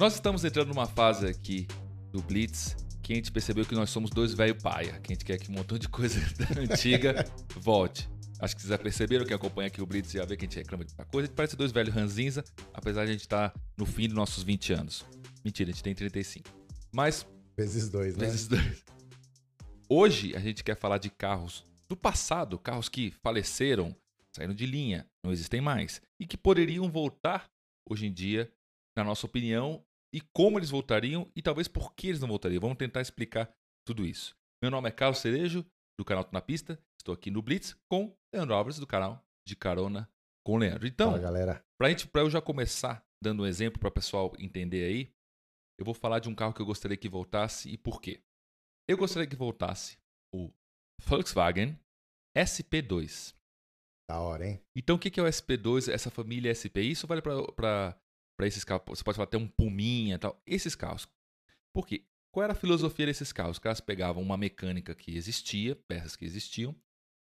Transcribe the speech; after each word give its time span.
Nós 0.00 0.14
estamos 0.14 0.42
entrando 0.46 0.68
numa 0.68 0.86
fase 0.86 1.26
aqui 1.26 1.68
do 2.10 2.22
Blitz 2.22 2.74
que 3.02 3.12
a 3.12 3.16
gente 3.16 3.30
percebeu 3.30 3.66
que 3.66 3.74
nós 3.74 3.90
somos 3.90 4.08
dois 4.08 4.32
velho 4.32 4.58
paia, 4.58 4.98
que 4.98 5.12
a 5.12 5.14
gente 5.14 5.26
quer 5.26 5.38
que 5.38 5.50
um 5.50 5.54
montão 5.54 5.76
de 5.76 5.90
coisa 5.90 6.18
antiga 6.56 7.30
volte. 7.56 8.08
Acho 8.38 8.56
que 8.56 8.62
vocês 8.62 8.70
já 8.70 8.78
perceberam, 8.78 9.26
quem 9.26 9.36
acompanha 9.36 9.66
aqui 9.66 9.82
o 9.82 9.84
Blitz 9.84 10.12
já 10.12 10.24
vê 10.24 10.38
que 10.38 10.46
a 10.46 10.48
gente 10.48 10.56
reclama 10.56 10.86
de 10.86 10.92
muita 10.92 11.04
coisa. 11.04 11.26
A 11.26 11.28
gente 11.28 11.36
parece 11.36 11.54
dois 11.54 11.70
velhos 11.70 11.94
ranzinza, 11.94 12.42
apesar 12.72 13.04
de 13.04 13.10
a 13.10 13.12
gente 13.12 13.20
estar 13.20 13.50
tá 13.50 13.60
no 13.76 13.84
fim 13.84 14.06
dos 14.06 14.16
nossos 14.16 14.42
20 14.42 14.72
anos. 14.72 15.04
Mentira, 15.44 15.68
a 15.68 15.72
gente 15.74 15.82
tem 15.82 15.94
35. 15.94 16.48
Mas. 16.90 17.26
Vezes 17.54 17.90
dois, 17.90 18.16
né? 18.16 18.24
Vezes 18.24 18.48
dois. 18.48 18.82
Hoje 19.86 20.34
a 20.34 20.40
gente 20.40 20.64
quer 20.64 20.76
falar 20.76 20.96
de 20.96 21.10
carros 21.10 21.62
do 21.86 21.94
passado, 21.94 22.58
carros 22.58 22.88
que 22.88 23.10
faleceram, 23.22 23.94
saíram 24.34 24.54
de 24.54 24.64
linha, 24.64 25.06
não 25.22 25.30
existem 25.30 25.60
mais, 25.60 26.00
e 26.18 26.26
que 26.26 26.38
poderiam 26.38 26.90
voltar 26.90 27.50
hoje 27.86 28.06
em 28.06 28.12
dia, 28.14 28.50
na 28.96 29.04
nossa 29.04 29.26
opinião, 29.26 29.84
e 30.12 30.20
como 30.20 30.58
eles 30.58 30.70
voltariam 30.70 31.30
e 31.34 31.42
talvez 31.42 31.68
por 31.68 31.94
que 31.94 32.08
eles 32.08 32.20
não 32.20 32.28
voltariam. 32.28 32.60
Vamos 32.60 32.78
tentar 32.78 33.00
explicar 33.00 33.52
tudo 33.86 34.04
isso. 34.04 34.36
Meu 34.62 34.70
nome 34.70 34.88
é 34.88 34.92
Carlos 34.92 35.20
Cerejo, 35.20 35.64
do 35.98 36.04
canal 36.04 36.24
Tô 36.24 36.30
na 36.32 36.40
Pista. 36.40 36.78
Estou 36.98 37.14
aqui 37.14 37.30
no 37.30 37.42
Blitz 37.42 37.76
com 37.88 38.14
Leandro 38.34 38.54
Alves, 38.54 38.78
do 38.78 38.86
canal 38.86 39.24
De 39.46 39.56
Carona 39.56 40.10
com 40.44 40.56
Leandro. 40.56 40.86
Então, 40.86 41.12
Fala, 41.12 41.22
galera. 41.22 41.64
Pra, 41.78 41.88
gente, 41.88 42.06
pra 42.08 42.22
eu 42.22 42.30
já 42.30 42.40
começar 42.40 43.04
dando 43.22 43.42
um 43.42 43.46
exemplo 43.46 43.78
para 43.78 43.88
o 43.88 43.92
pessoal 43.92 44.32
entender 44.38 44.84
aí, 44.84 45.12
eu 45.78 45.84
vou 45.84 45.94
falar 45.94 46.18
de 46.18 46.28
um 46.28 46.34
carro 46.34 46.52
que 46.52 46.60
eu 46.60 46.66
gostaria 46.66 46.96
que 46.96 47.08
voltasse 47.08 47.70
e 47.70 47.78
por 47.78 48.00
quê. 48.00 48.22
Eu 48.88 48.96
gostaria 48.98 49.28
que 49.28 49.36
voltasse 49.36 49.98
o 50.34 50.50
Volkswagen 51.06 51.78
SP2. 52.36 53.34
Da 54.08 54.20
hora, 54.20 54.46
hein? 54.46 54.60
Então, 54.76 54.96
o 54.96 54.98
que 54.98 55.20
é 55.20 55.22
o 55.22 55.26
SP2, 55.26 55.92
essa 55.92 56.10
família 56.10 56.52
SP? 56.52 56.82
Isso 56.82 57.06
vale 57.06 57.22
para 57.22 57.96
para 58.40 58.46
esses 58.46 58.64
carros. 58.64 58.84
Você 58.86 59.04
pode 59.04 59.16
falar 59.16 59.26
até 59.26 59.36
um 59.36 59.46
Puminha 59.46 60.18
tal. 60.18 60.42
Esses 60.46 60.74
carros. 60.74 61.06
Por 61.74 61.86
quê? 61.86 62.06
Qual 62.32 62.42
era 62.42 62.54
a 62.54 62.56
filosofia 62.56 63.04
desses 63.04 63.32
carros? 63.32 63.56
Os 63.56 63.58
caras 63.58 63.82
pegavam 63.82 64.22
uma 64.22 64.36
mecânica 64.36 64.94
que 64.94 65.14
existia, 65.14 65.76
peças 65.76 66.16
que 66.16 66.24
existiam, 66.24 66.74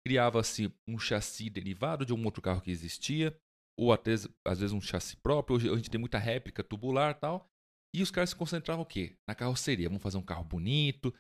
criava-se 0.07 0.73
um 0.87 0.97
chassi 0.97 1.49
derivado 1.49 2.05
de 2.05 2.13
um 2.13 2.23
outro 2.23 2.41
carro 2.41 2.61
que 2.61 2.71
existia, 2.71 3.37
ou 3.77 3.91
até 3.91 4.13
às 4.45 4.59
vezes 4.59 4.71
um 4.71 4.79
chassi 4.79 5.17
próprio. 5.17 5.57
Hoje 5.57 5.69
a 5.69 5.75
gente 5.75 5.89
tem 5.89 5.99
muita 5.99 6.17
réplica 6.17 6.63
tubular 6.63 7.19
tal. 7.19 7.49
E 7.93 8.01
os 8.01 8.09
caras 8.09 8.29
se 8.29 8.35
concentravam 8.35 8.83
o 8.83 8.87
quê? 8.87 9.17
Na 9.27 9.35
carroceria. 9.35 9.89
Vamos 9.89 10.01
fazer 10.01 10.17
um 10.17 10.23
carro 10.23 10.45
bonito. 10.45 11.13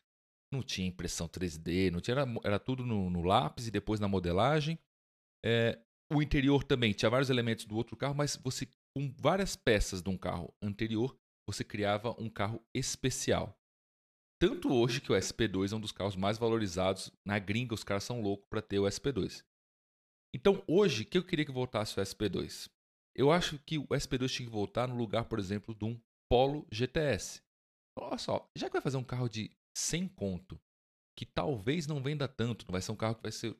Não 0.51 0.63
tinha 0.63 0.87
impressão 0.87 1.27
3D, 1.27 1.91
não 1.91 1.99
tinha, 1.99 2.15
era, 2.19 2.33
era 2.43 2.59
tudo 2.59 2.85
no, 2.85 3.09
no, 3.09 3.21
lápis 3.21 3.67
e 3.67 3.71
depois 3.71 3.99
na 3.99 4.07
modelagem. 4.07 4.79
É, 5.43 5.77
o 6.11 6.21
interior 6.21 6.63
também 6.63 6.93
tinha 6.93 7.09
vários 7.09 7.29
elementos 7.29 7.65
do 7.65 7.75
outro 7.75 7.97
carro, 7.97 8.15
mas 8.15 8.37
você 8.37 8.67
com 8.95 9.11
várias 9.17 9.55
peças 9.55 10.01
de 10.01 10.09
um 10.09 10.17
carro 10.17 10.53
anterior, 10.61 11.17
você 11.47 11.63
criava 11.63 12.15
um 12.19 12.29
carro 12.29 12.63
especial. 12.73 13.57
Tanto 14.39 14.71
hoje 14.71 15.01
que 15.01 15.11
o 15.11 15.15
SP2 15.15 15.71
é 15.71 15.75
um 15.75 15.79
dos 15.79 15.91
carros 15.91 16.15
mais 16.15 16.37
valorizados 16.37 17.11
na 17.25 17.39
gringa, 17.39 17.73
os 17.73 17.83
caras 17.83 18.03
são 18.03 18.21
loucos 18.21 18.47
para 18.49 18.61
ter 18.61 18.79
o 18.79 18.83
SP2. 18.83 19.43
Então, 20.35 20.63
hoje, 20.67 21.05
que 21.05 21.17
eu 21.17 21.23
queria 21.23 21.45
que 21.45 21.51
voltasse 21.51 21.99
o 21.99 22.03
SP2? 22.03 22.69
Eu 23.15 23.31
acho 23.31 23.59
que 23.59 23.77
o 23.77 23.87
SP2 23.87 24.29
tinha 24.29 24.47
que 24.47 24.51
voltar 24.51 24.87
no 24.87 24.95
lugar, 24.95 25.25
por 25.25 25.39
exemplo, 25.39 25.73
de 25.75 25.85
um 25.85 25.99
Polo 26.29 26.67
GTS. 26.71 27.41
Olha 27.97 28.17
só, 28.17 28.49
já 28.55 28.67
que 28.67 28.73
vai 28.73 28.81
fazer 28.81 28.97
um 28.97 29.03
carro 29.03 29.29
de 29.29 29.51
100 29.77 30.07
conto, 30.09 30.59
que 31.15 31.25
talvez 31.25 31.85
não 31.85 32.01
venda 32.01 32.27
tanto, 32.27 32.65
não 32.65 32.71
vai 32.71 32.81
ser 32.81 32.91
um 32.91 32.95
carro 32.95 33.15
que 33.15 33.21
vai, 33.21 33.31
ser, 33.31 33.55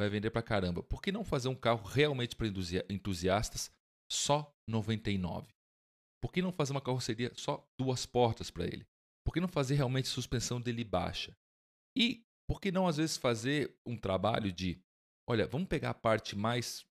vai 0.00 0.08
vender 0.08 0.30
pra 0.30 0.42
caramba, 0.42 0.82
por 0.82 1.02
que 1.02 1.12
não 1.12 1.22
fazer 1.22 1.48
um 1.48 1.54
carro 1.54 1.86
realmente 1.86 2.34
para 2.34 2.46
entusiastas 2.88 3.70
só 4.10 4.52
99? 4.68 5.52
Por 6.22 6.32
que 6.32 6.42
não 6.42 6.52
fazer 6.52 6.72
uma 6.72 6.80
carroceria 6.80 7.32
só 7.34 7.66
duas 7.78 8.06
portas 8.06 8.50
para 8.50 8.64
ele? 8.64 8.86
Por 9.24 9.32
que 9.32 9.40
não 9.40 9.48
fazer 9.48 9.74
realmente 9.74 10.08
suspensão 10.08 10.60
dele 10.60 10.84
baixa? 10.84 11.36
E 11.96 12.24
por 12.48 12.60
que 12.60 12.70
não 12.70 12.86
às 12.86 12.96
vezes 12.96 13.16
fazer 13.16 13.74
um 13.86 13.96
trabalho 13.96 14.52
de, 14.52 14.80
olha, 15.28 15.46
vamos 15.46 15.68
pegar 15.68 15.90
a 15.90 15.94
parte 15.94 16.36
mais 16.36 16.84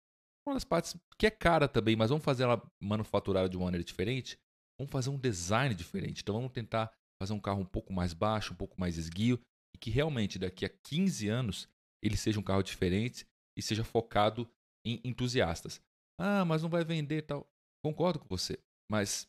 uma 0.46 0.56
das 0.56 0.64
partes 0.64 0.96
que 1.18 1.26
é 1.26 1.32
cara 1.32 1.68
também, 1.68 1.96
mas 1.96 2.10
vamos 2.10 2.24
fazer 2.24 2.44
ela 2.44 2.62
manufaturada 2.82 3.48
de 3.48 3.56
uma 3.56 3.66
maneira 3.66 3.84
diferente? 3.84 4.38
Vamos 4.78 4.92
fazer 4.92 5.10
um 5.10 5.18
design 5.18 5.74
diferente. 5.74 6.22
Então 6.22 6.36
vamos 6.36 6.52
tentar 6.52 6.92
fazer 7.22 7.34
um 7.34 7.40
carro 7.40 7.62
um 7.62 7.66
pouco 7.66 7.94
mais 7.94 8.14
baixo, 8.14 8.54
um 8.54 8.58
pouco 8.58 8.80
mais 8.80 8.98
esguio 8.98 9.40
e 9.74 9.78
que 9.78 9.90
realmente 9.90 10.38
daqui 10.38 10.66
a 10.66 10.70
15 10.70 11.30
anos 11.30 11.70
ele 12.04 12.18
seja 12.18 12.40
um 12.40 12.44
carro 12.44 12.62
diferente 12.62 13.26
e 13.58 13.62
seja 13.62 13.84
focado 13.84 14.50
em 14.86 15.00
entusiastas. 15.04 15.82
Ah, 16.20 16.46
mas 16.46 16.62
não 16.62 16.70
vai 16.70 16.84
vender 16.84 17.24
tal. 17.24 17.48
Concordo 17.84 18.20
com 18.20 18.28
você. 18.28 18.58
Mas 18.92 19.28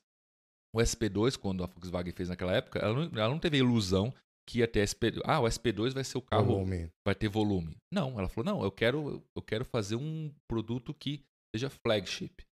o 0.74 0.78
SP2, 0.78 1.38
quando 1.38 1.62
a 1.62 1.66
Volkswagen 1.66 2.12
fez 2.12 2.28
naquela 2.28 2.52
época, 2.52 2.78
ela 2.78 2.94
não, 2.94 3.18
ela 3.18 3.28
não 3.28 3.38
teve 3.38 3.56
a 3.56 3.60
ilusão 3.60 4.12
que 4.48 4.58
ia 4.58 4.68
ter 4.68 4.84
SP2. 4.84 5.20
Ah, 5.24 5.40
o 5.40 5.44
SP2 5.44 5.92
vai 5.92 6.04
ser 6.04 6.18
o 6.18 6.22
carro. 6.22 6.46
Volume. 6.46 6.90
Vai 7.06 7.14
ter 7.14 7.28
volume. 7.28 7.76
Não, 7.92 8.18
ela 8.18 8.28
falou: 8.28 8.52
não, 8.52 8.64
eu 8.64 8.70
quero, 8.70 9.22
eu 9.34 9.42
quero 9.42 9.64
fazer 9.64 9.96
um 9.96 10.32
produto 10.48 10.92
que 10.92 11.24
seja 11.54 11.70
flagship. 11.70 12.44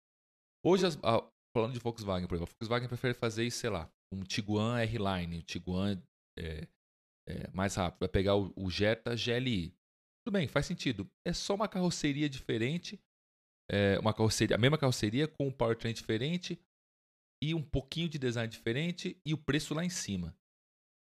Hoje, 0.65 0.87
as, 0.87 0.97
a, 1.03 1.23
falando 1.57 1.73
de 1.73 1.81
Volkswagen, 1.81 2.27
por 2.27 2.37
exemplo, 2.37 2.53
a 2.53 2.55
Volkswagen 2.55 2.89
prefere 2.89 3.15
fazer, 3.15 3.51
sei 3.51 3.71
lá, 3.71 3.91
um 4.13 4.23
Tiguan 4.23 4.79
R-Line, 4.81 5.39
um 5.39 5.43
Tiguan 5.43 6.01
é, 6.39 6.67
é, 7.29 7.51
mais 7.53 7.75
rápido. 7.75 8.01
Vai 8.01 8.09
pegar 8.09 8.37
o, 8.37 8.53
o 8.57 8.71
Jetta 8.71 9.15
GLI. 9.15 9.75
Tudo 10.25 10.35
bem, 10.35 10.47
faz 10.47 10.67
sentido. 10.67 11.11
É 11.27 11.33
só 11.33 11.55
uma 11.55 11.69
carroceria 11.69 12.29
diferente 12.29 13.01
é, 13.73 13.99
uma 13.99 14.13
carroceria, 14.13 14.55
a 14.55 14.59
mesma 14.59 14.77
carroceria 14.77 15.27
com 15.27 15.49
um 15.49 15.53
powertrain 15.53 15.95
diferente 15.95 16.61
e 17.43 17.55
um 17.55 17.63
pouquinho 17.63 18.09
de 18.09 18.19
design 18.19 18.49
diferente 18.49 19.19
e 19.27 19.33
o 19.33 19.39
preço 19.39 19.75
lá 19.75 19.85
em 19.85 19.91
cima. 19.91 20.37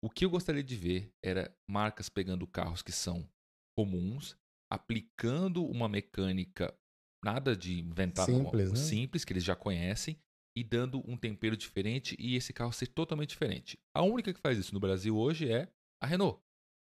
O 0.02 0.08
que 0.08 0.24
eu 0.24 0.30
gostaria 0.30 0.62
de 0.62 0.74
ver 0.74 1.12
era 1.22 1.54
marcas 1.68 2.08
pegando 2.08 2.46
carros 2.46 2.82
que 2.82 2.92
são 2.92 3.28
comuns, 3.76 4.36
aplicando 4.72 5.64
uma 5.64 5.88
mecânica 5.88 6.74
nada 7.24 7.56
de 7.56 7.80
inventar 7.80 8.26
simples, 8.26 8.70
uma, 8.70 8.78
né? 8.78 8.84
simples 8.84 9.24
que 9.24 9.32
eles 9.32 9.44
já 9.44 9.54
conhecem 9.54 10.18
e 10.56 10.64
dando 10.64 11.02
um 11.10 11.16
tempero 11.16 11.56
diferente 11.56 12.16
e 12.18 12.34
esse 12.34 12.52
carro 12.52 12.72
ser 12.72 12.86
totalmente 12.86 13.30
diferente. 13.30 13.78
A 13.94 14.02
única 14.02 14.32
que 14.32 14.40
faz 14.40 14.58
isso 14.58 14.72
no 14.72 14.80
Brasil 14.80 15.16
hoje 15.16 15.50
é 15.50 15.68
a 16.02 16.06
Renault. 16.06 16.40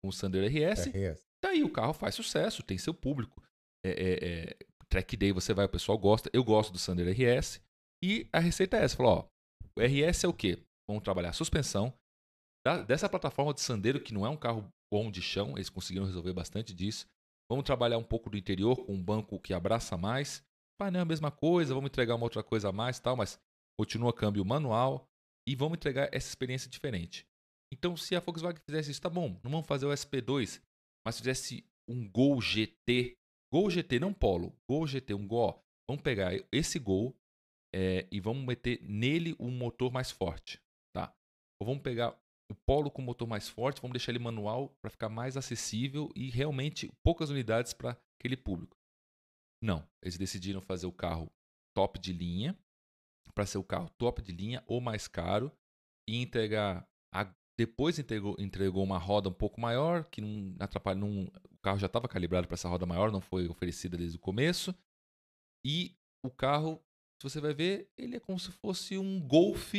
Com 0.04 0.10
o 0.10 0.14
Sandero 0.14 0.46
RS, 0.46 0.88
RS. 0.88 1.26
daí 1.42 1.64
o 1.64 1.72
carro 1.72 1.94
faz 1.94 2.16
sucesso, 2.16 2.62
tem 2.62 2.78
seu 2.78 2.94
público. 2.94 3.42
É, 3.86 3.90
é, 3.92 4.26
é, 4.26 4.58
track 4.94 5.18
day 5.18 5.32
você 5.32 5.54
vai, 5.54 5.66
o 5.66 5.70
pessoal 5.70 5.98
gosta. 5.98 6.30
Eu 6.32 6.44
gosto 6.44 6.72
do 6.72 6.78
Sander 6.78 7.08
RS. 7.08 7.60
E 8.04 8.28
a 8.32 8.40
receita 8.40 8.78
é 8.78 8.84
essa: 8.84 8.96
falou, 8.96 9.12
ó, 9.12 9.28
o 9.76 9.82
RS 9.82 10.24
é 10.24 10.28
o 10.28 10.34
quê? 10.34 10.60
Vamos 10.88 11.04
trabalhar 11.04 11.30
a 11.30 11.34
suspensão. 11.34 11.92
Da, 12.66 12.82
dessa 12.84 13.10
plataforma 13.10 13.54
de 13.54 13.62
Sandero, 13.62 14.00
que 14.00 14.14
não 14.14 14.26
é 14.26 14.30
um 14.30 14.38
carro 14.38 14.70
bom 14.94 15.12
de 15.12 15.22
chão, 15.22 15.54
eles 15.56 15.70
conseguiram 15.70 16.06
resolver 16.06 16.32
bastante 16.32 16.74
disso. 16.74 17.08
Vamos 17.50 17.66
trabalhar 17.66 17.98
um 17.98 18.04
pouco 18.04 18.30
do 18.30 18.38
interior 18.38 18.86
com 18.86 18.94
um 18.94 19.04
banco 19.04 19.40
que 19.40 19.54
abraça 19.54 19.98
mais. 19.98 20.44
Painel 20.80 21.00
é 21.00 21.02
a 21.02 21.06
mesma 21.06 21.32
coisa, 21.32 21.74
vamos 21.74 21.90
entregar 21.90 22.16
uma 22.16 22.24
outra 22.24 22.44
coisa 22.44 22.70
a 22.70 22.72
mais 22.72 23.00
tal, 23.00 23.18
mas 23.18 23.40
continua 23.78 24.14
câmbio 24.14 24.46
manual 24.46 25.06
e 25.48 25.56
vamos 25.56 25.78
entregar 25.78 26.08
essa 26.12 26.30
experiência 26.30 26.70
diferente. 26.70 27.26
Então, 27.74 27.98
se 27.98 28.16
a 28.16 28.20
Volkswagen 28.20 28.62
fizesse 28.66 28.92
isso, 28.92 29.02
tá 29.02 29.10
bom, 29.10 29.40
não 29.44 29.52
vamos 29.52 29.68
fazer 29.68 29.86
o 29.86 29.92
SP2, 29.92 30.62
mas 31.06 31.18
fizesse 31.18 31.66
um 31.88 32.08
Gol 32.10 32.40
GT 32.40 33.18
Gol 33.54 33.70
GT, 33.70 34.00
não 34.00 34.12
Polo. 34.12 34.52
Gol 34.68 34.88
GT, 34.88 35.14
um 35.14 35.28
Gol. 35.28 35.64
Vamos 35.88 36.02
pegar 36.02 36.34
esse 36.52 36.80
Gol 36.80 37.16
é, 37.72 38.08
e 38.12 38.20
vamos 38.20 38.44
meter 38.44 38.82
nele 38.82 39.36
um 39.40 39.52
motor 39.52 39.92
mais 39.92 40.10
forte, 40.10 40.60
tá? 40.92 41.16
Ou 41.62 41.68
vamos 41.68 41.84
pegar 41.84 42.20
o 42.52 42.56
Polo 42.66 42.90
com 42.90 43.04
motor 43.04 43.28
mais 43.28 43.48
forte, 43.48 43.80
vamos 43.80 43.94
deixar 43.94 44.12
ele 44.12 44.18
manual 44.18 44.70
para 44.82 44.90
ficar 44.90 45.08
mais 45.08 45.38
acessível 45.38 46.10
e 46.16 46.32
realmente 46.32 46.92
poucas 47.04 47.30
unidades 47.30 47.74
para 47.74 47.96
aquele 48.20 48.36
público. 48.36 48.76
Não, 49.62 49.88
eles 50.02 50.18
decidiram 50.18 50.60
fazer 50.60 50.88
o 50.88 50.92
carro 50.92 51.32
top 51.76 52.00
de 52.00 52.12
linha 52.12 52.58
para 53.36 53.46
ser 53.46 53.60
o 53.60 53.64
carro 53.64 53.90
top 54.00 54.24
de 54.24 54.32
linha 54.32 54.64
ou 54.66 54.82
mais 54.82 55.08
caro 55.08 55.52
e 56.10 56.20
entregar 56.20 56.90
a, 57.14 57.32
depois 57.58 58.00
entregou, 58.00 58.36
entregou 58.40 58.84
uma 58.84 58.98
roda 58.98 59.30
um 59.30 59.34
pouco 59.34 59.62
maior 59.62 60.06
que 60.06 60.22
não 60.22 60.56
atrapalha, 60.60 61.00
não, 61.00 61.32
carro 61.64 61.80
já 61.80 61.88
estava 61.88 62.08
calibrado 62.08 62.48
para 62.48 62.56
essa 62.56 62.68
roda 62.68 62.86
maior, 62.86 63.12
não 63.12 63.22
foi 63.22 63.48
oferecida 63.48 63.98
desde 63.98 64.18
o 64.18 64.22
começo. 64.22 64.76
E 65.66 65.96
o 66.24 66.30
carro, 66.30 66.84
se 67.22 67.30
você 67.30 67.40
vai 67.40 67.54
ver, 67.54 67.90
ele 67.98 68.18
é 68.18 68.20
como 68.20 68.40
se 68.40 68.52
fosse 68.52 68.98
um 68.98 69.20
Golf 69.26 69.74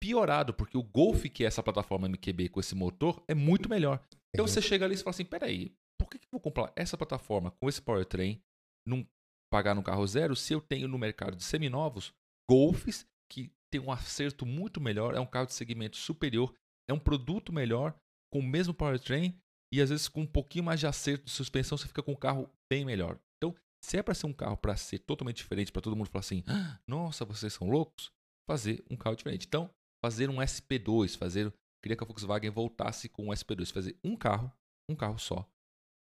piorado, 0.00 0.54
porque 0.54 0.78
o 0.78 0.82
Golf, 0.82 1.24
que 1.24 1.44
é 1.44 1.46
essa 1.46 1.62
plataforma 1.62 2.08
MQB 2.08 2.50
com 2.50 2.60
esse 2.60 2.74
motor, 2.74 3.22
é 3.26 3.34
muito 3.34 3.68
melhor. 3.68 4.06
Então 4.32 4.46
você 4.46 4.62
chega 4.62 4.84
ali 4.84 4.94
e 4.94 4.98
fala 4.98 5.10
assim: 5.10 5.24
peraí, 5.24 5.76
por 5.98 6.08
que, 6.08 6.18
que 6.18 6.26
eu 6.26 6.30
vou 6.32 6.40
comprar 6.40 6.72
essa 6.76 6.96
plataforma 6.96 7.50
com 7.50 7.68
esse 7.68 7.82
powertrain, 7.82 8.40
num, 8.86 9.06
pagar 9.50 9.74
no 9.74 9.82
carro 9.82 10.06
zero, 10.06 10.36
se 10.36 10.52
eu 10.52 10.60
tenho 10.60 10.86
no 10.86 10.98
mercado 10.98 11.36
de 11.36 11.44
seminovos 11.44 12.12
Golfs 12.48 13.06
que 13.30 13.50
tem 13.72 13.80
um 13.80 13.90
acerto 13.90 14.44
muito 14.44 14.80
melhor, 14.80 15.14
é 15.14 15.20
um 15.20 15.26
carro 15.26 15.46
de 15.46 15.54
segmento 15.54 15.96
superior, 15.96 16.54
é 16.88 16.92
um 16.92 16.98
produto 16.98 17.52
melhor, 17.52 17.98
com 18.32 18.40
o 18.40 18.42
mesmo 18.42 18.74
powertrain 18.74 19.38
e 19.72 19.80
às 19.80 19.90
vezes 19.90 20.08
com 20.08 20.22
um 20.22 20.26
pouquinho 20.26 20.64
mais 20.64 20.80
de 20.80 20.86
acerto 20.86 21.24
de 21.24 21.30
suspensão 21.30 21.76
você 21.76 21.88
fica 21.88 22.02
com 22.02 22.12
um 22.12 22.16
carro 22.16 22.50
bem 22.70 22.84
melhor. 22.84 23.18
Então, 23.36 23.54
se 23.82 23.96
é 23.96 24.02
para 24.02 24.14
ser 24.14 24.26
um 24.26 24.32
carro 24.32 24.56
para 24.56 24.76
ser 24.76 25.00
totalmente 25.00 25.38
diferente, 25.38 25.72
para 25.72 25.82
todo 25.82 25.96
mundo 25.96 26.08
falar 26.08 26.20
assim, 26.20 26.42
ah, 26.46 26.80
nossa, 26.86 27.24
vocês 27.24 27.52
são 27.52 27.68
loucos, 27.68 28.10
fazer 28.48 28.84
um 28.90 28.96
carro 28.96 29.16
diferente. 29.16 29.46
Então, 29.46 29.70
fazer 30.04 30.30
um 30.30 30.36
SP2, 30.36 31.16
fazer 31.16 31.52
queria 31.82 31.96
que 31.96 32.04
a 32.04 32.06
Volkswagen 32.06 32.50
voltasse 32.50 33.08
com 33.08 33.28
um 33.28 33.30
SP2, 33.30 33.72
fazer 33.72 33.98
um 34.02 34.16
carro, 34.16 34.50
um 34.88 34.96
carro 34.96 35.18
só, 35.18 35.46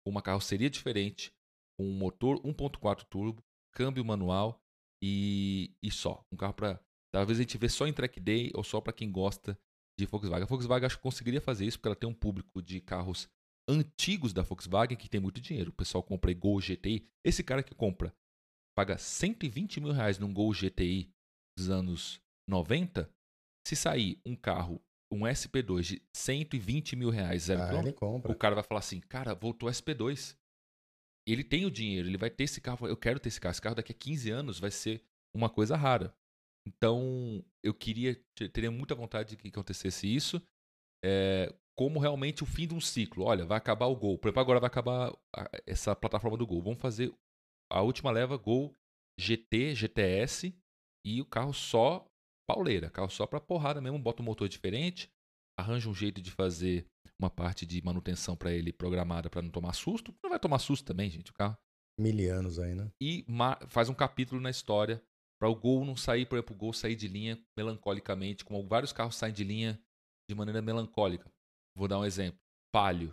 com 0.04 0.10
uma 0.10 0.22
carroceria 0.22 0.70
diferente, 0.70 1.32
com 1.76 1.86
um 1.86 1.92
motor 1.92 2.40
1.4 2.42 3.04
turbo, 3.04 3.42
câmbio 3.74 4.04
manual 4.04 4.60
e, 5.02 5.74
e 5.82 5.90
só, 5.90 6.24
um 6.32 6.36
carro 6.36 6.54
para 6.54 6.80
talvez 7.12 7.38
a 7.38 7.42
gente 7.42 7.58
vê 7.58 7.68
só 7.68 7.86
em 7.86 7.92
track 7.92 8.20
day 8.20 8.50
ou 8.54 8.62
só 8.62 8.80
para 8.80 8.92
quem 8.92 9.10
gosta 9.10 9.58
de 9.98 10.06
Volkswagen. 10.06 10.44
A 10.44 10.46
Volkswagen 10.46 10.86
acho 10.86 10.96
que 10.96 11.02
conseguiria 11.02 11.40
fazer 11.40 11.66
isso 11.66 11.78
porque 11.78 11.88
ela 11.88 11.96
tem 11.96 12.08
um 12.08 12.14
público 12.14 12.62
de 12.62 12.80
carros 12.80 13.28
antigos 13.68 14.32
da 14.32 14.42
Volkswagen 14.42 14.96
que 14.96 15.08
tem 15.08 15.20
muito 15.20 15.40
dinheiro. 15.40 15.70
O 15.70 15.74
pessoal 15.74 16.02
compra 16.02 16.32
Gol 16.34 16.58
GTI. 16.60 17.06
Esse 17.24 17.42
cara 17.44 17.62
que 17.62 17.74
compra 17.74 18.14
paga 18.76 18.96
120 18.96 19.80
mil 19.80 19.92
reais 19.92 20.18
num 20.18 20.32
Gol 20.32 20.52
GTI 20.52 21.10
dos 21.56 21.68
anos 21.70 22.20
90. 22.48 23.08
Se 23.66 23.76
sair 23.76 24.18
um 24.26 24.34
carro, 24.34 24.82
um 25.12 25.20
SP2 25.20 25.82
de 25.82 26.02
120 26.16 26.96
mil 26.96 27.10
reais, 27.10 27.42
zero 27.44 27.62
Ah, 27.62 27.92
compra. 27.92 28.32
o 28.32 28.34
cara 28.34 28.54
vai 28.54 28.64
falar 28.64 28.80
assim, 28.80 28.98
cara, 29.00 29.34
voltou 29.34 29.68
SP2. 29.68 30.36
Ele 31.28 31.44
tem 31.44 31.64
o 31.64 31.70
dinheiro, 31.70 32.08
ele 32.08 32.16
vai 32.18 32.30
ter 32.30 32.44
esse 32.44 32.60
carro, 32.60 32.88
eu 32.88 32.96
quero 32.96 33.20
ter 33.20 33.28
esse 33.28 33.40
carro. 33.40 33.52
Esse 33.52 33.62
carro 33.62 33.76
daqui 33.76 33.92
a 33.92 33.94
15 33.94 34.30
anos 34.30 34.58
vai 34.58 34.70
ser 34.72 35.04
uma 35.36 35.48
coisa 35.48 35.76
rara. 35.76 36.12
Então, 36.66 37.44
eu 37.62 37.74
queria, 37.74 38.20
teria 38.52 38.70
muita 38.70 38.94
vontade 38.94 39.30
de 39.30 39.36
que 39.36 39.48
acontecesse 39.48 40.06
isso, 40.12 40.40
é, 41.04 41.52
como 41.76 41.98
realmente 41.98 42.42
o 42.42 42.46
fim 42.46 42.66
de 42.66 42.74
um 42.74 42.80
ciclo. 42.80 43.24
Olha, 43.24 43.44
vai 43.44 43.58
acabar 43.58 43.86
o 43.86 43.96
Gol. 43.96 44.18
Por 44.18 44.28
exemplo, 44.28 44.40
agora 44.42 44.60
vai 44.60 44.68
acabar 44.68 45.12
a- 45.34 45.50
essa 45.66 45.96
plataforma 45.96 46.36
do 46.36 46.46
Gol. 46.46 46.62
Vamos 46.62 46.80
fazer 46.80 47.12
a 47.70 47.80
última 47.82 48.10
leva 48.10 48.36
Gol 48.36 48.72
GT, 49.18 49.74
GTS 49.74 50.54
e 51.04 51.20
o 51.20 51.26
carro 51.26 51.52
só 51.52 52.06
pauleira, 52.48 52.90
carro 52.90 53.10
só 53.10 53.26
para 53.26 53.40
porrada 53.40 53.80
mesmo, 53.80 53.98
bota 53.98 54.22
um 54.22 54.24
motor 54.24 54.48
diferente, 54.48 55.10
arranja 55.58 55.88
um 55.88 55.94
jeito 55.94 56.20
de 56.20 56.30
fazer 56.30 56.86
uma 57.20 57.30
parte 57.30 57.64
de 57.64 57.82
manutenção 57.82 58.36
para 58.36 58.52
ele 58.52 58.72
programada 58.72 59.30
para 59.30 59.42
não 59.42 59.50
tomar 59.50 59.72
susto. 59.72 60.14
Não 60.22 60.30
vai 60.30 60.38
tomar 60.38 60.58
susto 60.58 60.84
também, 60.84 61.08
gente, 61.10 61.30
o 61.30 61.34
carro. 61.34 61.56
Milianos 61.98 62.58
aí, 62.58 62.74
né? 62.74 62.90
E 63.00 63.24
faz 63.68 63.88
um 63.88 63.94
capítulo 63.94 64.40
na 64.40 64.50
história 64.50 65.02
para 65.42 65.48
o 65.48 65.56
Gol 65.56 65.84
não 65.84 65.96
sair, 65.96 66.24
por 66.24 66.36
exemplo, 66.36 66.54
o 66.54 66.56
Gol 66.56 66.72
sair 66.72 66.94
de 66.94 67.08
linha 67.08 67.36
melancolicamente, 67.58 68.44
como 68.44 68.64
vários 68.64 68.92
carros 68.92 69.16
saem 69.16 69.34
de 69.34 69.42
linha 69.42 69.76
de 70.30 70.36
maneira 70.36 70.62
melancólica. 70.62 71.28
Vou 71.76 71.88
dar 71.88 71.98
um 71.98 72.04
exemplo. 72.04 72.38
Palio. 72.72 73.12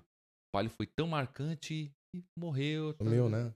Palio 0.53 0.69
foi 0.69 0.85
tão 0.85 1.07
marcante 1.07 1.91
e 2.15 2.23
morreu. 2.37 2.93
tá? 2.93 3.03
Sumiu, 3.03 3.29
né? 3.29 3.51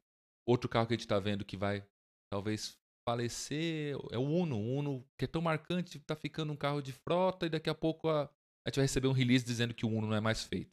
Outro 0.49 0.67
carro 0.67 0.87
que 0.87 0.95
a 0.95 0.97
gente 0.97 1.07
tá 1.07 1.19
vendo 1.19 1.45
que 1.45 1.55
vai 1.55 1.85
talvez 2.31 2.75
falecer 3.07 3.95
é 4.09 4.17
o 4.17 4.23
Uno. 4.23 4.57
O 4.57 4.79
Uno, 4.79 5.05
que 5.19 5.25
é 5.25 5.27
tão 5.27 5.39
marcante, 5.43 5.99
tá 5.99 6.15
ficando 6.15 6.51
um 6.51 6.57
carro 6.57 6.81
de 6.81 6.93
frota 6.93 7.45
e 7.45 7.49
daqui 7.51 7.69
a 7.69 7.75
pouco 7.75 8.09
a, 8.09 8.23
a 8.23 8.69
gente 8.69 8.77
vai 8.77 8.85
receber 8.85 9.07
um 9.07 9.11
release 9.11 9.45
dizendo 9.45 9.75
que 9.75 9.85
o 9.85 9.89
Uno 9.89 10.07
não 10.07 10.15
é 10.15 10.19
mais 10.19 10.45
feito. 10.45 10.71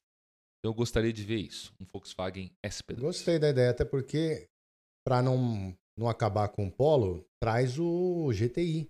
Eu 0.64 0.72
gostaria 0.72 1.12
de 1.12 1.22
ver 1.22 1.36
isso. 1.36 1.74
Um 1.78 1.84
Volkswagen 1.84 2.50
SP2. 2.64 2.98
Gostei 2.98 3.38
da 3.38 3.50
ideia, 3.50 3.72
até 3.72 3.84
porque, 3.84 4.48
para 5.06 5.20
não, 5.20 5.76
não 6.00 6.08
acabar 6.08 6.48
com 6.48 6.66
o 6.66 6.70
Polo, 6.70 7.26
traz 7.38 7.78
o 7.78 8.32
GTI, 8.32 8.86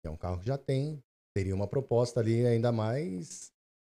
que 0.00 0.08
é 0.08 0.10
um 0.10 0.16
carro 0.16 0.40
que 0.40 0.46
já 0.46 0.56
tem. 0.56 0.98
Teria 1.36 1.54
uma 1.54 1.68
proposta 1.68 2.20
ali 2.20 2.46
ainda 2.46 2.72
mais 2.72 3.52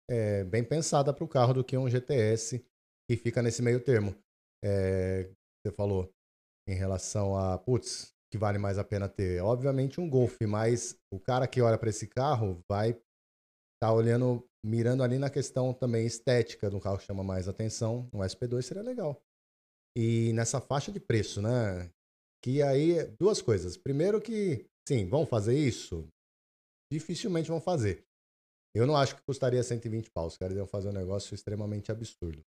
é, 0.10 0.44
bem 0.44 0.64
pensada 0.64 1.12
para 1.12 1.24
o 1.24 1.28
carro 1.28 1.54
do 1.54 1.64
que 1.64 1.76
um 1.76 1.90
GTS 1.90 2.64
que 3.10 3.18
fica 3.18 3.42
nesse 3.42 3.64
meio 3.64 3.84
termo. 3.84 4.16
É, 4.64 5.24
você 5.66 5.74
falou 5.74 6.12
em 6.68 6.76
relação 6.76 7.36
a, 7.36 7.58
putz, 7.58 8.14
que 8.32 8.38
vale 8.38 8.60
mais 8.60 8.78
a 8.78 8.84
pena 8.84 9.10
ter? 9.10 9.42
Obviamente 9.42 10.00
um 10.00 10.08
Golf, 10.08 10.38
mas 10.48 10.96
o 11.12 11.20
cara 11.20 11.48
que 11.48 11.62
olha 11.62 11.78
para 11.78 11.90
esse 11.90 12.08
carro 12.08 12.64
vai 12.70 12.90
estar 12.90 13.02
tá 13.80 13.94
olhando, 13.94 14.46
mirando 14.64 15.02
ali 15.02 15.18
na 15.18 15.30
questão 15.30 15.74
também 15.74 16.06
estética 16.06 16.70
do 16.70 16.80
carro 16.80 17.00
que 17.00 17.06
chama 17.06 17.24
mais 17.24 17.48
atenção. 17.48 18.08
Um 18.14 18.20
SP2 18.20 18.62
seria 18.62 18.84
legal. 18.84 19.20
E 19.98 20.32
nessa 20.34 20.62
faixa 20.62 20.92
de 20.92 21.00
preço, 21.00 21.42
né? 21.42 21.90
Que 22.42 22.62
aí, 22.62 23.06
duas 23.20 23.42
coisas. 23.42 23.76
Primeiro 23.78 24.22
que, 24.22 24.66
sim, 24.88 25.08
vão 25.08 25.26
fazer 25.26 25.58
isso? 25.58 26.08
Dificilmente 26.92 27.50
vão 27.50 27.60
fazer. 27.60 28.04
Eu 28.74 28.88
não 28.88 28.96
acho 28.96 29.16
que 29.16 29.22
custaria 29.24 29.62
120 29.64 30.10
paus. 30.12 30.34
Os 30.34 30.38
caras 30.38 30.56
iam 30.56 30.68
fazer 30.68 30.90
um 30.90 30.94
negócio 30.94 31.34
extremamente 31.36 31.92
absurdo. 31.92 32.42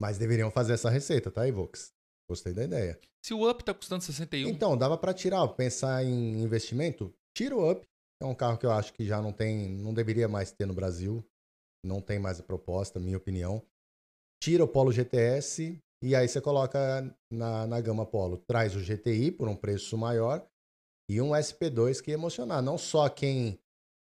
Mas 0.00 0.18
deveriam 0.18 0.50
fazer 0.50 0.74
essa 0.74 0.90
receita, 0.90 1.30
tá, 1.30 1.46
Ivox? 1.48 1.92
Gostei 2.28 2.52
da 2.52 2.64
ideia. 2.64 3.00
Se 3.24 3.32
o 3.32 3.48
Up 3.48 3.64
tá 3.64 3.72
custando 3.72 4.04
61, 4.04 4.48
Então, 4.48 4.76
dava 4.76 4.98
para 4.98 5.14
tirar, 5.14 5.46
pensar 5.48 6.04
em 6.04 6.42
investimento, 6.42 7.12
tira 7.36 7.56
o 7.56 7.70
Up. 7.70 7.86
É 8.20 8.26
um 8.26 8.34
carro 8.34 8.58
que 8.58 8.66
eu 8.66 8.72
acho 8.72 8.92
que 8.92 9.04
já 9.04 9.20
não 9.20 9.32
tem, 9.32 9.68
não 9.68 9.92
deveria 9.92 10.28
mais 10.28 10.52
ter 10.52 10.66
no 10.66 10.74
Brasil. 10.74 11.24
Não 11.84 12.00
tem 12.00 12.18
mais 12.18 12.40
a 12.40 12.42
proposta, 12.42 12.98
minha 12.98 13.16
opinião. 13.16 13.62
Tira 14.42 14.64
o 14.64 14.68
Polo 14.68 14.92
GTS 14.92 15.78
e 16.02 16.14
aí 16.14 16.28
você 16.28 16.40
coloca 16.40 16.78
na, 17.30 17.66
na 17.66 17.80
gama 17.80 18.06
Polo. 18.06 18.38
Traz 18.38 18.74
o 18.76 18.80
GTI 18.80 19.30
por 19.32 19.48
um 19.48 19.56
preço 19.56 19.96
maior 19.96 20.46
e 21.10 21.20
um 21.20 21.30
SP2 21.30 22.02
que 22.02 22.10
emocionar. 22.10 22.62
Não 22.62 22.76
só 22.76 23.08
quem 23.08 23.58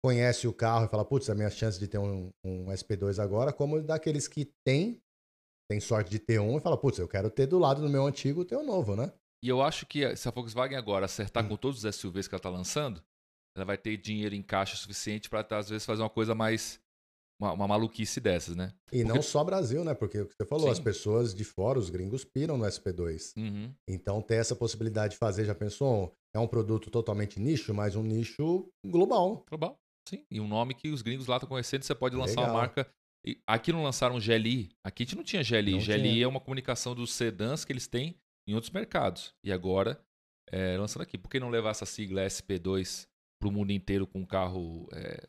conhece 0.05 0.49
o 0.49 0.53
carro 0.53 0.87
e 0.87 0.89
fala, 0.89 1.05
putz, 1.05 1.29
a 1.29 1.35
minha 1.35 1.51
chance 1.51 1.79
de 1.79 1.87
ter 1.87 1.99
um, 1.99 2.31
um 2.45 2.67
SP2 2.67 3.23
agora, 3.23 3.53
como 3.53 3.83
daqueles 3.83 4.27
que 4.27 4.51
tem, 4.67 5.01
tem 5.71 5.79
sorte 5.81 6.11
de 6.11 6.19
ter 6.19 6.41
um 6.41 6.57
e 6.57 6.61
fala, 6.61 6.77
putz, 6.77 6.99
eu 6.99 7.09
quero 7.09 7.31
ter 7.31 7.47
do 7.47 7.59
lado 7.59 7.83
do 7.83 7.89
meu 7.89 8.07
antigo 8.07 8.45
ter 8.45 8.57
o 8.57 8.63
novo, 8.63 8.97
né? 8.97 9.13
E 9.43 9.49
eu 9.49 9.63
acho 9.63 9.87
que 9.87 10.15
se 10.17 10.29
a 10.29 10.31
Volkswagen 10.31 10.77
agora 10.77 11.07
acertar 11.07 11.45
Hum. 11.45 11.49
com 11.49 11.57
todos 11.57 11.85
os 11.85 11.95
SUVs 11.95 12.29
que 12.29 12.35
ela 12.35 12.39
está 12.41 12.51
lançando, 12.51 13.03
ela 13.57 13.65
vai 13.65 13.79
ter 13.79 13.97
dinheiro 13.97 14.35
em 14.35 14.43
caixa 14.43 14.77
suficiente 14.77 15.29
para, 15.31 15.47
às 15.59 15.69
vezes, 15.69 15.87
fazer 15.87 16.03
uma 16.03 16.11
coisa 16.11 16.35
mais. 16.35 16.81
Uma, 17.41 17.53
uma 17.55 17.67
maluquice 17.69 18.21
dessas, 18.21 18.55
né? 18.55 18.75
E 18.93 19.03
não 19.03 19.15
Porque- 19.15 19.23
só 19.23 19.43
Brasil, 19.43 19.83
né? 19.83 19.95
Porque 19.95 20.21
o 20.21 20.27
que 20.27 20.35
você 20.35 20.47
falou, 20.47 20.67
Sim. 20.67 20.73
as 20.73 20.79
pessoas 20.79 21.35
de 21.35 21.43
fora, 21.43 21.79
os 21.79 21.89
gringos, 21.89 22.23
piram 22.23 22.59
no 22.59 22.67
SP2. 22.67 23.33
Uhum. 23.37 23.73
Então, 23.89 24.21
ter 24.21 24.35
essa 24.35 24.55
possibilidade 24.55 25.13
de 25.15 25.19
fazer, 25.19 25.47
já 25.47 25.55
pensou? 25.55 26.13
É 26.35 26.39
um 26.39 26.47
produto 26.47 26.91
totalmente 26.91 27.41
nicho, 27.41 27.73
mas 27.73 27.97
um 27.97 28.03
nicho 28.03 28.71
global. 28.87 29.43
Global, 29.49 29.81
sim. 30.07 30.25
E 30.31 30.39
um 30.39 30.47
nome 30.47 30.75
que 30.75 30.91
os 30.91 31.01
gringos 31.01 31.27
lá 31.27 31.37
estão 31.37 31.49
conhecendo, 31.49 31.83
você 31.83 31.95
pode 31.95 32.15
lançar 32.15 32.41
Legal. 32.43 32.51
uma 32.55 32.61
marca. 32.61 32.93
Aqui 33.47 33.73
não 33.73 33.83
lançaram 33.83 34.19
GLI. 34.19 34.71
Aqui 34.85 35.03
a 35.03 35.07
gente 35.07 35.17
não 35.17 35.25
tinha 35.25 35.43
GLI. 35.43 35.73
Não 35.73 35.79
GLI 35.81 36.03
tinha. 36.13 36.25
é 36.25 36.27
uma 36.27 36.41
comunicação 36.41 36.95
dos 36.95 37.13
sedãs 37.13 37.65
que 37.65 37.73
eles 37.73 37.87
têm 37.87 38.17
em 38.49 38.55
outros 38.55 38.71
mercados. 38.73 39.35
E 39.45 39.51
agora, 39.53 39.99
é, 40.51 40.77
lançando 40.77 41.03
aqui. 41.03 41.17
Por 41.17 41.29
que 41.31 41.41
não 41.41 41.49
levar 41.51 41.71
essa 41.71 41.87
sigla 41.87 42.23
SP2 42.27 43.07
para 43.41 43.49
o 43.49 43.53
mundo 43.53 43.73
inteiro 43.73 44.07
com 44.07 44.21
um 44.21 44.27
carro, 44.27 44.89
é, 44.93 45.27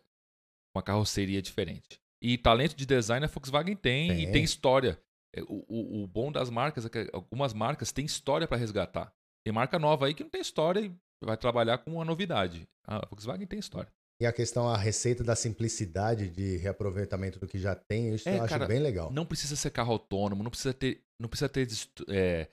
uma 0.76 0.82
carroceria 0.84 1.42
diferente? 1.42 2.00
E 2.22 2.38
talento 2.38 2.76
de 2.76 2.86
design 2.86 3.26
a 3.26 3.28
Volkswagen 3.28 3.76
tem, 3.76 4.12
e 4.12 4.16
Tem. 4.26 4.32
tem 4.34 4.44
história. 4.44 5.02
É, 5.36 5.42
O, 5.44 5.66
o- 5.68 6.04
o 6.04 6.08
bom 6.08 6.32
das 6.32 6.50
marcas 6.50 6.86
é 6.86 6.90
que 6.90 7.10
algumas 7.14 7.54
marcas 7.54 7.92
têm 7.92 8.06
história 8.06 8.48
para 8.48 8.58
resgatar. 8.58 9.14
Tem 9.46 9.54
marca 9.54 9.80
nova 9.80 10.06
aí 10.06 10.14
que 10.14 10.24
não 10.24 10.30
tem 10.30 10.42
história 10.42 10.82
e 10.82 10.94
vai 11.26 11.36
trabalhar 11.38 11.80
com 11.80 11.94
uma 11.94 12.06
novidade. 12.06 12.68
A 12.86 13.06
Volkswagen 13.08 13.48
tem 13.48 13.58
história. 13.60 13.92
E 14.22 14.26
a 14.26 14.32
questão, 14.32 14.68
a 14.70 14.78
receita 14.78 15.24
da 15.24 15.36
simplicidade 15.36 16.30
de 16.30 16.58
reaproveitamento 16.58 17.40
do 17.40 17.48
que 17.48 17.58
já 17.58 17.74
tem, 17.74 18.14
isso 18.14 18.30
É, 18.30 18.38
eu 18.38 18.44
acho 18.44 18.50
cara, 18.54 18.68
bem 18.68 18.80
legal. 18.80 19.12
Não 19.12 19.26
precisa 19.26 19.56
ser 19.56 19.72
carro 19.72 19.94
autônomo, 19.94 20.44
não 20.44 20.52
precisa 20.52 20.74
ter, 20.76 21.02
não 21.20 21.28
precisa 21.28 21.50
ter 21.50 21.68
é, 22.08 22.48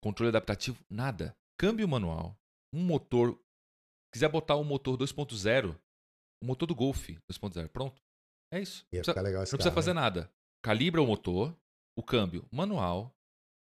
controle 0.00 0.28
adaptativo, 0.28 0.78
nada. 0.88 1.34
Câmbio 1.58 1.88
manual, 1.88 2.36
um 2.72 2.84
motor. 2.84 3.36
Quiser 4.14 4.28
botar 4.28 4.56
um 4.56 4.64
motor 4.64 4.96
2.0, 4.96 5.74
o 6.40 6.46
motor 6.46 6.66
do 6.66 6.74
Golf 6.74 7.08
2.0, 7.28 7.68
pronto. 7.68 8.00
É 8.52 8.60
isso. 8.60 8.86
Ia 8.92 8.98
Não 8.98 9.04
precisa, 9.04 9.22
legal 9.22 9.42
esse 9.42 9.52
não 9.52 9.58
precisa 9.58 9.70
carro, 9.70 9.74
fazer 9.74 9.90
hein? 9.90 9.94
nada. 9.94 10.32
Calibra 10.64 11.02
o 11.02 11.06
motor, 11.06 11.56
o 11.96 12.02
câmbio 12.02 12.46
manual, 12.50 13.14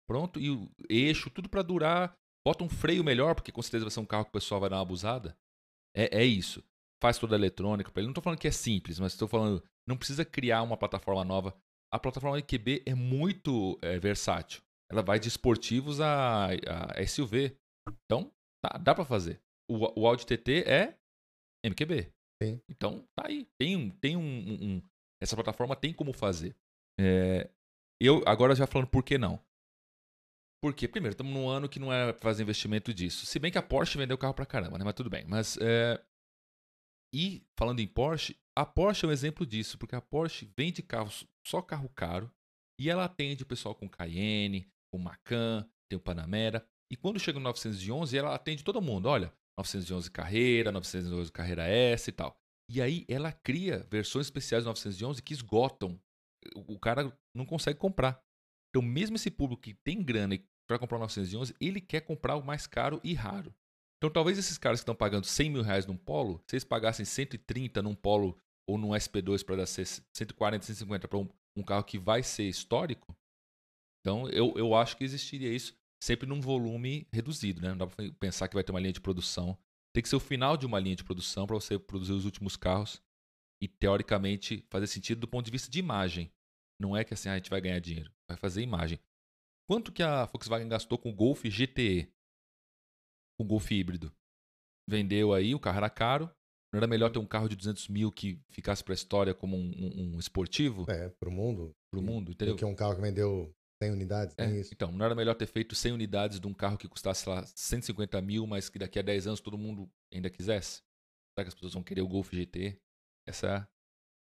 pronto, 0.09 0.39
e 0.39 0.51
o 0.51 0.71
eixo, 0.89 1.31
tudo 1.31 1.49
para 1.49 1.63
durar. 1.63 2.15
Bota 2.47 2.63
um 2.63 2.69
freio 2.69 3.03
melhor, 3.03 3.35
porque 3.35 3.51
com 3.51 3.63
certeza 3.63 3.85
vai 3.85 3.91
ser 3.91 4.01
um 4.01 4.07
carro 4.07 4.25
que 4.25 4.31
o 4.31 4.33
pessoal 4.33 4.61
vai 4.61 4.69
dar 4.69 4.77
uma 4.77 4.83
abusada. 4.83 5.37
É, 5.97 6.21
é 6.21 6.25
isso. 6.25 6.63
Faz 7.03 7.19
toda 7.19 7.35
a 7.35 7.39
eletrônica 7.39 7.91
para 7.91 8.01
ele. 8.01 8.09
Não 8.09 8.13
estou 8.13 8.23
falando 8.23 8.39
que 8.39 8.49
é 8.49 8.53
simples, 8.53 8.99
mas 8.99 9.13
estou 9.13 9.29
falando. 9.29 9.63
Não 9.89 9.97
precisa 9.97 10.25
criar 10.25 10.63
uma 10.63 10.77
plataforma 10.77 11.25
nova. 11.25 11.57
A 11.93 11.99
plataforma 11.99 12.39
IQB 12.39 12.83
é 12.85 12.95
muito 12.95 13.79
é, 13.81 13.99
versátil. 13.99 14.63
Ela 14.91 15.03
vai 15.03 15.19
de 15.19 15.29
esportivos 15.29 16.01
a, 16.01 16.49
a 16.49 17.07
SUV. 17.07 17.57
Então, 18.05 18.31
tá, 18.63 18.79
dá 18.79 18.95
para 18.95 19.05
fazer. 19.05 19.41
O, 19.71 20.01
o 20.01 20.07
Audi 20.07 20.27
TT 20.27 20.65
é 20.67 20.99
MQB. 21.65 22.14
Sim. 22.43 22.61
Então, 22.69 23.07
tá 23.17 23.27
aí. 23.29 23.47
Tem, 23.59 23.77
um- 23.77 23.91
tem 23.91 24.17
um, 24.17 24.21
um- 24.23 24.77
um- 24.77 24.83
Essa 25.21 25.37
plataforma 25.37 25.75
tem 25.77 25.93
como 25.95 26.13
fazer. 26.13 26.55
É, 27.01 27.49
eu, 28.01 28.23
agora 28.27 28.55
já 28.55 28.67
falando 28.67 28.89
por 28.89 29.03
que 29.03 29.17
não. 29.17 29.41
Por 30.63 30.75
quê? 30.75 30.89
Primeiro, 30.89 31.13
estamos 31.13 31.33
num 31.33 31.49
ano 31.49 31.69
que 31.69 31.79
não 31.79 31.93
é 31.93 32.13
fazer 32.15 32.43
investimento 32.43 32.93
disso. 32.93 33.27
Se 33.27 33.39
bem 33.39 33.51
que 33.53 33.59
a 33.59 33.63
Porsche 33.63 33.99
vendeu 33.99 34.17
carro 34.19 34.35
pra 34.35 34.47
caramba, 34.47 34.79
né? 34.79 34.85
Mas 34.85 34.95
tudo 34.95 35.11
bem. 35.11 35.25
Mas, 35.27 35.57
é, 35.61 36.03
E, 37.15 37.47
falando 37.57 37.81
em 37.81 37.87
Porsche, 37.87 38.37
a 38.57 38.67
Porsche 38.67 39.05
é 39.05 39.09
um 39.09 39.13
exemplo 39.13 39.47
disso, 39.47 39.79
porque 39.79 39.95
a 39.95 40.01
Porsche 40.01 40.51
vende 40.57 40.83
carros, 40.83 41.25
só 41.47 41.63
carro 41.63 41.89
caro, 41.91 42.31
e 42.81 42.91
ela 42.91 43.05
atende 43.05 43.45
o 43.45 43.47
pessoal 43.47 43.75
com 43.75 43.89
Cayenne, 43.89 44.67
com 44.93 44.99
Macan, 44.99 45.69
tem 45.89 45.97
o 45.97 46.01
Panamera. 46.03 46.67
E 46.91 46.97
quando 46.97 47.21
chega 47.21 47.39
no 47.39 47.45
911, 47.45 48.17
ela 48.19 48.35
atende 48.35 48.65
todo 48.65 48.83
mundo. 48.83 49.07
Olha, 49.07 49.33
911 49.59 50.11
Carreira, 50.11 50.73
911 50.73 51.33
Carreira 51.33 51.67
S 51.67 52.11
e 52.11 52.13
tal. 52.13 52.37
E 52.71 52.81
aí 52.81 53.05
ela 53.09 53.33
cria 53.33 53.87
versões 53.91 54.27
especiais 54.27 54.65
do 54.65 54.69
911 54.69 55.23
que 55.23 55.35
esgotam. 55.35 56.01
O 56.55 56.79
cara 56.79 57.17
não 57.35 57.47
consegue 57.47 57.79
comprar. 57.79 58.21
Então, 58.71 58.83
mesmo 58.83 59.17
esse 59.17 59.31
público 59.31 59.63
que 59.63 59.75
tem 59.75 60.03
grana 60.03 60.39
para 60.69 60.79
comprar 60.79 60.97
o 60.97 61.01
911, 61.01 61.55
ele 61.61 61.81
quer 61.81 62.01
comprar 62.01 62.37
o 62.37 62.45
mais 62.45 62.67
caro 62.67 63.01
e 63.05 63.15
raro. 63.15 63.55
Então, 63.99 64.11
talvez 64.11 64.37
esses 64.37 64.59
caras 64.59 64.81
que 64.81 64.83
estão 64.83 64.95
pagando 64.95 65.27
100 65.27 65.51
mil 65.51 65.63
reais 65.63 65.87
num 65.87 65.97
Polo, 65.97 66.43
se 66.47 66.57
eles 66.57 66.65
pagassem 66.65 67.05
130 67.05 67.83
num 67.83 67.95
Polo 67.95 68.37
ou 68.69 68.77
num 68.77 68.91
SP2 68.91 69.45
para 69.45 69.57
dar 69.57 69.67
140, 69.67 70.67
150 70.67 71.09
para 71.09 71.19
um, 71.19 71.29
um, 71.57 71.63
carro 71.63 71.85
que 71.85 71.99
vai 71.99 72.23
ser 72.23 72.49
histórico, 72.49 73.17
então 74.01 74.29
eu, 74.31 74.53
eu 74.57 74.75
acho 74.75 74.97
que 74.97 75.05
existiria 75.05 75.53
isso 75.55 75.75
sempre 76.05 76.29
num 76.29 76.41
volume 76.41 77.09
reduzido, 77.11 77.63
né? 77.63 77.71
Não 77.71 77.79
dá 77.79 77.87
para 77.87 78.13
pensar 78.21 78.47
que 78.47 78.55
vai 78.55 78.63
ter 78.63 78.73
uma 78.73 78.81
linha 78.81 78.93
de 78.93 79.01
produção. 79.01 79.57
Tem 79.93 80.03
que 80.03 80.09
ser 80.09 80.17
o 80.17 80.21
final 80.21 80.55
de 80.57 80.67
uma 80.67 80.79
linha 80.79 80.97
de 80.97 81.03
produção 81.03 81.47
para 81.47 81.55
você 81.55 81.79
produzir 81.79 82.13
os 82.13 82.27
últimos 82.27 82.57
carros 82.57 83.03
e, 83.63 83.67
teoricamente, 83.67 84.67
fazer 84.69 84.87
sentido 84.87 85.21
do 85.21 85.29
ponto 85.29 85.47
de 85.47 85.51
vista 85.51 85.71
de 85.71 85.79
imagem. 85.79 86.31
Não 86.79 86.95
é 86.95 87.05
que 87.05 87.15
assim, 87.15 87.31
ah, 87.31 87.33
a 87.33 87.37
gente 87.37 87.49
vai 87.49 87.61
ganhar 87.61 87.79
dinheiro, 87.79 88.13
vai 88.29 88.37
fazer 88.37 88.61
imagem. 88.61 88.99
Quanto 89.67 89.93
que 89.93 90.03
a 90.03 90.27
Volkswagen 90.27 90.69
gastou 90.69 90.99
com 90.99 91.09
o 91.09 91.15
Golf 91.15 91.43
GTE? 91.45 92.13
Com 93.39 93.45
o 93.45 93.47
Golf 93.47 93.71
híbrido? 93.71 94.13
Vendeu 94.87 95.33
aí, 95.33 95.55
o 95.55 95.61
carro 95.61 95.79
era 95.79 95.89
caro. 95.89 96.31
Não 96.71 96.79
era 96.79 96.87
melhor 96.87 97.11
ter 97.11 97.19
um 97.19 97.27
carro 97.27 97.49
de 97.49 97.57
200 97.57 97.89
mil 97.89 98.13
que 98.13 98.39
ficasse 98.51 98.85
para 98.85 98.93
a 98.93 98.97
história 98.97 99.33
como 99.33 99.57
um, 99.57 99.71
um, 99.71 100.17
um 100.17 100.19
esportivo? 100.19 100.85
É, 100.91 101.09
para 101.09 101.31
o 101.31 101.33
mundo. 101.33 101.75
Para 101.91 102.01
o 102.01 102.03
mundo, 102.03 102.33
entendeu? 102.33 102.57
Porque 102.57 102.65
um 102.65 102.75
carro 102.75 102.97
que 102.97 103.01
vendeu 103.01 103.55
100 103.83 103.93
unidades, 103.93 104.35
é, 104.39 104.51
isso. 104.51 104.73
Então, 104.73 104.91
não 104.91 105.05
era 105.05 105.15
melhor 105.15 105.35
ter 105.35 105.47
feito 105.47 105.75
100 105.75 105.93
unidades 105.93 106.41
de 106.41 106.47
um 106.47 106.55
carro 106.55 106.79
que 106.79 106.89
custasse, 106.89 107.29
lá, 107.29 107.45
150 107.47 108.21
mil, 108.23 108.47
mas 108.47 108.69
que 108.69 108.79
daqui 108.79 108.99
a 108.99 109.03
10 109.03 109.27
anos 109.27 109.41
todo 109.41 109.59
mundo 109.59 109.91
ainda 110.13 110.31
quisesse? 110.31 110.83
Será 111.35 111.45
que 111.45 111.49
as 111.49 111.55
pessoas 111.55 111.75
vão 111.75 111.83
querer 111.83 112.03
o 112.03 112.09
Golf 112.09 112.33
GT? 112.33 112.81
Essa 113.27 113.69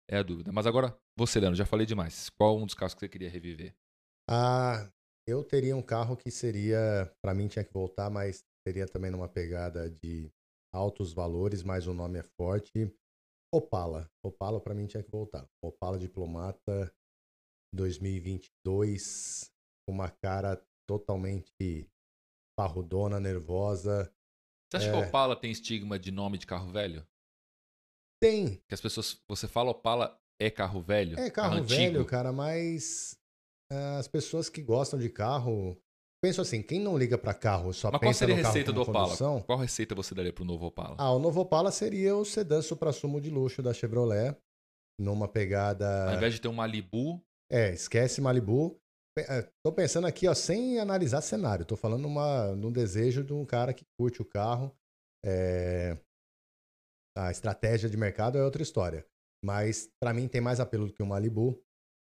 é 0.08 0.18
a 0.18 0.22
dúvida. 0.22 0.52
Mas 0.52 0.66
agora, 0.66 0.96
você, 1.16 1.40
Leandro, 1.40 1.56
já 1.56 1.66
falei 1.66 1.86
demais. 1.86 2.30
Qual 2.30 2.58
um 2.58 2.66
dos 2.66 2.74
carros 2.74 2.94
que 2.94 3.00
você 3.00 3.08
queria 3.08 3.30
reviver? 3.30 3.74
Ah, 4.28 4.90
eu 5.26 5.42
teria 5.42 5.76
um 5.76 5.82
carro 5.82 6.16
que 6.16 6.30
seria, 6.30 7.12
para 7.22 7.34
mim 7.34 7.48
tinha 7.48 7.64
que 7.64 7.72
voltar, 7.72 8.10
mas 8.10 8.44
seria 8.66 8.86
também 8.86 9.10
numa 9.10 9.28
pegada 9.28 9.90
de 9.90 10.30
altos 10.72 11.12
valores, 11.12 11.62
mas 11.62 11.86
o 11.86 11.94
nome 11.94 12.18
é 12.18 12.22
forte. 12.22 12.92
Opala. 13.52 14.08
Opala 14.24 14.60
para 14.60 14.74
mim 14.74 14.86
tinha 14.86 15.02
que 15.02 15.10
voltar. 15.10 15.46
Opala 15.62 15.98
Diplomata 15.98 16.92
2022, 17.74 19.50
com 19.86 19.94
uma 19.94 20.10
cara 20.10 20.62
totalmente 20.88 21.88
parrudona, 22.58 23.20
nervosa. 23.20 24.12
Você 24.70 24.76
acha 24.76 24.88
é... 24.88 24.92
que 24.92 25.08
Opala 25.08 25.36
tem 25.36 25.50
estigma 25.50 25.98
de 25.98 26.10
nome 26.10 26.38
de 26.38 26.46
carro 26.46 26.70
velho? 26.70 27.06
Tem. 28.20 28.62
Que 28.68 28.74
as 28.74 28.80
pessoas, 28.80 29.20
você 29.28 29.48
fala 29.48 29.70
Opala 29.70 30.20
é 30.40 30.50
carro 30.50 30.80
velho? 30.80 31.18
É 31.18 31.30
carro, 31.30 31.54
carro 31.54 31.64
velho, 31.64 32.04
cara, 32.04 32.32
mas 32.32 33.18
uh, 33.72 33.98
as 33.98 34.08
pessoas 34.08 34.48
que 34.48 34.62
gostam 34.62 34.98
de 34.98 35.08
carro 35.08 35.80
penso 36.22 36.40
assim, 36.40 36.62
quem 36.62 36.78
não 36.78 36.98
liga 36.98 37.16
para 37.16 37.32
carro 37.32 37.72
só 37.72 37.90
Mas 37.90 38.00
pensa 38.00 38.26
qual 38.26 38.28
seria 38.28 38.44
a 38.44 38.46
receita 38.46 38.72
do 38.72 38.82
Opala? 38.82 39.06
Condução, 39.06 39.40
qual 39.42 39.58
receita 39.58 39.94
você 39.94 40.14
daria 40.14 40.32
para 40.32 40.42
o 40.42 40.46
novo 40.46 40.66
Opala? 40.66 40.96
Ah, 40.98 41.12
o 41.12 41.18
novo 41.18 41.40
Opala 41.40 41.70
seria 41.70 42.14
o 42.14 42.24
sedã 42.24 42.60
supra-sumo 42.60 43.20
de 43.20 43.30
luxo 43.30 43.62
da 43.62 43.72
Chevrolet, 43.72 44.36
numa 44.98 45.26
pegada... 45.26 46.10
Ao 46.10 46.16
invés 46.16 46.34
de 46.34 46.40
ter 46.40 46.48
um 46.48 46.52
Malibu... 46.52 47.24
É, 47.50 47.72
esquece 47.72 48.20
Malibu. 48.20 48.80
Tô 49.64 49.72
pensando 49.72 50.06
aqui, 50.06 50.28
ó, 50.28 50.34
sem 50.34 50.78
analisar 50.78 51.20
cenário. 51.20 51.66
Tô 51.66 51.76
falando 51.76 52.02
numa, 52.02 52.54
num 52.54 52.72
desejo 52.72 53.24
de 53.24 53.32
um 53.32 53.44
cara 53.44 53.74
que 53.74 53.84
curte 53.98 54.22
o 54.22 54.24
carro. 54.24 54.74
É... 55.24 55.98
A 57.18 57.30
estratégia 57.30 57.90
de 57.90 57.96
mercado 57.96 58.38
é 58.38 58.44
outra 58.44 58.62
história. 58.62 59.04
Mas 59.44 59.90
para 60.00 60.14
mim 60.14 60.28
tem 60.28 60.40
mais 60.40 60.60
apelo 60.60 60.86
do 60.86 60.92
que 60.92 61.02
o 61.02 61.06
Malibu. 61.06 61.60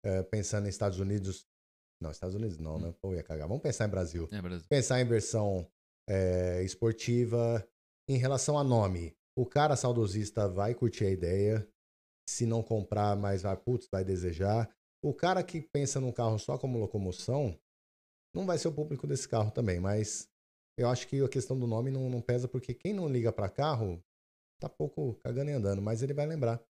É, 0.04 0.24
pensando 0.24 0.66
em 0.66 0.70
Estados 0.70 1.00
Unidos, 1.00 1.46
não, 2.02 2.10
Estados 2.10 2.36
Unidos 2.36 2.58
não, 2.58 2.80
né? 2.80 2.94
Pô, 3.00 3.14
ia 3.14 3.24
cagar. 3.24 3.48
Vamos 3.48 3.62
pensar 3.62 3.88
em 3.88 3.92
Brasil. 3.92 4.28
É, 4.32 4.42
Brasil. 4.42 4.68
Pensar 4.68 5.00
em 5.00 5.06
versão 5.06 5.70
é, 6.10 6.64
esportiva. 6.64 7.66
Em 8.10 8.18
relação 8.18 8.58
a 8.58 8.64
nome, 8.64 9.16
o 9.38 9.46
cara 9.46 9.76
saudosista 9.76 10.48
vai 10.48 10.74
curtir 10.74 11.06
a 11.06 11.12
ideia. 11.12 11.68
Se 12.28 12.46
não 12.46 12.64
comprar, 12.64 13.16
mas 13.16 13.44
vai, 13.44 13.56
putz, 13.56 13.88
vai 13.92 14.04
desejar. 14.04 14.70
O 15.04 15.14
cara 15.14 15.44
que 15.44 15.62
pensa 15.62 16.00
num 16.00 16.12
carro 16.12 16.38
só 16.38 16.58
como 16.58 16.78
locomoção, 16.78 17.58
não 18.36 18.46
vai 18.46 18.58
ser 18.58 18.68
o 18.68 18.74
público 18.74 19.08
desse 19.08 19.28
carro 19.28 19.52
também, 19.52 19.80
mas 19.80 20.30
eu 20.78 20.88
acho 20.88 21.08
que 21.08 21.24
a 21.24 21.30
questão 21.30 21.58
do 21.58 21.68
nome 21.68 21.92
não, 21.92 22.10
não 22.10 22.22
pesa, 22.22 22.48
porque 22.48 22.74
quem 22.74 22.94
não 22.94 23.10
liga 23.10 23.32
para 23.32 23.50
carro 23.50 24.02
tá 24.60 24.70
pouco 24.70 25.16
cagando 25.16 25.50
e 25.50 25.54
andando, 25.54 25.82
mas 25.82 26.04
ele 26.04 26.14
vai 26.14 26.26
lembrar. 26.26 26.64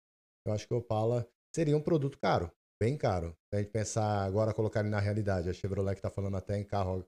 Eu 0.45 0.53
acho 0.53 0.67
que 0.67 0.73
o 0.73 0.77
Opala 0.77 1.29
seria 1.53 1.75
um 1.75 1.81
produto 1.81 2.17
caro 2.17 2.51
bem 2.81 2.97
caro. 2.97 3.37
Se 3.47 3.55
a 3.55 3.61
gente 3.61 3.71
pensar 3.71 4.25
agora, 4.25 4.55
colocar 4.55 4.79
ele 4.79 4.89
na 4.89 4.99
realidade, 4.99 5.47
a 5.47 5.53
Chevrolet 5.53 5.93
que 5.93 5.99
está 5.99 6.09
falando 6.09 6.35
até 6.35 6.57
em 6.57 6.63
carro, 6.63 7.07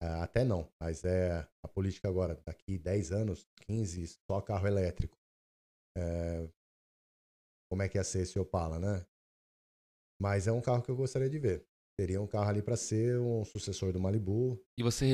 é, 0.00 0.06
até 0.06 0.42
não, 0.42 0.66
mas 0.80 1.04
é 1.04 1.46
a 1.62 1.68
política 1.68 2.08
agora, 2.08 2.40
daqui 2.46 2.78
10 2.78 3.12
anos, 3.12 3.46
15, 3.66 4.06
só 4.26 4.40
carro 4.40 4.66
elétrico. 4.66 5.18
É, 5.98 6.48
como 7.70 7.82
é 7.82 7.90
que 7.90 7.98
ia 7.98 8.04
ser 8.04 8.22
esse 8.22 8.38
Opala, 8.38 8.78
né? 8.78 9.04
Mas 10.22 10.46
é 10.46 10.52
um 10.52 10.60
carro 10.60 10.80
que 10.80 10.88
eu 10.88 10.94
gostaria 10.94 11.28
de 11.28 11.36
ver. 11.36 11.66
Teria 11.98 12.22
um 12.22 12.28
carro 12.28 12.48
ali 12.48 12.62
para 12.62 12.76
ser 12.76 13.18
um 13.18 13.44
sucessor 13.44 13.92
do 13.92 13.98
Malibu. 13.98 14.56
E 14.78 14.82
você 14.82 15.04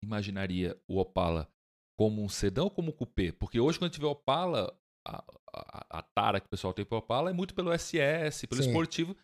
reimaginaria 0.00 0.80
o 0.88 1.00
Opala 1.00 1.50
como 1.98 2.22
um 2.22 2.28
sedã 2.28 2.62
ou 2.62 2.70
como 2.70 2.90
um 2.90 2.92
coupé? 2.92 3.32
Porque 3.32 3.58
hoje, 3.58 3.76
quando 3.76 3.90
a 3.90 3.92
gente 3.92 4.00
vê 4.00 4.06
Opala, 4.06 4.72
a, 5.04 5.24
a, 5.52 5.98
a, 5.98 6.02
tara 6.02 6.38
que 6.38 6.46
o 6.46 6.48
pessoal 6.50 6.72
tem 6.72 6.84
pro 6.84 6.98
Opala 6.98 7.30
é 7.30 7.32
muito 7.32 7.56
pelo 7.56 7.76
SS, 7.76 8.46
pelo 8.46 8.62
Sim. 8.62 8.68
esportivo. 8.68 9.16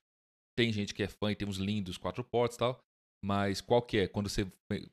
Tem 0.58 0.72
gente 0.72 0.92
que 0.92 1.04
é 1.04 1.08
fã 1.08 1.30
e 1.30 1.36
tem 1.36 1.46
uns 1.46 1.58
lindos 1.58 1.96
quatro 1.96 2.24
portas 2.24 2.56
e 2.56 2.58
tal. 2.58 2.80
Mas 3.24 3.60
qual 3.60 3.80
que 3.80 3.98
é? 3.98 4.08
Quando 4.08 4.28
você 4.28 4.44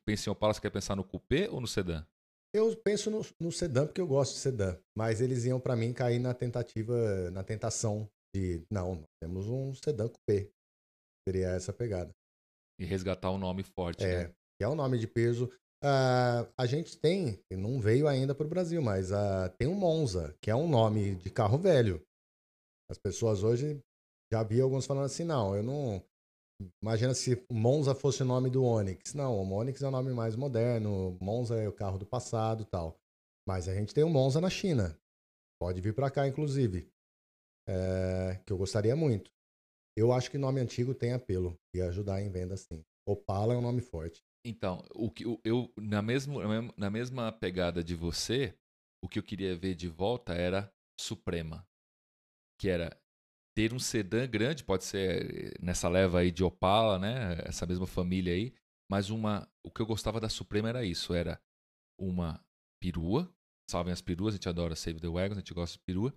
pensa 0.06 0.30
em 0.30 0.32
Opala, 0.32 0.54
você 0.54 0.60
quer 0.60 0.70
pensar 0.70 0.94
no 0.94 1.02
coupé 1.02 1.50
ou 1.50 1.60
no 1.60 1.66
sedã? 1.66 2.06
Eu 2.54 2.74
penso 2.76 3.10
no, 3.10 3.26
no 3.40 3.50
sedã 3.50 3.84
porque 3.84 4.00
eu 4.00 4.06
gosto 4.06 4.34
de 4.34 4.38
sedã. 4.38 4.78
Mas 4.96 5.20
eles 5.20 5.44
iam 5.44 5.58
para 5.58 5.74
mim 5.74 5.92
cair 5.92 6.20
na 6.20 6.32
tentativa, 6.32 7.30
na 7.32 7.42
tentação 7.42 8.08
não, 8.70 9.02
temos 9.22 9.48
um 9.48 9.74
sedã 9.74 10.08
coupé. 10.08 10.50
Seria 11.26 11.48
essa 11.48 11.72
pegada. 11.72 12.10
E 12.78 12.84
resgatar 12.84 13.30
um 13.30 13.38
nome 13.38 13.62
forte, 13.62 14.04
é, 14.04 14.24
né? 14.24 14.34
Que 14.58 14.64
é 14.64 14.68
um 14.68 14.74
nome 14.74 14.98
de 14.98 15.06
peso. 15.06 15.50
Uh, 15.84 16.50
a 16.58 16.66
gente 16.66 16.98
tem, 16.98 17.40
não 17.50 17.80
veio 17.80 18.08
ainda 18.08 18.34
para 18.34 18.46
o 18.46 18.50
Brasil, 18.50 18.82
mas 18.82 19.10
uh, 19.10 19.48
tem 19.58 19.68
um 19.68 19.74
Monza, 19.74 20.36
que 20.42 20.50
é 20.50 20.54
um 20.54 20.68
nome 20.68 21.14
de 21.16 21.30
carro 21.30 21.58
velho. 21.58 22.02
As 22.90 22.98
pessoas 22.98 23.42
hoje 23.42 23.80
já 24.32 24.42
vi 24.42 24.60
alguns 24.60 24.86
falando 24.86 25.04
assim, 25.04 25.24
não, 25.24 25.54
eu 25.54 25.62
não. 25.62 26.02
Imagina 26.82 27.14
se 27.14 27.40
Monza 27.50 27.94
fosse 27.94 28.22
o 28.22 28.26
nome 28.26 28.50
do 28.50 28.64
Onix. 28.64 29.14
Não, 29.14 29.38
o 29.38 29.52
Onix 29.52 29.80
é 29.80 29.86
o 29.86 29.92
nome 29.92 30.12
mais 30.12 30.34
moderno, 30.34 31.16
Monza 31.20 31.56
é 31.56 31.68
o 31.68 31.72
carro 31.72 31.98
do 31.98 32.06
passado 32.06 32.64
tal. 32.64 32.98
Mas 33.46 33.68
a 33.68 33.74
gente 33.74 33.94
tem 33.94 34.02
o 34.02 34.10
Monza 34.10 34.40
na 34.40 34.50
China. 34.50 34.98
Pode 35.60 35.80
vir 35.80 35.94
para 35.94 36.10
cá, 36.10 36.26
inclusive. 36.26 36.90
É, 37.68 38.40
que 38.46 38.52
eu 38.52 38.56
gostaria 38.56 38.96
muito. 38.96 39.30
Eu 39.96 40.12
acho 40.12 40.30
que 40.30 40.38
nome 40.38 40.60
antigo 40.60 40.94
tem 40.94 41.12
apelo 41.12 41.58
e 41.74 41.82
ajudar 41.82 42.22
em 42.22 42.30
venda 42.30 42.56
sim. 42.56 42.82
Opala 43.06 43.52
é 43.52 43.56
um 43.56 43.62
nome 43.62 43.82
forte. 43.82 44.22
Então, 44.44 44.82
o 44.94 45.10
que 45.10 45.24
eu 45.44 45.72
na 45.76 46.00
mesma 46.00 46.72
na 46.76 46.88
mesma 46.88 47.32
pegada 47.32 47.82
de 47.82 47.94
você, 47.94 48.54
o 49.04 49.08
que 49.08 49.18
eu 49.18 49.22
queria 49.22 49.56
ver 49.56 49.74
de 49.74 49.88
volta 49.88 50.34
era 50.34 50.72
Suprema, 50.98 51.66
que 52.58 52.68
era 52.68 52.96
ter 53.56 53.74
um 53.74 53.78
sedã 53.78 54.26
grande, 54.26 54.64
pode 54.64 54.84
ser 54.84 55.58
nessa 55.60 55.88
leva 55.88 56.20
aí 56.20 56.30
de 56.30 56.44
Opala, 56.44 56.98
né, 56.98 57.38
essa 57.44 57.66
mesma 57.66 57.86
família 57.86 58.32
aí, 58.32 58.54
mas 58.90 59.10
uma 59.10 59.50
o 59.66 59.70
que 59.70 59.82
eu 59.82 59.86
gostava 59.86 60.20
da 60.20 60.28
Suprema 60.28 60.68
era 60.68 60.84
isso, 60.84 61.12
era 61.12 61.40
uma 62.00 62.40
perua, 62.80 63.28
salvem 63.68 63.92
as 63.92 64.00
peruas, 64.00 64.34
a 64.34 64.36
gente 64.36 64.48
adora 64.48 64.76
Save 64.76 65.00
the 65.00 65.08
Wagons, 65.08 65.38
a 65.38 65.40
gente 65.40 65.52
gosta 65.52 65.76
de 65.76 65.84
perua. 65.84 66.14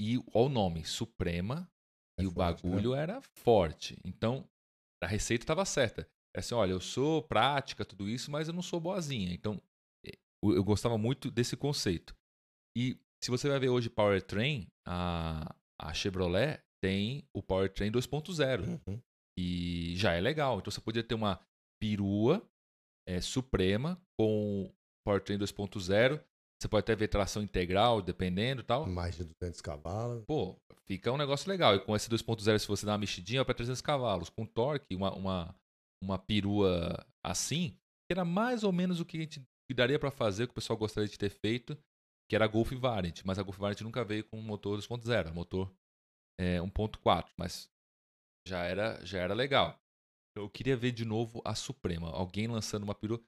E 0.00 0.18
olha 0.32 0.46
o 0.46 0.48
nome, 0.48 0.84
Suprema, 0.84 1.70
é 2.18 2.22
e 2.22 2.26
forte, 2.30 2.64
o 2.64 2.68
né? 2.68 2.72
bagulho 2.72 2.92
né? 2.92 3.02
era 3.02 3.22
forte. 3.22 3.98
Então, 4.04 4.48
a 5.02 5.06
receita 5.06 5.44
estava 5.44 5.64
certa. 5.64 6.08
É 6.36 6.40
assim, 6.40 6.54
olha, 6.54 6.72
eu 6.72 6.80
sou 6.80 7.22
prática, 7.22 7.84
tudo 7.84 8.08
isso, 8.08 8.30
mas 8.30 8.48
eu 8.48 8.54
não 8.54 8.62
sou 8.62 8.80
boazinha. 8.80 9.32
Então, 9.32 9.60
eh, 10.06 10.18
eu 10.42 10.62
gostava 10.62 10.96
muito 10.96 11.30
desse 11.30 11.56
conceito. 11.56 12.14
E 12.76 12.96
se 13.22 13.30
você 13.30 13.48
vai 13.48 13.58
ver 13.58 13.70
hoje 13.70 13.90
Powertrain, 13.90 14.68
a, 14.86 15.54
a 15.80 15.92
Chevrolet 15.92 16.62
tem 16.82 17.24
o 17.34 17.42
Powertrain 17.42 17.90
2.0. 17.90 18.80
Uhum. 18.86 19.00
E 19.38 19.94
já 19.96 20.12
é 20.12 20.20
legal. 20.20 20.58
Então 20.58 20.70
você 20.70 20.80
podia 20.80 21.02
ter 21.02 21.14
uma 21.14 21.40
perua 21.80 22.48
é, 23.08 23.20
suprema 23.20 24.00
com 24.18 24.72
Powertrain 25.04 25.38
2.0. 25.38 26.22
Você 26.60 26.68
pode 26.68 26.80
até 26.82 26.96
ver 26.96 27.08
tração 27.08 27.42
integral, 27.42 28.02
dependendo 28.02 28.62
tal. 28.64 28.86
Mais 28.86 29.16
de 29.16 29.24
200 29.24 29.60
cavalos. 29.60 30.24
Pô, 30.26 30.56
fica 30.86 31.12
um 31.12 31.16
negócio 31.16 31.48
legal. 31.48 31.76
E 31.76 31.80
com 31.80 31.94
esse 31.94 32.10
2.0, 32.10 32.58
se 32.58 32.66
você 32.66 32.84
dá 32.84 32.92
uma 32.92 32.98
mexidinha, 32.98 33.40
vai 33.40 33.46
para 33.46 33.54
300 33.54 33.80
cavalos. 33.80 34.28
Com 34.28 34.44
torque, 34.44 34.96
uma, 34.96 35.14
uma, 35.14 35.54
uma 36.02 36.18
perua 36.18 37.06
assim, 37.24 37.70
que 38.08 38.12
era 38.12 38.24
mais 38.24 38.64
ou 38.64 38.72
menos 38.72 39.00
o 39.00 39.04
que 39.04 39.18
a 39.18 39.20
gente 39.20 39.42
daria 39.72 39.98
para 39.98 40.10
fazer, 40.10 40.46
que 40.46 40.52
o 40.52 40.54
pessoal 40.54 40.76
gostaria 40.76 41.08
de 41.08 41.18
ter 41.18 41.30
feito. 41.30 41.76
que 42.28 42.34
era 42.34 42.44
a 42.44 42.48
Golf 42.48 42.72
Variant, 42.72 43.22
mas 43.24 43.38
a 43.38 43.42
Golf 43.42 43.56
Variant 43.58 43.80
nunca 43.82 44.04
veio 44.04 44.24
com 44.24 44.40
motor 44.40 44.78
2.0, 44.78 45.32
motor 45.32 45.72
é, 46.38 46.58
1.4, 46.58 47.30
mas 47.38 47.70
já 48.46 48.64
era, 48.64 49.04
já 49.04 49.18
era 49.20 49.34
legal. 49.34 49.78
Eu 50.36 50.48
queria 50.50 50.76
ver 50.76 50.92
de 50.92 51.04
novo 51.04 51.40
a 51.44 51.54
Suprema, 51.54 52.10
alguém 52.10 52.46
lançando 52.46 52.82
uma 52.84 52.94
perua. 52.94 53.20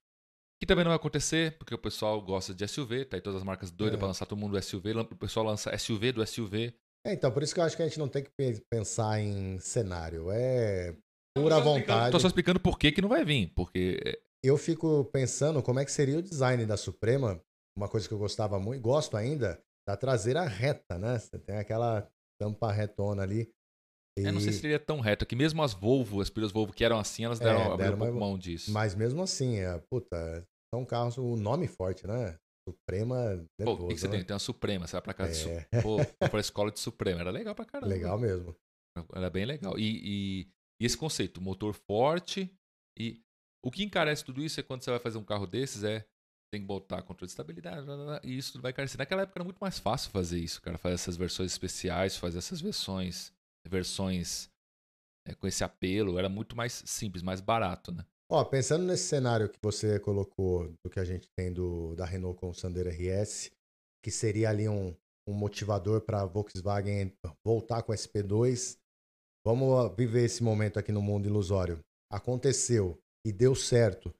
Que 0.61 0.67
também 0.67 0.85
não 0.85 0.91
vai 0.91 0.97
acontecer, 0.97 1.57
porque 1.57 1.75
o 1.75 1.79
pessoal 1.79 2.21
gosta 2.21 2.53
de 2.53 2.67
SUV, 2.69 3.07
tá 3.07 3.17
aí 3.17 3.21
todas 3.23 3.39
as 3.39 3.45
marcas 3.45 3.71
doidas 3.71 3.95
É. 3.97 3.99
pra 3.99 4.07
lançar 4.09 4.27
todo 4.27 4.39
mundo 4.39 4.61
SUV, 4.61 4.93
o 4.93 5.05
pessoal 5.17 5.47
lança 5.47 5.71
SUV 5.77 6.13
do 6.13 6.23
SUV. 6.27 6.75
É, 7.07 7.15
então, 7.15 7.33
por 7.33 7.43
isso 7.43 7.55
que 7.55 7.61
eu 7.61 7.65
acho 7.65 7.75
que 7.77 7.83
a 7.83 7.87
gente 7.87 7.99
não 7.99 8.09
tem 8.09 8.23
que 8.23 8.31
pe- 8.37 8.63
pensar 8.71 9.19
em 9.21 9.59
cenário. 9.59 10.31
É 10.31 10.93
pura 11.35 11.57
explicando- 11.57 11.65
vontade. 11.65 12.13
Tô 12.13 12.21
só 12.21 12.27
explicando 12.27 12.61
por 12.61 12.79
que, 12.79 12.93
que 12.93 13.01
não 13.01 13.09
vai 13.09 13.25
vir, 13.25 13.51
porque 13.55 13.99
é, 14.05 14.21
Eu 14.45 14.59
fico 14.59 15.05
pensando 15.13 15.63
como 15.63 15.81
é 15.81 15.85
que 15.85 15.93
seria 15.93 16.19
o 16.19 16.23
design 16.23 16.65
da 16.67 16.77
Suprema. 16.77 17.41
Uma 17.77 17.89
coisa 17.89 18.07
que 18.07 18.13
eu 18.13 18.19
gostava 18.19 18.59
muito, 18.59 18.83
gosto 18.83 19.17
ainda, 19.17 19.59
da 19.89 19.97
traseira 19.97 20.45
reta, 20.45 20.99
né? 20.99 21.19
Você 21.19 21.39
tem 21.39 21.57
aquela 21.57 22.07
tampa 22.39 22.71
retona 22.73 23.23
ali. 23.23 23.51
E... 24.21 24.27
eu 24.27 24.33
não 24.33 24.41
sei 24.41 24.53
se 24.53 24.61
seria 24.61 24.79
tão 24.79 25.01
reto, 25.01 25.25
que 25.27 25.35
mesmo 25.37 25.63
as 25.63 25.73
Volvo, 25.73 26.21
as 26.21 26.29
piras 26.31 26.53
Volvo 26.53 26.73
que 26.73 26.85
eram 26.85 26.99
assim, 26.99 27.25
elas 27.25 27.41
É, 27.41 27.45
deram, 27.45 27.73
abriram 27.73 27.97
deram 27.99 28.07
um 28.07 28.11
uma- 28.13 28.21
mão 28.21 28.39
disso. 28.39 28.71
Mas 28.71 28.95
mesmo 28.95 29.23
assim, 29.23 29.57
é, 29.59 29.79
puta, 29.91 30.45
são 30.75 30.85
carros, 30.85 31.17
o 31.19 31.37
nome 31.37 31.67
forte, 31.67 32.07
né? 32.07 32.37
Suprema 32.69 33.37
Pô, 33.37 33.71
nervoso, 33.73 33.85
o 33.85 33.89
que, 33.89 33.95
que 33.95 34.01
você 34.01 34.07
né? 34.07 34.13
tem? 34.13 34.25
Tem 34.25 34.35
uma 34.35 34.39
Suprema, 34.39 34.87
você 34.87 34.93
vai 34.93 35.03
pra 35.03 35.15
casa 35.15 35.33
de 35.33 35.49
É, 35.49 35.83
Pô, 35.83 36.05
foi 36.05 36.29
pra 36.29 36.41
escola 36.41 36.71
de 36.71 36.79
Suprema, 36.79 37.21
era 37.21 37.31
legal 37.31 37.55
pra 37.55 37.65
caramba. 37.65 37.93
legal 37.93 38.19
mesmo. 38.19 38.55
Era 39.15 39.31
bem 39.31 39.45
legal. 39.45 39.79
E, 39.79 39.83
e- 40.43 40.49
e 40.81 40.85
esse 40.87 40.97
conceito, 40.97 41.41
motor 41.41 41.75
forte 41.75 42.51
e 42.99 43.23
o 43.65 43.71
que 43.71 43.83
encarece 43.83 44.25
tudo 44.25 44.43
isso 44.43 44.59
é 44.61 44.63
quando 44.63 44.83
você 44.83 44.91
vai 44.91 44.99
fazer 45.01 45.19
um 45.19 45.25
carro 45.25 45.47
desses 45.47 45.85
é 45.85 46.05
tem 46.53 46.61
que 46.63 46.67
botar 46.67 47.03
controle 47.03 47.27
de 47.29 47.33
estabilidade 47.33 47.87
e 48.25 48.37
isso 48.37 48.53
tudo 48.53 48.63
vai 48.63 48.73
encarecer. 48.73 48.99
Naquela 48.99 49.23
época 49.23 49.39
era 49.39 49.45
muito 49.45 49.59
mais 49.59 49.79
fácil 49.79 50.11
fazer 50.11 50.39
isso, 50.41 50.61
cara, 50.61 50.77
fazer 50.79 50.95
essas 50.95 51.17
versões 51.17 51.53
especiais, 51.53 52.17
fazer 52.17 52.39
essas 52.39 52.61
versões 52.61 53.33
versões 53.69 54.51
é, 55.27 55.35
com 55.35 55.47
esse 55.47 55.63
apelo, 55.63 56.19
era 56.19 56.29
muito 56.29 56.57
mais 56.57 56.83
simples, 56.87 57.23
mais 57.23 57.41
barato, 57.41 57.93
né? 57.93 58.05
Ó, 58.33 58.45
pensando 58.45 58.85
nesse 58.85 59.09
cenário 59.09 59.49
que 59.49 59.59
você 59.61 59.99
colocou 59.99 60.73
do 60.85 60.91
que 60.91 61.01
a 61.01 61.05
gente 61.05 61.29
tem 61.37 61.53
do, 61.53 61.97
da 61.97 62.05
Renault 62.05 62.39
com 62.39 62.51
o 62.51 62.55
Sandero 62.55 62.89
RS, 62.89 63.51
que 64.05 64.11
seria 64.11 64.51
ali 64.51 64.69
um, 64.69 64.95
um 65.29 65.35
motivador 65.35 66.01
para 66.03 66.23
a 66.23 66.27
Volkswagen 66.27 67.13
voltar 67.45 67.83
com 67.83 67.93
o 67.93 67.95
SP2, 67.95 68.79
vamos 69.45 69.97
viver 69.97 70.25
esse 70.25 70.43
momento 70.43 70.79
aqui 70.79 70.93
no 70.93 71.03
mundo 71.03 71.27
ilusório. 71.27 71.81
Aconteceu 72.11 72.99
e 73.27 73.33
deu 73.33 73.55
certo. 73.55 74.15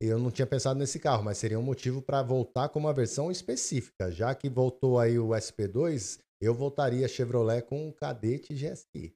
Eu 0.00 0.18
não 0.20 0.30
tinha 0.30 0.46
pensado 0.46 0.78
nesse 0.78 1.00
carro, 1.00 1.24
mas 1.24 1.38
seria 1.38 1.58
um 1.58 1.62
motivo 1.62 2.00
para 2.00 2.22
voltar 2.22 2.68
com 2.68 2.78
uma 2.78 2.94
versão 2.94 3.30
específica. 3.30 4.10
Já 4.12 4.34
que 4.34 4.48
voltou 4.48 5.00
aí 5.00 5.18
o 5.18 5.30
SP2, 5.30 6.20
eu 6.40 6.54
voltaria 6.54 7.08
Chevrolet 7.08 7.62
com 7.62 7.88
um 7.88 7.92
Cadete 7.92 8.54
GSI. 8.54 9.14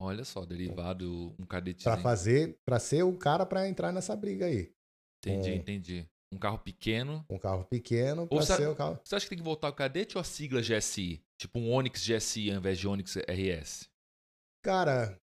Olha 0.00 0.24
só, 0.24 0.46
derivado 0.46 1.34
um 1.38 1.44
cadete. 1.44 1.84
Para 1.84 2.00
fazer, 2.00 2.58
para 2.64 2.78
ser 2.78 3.02
o 3.02 3.16
cara 3.18 3.44
para 3.44 3.68
entrar 3.68 3.92
nessa 3.92 4.16
briga 4.16 4.46
aí. 4.46 4.72
Entendi, 5.22 5.50
é. 5.50 5.54
entendi. 5.54 6.08
Um 6.32 6.38
carro 6.38 6.58
pequeno. 6.58 7.26
Um 7.28 7.38
carro 7.38 7.64
pequeno 7.66 8.26
para 8.26 8.42
ser 8.42 8.68
o 8.68 8.74
carro. 8.74 8.98
Você 9.04 9.14
acha 9.14 9.26
que 9.26 9.30
tem 9.30 9.38
que 9.38 9.44
voltar 9.44 9.68
o 9.68 9.74
cadete 9.74 10.16
ou 10.16 10.22
a 10.22 10.24
sigla 10.24 10.62
GSI? 10.62 11.22
Tipo 11.38 11.58
um 11.58 11.70
Onix 11.70 12.02
GSI 12.02 12.50
ao 12.50 12.56
invés 12.56 12.78
de 12.78 12.88
Onix 12.88 13.16
RS? 13.16 13.90
Cara, 14.64 15.20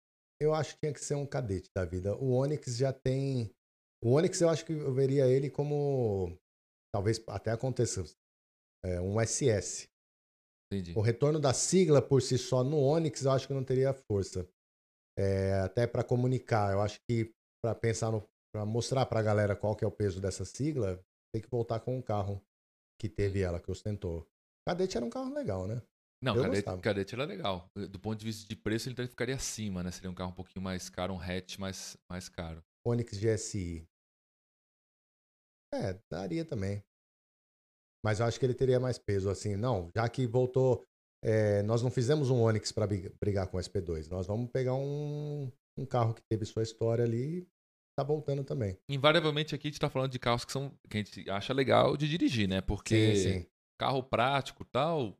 eu 0.40 0.54
acho 0.54 0.74
que 0.74 0.80
tinha 0.80 0.92
que 0.92 1.04
ser 1.04 1.16
um 1.16 1.26
cadete 1.26 1.68
da 1.74 1.84
vida. 1.84 2.14
O 2.16 2.30
Onix 2.32 2.76
já 2.76 2.92
tem. 2.92 3.50
O 4.04 4.12
Onix 4.12 4.40
eu 4.40 4.48
acho 4.48 4.64
que 4.64 4.72
eu 4.72 4.94
veria 4.94 5.26
ele 5.26 5.50
como. 5.50 6.38
Talvez 6.94 7.20
até 7.28 7.50
aconteça. 7.50 8.04
é, 8.84 9.00
um 9.00 9.18
SS. 9.20 9.89
Entendi. 10.72 10.96
O 10.96 11.00
retorno 11.00 11.40
da 11.40 11.52
sigla 11.52 12.00
por 12.00 12.22
si 12.22 12.38
só 12.38 12.62
no 12.62 12.78
Onix 12.78 13.24
eu 13.24 13.32
acho 13.32 13.46
que 13.48 13.54
não 13.54 13.64
teria 13.64 13.92
força. 13.92 14.48
É, 15.18 15.54
até 15.60 15.86
para 15.86 16.04
comunicar. 16.04 16.72
Eu 16.72 16.80
acho 16.80 16.98
que 17.08 17.32
para 17.62 17.74
pensar 17.74 18.10
no. 18.12 18.22
para 18.54 18.64
mostrar 18.64 19.04
pra 19.06 19.22
galera 19.22 19.56
qual 19.56 19.74
que 19.74 19.84
é 19.84 19.88
o 19.88 19.92
peso 19.92 20.20
dessa 20.20 20.44
sigla, 20.44 21.02
tem 21.34 21.42
que 21.42 21.50
voltar 21.50 21.80
com 21.80 21.96
um 21.96 22.02
carro 22.02 22.40
que 23.00 23.08
teve 23.08 23.40
ela, 23.40 23.60
que 23.60 23.70
ostentou. 23.70 24.26
Cadete 24.68 24.96
era 24.96 25.04
um 25.06 25.10
carro 25.10 25.32
legal, 25.34 25.66
né? 25.66 25.82
Não, 26.22 26.36
Eu 26.36 26.42
cadete, 26.42 26.62
gostava. 26.62 26.82
cadete 26.82 27.14
era 27.14 27.24
legal. 27.24 27.66
Do 27.74 27.98
ponto 27.98 28.18
de 28.18 28.26
vista 28.26 28.46
de 28.46 28.54
preço, 28.54 28.88
ele 28.88 29.08
ficaria 29.08 29.34
acima, 29.34 29.82
né? 29.82 29.90
Seria 29.90 30.10
um 30.10 30.14
carro 30.14 30.30
um 30.30 30.34
pouquinho 30.34 30.62
mais 30.62 30.88
caro, 30.90 31.14
um 31.14 31.20
hatch 31.20 31.58
mais, 31.58 31.96
mais 32.08 32.28
caro. 32.28 32.62
Onix 32.86 33.18
GSI. 33.18 33.88
É, 35.72 35.98
daria 36.10 36.44
também. 36.44 36.82
Mas 38.04 38.20
eu 38.20 38.26
acho 38.26 38.38
que 38.38 38.46
ele 38.46 38.54
teria 38.54 38.80
mais 38.80 38.98
peso, 38.98 39.28
assim. 39.28 39.56
Não, 39.56 39.90
já 39.94 40.08
que 40.08 40.26
voltou. 40.26 40.84
é, 41.22 41.62
nós 41.64 41.82
não 41.82 41.90
fizemos 41.90 42.30
um 42.30 42.40
Onix 42.42 42.72
para 42.72 42.86
brigar 42.86 43.46
com 43.48 43.58
o 43.58 43.60
SP2. 43.60 44.08
Nós 44.08 44.26
vamos 44.26 44.50
pegar 44.50 44.74
um, 44.74 45.50
um 45.76 45.84
carro 45.84 46.14
que 46.14 46.22
teve 46.22 46.44
sua 46.46 46.62
história 46.62 47.04
ali 47.04 47.40
e 47.40 47.46
tá 47.98 48.02
voltando 48.02 48.42
também. 48.42 48.78
Invariavelmente 48.88 49.54
aqui 49.54 49.68
a 49.68 49.70
gente 49.70 49.80
tá 49.80 49.90
falando 49.90 50.12
de 50.12 50.18
carros 50.18 50.44
que, 50.46 50.52
são, 50.52 50.72
que 50.88 50.96
a 50.96 51.02
gente 51.02 51.30
acha 51.30 51.52
legal 51.52 51.96
de 51.96 52.08
dirigir, 52.08 52.48
né? 52.48 52.62
Porque 52.62 53.16
Sim, 53.16 53.40
sim. 53.40 53.46
carro 53.78 54.02
prático 54.02 54.62
e 54.62 54.66
tal, 54.66 55.14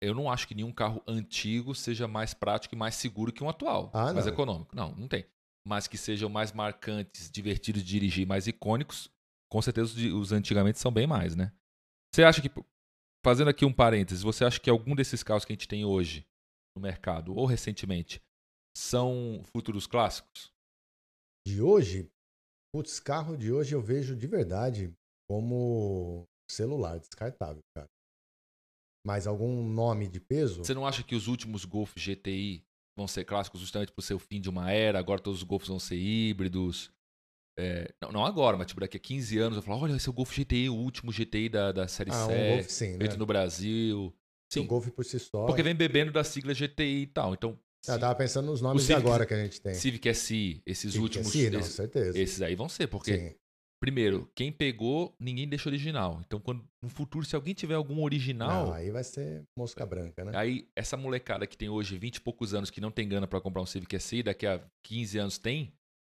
eu 0.00 0.14
não 0.14 0.30
acho 0.30 0.48
que 0.48 0.54
nenhum 0.54 0.72
carro 0.72 1.02
antigo 1.06 1.74
seja 1.74 2.08
mais 2.08 2.32
prático 2.32 2.74
e 2.74 2.78
mais 2.78 2.94
seguro 2.94 3.30
que 3.32 3.44
um 3.44 3.48
atual. 3.50 3.90
Ah, 3.92 4.12
mais 4.14 4.24
não. 4.24 4.32
econômico. 4.32 4.74
Não, 4.74 4.94
não 4.94 5.06
tem. 5.06 5.26
Mas 5.66 5.86
que 5.86 5.98
sejam 5.98 6.30
mais 6.30 6.52
marcantes, 6.52 7.30
divertidos 7.30 7.82
de 7.82 7.88
dirigir, 7.88 8.26
mais 8.26 8.46
icônicos, 8.46 9.10
com 9.50 9.60
certeza 9.60 9.92
os 10.14 10.32
antigamente 10.32 10.78
são 10.78 10.90
bem 10.90 11.06
mais, 11.06 11.36
né? 11.36 11.52
Você 12.14 12.22
acha 12.22 12.40
que, 12.40 12.48
fazendo 13.26 13.50
aqui 13.50 13.64
um 13.64 13.72
parênteses, 13.72 14.22
você 14.22 14.44
acha 14.44 14.60
que 14.60 14.70
algum 14.70 14.94
desses 14.94 15.24
carros 15.24 15.44
que 15.44 15.52
a 15.52 15.56
gente 15.56 15.66
tem 15.66 15.84
hoje 15.84 16.24
no 16.76 16.80
mercado, 16.80 17.34
ou 17.34 17.44
recentemente, 17.44 18.22
são 18.78 19.42
futuros 19.52 19.84
clássicos? 19.84 20.52
De 21.44 21.60
hoje, 21.60 22.08
putz, 22.72 23.00
carro 23.00 23.36
de 23.36 23.50
hoje 23.50 23.74
eu 23.74 23.82
vejo 23.82 24.14
de 24.14 24.28
verdade 24.28 24.94
como 25.28 26.24
celular 26.48 27.00
descartável, 27.00 27.64
cara. 27.76 27.88
Mas 29.04 29.26
algum 29.26 29.68
nome 29.68 30.06
de 30.06 30.20
peso? 30.20 30.64
Você 30.64 30.72
não 30.72 30.86
acha 30.86 31.02
que 31.02 31.16
os 31.16 31.26
últimos 31.26 31.64
Golf 31.64 31.96
GTI 31.96 32.64
vão 32.96 33.08
ser 33.08 33.24
clássicos 33.24 33.60
justamente 33.60 33.90
por 33.90 34.02
ser 34.02 34.14
o 34.14 34.20
fim 34.20 34.40
de 34.40 34.48
uma 34.48 34.70
era? 34.70 35.00
Agora 35.00 35.20
todos 35.20 35.40
os 35.40 35.44
Golfs 35.44 35.66
vão 35.66 35.80
ser 35.80 35.96
híbridos? 35.96 36.93
É, 37.56 37.92
não, 38.02 38.10
não 38.10 38.24
agora, 38.26 38.56
mas 38.56 38.66
tipo, 38.66 38.80
daqui 38.80 38.96
a 38.96 39.00
15 39.00 39.38
anos 39.38 39.56
eu 39.56 39.62
falo, 39.62 39.80
olha, 39.82 39.94
esse 39.94 40.08
é 40.08 40.10
o 40.10 40.14
Golf 40.14 40.32
GTI, 40.36 40.68
o 40.68 40.74
último 40.74 41.12
GTI 41.12 41.48
da, 41.48 41.70
da 41.72 41.86
série 41.88 42.10
Ah, 42.10 42.24
um 42.26 42.28
7, 42.28 42.48
Golf 42.48 42.68
sim, 42.70 42.90
né? 42.92 42.98
feito 42.98 43.16
no 43.16 43.26
Brasil. 43.26 44.06
O 44.06 44.14
Sim, 44.52 44.66
Golf 44.66 44.88
por 44.90 45.04
si 45.04 45.18
só. 45.18 45.46
porque 45.46 45.62
vem 45.62 45.74
bebendo 45.74 46.12
da 46.12 46.22
sigla 46.24 46.52
GTI 46.54 47.02
e 47.02 47.06
tal. 47.06 47.32
Então, 47.34 47.58
Eu 47.88 47.98
tava 47.98 48.14
pensando 48.14 48.46
nos 48.46 48.60
nomes 48.60 48.82
de 48.82 48.86
Civic- 48.88 49.04
agora 49.06 49.26
que 49.26 49.34
a 49.34 49.42
gente 49.42 49.60
tem. 49.60 49.74
Civic 49.74 50.08
SI, 50.08 50.62
esses 50.66 50.92
Civic 50.92 51.02
últimos, 51.02 51.28
SI, 51.32 51.50
não, 51.50 51.60
esses, 51.60 51.72
certeza. 51.74 52.18
esses 52.18 52.42
aí 52.42 52.54
vão 52.54 52.68
ser, 52.68 52.86
porque 52.86 53.16
Sim. 53.18 53.34
primeiro, 53.80 54.30
quem 54.34 54.52
pegou, 54.52 55.14
ninguém 55.18 55.48
deixa 55.48 55.68
original. 55.68 56.20
Então, 56.24 56.38
quando 56.40 56.64
no 56.82 56.88
futuro, 56.88 57.24
se 57.24 57.34
alguém 57.34 57.52
tiver 57.54 57.74
algum 57.74 58.02
original, 58.02 58.66
Não, 58.66 58.72
aí 58.72 58.90
vai 58.90 59.02
ser 59.04 59.42
mosca 59.58 59.84
branca, 59.84 60.24
né? 60.24 60.32
Aí, 60.36 60.68
essa 60.76 60.96
molecada 60.96 61.46
que 61.46 61.56
tem 61.56 61.68
hoje 61.68 61.98
20 61.98 62.16
e 62.16 62.20
poucos 62.20 62.54
anos 62.54 62.70
que 62.70 62.80
não 62.80 62.90
tem 62.90 63.08
grana 63.08 63.26
pra 63.26 63.40
comprar 63.40 63.62
um 63.62 63.66
Civic 63.66 63.94
SI, 63.96 64.22
daqui 64.22 64.46
a 64.46 64.64
15 64.84 65.18
anos 65.18 65.36
tem, 65.38 65.72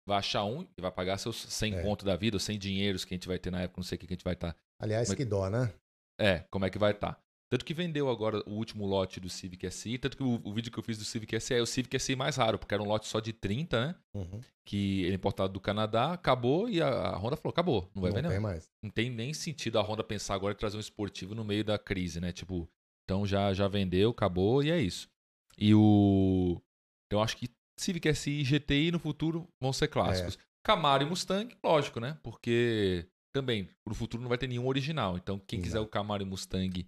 vai 0.08 0.18
achar 0.18 0.44
um 0.44 0.62
e 0.76 0.80
vai 0.80 0.90
pagar 0.90 1.18
seus 1.18 1.36
100 1.36 1.74
É. 1.76 1.82
conto 1.82 2.04
da 2.04 2.16
vida, 2.16 2.36
ou 2.36 2.40
100 2.40 2.58
dinheiros 2.58 3.04
que 3.04 3.14
a 3.14 3.16
gente 3.16 3.28
vai 3.28 3.38
ter 3.38 3.50
na 3.52 3.60
época, 3.62 3.78
não 3.80 3.84
sei 3.84 3.96
o 3.96 3.98
que 4.00 4.06
a 4.06 4.08
gente 4.08 4.24
vai 4.24 4.34
estar. 4.34 4.56
Aliás, 4.80 5.08
Mas- 5.08 5.16
que 5.16 5.24
dó, 5.24 5.48
né? 5.48 5.72
É, 6.20 6.44
como 6.50 6.64
é 6.64 6.70
que 6.70 6.78
vai 6.78 6.90
estar. 6.92 7.16
Tanto 7.50 7.64
que 7.64 7.72
vendeu 7.72 8.10
agora 8.10 8.42
o 8.46 8.54
último 8.54 8.84
lote 8.84 9.20
do 9.20 9.30
Civic 9.30 9.70
SI, 9.70 9.96
tanto 9.96 10.16
que 10.18 10.22
o, 10.22 10.38
o 10.44 10.52
vídeo 10.52 10.70
que 10.70 10.78
eu 10.78 10.82
fiz 10.82 10.98
do 10.98 11.04
Civic 11.04 11.40
SI 11.40 11.54
é 11.54 11.62
o 11.62 11.66
Civic 11.66 11.98
SI 11.98 12.14
mais 12.14 12.36
raro, 12.36 12.58
porque 12.58 12.74
era 12.74 12.82
um 12.82 12.86
lote 12.86 13.06
só 13.06 13.20
de 13.20 13.32
30, 13.32 13.86
né? 13.86 13.94
Uhum. 14.14 14.40
Que 14.66 15.02
ele 15.04 15.12
é 15.12 15.14
importado 15.14 15.52
do 15.54 15.60
Canadá, 15.60 16.12
acabou 16.12 16.68
e 16.68 16.82
a, 16.82 16.88
a 16.88 17.16
Honda 17.16 17.36
falou, 17.36 17.50
acabou, 17.52 17.90
não 17.94 18.02
vai 18.02 18.10
não 18.12 18.20
vender. 18.20 18.38
mais. 18.40 18.68
Não 18.82 18.90
tem 18.90 19.08
nem 19.08 19.32
sentido 19.32 19.78
a 19.78 19.82
Honda 19.82 20.04
pensar 20.04 20.34
agora 20.34 20.52
em 20.52 20.58
trazer 20.58 20.76
um 20.76 20.80
esportivo 20.80 21.34
no 21.34 21.42
meio 21.42 21.64
da 21.64 21.78
crise, 21.78 22.20
né? 22.20 22.32
Tipo, 22.32 22.68
então 23.04 23.24
já, 23.26 23.54
já 23.54 23.66
vendeu, 23.66 24.10
acabou 24.10 24.62
e 24.62 24.70
é 24.70 24.78
isso. 24.78 25.08
E 25.56 25.74
o. 25.74 26.60
Então 27.06 27.22
acho 27.22 27.34
que 27.36 27.48
Civic 27.82 28.14
SI 28.14 28.40
e 28.40 28.44
GTI 28.44 28.92
no 28.92 28.98
futuro 28.98 29.48
vão 29.60 29.72
ser 29.72 29.88
clássicos. 29.88 30.36
É. 30.36 30.48
Camaro 30.64 31.02
e 31.02 31.06
Mustang, 31.06 31.56
lógico, 31.64 32.00
né? 32.00 32.18
Porque 32.22 33.08
também 33.34 33.68
no 33.86 33.94
futuro 33.94 34.22
não 34.22 34.28
vai 34.28 34.38
ter 34.38 34.48
nenhum 34.48 34.66
original. 34.66 35.16
Então 35.16 35.38
quem 35.38 35.62
quiser 35.62 35.80
o 35.80 35.86
Camaro 35.86 36.22
e 36.22 36.26
Mustang 36.26 36.86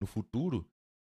no 0.00 0.06
futuro, 0.06 0.68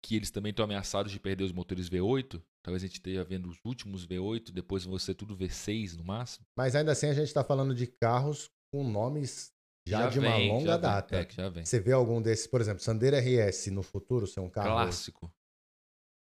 que 0.04 0.16
eles 0.16 0.32
também 0.32 0.52
estão 0.52 0.66
ameaçados 0.66 1.12
de 1.12 1.20
perder 1.20 1.44
os 1.44 1.52
motores 1.52 1.90
V8, 1.90 2.42
talvez 2.64 2.84
a 2.84 2.88
gente 2.88 2.96
esteja 2.96 3.24
vendo 3.24 3.50
os 3.50 3.60
últimos 3.66 4.08
V8, 4.08 4.52
depois 4.52 4.86
vão 4.86 4.98
ser 4.98 5.14
tudo 5.14 5.38
V6 5.38 5.98
no 5.98 6.04
máximo. 6.04 6.46
Mas 6.58 6.76
ainda 6.76 6.92
assim 6.92 7.08
a 7.08 7.14
gente 7.14 7.34
tá 7.34 7.44
falando 7.44 7.76
de 7.76 7.86
carros 7.86 8.50
com 8.74 8.84
nomes 8.84 9.52
já, 9.88 10.08
de 10.08 10.20
uma 10.20 10.32
vem, 10.32 10.50
longa 10.50 10.66
já 10.66 10.74
vem. 10.74 10.82
data. 10.82 11.16
É, 11.18 11.26
que 11.26 11.36
já 11.36 11.50
vem. 11.50 11.66
Você 11.66 11.80
vê 11.80 11.92
algum 11.92 12.22
desses, 12.22 12.48
por 12.48 12.62
exemplo, 12.62 12.82
Sandero 12.82 13.18
RS 13.18 13.68
no 13.68 13.82
futuro 13.84 14.28
ser 14.28 14.40
um 14.40 14.50
carro? 14.50 14.70
Clássico. 14.70 15.32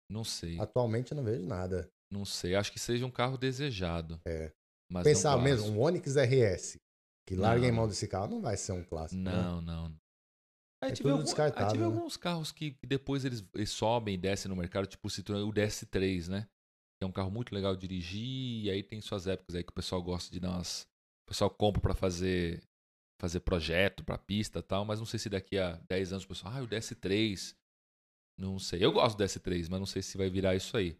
Não 0.09 0.23
sei. 0.23 0.59
Atualmente 0.59 1.11
eu 1.11 1.15
não 1.15 1.23
vejo 1.23 1.45
nada. 1.45 1.89
Não 2.13 2.25
sei, 2.25 2.53
acho 2.55 2.71
que 2.71 2.79
seja 2.79 3.05
um 3.05 3.11
carro 3.11 3.37
desejado. 3.37 4.21
É. 4.25 4.51
Mas 4.91 5.03
Pensar 5.03 5.35
não 5.35 5.41
mesmo, 5.43 5.67
um 5.71 5.81
Onix 5.81 6.15
RS, 6.15 6.77
que 7.27 7.35
larga 7.35 7.65
em 7.65 7.69
Não. 7.71 7.77
mão 7.77 7.87
desse 7.87 8.07
carro, 8.07 8.27
não 8.29 8.39
vai 8.41 8.55
ser 8.55 8.71
um 8.73 8.83
clássico. 8.83 9.19
né? 9.21 9.31
Não, 9.31 9.61
não. 9.61 9.85
Aí 10.83 10.91
É 10.91 10.93
tive, 10.93 11.09
algum- 11.09 11.23
aí 11.41 11.67
tive 11.67 11.79
né? 11.79 11.85
alguns 11.85 12.17
carros 12.17 12.51
que 12.51 12.77
depois 12.85 13.25
eles, 13.25 13.43
eles 13.55 13.71
sobem 13.71 14.13
e 14.15 14.17
descem 14.17 14.49
no 14.49 14.55
mercado, 14.55 14.85
tipo 14.85 15.07
o 15.07 15.09
Citroën, 15.11 15.47
o 15.47 15.51
DS3, 15.51 16.27
né? 16.27 16.41
Que 16.99 17.05
é 17.05 17.07
um 17.07 17.11
carro 17.11 17.31
muito 17.31 17.55
legal 17.55 17.73
de 17.75 17.87
dirigir, 17.87 18.65
e 18.65 18.69
aí 18.69 18.83
tem 18.83 19.01
suas 19.01 19.25
épocas 19.25 19.55
aí 19.55 19.63
que 19.63 19.71
o 19.71 19.75
pessoal 19.75 20.03
gosta 20.03 20.31
de 20.31 20.39
dar 20.39 20.51
umas... 20.51 20.81
O 21.25 21.31
pessoal 21.31 21.49
compra 21.49 21.81
pra 21.81 21.95
fazer, 21.95 22.61
fazer 23.19 23.39
projeto 23.39 24.03
pra 24.03 24.17
pista 24.17 24.59
e 24.59 24.61
tal, 24.61 24.83
mas 24.85 24.99
não 24.99 25.05
sei 25.05 25.17
se 25.17 25.29
daqui 25.29 25.57
a 25.57 25.77
10 25.89 26.11
anos 26.11 26.25
o 26.25 26.27
pessoal, 26.27 26.53
ah, 26.53 26.61
o 26.61 26.67
DS3, 26.67 27.55
não 28.37 28.59
sei. 28.59 28.83
Eu 28.83 28.91
gosto 28.91 29.17
do 29.17 29.23
DS3, 29.23 29.69
mas 29.69 29.79
não 29.79 29.87
sei 29.87 30.01
se 30.01 30.17
vai 30.17 30.29
virar 30.29 30.53
isso 30.53 30.75
aí. 30.75 30.99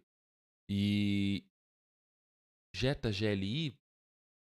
E 0.68 1.44
Jetta 2.74 3.10
GLI, 3.10 3.76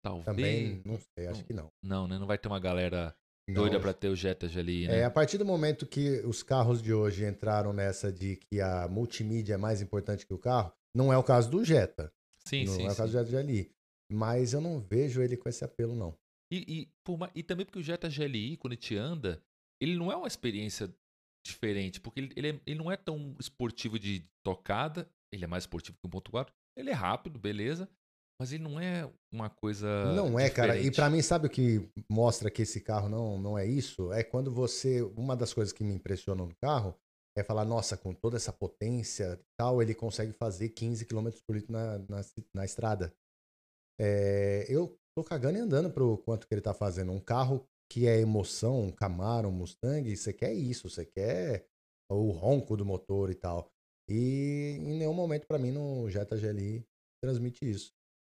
talvez... 0.03 0.25
Também, 0.25 0.83
não 0.85 0.99
sei, 0.99 1.27
acho 1.27 1.41
não. 1.41 1.47
que 1.47 1.53
não. 1.53 1.73
Não, 1.83 2.09
né? 2.09 2.19
Não 2.19 2.27
vai 2.27 2.39
ter 2.39 2.49
uma 2.49 2.61
galera 2.61 3.15
Não, 3.49 3.55
doida 3.55 3.79
pra 3.81 3.93
ter 3.93 4.09
o 4.09 4.17
Jetta 4.17 4.49
GLI, 4.49 4.89
né? 4.89 5.01
É, 5.01 5.05
a 5.05 5.11
partir 5.11 5.39
do 5.39 5.45
momento 5.45 5.87
que 5.87 6.21
os 6.21 6.43
carros 6.43 6.81
de 6.81 6.93
hoje 6.93 7.25
entraram 7.27 7.73
nessa 7.73 8.13
de 8.13 8.37
que 8.37 8.61
a 8.61 8.89
multimídia 8.89 9.55
é 9.55 9.59
mais 9.59 9.83
importante 9.83 10.27
que 10.27 10.35
o 10.35 10.39
carro, 10.39 10.73
não 10.95 11.13
é 11.13 11.19
o 11.19 11.23
caso 11.23 11.51
do 11.51 11.65
Jetta. 11.65 12.13
sim, 12.47 12.65
não 12.65 12.73
sim, 12.75 12.85
é 12.85 12.89
o 12.89 12.91
sim. 12.91 12.97
caso 12.97 13.13
do 13.13 13.19
Jetta 13.19 13.43
GLI. 13.43 13.71
Mas 14.13 14.53
eu 14.53 14.61
não 14.61 14.81
vejo 14.81 15.23
ele 15.23 15.37
com 15.37 15.49
esse 15.49 15.65
apelo, 15.65 15.95
não. 15.95 16.17
E, 16.53 16.83
e, 16.83 16.89
por 17.03 17.19
e 17.35 17.43
também 17.43 17.67
porque 17.67 17.79
o 17.79 17.83
Jetta 17.83 18.09
GLI, 18.09 18.57
quando 18.57 18.73
a 18.73 18.77
gente 18.77 18.97
anda, 18.97 19.43
ele 19.81 19.97
não 19.97 20.13
é 20.13 20.17
uma 20.17 20.29
experiência 20.29 20.95
diferente, 21.45 22.01
porque 22.01 22.21
ele, 22.21 22.33
ele, 22.37 22.49
é- 22.51 22.61
ele 22.67 22.79
não 22.79 22.91
é 22.91 22.97
tão 22.97 23.35
esportivo 23.39 23.99
de 23.99 24.23
tocada, 24.43 25.09
ele 25.35 25.45
é 25.45 25.49
mais 25.49 25.65
esportivo 25.65 25.99
que 25.99 26.07
o 26.07 26.11
1.4, 26.11 26.49
ele 26.77 26.91
é 26.91 26.95
rápido, 26.95 27.39
beleza, 27.39 27.89
mas 28.41 28.53
ele 28.53 28.65
não 28.65 28.81
é 28.81 29.11
uma 29.33 29.49
coisa 29.49 30.13
Não 30.13 30.39
é, 30.39 30.51
cara. 30.51 30.75
E 30.75 30.79
diferente. 30.79 30.97
pra 30.97 31.11
mim, 31.11 31.23
sabe 31.23 31.47
o 31.47 31.51
que 31.51 31.89
mostra 32.11 32.51
que 32.51 32.63
esse 32.63 32.81
carro 32.81 33.09
não, 33.09 33.39
não 33.39 33.59
é 33.59 33.67
isso? 33.67 34.13
É 34.13 34.25
quando 34.25 34.51
você. 34.51 35.03
Uma 35.17 35.37
das 35.37 35.55
coisas 35.55 35.73
que 35.73 35.85
me 35.85 35.95
impressionam 35.95 36.47
no 36.47 36.55
carro 36.57 36.97
é 37.37 37.43
falar, 37.43 37.65
nossa, 37.65 37.97
com 37.97 38.13
toda 38.13 38.37
essa 38.37 38.53
potência 38.53 39.39
e 39.41 39.45
tal, 39.59 39.83
ele 39.83 39.95
consegue 39.95 40.33
fazer 40.33 40.69
15 40.71 41.05
km 41.05 41.31
por 41.47 41.57
litro 41.57 41.73
na, 41.73 41.99
na, 41.99 42.21
na 42.55 42.65
estrada. 42.65 43.15
É, 44.01 44.67
eu 44.69 44.97
tô 45.17 45.23
cagando 45.23 45.59
e 45.59 45.61
andando 45.61 45.91
pro 45.91 46.19
quanto 46.19 46.47
que 46.47 46.55
ele 46.55 46.61
tá 46.61 46.75
fazendo. 46.75 47.13
Um 47.13 47.21
carro 47.21 47.65
que 47.91 48.07
é 48.07 48.21
emoção, 48.21 48.83
um 48.83 48.91
Camaro, 48.91 49.49
um 49.49 49.53
Mustang, 49.53 50.17
você 50.17 50.33
quer 50.33 50.53
isso, 50.53 50.89
você 50.89 51.05
quer 51.05 51.67
o 52.11 52.31
ronco 52.31 52.77
do 52.77 52.85
motor 52.85 53.31
e 53.31 53.35
tal. 53.35 53.71
E 54.09 54.77
em 54.79 54.99
nenhum 54.99 55.15
momento, 55.15 55.47
pra 55.47 55.59
mim, 55.59 55.71
no 55.71 56.09
Jetta 56.11 56.37
GLI 56.37 56.85
transmite 57.23 57.69
isso. 57.69 57.93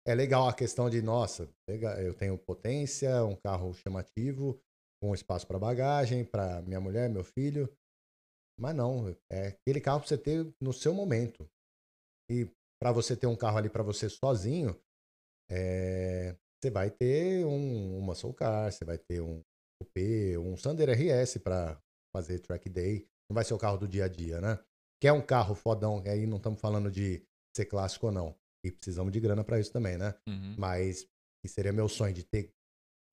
É 0.07 0.13
legal 0.13 0.47
a 0.47 0.53
questão 0.53 0.89
de, 0.89 1.01
nossa, 1.01 1.49
eu 1.67 2.13
tenho 2.13 2.37
potência, 2.37 3.25
um 3.25 3.35
carro 3.35 3.73
chamativo, 3.73 4.61
com 5.01 5.15
espaço 5.15 5.47
para 5.47 5.57
bagagem, 5.57 6.23
para 6.23 6.61
minha 6.61 6.79
mulher, 6.79 7.09
meu 7.09 7.23
filho. 7.23 7.67
Mas 8.59 8.75
não, 8.75 9.09
é 9.31 9.47
aquele 9.47 9.81
carro 9.81 9.99
para 9.99 10.07
você 10.07 10.17
ter 10.17 10.53
no 10.61 10.71
seu 10.71 10.93
momento. 10.93 11.49
E 12.29 12.47
para 12.81 12.91
você 12.91 13.15
ter 13.15 13.27
um 13.27 13.35
carro 13.35 13.57
ali 13.57 13.69
para 13.69 13.83
você 13.83 14.07
sozinho, 14.07 14.79
é, 15.49 16.35
você 16.61 16.69
vai 16.69 16.89
ter 16.89 17.45
um, 17.45 17.97
uma 17.97 18.15
Soul 18.15 18.33
Car, 18.33 18.71
você 18.71 18.85
vai 18.85 18.97
ter 18.97 19.21
um 19.21 19.41
Coupé, 19.81 20.37
um 20.37 20.55
Sander 20.55 20.89
RS 20.89 21.37
para 21.39 21.79
fazer 22.15 22.39
track 22.39 22.69
day. 22.69 23.07
Não 23.29 23.35
vai 23.35 23.43
ser 23.43 23.53
o 23.53 23.59
carro 23.59 23.77
do 23.77 23.87
dia 23.87 24.05
a 24.05 24.07
dia, 24.07 24.39
né? 24.39 24.63
Quer 25.05 25.13
um 25.13 25.21
carro 25.21 25.53
fodão, 25.53 26.01
aí 26.07 26.25
não 26.25 26.37
estamos 26.37 26.59
falando 26.59 26.89
de 26.89 27.23
ser 27.55 27.65
clássico 27.65 28.07
ou 28.07 28.11
não. 28.11 28.35
E 28.65 28.71
precisamos 28.71 29.13
de 29.13 29.19
grana 29.19 29.43
para 29.43 29.59
isso 29.59 29.71
também, 29.71 29.99
né? 29.99 30.15
Uhum. 30.27 30.55
Mas 30.57 31.05
que 31.43 31.47
seria 31.47 31.71
meu 31.71 31.87
sonho 31.87 32.11
de 32.11 32.23
ter 32.23 32.49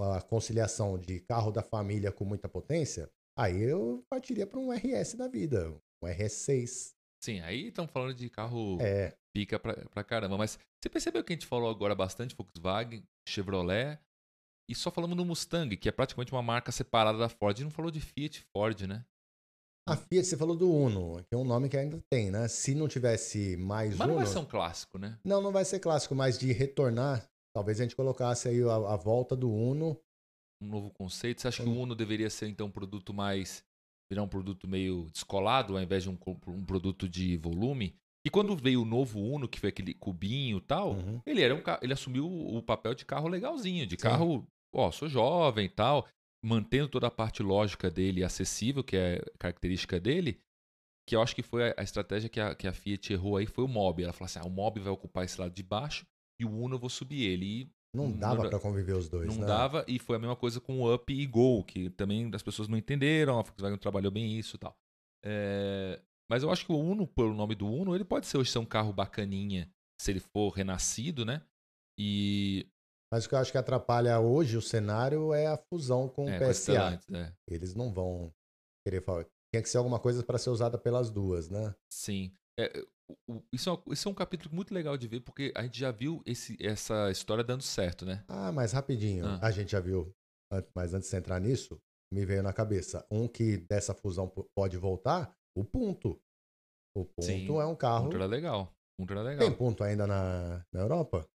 a 0.01 0.23
conciliação 0.23 0.99
de 0.99 1.21
carro 1.21 1.53
da 1.53 1.63
família 1.63 2.11
com 2.11 2.25
muita 2.25 2.49
potência, 2.49 3.11
aí 3.39 3.61
eu 3.61 4.03
partiria 4.09 4.47
para 4.47 4.59
um 4.59 4.73
RS 4.73 5.17
da 5.17 5.29
vida, 5.29 5.69
um 6.03 6.07
RS6. 6.07 6.95
Sim, 7.23 7.41
aí 7.41 7.69
estamos 7.69 7.93
falando 7.93 8.15
de 8.15 8.31
carro 8.31 8.79
É, 8.81 9.15
pica 9.37 9.59
pra, 9.59 9.75
pra 9.91 10.03
caramba. 10.03 10.39
Mas 10.39 10.59
você 10.83 10.89
percebeu 10.89 11.23
que 11.23 11.35
a 11.35 11.37
gente 11.37 11.47
falou 11.47 11.69
agora 11.69 11.95
bastante 11.95 12.35
Volkswagen, 12.35 13.05
Chevrolet, 13.29 13.99
e 14.67 14.75
só 14.75 14.91
falamos 14.91 15.15
no 15.15 15.27
Mustang, 15.27 15.77
que 15.77 15.91
é 15.91 15.93
praticamente 15.93 16.33
uma 16.33 16.43
marca 16.43 16.73
separada 16.73 17.19
da 17.19 17.29
Ford. 17.29 17.59
E 17.59 17.65
não 17.65 17.71
falou 17.71 17.91
de 17.91 18.01
Fiat 18.01 18.47
Ford, 18.51 18.81
né? 18.87 19.05
A 19.89 19.97
Fiat, 19.97 20.25
você 20.27 20.37
falou 20.37 20.57
do 20.57 20.71
Uno, 20.71 21.17
que 21.25 21.35
é 21.35 21.37
um 21.37 21.45
nome 21.45 21.69
que 21.69 21.77
ainda 21.77 22.01
tem, 22.11 22.31
né? 22.31 22.47
Se 22.49 22.75
não 22.75 22.87
tivesse 22.89 23.57
mais 23.57 23.97
Mas 23.97 24.07
não 24.09 24.15
Uno... 24.17 24.25
vai 24.25 24.33
ser 24.33 24.39
um 24.39 24.45
clássico, 24.45 24.99
né? 24.99 25.19
Não, 25.25 25.41
não 25.43 25.51
vai 25.53 25.65
ser 25.65 25.81
clássico, 25.81 26.15
mas 26.15 26.39
de 26.39 26.53
retornar, 26.53 27.25
talvez 27.55 27.81
a 27.81 27.83
gente 27.83 27.97
colocasse 27.97 28.49
aí 28.49 28.63
a, 28.63 28.75
a 28.75 28.97
volta 28.97 29.35
do 29.37 29.51
Uno. 29.51 29.99
Um 30.63 30.69
novo 30.69 30.91
conceito. 30.91 31.41
Você 31.41 31.49
acha 31.49 31.63
que 31.63 31.69
Hum. 31.69 31.79
o 31.79 31.83
Uno 31.83 31.95
deveria 31.95 32.31
ser, 32.31 32.47
então, 32.49 32.69
um 32.69 32.71
produto 32.71 33.13
mais. 33.13 33.65
virar 34.11 34.23
um 34.23 34.29
produto 34.29 34.69
meio 34.69 35.09
descolado, 35.11 35.75
ao 35.77 35.83
invés 35.83 36.03
de 36.03 36.11
um, 36.11 36.19
um 36.49 36.65
produto 36.65 37.09
de 37.09 37.37
volume? 37.39 37.97
E 38.25 38.31
quando 38.31 38.55
veio 38.55 38.83
o 38.83 38.85
novo 38.85 39.19
Uno, 39.19 39.49
que 39.49 39.59
foi 39.59 39.71
aquele 39.71 39.95
cubinho 39.95 40.59
e 40.59 40.61
tal, 40.61 40.93
Uhum. 40.93 41.21
ele 41.27 41.43
era 41.43 41.55
um 41.55 41.63
ele 41.81 41.93
assumiu 41.93 42.27
o 42.31 42.63
papel 42.63 42.95
de 42.95 43.05
carro 43.05 43.27
legalzinho, 43.27 43.85
de 43.87 43.97
Sim. 43.97 44.03
carro, 44.03 44.47
ó, 44.73 44.91
sou 44.93 45.09
jovem 45.09 45.65
e 45.67 45.69
tal, 45.69 46.07
mantendo 46.45 46.89
toda 46.89 47.07
a 47.07 47.11
parte 47.11 47.43
lógica 47.43 47.91
dele 47.91 48.25
acessível, 48.25 48.83
que 48.83 48.97
é 48.97 49.23
característica 49.39 50.01
dele, 50.01 50.41
que 51.07 51.17
eu 51.17 51.23
acho 51.23 51.35
que 51.35 51.43
foi 51.43 51.75
a, 51.77 51.83
estratégia 51.83 52.29
que 52.29 52.41
a, 52.41 52.55
que 52.55 52.67
a 52.67 52.73
Fiat 52.73 53.13
errou 53.13 53.37
aí, 53.37 53.47
foi 53.47 53.65
o 53.65 53.69
Mob. 53.69 54.03
Ela 54.03 54.13
falou 54.13 54.27
assim, 54.27 54.39
ah, 54.39 54.47
o 54.47 54.51
Mob 54.51 54.81
vai 54.81 54.93
ocupar 54.93 55.25
esse 55.25 55.41
lado 55.41 55.53
de 55.53 55.63
baixo 55.63 56.07
e 56.41 56.45
o 56.45 56.51
Uno 56.51 56.77
eu 56.77 56.79
vou 56.79 56.91
subir 56.91 57.23
ele. 57.23 57.47
E 57.47 57.71
Não 57.95 58.11
dava 58.11 58.49
para 58.49 58.59
conviver 58.59 58.97
os 58.97 59.09
dois, 59.09 59.29
não 59.29 59.43
né? 59.43 59.47
dava, 59.47 59.85
e 59.87 59.99
foi 59.99 60.17
a 60.17 60.19
mesma 60.19 60.37
coisa 60.37 60.61
com 60.61 60.81
o 60.81 60.95
Up 60.95 61.13
e 61.13 61.27
Go, 61.27 61.65
que 61.65 61.91
também 61.91 62.31
as 62.35 62.43
pessoas 62.43 62.69
não 62.69 62.79
entenderam, 62.79 63.39
a 63.39 63.43
Volkswagen 63.43 63.79
trabalhou 63.79 64.11
bem 64.11 64.39
isso 64.39 64.57
e 64.57 64.59
tal. 64.59 64.77
É, 65.25 66.01
mas 66.31 66.43
eu 66.43 66.51
acho 66.51 66.65
que 66.65 66.73
o 66.73 66.79
Uno, 66.79 67.07
pelo 67.07 67.35
nome 67.35 67.55
do 67.55 67.67
Uno, 67.67 67.95
ele 67.95 68.05
pode 68.05 68.27
ser 68.27 68.39
hoje 68.39 68.51
ser 68.51 68.59
um 68.59 68.65
carro 68.65 68.93
bacaninha, 68.93 69.71
se 70.01 70.11
ele 70.11 70.21
for 70.21 70.49
renascido, 70.51 71.25
né? 71.25 71.43
E 71.99 72.67
Mas 73.13 73.27
o 73.27 73.29
que 73.29 73.35
eu 73.35 73.39
acho 73.39 73.53
que 73.53 73.59
atrapalha 73.59 74.19
hoje 74.19 74.57
o 74.57 74.63
cenário 74.63 75.35
é 75.35 75.47
a 75.47 75.57
fusão 75.59 76.09
com 76.09 76.29
é, 76.29 76.37
o 76.37 76.41
PSA. 76.51 76.99
É. 77.15 77.33
Eles 77.47 77.75
não 77.75 77.93
vão 77.93 78.33
querer 78.87 79.03
falar. 79.03 79.25
Tinha 79.55 79.63
que 79.63 79.69
ser 79.69 79.77
alguma 79.77 80.01
coisa 80.01 80.23
para 80.23 80.39
ser 80.39 80.49
usada 80.49 80.79
pelas 80.79 81.11
duas, 81.11 81.51
né? 81.51 81.75
Sim. 81.93 82.33
É, 82.59 82.73
o- 83.29 83.43
isso, 83.53 83.69
é 83.71 83.93
isso 83.93 84.09
é 84.09 84.11
um 84.11 84.15
capítulo 84.15 84.55
muito 84.55 84.73
legal 84.73 84.97
de 84.97 85.07
ver, 85.07 85.21
porque 85.21 85.53
a 85.55 85.63
gente 85.63 85.79
já 85.79 85.91
viu 85.91 86.23
esse, 86.25 86.57
essa 86.59 87.11
história 87.11 87.45
dando 87.45 87.63
certo, 87.63 88.07
né? 88.07 88.25
Ah, 88.29 88.51
mas 88.51 88.73
rapidinho, 88.73 89.27
Ah. 89.27 89.39
a 89.43 89.51
gente 89.51 89.73
já 89.73 89.81
viu, 89.81 90.11
mas 90.75 90.95
antes 90.95 91.11
de 91.11 91.17
entrar 91.17 91.39
nisso, 91.39 91.79
me 92.11 92.25
veio 92.25 92.43
na 92.43 92.53
cabeça. 92.53 93.07
Um 93.11 93.29
que 93.29 93.59
dessa 93.59 93.95
fusão 93.95 94.33
pode 94.57 94.79
voltar, 94.79 95.35
o 95.55 95.63
Punto. 95.65 96.19
O 96.97 97.05
Punto 97.05 97.23
Sim, 97.27 97.47
é 97.61 97.67
um 97.67 97.77
carro. 97.77 98.05
Punto 98.05 98.17
era 98.17 98.27
legal. 98.27 98.73
Punto 98.99 99.13
era 99.13 99.23
legal. 99.23 99.47
Tem 99.49 99.55
Punto 99.57 99.85
ainda 99.85 100.07
na, 100.07 100.65
na 100.73 100.81
Europa? 100.81 101.29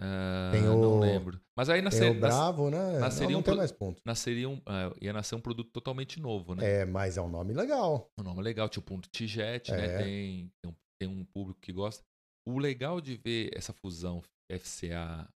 Ah, 0.00 0.50
Tem 0.52 0.62
Não 0.62 0.96
o- 0.96 1.00
lembro. 1.00 1.40
Mas 1.56 1.68
aí 1.68 1.78
Tem 1.78 1.84
nascer, 1.84 2.10
o 2.10 2.20
Bravo, 2.20 2.70
né? 2.70 2.92
Não, 2.92 3.00
nasceria 3.00 3.32
não 3.32 3.40
um 3.40 3.42
tem 3.42 3.56
mais 3.56 3.72
Punto. 3.72 4.00
nasceria 4.04 4.48
um, 4.48 4.62
ah, 4.64 4.94
ia 5.00 5.12
nascer 5.12 5.34
um 5.34 5.40
produto 5.40 5.70
totalmente 5.72 6.20
novo, 6.20 6.54
né? 6.54 6.82
É, 6.82 6.84
mas 6.84 7.16
é 7.16 7.22
um 7.22 7.28
nome 7.28 7.52
legal. 7.52 8.08
Um 8.18 8.22
nome 8.22 8.40
legal, 8.42 8.68
tipo 8.68 8.94
um 8.94 9.00
T-Jet, 9.00 9.72
né? 9.72 9.86
É. 9.86 9.98
Tem, 9.98 10.52
tem, 10.62 10.70
um, 10.70 10.74
tem 11.00 11.08
um 11.08 11.24
público 11.24 11.60
que 11.60 11.72
gosta. 11.72 12.04
O 12.46 12.58
legal 12.58 13.00
de 13.00 13.16
ver 13.16 13.50
essa 13.56 13.72
fusão 13.72 14.22
FCA 14.50 15.28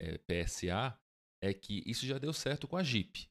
é, 0.00 0.18
PSA 0.18 0.96
é 1.42 1.54
que 1.54 1.82
isso 1.86 2.06
já 2.06 2.18
deu 2.18 2.32
certo 2.34 2.68
com 2.68 2.76
a 2.76 2.82
Jeep. 2.82 3.26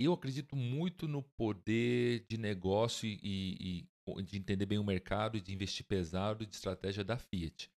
Eu 0.00 0.12
acredito 0.14 0.56
muito 0.56 1.06
no 1.06 1.22
poder 1.22 2.24
de 2.28 2.36
negócio 2.38 3.06
e, 3.06 3.18
e- 3.22 4.22
de 4.22 4.36
entender 4.38 4.66
bem 4.66 4.78
o 4.78 4.84
mercado 4.84 5.36
e 5.36 5.40
de 5.40 5.52
investir 5.52 5.86
pesado 5.86 6.44
de 6.46 6.54
estratégia 6.54 7.04
da 7.04 7.16
Fiat. 7.16 7.70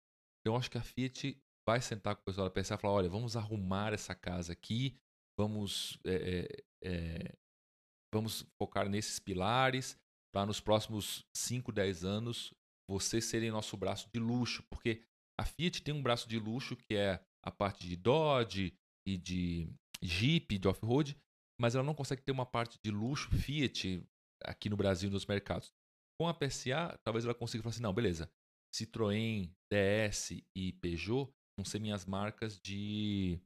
Então, 0.41 0.55
eu 0.55 0.57
acho 0.57 0.71
que 0.71 0.79
a 0.79 0.83
Fiat 0.83 1.37
vai 1.67 1.81
sentar 1.81 2.15
com 2.15 2.23
o 2.23 2.25
pessoal 2.25 2.49
da 2.49 2.63
PSA 2.63 2.75
e 2.75 2.79
falar: 2.79 2.95
olha, 2.95 3.09
vamos 3.09 3.37
arrumar 3.37 3.93
essa 3.93 4.15
casa 4.15 4.53
aqui, 4.53 4.97
vamos, 5.39 5.99
é, 6.07 6.65
é, 6.83 7.35
vamos 8.15 8.47
focar 8.61 8.89
nesses 8.89 9.19
pilares 9.19 9.97
para 10.33 10.47
nos 10.47 10.61
próximos 10.61 11.25
5, 11.37 11.73
10 11.73 12.05
anos 12.05 12.53
vocês 12.89 13.25
serem 13.25 13.51
nosso 13.51 13.77
braço 13.77 14.09
de 14.13 14.21
luxo, 14.21 14.63
porque 14.65 15.03
a 15.41 15.45
Fiat 15.45 15.83
tem 15.83 15.95
um 15.95 16.03
braço 16.03 16.29
de 16.29 16.39
luxo 16.39 16.77
que 16.77 16.95
é 16.95 17.25
a 17.43 17.51
parte 17.51 17.87
de 17.87 17.97
Dodge 17.97 18.77
e 19.07 19.17
de 19.17 19.69
Jeep, 20.03 20.59
de 20.59 20.69
off-road, 20.69 21.17
mas 21.59 21.75
ela 21.75 21.85
não 21.85 21.95
consegue 21.95 22.23
ter 22.23 22.33
uma 22.33 22.45
parte 22.45 22.79
de 22.85 22.91
luxo 22.91 23.31
Fiat 23.31 24.03
aqui 24.43 24.69
no 24.69 24.77
Brasil 24.77 25.11
nos 25.11 25.25
mercados. 25.25 25.73
Com 26.21 26.29
a 26.29 26.35
PSA, 26.35 26.99
talvez 27.03 27.25
ela 27.25 27.35
consiga 27.35 27.63
falar 27.63 27.71
assim, 27.73 27.83
não, 27.83 27.93
beleza, 27.93 28.31
Citroën, 28.75 29.51
DS 29.73 30.43
e 30.55 30.73
Peugeot 30.75 31.33
vão 31.57 31.65
ser 31.65 31.79
minhas 31.79 32.05
marcas 32.05 32.59
de 32.59 33.41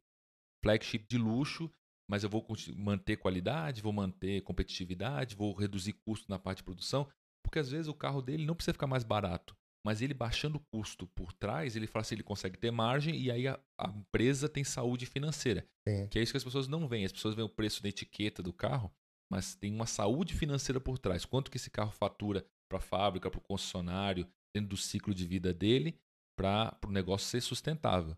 flagship 0.62 1.07
de 1.09 1.18
luxo, 1.18 1.71
mas 2.11 2.25
eu 2.25 2.31
vou 2.31 2.47
manter 2.77 3.16
qualidade, 3.16 3.83
vou 3.83 3.92
manter 3.92 4.42
competitividade, 4.42 5.37
vou 5.37 5.53
reduzir 5.55 5.92
custo 5.92 6.27
na 6.29 6.38
parte 6.38 6.59
de 6.59 6.64
produção, 6.64 7.09
porque 7.44 7.59
às 7.59 7.71
vezes 7.71 7.87
o 7.88 7.94
carro 7.94 8.23
dele 8.23 8.44
não 8.44 8.55
precisa 8.55 8.73
ficar 8.73 8.87
mais 8.87 9.05
barato, 9.05 9.55
mas 9.87 10.03
ele 10.03 10.14
baixando 10.14 10.57
o 10.57 10.62
custo 10.73 11.07
por 11.09 11.33
trás, 11.33 11.77
ele 11.77 11.87
fala 11.87 12.01
assim, 12.01 12.14
ele 12.14 12.23
consegue 12.23 12.59
ter 12.59 12.71
margem 12.71 13.14
e 13.16 13.31
aí 13.31 13.47
a, 13.47 13.61
a 13.79 13.88
empresa 13.88 14.49
tem 14.49 14.64
saúde 14.64 15.07
financeira. 15.07 15.66
Sim. 15.88 16.09
Que 16.09 16.18
é 16.18 16.23
isso 16.23 16.33
que 16.33 16.38
as 16.38 16.44
pessoas 16.44 16.66
não 16.66 16.88
veem. 16.88 17.05
As 17.05 17.12
pessoas 17.12 17.35
veem 17.35 17.47
o 17.47 17.55
preço 17.55 17.83
da 17.83 17.88
etiqueta 17.88 18.42
do 18.42 18.53
carro. 18.53 18.92
mas 19.31 19.55
tem 19.55 19.73
uma 19.73 19.87
saúde 19.87 20.35
financeira 20.35 20.81
por 20.81 20.99
trás. 20.99 21.25
Quanto 21.25 21.51
que 21.51 21.59
esse 21.59 21.71
carro 21.71 21.92
fatura 21.92 22.47
para 22.68 22.79
a 22.79 22.83
fábrica, 22.83 23.31
para 23.31 23.38
o 23.38 23.42
concessionário, 23.42 24.27
dentro 24.55 24.71
do 24.71 24.77
ciclo 24.77 25.14
de 25.14 25.27
vida 25.27 25.53
dele, 25.53 25.99
para 26.38 26.79
o 26.87 26.92
negócio 26.92 27.29
ser 27.29 27.40
sustentável. 27.40 28.16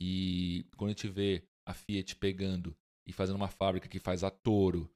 E 0.00 0.64
quando 0.76 0.88
a 0.88 0.92
gente 0.92 1.08
vê 1.08 1.42
a 1.68 1.74
Fiat 1.74 2.16
pegando 2.16 2.74
e 3.06 3.12
fazendo 3.12 3.36
uma 3.36 3.48
fábrica 3.48 3.88
que 3.88 3.98
faz 3.98 4.24
a 4.24 4.30
Toro 4.30 4.90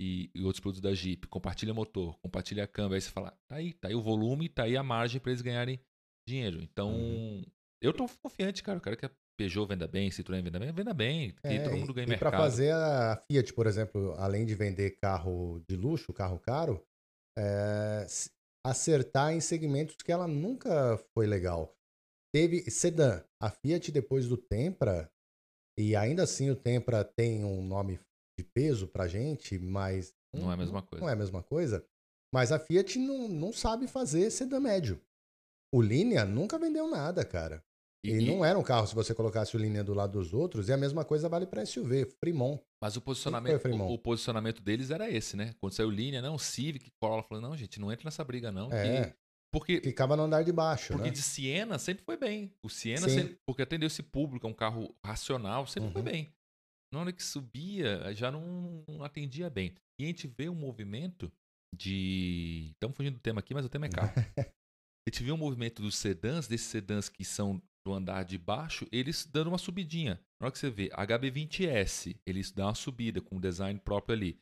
e, 0.00 0.30
e 0.34 0.44
outros 0.44 0.60
produtos 0.60 0.82
da 0.82 0.92
Jeep, 0.94 1.26
compartilha 1.28 1.72
motor, 1.72 2.18
compartilha 2.18 2.66
câmbio, 2.66 2.94
aí 2.94 3.00
você 3.00 3.10
fala, 3.10 3.30
tá 3.48 3.56
aí, 3.56 3.72
tá 3.72 3.88
aí 3.88 3.94
o 3.94 4.02
volume, 4.02 4.48
tá 4.48 4.64
aí 4.64 4.76
a 4.76 4.82
margem 4.82 5.20
para 5.20 5.30
eles 5.30 5.42
ganharem 5.42 5.80
dinheiro. 6.28 6.60
Então, 6.60 6.92
uhum. 6.92 7.44
eu 7.82 7.92
tô 7.92 8.06
confiante, 8.22 8.62
cara. 8.62 8.78
Eu 8.78 8.82
quero 8.82 8.96
que 8.96 9.06
a 9.06 9.10
Peugeot 9.38 9.66
venda 9.66 9.88
bem, 9.88 10.10
Citroën 10.10 10.42
venda 10.42 10.58
bem, 10.58 10.72
venda 10.72 10.94
bem, 10.94 11.30
que 11.30 11.48
é, 11.48 11.62
todo 11.62 11.76
mundo 11.76 11.94
ganha 11.94 12.06
e 12.06 12.10
mercado. 12.10 12.30
para 12.30 12.38
fazer 12.38 12.72
a 12.72 13.22
Fiat, 13.30 13.54
por 13.54 13.66
exemplo, 13.66 14.12
além 14.18 14.44
de 14.44 14.54
vender 14.54 14.98
carro 15.00 15.62
de 15.68 15.76
luxo, 15.76 16.12
carro 16.12 16.38
caro, 16.38 16.84
é, 17.38 18.06
acertar 18.66 19.32
em 19.32 19.40
segmentos 19.40 19.96
que 19.96 20.12
ela 20.12 20.26
nunca 20.26 20.98
foi 21.14 21.26
legal. 21.26 21.77
Teve 22.32 22.70
sedã, 22.70 23.22
a 23.40 23.50
Fiat 23.50 23.90
depois 23.90 24.26
do 24.28 24.36
Tempra, 24.36 25.10
e 25.78 25.96
ainda 25.96 26.24
assim 26.24 26.50
o 26.50 26.56
Tempra 26.56 27.04
tem 27.04 27.44
um 27.44 27.62
nome 27.66 27.98
de 28.38 28.44
peso 28.44 28.86
pra 28.86 29.08
gente, 29.08 29.58
mas 29.58 30.14
não 30.34 30.50
é 30.50 30.54
a 30.54 30.56
mesma 30.56 30.82
coisa. 30.82 31.02
Não 31.02 31.08
é 31.08 31.12
a 31.12 31.16
mesma 31.16 31.42
coisa. 31.42 31.84
Mas 32.32 32.52
a 32.52 32.58
Fiat 32.58 32.98
não, 32.98 33.28
não 33.28 33.52
sabe 33.52 33.86
fazer 33.86 34.30
sedã 34.30 34.60
médio. 34.60 35.00
O 35.74 35.80
Linea 35.80 36.24
nunca 36.24 36.58
vendeu 36.58 36.86
nada, 36.88 37.24
cara. 37.24 37.64
E, 38.04 38.10
e, 38.10 38.26
não 38.26 38.44
era 38.44 38.58
um 38.58 38.62
carro 38.62 38.86
se 38.86 38.94
você 38.94 39.12
colocasse 39.14 39.56
o 39.56 39.58
linha 39.58 39.82
do 39.82 39.92
lado 39.92 40.12
dos 40.12 40.32
outros, 40.32 40.68
e 40.68 40.72
a 40.72 40.76
mesma 40.76 41.04
coisa 41.04 41.28
vale 41.28 41.46
para 41.46 41.66
SUV, 41.66 42.06
Fremont. 42.20 42.62
Mas 42.80 42.96
o 42.96 43.00
posicionamento, 43.00 43.66
o, 43.66 43.94
o, 43.94 43.98
posicionamento 43.98 44.62
deles 44.62 44.90
era 44.90 45.10
esse, 45.10 45.36
né? 45.36 45.52
Quando 45.60 45.72
saiu 45.72 45.90
linha, 45.90 46.22
não, 46.22 46.38
Civic, 46.38 46.90
Corolla, 47.00 47.24
falou, 47.24 47.42
não, 47.42 47.56
gente, 47.56 47.80
não 47.80 47.90
entra 47.90 48.04
nessa 48.04 48.22
briga 48.22 48.52
não, 48.52 48.72
é. 48.72 49.14
Porque 49.52 49.80
ficava 49.80 50.16
no 50.16 50.24
andar 50.24 50.42
de 50.42 50.52
baixo, 50.52 50.92
Porque 50.92 51.08
né? 51.08 51.14
de 51.14 51.22
Siena 51.22 51.78
sempre 51.78 52.04
foi 52.04 52.16
bem. 52.16 52.52
O 52.62 52.68
Siena, 52.68 53.08
sempre, 53.08 53.38
porque 53.46 53.62
atendeu 53.62 53.86
esse 53.86 54.02
público, 54.02 54.46
é 54.46 54.50
um 54.50 54.54
carro 54.54 54.94
racional, 55.04 55.66
sempre 55.66 55.88
uhum. 55.88 55.92
foi 55.92 56.02
bem. 56.02 56.32
Na 56.92 57.00
hora 57.00 57.12
que 57.12 57.22
subia, 57.22 58.14
já 58.14 58.30
não, 58.30 58.84
não 58.88 59.04
atendia 59.04 59.48
bem. 59.50 59.74
E 59.98 60.04
a 60.04 60.06
gente 60.06 60.26
vê 60.26 60.48
um 60.48 60.54
movimento 60.54 61.30
de. 61.74 62.70
Estamos 62.72 62.96
fugindo 62.96 63.14
do 63.14 63.20
tema 63.20 63.40
aqui, 63.40 63.54
mas 63.54 63.64
o 63.64 63.68
tema 63.68 63.86
é 63.86 63.90
carro. 63.90 64.12
a 64.38 65.10
gente 65.10 65.22
vê 65.22 65.32
um 65.32 65.36
movimento 65.36 65.82
dos 65.82 65.96
sedãs, 65.96 66.46
desses 66.46 66.66
sedãs 66.66 67.08
que 67.08 67.24
são 67.24 67.62
do 67.86 67.92
andar 67.94 68.24
de 68.24 68.36
baixo, 68.36 68.86
eles 68.92 69.24
dando 69.24 69.48
uma 69.48 69.58
subidinha. 69.58 70.20
Na 70.40 70.46
hora 70.46 70.52
que 70.52 70.58
você 70.58 70.68
vê 70.68 70.90
HB20S, 70.90 72.16
eles 72.26 72.50
dão 72.50 72.66
uma 72.66 72.74
subida 72.74 73.20
com 73.20 73.36
o 73.36 73.40
design 73.40 73.78
próprio 73.80 74.14
ali. 74.14 74.40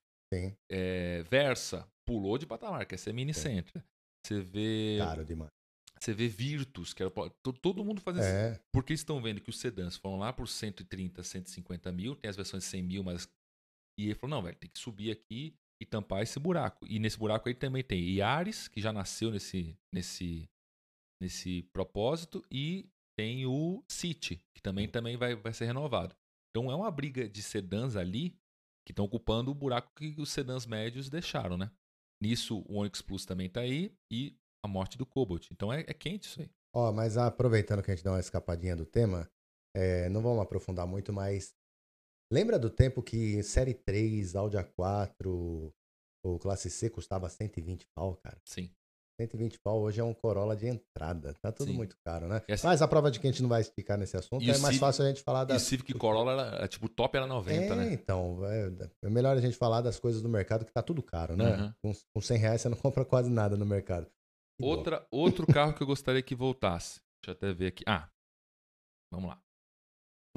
É, 0.70 1.22
Versa, 1.30 1.88
pulou 2.04 2.36
de 2.36 2.46
patamar, 2.46 2.84
que 2.86 2.94
essa 2.94 3.10
é 3.10 3.12
mini 3.12 3.32
Sentra. 3.32 3.84
Você 4.26 4.40
vê. 4.40 4.96
Caro 4.98 5.24
demais. 5.24 5.50
Você 6.00 6.12
vê 6.12 6.28
Virtus, 6.28 6.92
que 6.92 7.02
era, 7.02 7.10
todo 7.62 7.84
mundo 7.84 8.00
faz 8.00 8.18
isso. 8.18 8.26
É. 8.26 8.60
Porque 8.72 8.92
estão 8.92 9.20
vendo 9.20 9.40
que 9.40 9.48
os 9.48 9.58
sedãs 9.58 9.96
foram 9.96 10.18
lá 10.18 10.32
por 10.32 10.46
130, 10.46 11.22
150 11.22 11.90
mil, 11.92 12.14
tem 12.14 12.28
as 12.28 12.36
versões 12.36 12.64
de 12.64 12.68
100 12.70 12.82
mil, 12.82 13.04
mas. 13.04 13.28
E 13.98 14.06
ele 14.06 14.14
falou: 14.14 14.36
não, 14.36 14.42
velho, 14.42 14.56
tem 14.56 14.68
que 14.68 14.78
subir 14.78 15.10
aqui 15.10 15.56
e 15.80 15.86
tampar 15.86 16.22
esse 16.22 16.38
buraco. 16.38 16.86
E 16.86 16.98
nesse 16.98 17.18
buraco 17.18 17.48
aí 17.48 17.54
também 17.54 17.82
tem 17.82 18.16
Yaris, 18.16 18.68
que 18.68 18.80
já 18.80 18.92
nasceu 18.92 19.30
nesse, 19.30 19.78
nesse, 19.92 20.48
nesse 21.22 21.62
propósito, 21.72 22.44
e 22.50 22.90
tem 23.16 23.46
o 23.46 23.82
City, 23.88 24.42
que 24.54 24.60
também, 24.60 24.88
também 24.88 25.16
vai, 25.16 25.34
vai 25.34 25.52
ser 25.52 25.66
renovado. 25.66 26.14
Então 26.50 26.70
é 26.70 26.74
uma 26.74 26.90
briga 26.90 27.28
de 27.28 27.42
sedãs 27.42 27.96
ali 27.96 28.30
que 28.84 28.92
estão 28.92 29.04
ocupando 29.04 29.50
o 29.50 29.54
buraco 29.54 29.92
que 29.94 30.14
os 30.18 30.30
sedãs 30.30 30.66
médios 30.66 31.08
deixaram, 31.08 31.56
né? 31.56 31.70
Nisso 32.20 32.64
o 32.68 32.78
Onix 32.78 33.02
Plus 33.02 33.24
também 33.24 33.46
está 33.46 33.60
aí 33.60 33.94
e 34.10 34.36
a 34.64 34.68
morte 34.68 34.96
do 34.96 35.06
Cobalt. 35.06 35.48
Então 35.50 35.72
é, 35.72 35.80
é 35.80 35.94
quente 35.94 36.28
isso 36.28 36.40
aí. 36.40 36.50
Ó, 36.74 36.88
oh, 36.88 36.92
mas 36.92 37.16
aproveitando 37.16 37.82
que 37.82 37.90
a 37.90 37.94
gente 37.94 38.04
dá 38.04 38.12
uma 38.12 38.20
escapadinha 38.20 38.76
do 38.76 38.84
tema, 38.84 39.30
é, 39.74 40.08
não 40.08 40.22
vamos 40.22 40.42
aprofundar 40.42 40.86
muito, 40.86 41.12
mas 41.12 41.54
lembra 42.30 42.58
do 42.58 42.68
tempo 42.68 43.02
que 43.02 43.42
Série 43.42 43.74
3, 43.74 44.34
Audi 44.36 44.56
A4, 44.56 45.72
o 46.24 46.38
Classe 46.38 46.70
C 46.70 46.90
custava 46.90 47.28
120 47.28 47.86
pau, 47.94 48.16
cara? 48.16 48.40
Sim. 48.44 48.70
120 49.20 49.58
pau 49.60 49.80
hoje 49.80 50.00
é 50.00 50.04
um 50.04 50.12
Corolla 50.12 50.54
de 50.54 50.66
entrada. 50.66 51.34
Tá 51.34 51.50
tudo 51.50 51.70
Sim. 51.70 51.76
muito 51.76 51.96
caro, 52.04 52.28
né? 52.28 52.42
Essa... 52.46 52.68
Mas 52.68 52.82
a 52.82 52.88
prova 52.88 53.10
de 53.10 53.18
que 53.18 53.26
a 53.26 53.30
gente 53.30 53.42
não 53.42 53.48
vai 53.48 53.62
esticar 53.62 53.98
nesse 53.98 54.16
assunto 54.16 54.42
é 54.42 54.46
mais 54.46 54.58
Civic... 54.58 54.78
fácil 54.78 55.04
a 55.04 55.08
gente 55.08 55.22
falar 55.22 55.44
da. 55.44 55.54
E 55.54 55.56
o 55.56 55.60
Civic 55.60 55.94
Corolla, 55.94 56.32
era, 56.32 56.64
é, 56.64 56.68
tipo, 56.68 56.88
top 56.88 57.16
era 57.16 57.26
90, 57.26 57.60
é, 57.60 57.74
né? 57.74 57.92
Então, 57.92 58.44
é, 58.44 58.72
é, 59.02 59.08
melhor 59.08 59.36
a 59.36 59.40
gente 59.40 59.56
falar 59.56 59.80
das 59.80 59.98
coisas 59.98 60.20
do 60.20 60.28
mercado 60.28 60.64
que 60.64 60.72
tá 60.72 60.82
tudo 60.82 61.02
caro, 61.02 61.36
né? 61.36 61.56
Uhum. 61.56 61.72
Com, 61.82 62.00
com 62.14 62.20
100 62.20 62.38
reais 62.38 62.60
você 62.60 62.68
não 62.68 62.76
compra 62.78 63.04
quase 63.04 63.30
nada 63.30 63.56
no 63.56 63.64
mercado. 63.64 64.06
Outra, 64.60 65.06
outro 65.10 65.46
carro 65.46 65.74
que 65.74 65.82
eu 65.82 65.86
gostaria 65.86 66.22
que 66.22 66.34
voltasse. 66.34 67.00
Deixa 67.22 67.30
eu 67.30 67.32
até 67.32 67.52
ver 67.52 67.68
aqui. 67.68 67.84
Ah, 67.86 68.08
vamos 69.12 69.30
lá. 69.30 69.40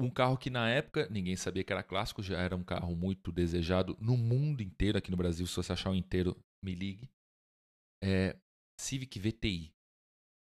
Um 0.00 0.08
carro 0.10 0.38
que 0.38 0.48
na 0.48 0.68
época 0.70 1.06
ninguém 1.10 1.36
sabia 1.36 1.62
que 1.62 1.72
era 1.72 1.82
clássico, 1.82 2.22
já 2.22 2.38
era 2.38 2.56
um 2.56 2.64
carro 2.64 2.96
muito 2.96 3.30
desejado 3.30 3.96
no 4.00 4.16
mundo 4.16 4.62
inteiro, 4.62 4.96
aqui 4.96 5.10
no 5.10 5.16
Brasil, 5.16 5.46
se 5.46 5.54
você 5.54 5.72
achar 5.72 5.90
o 5.90 5.94
inteiro, 5.94 6.34
me 6.64 6.74
ligue. 6.74 7.10
É, 8.02 8.34
Civic 8.80 9.18
VTI. 9.18 9.72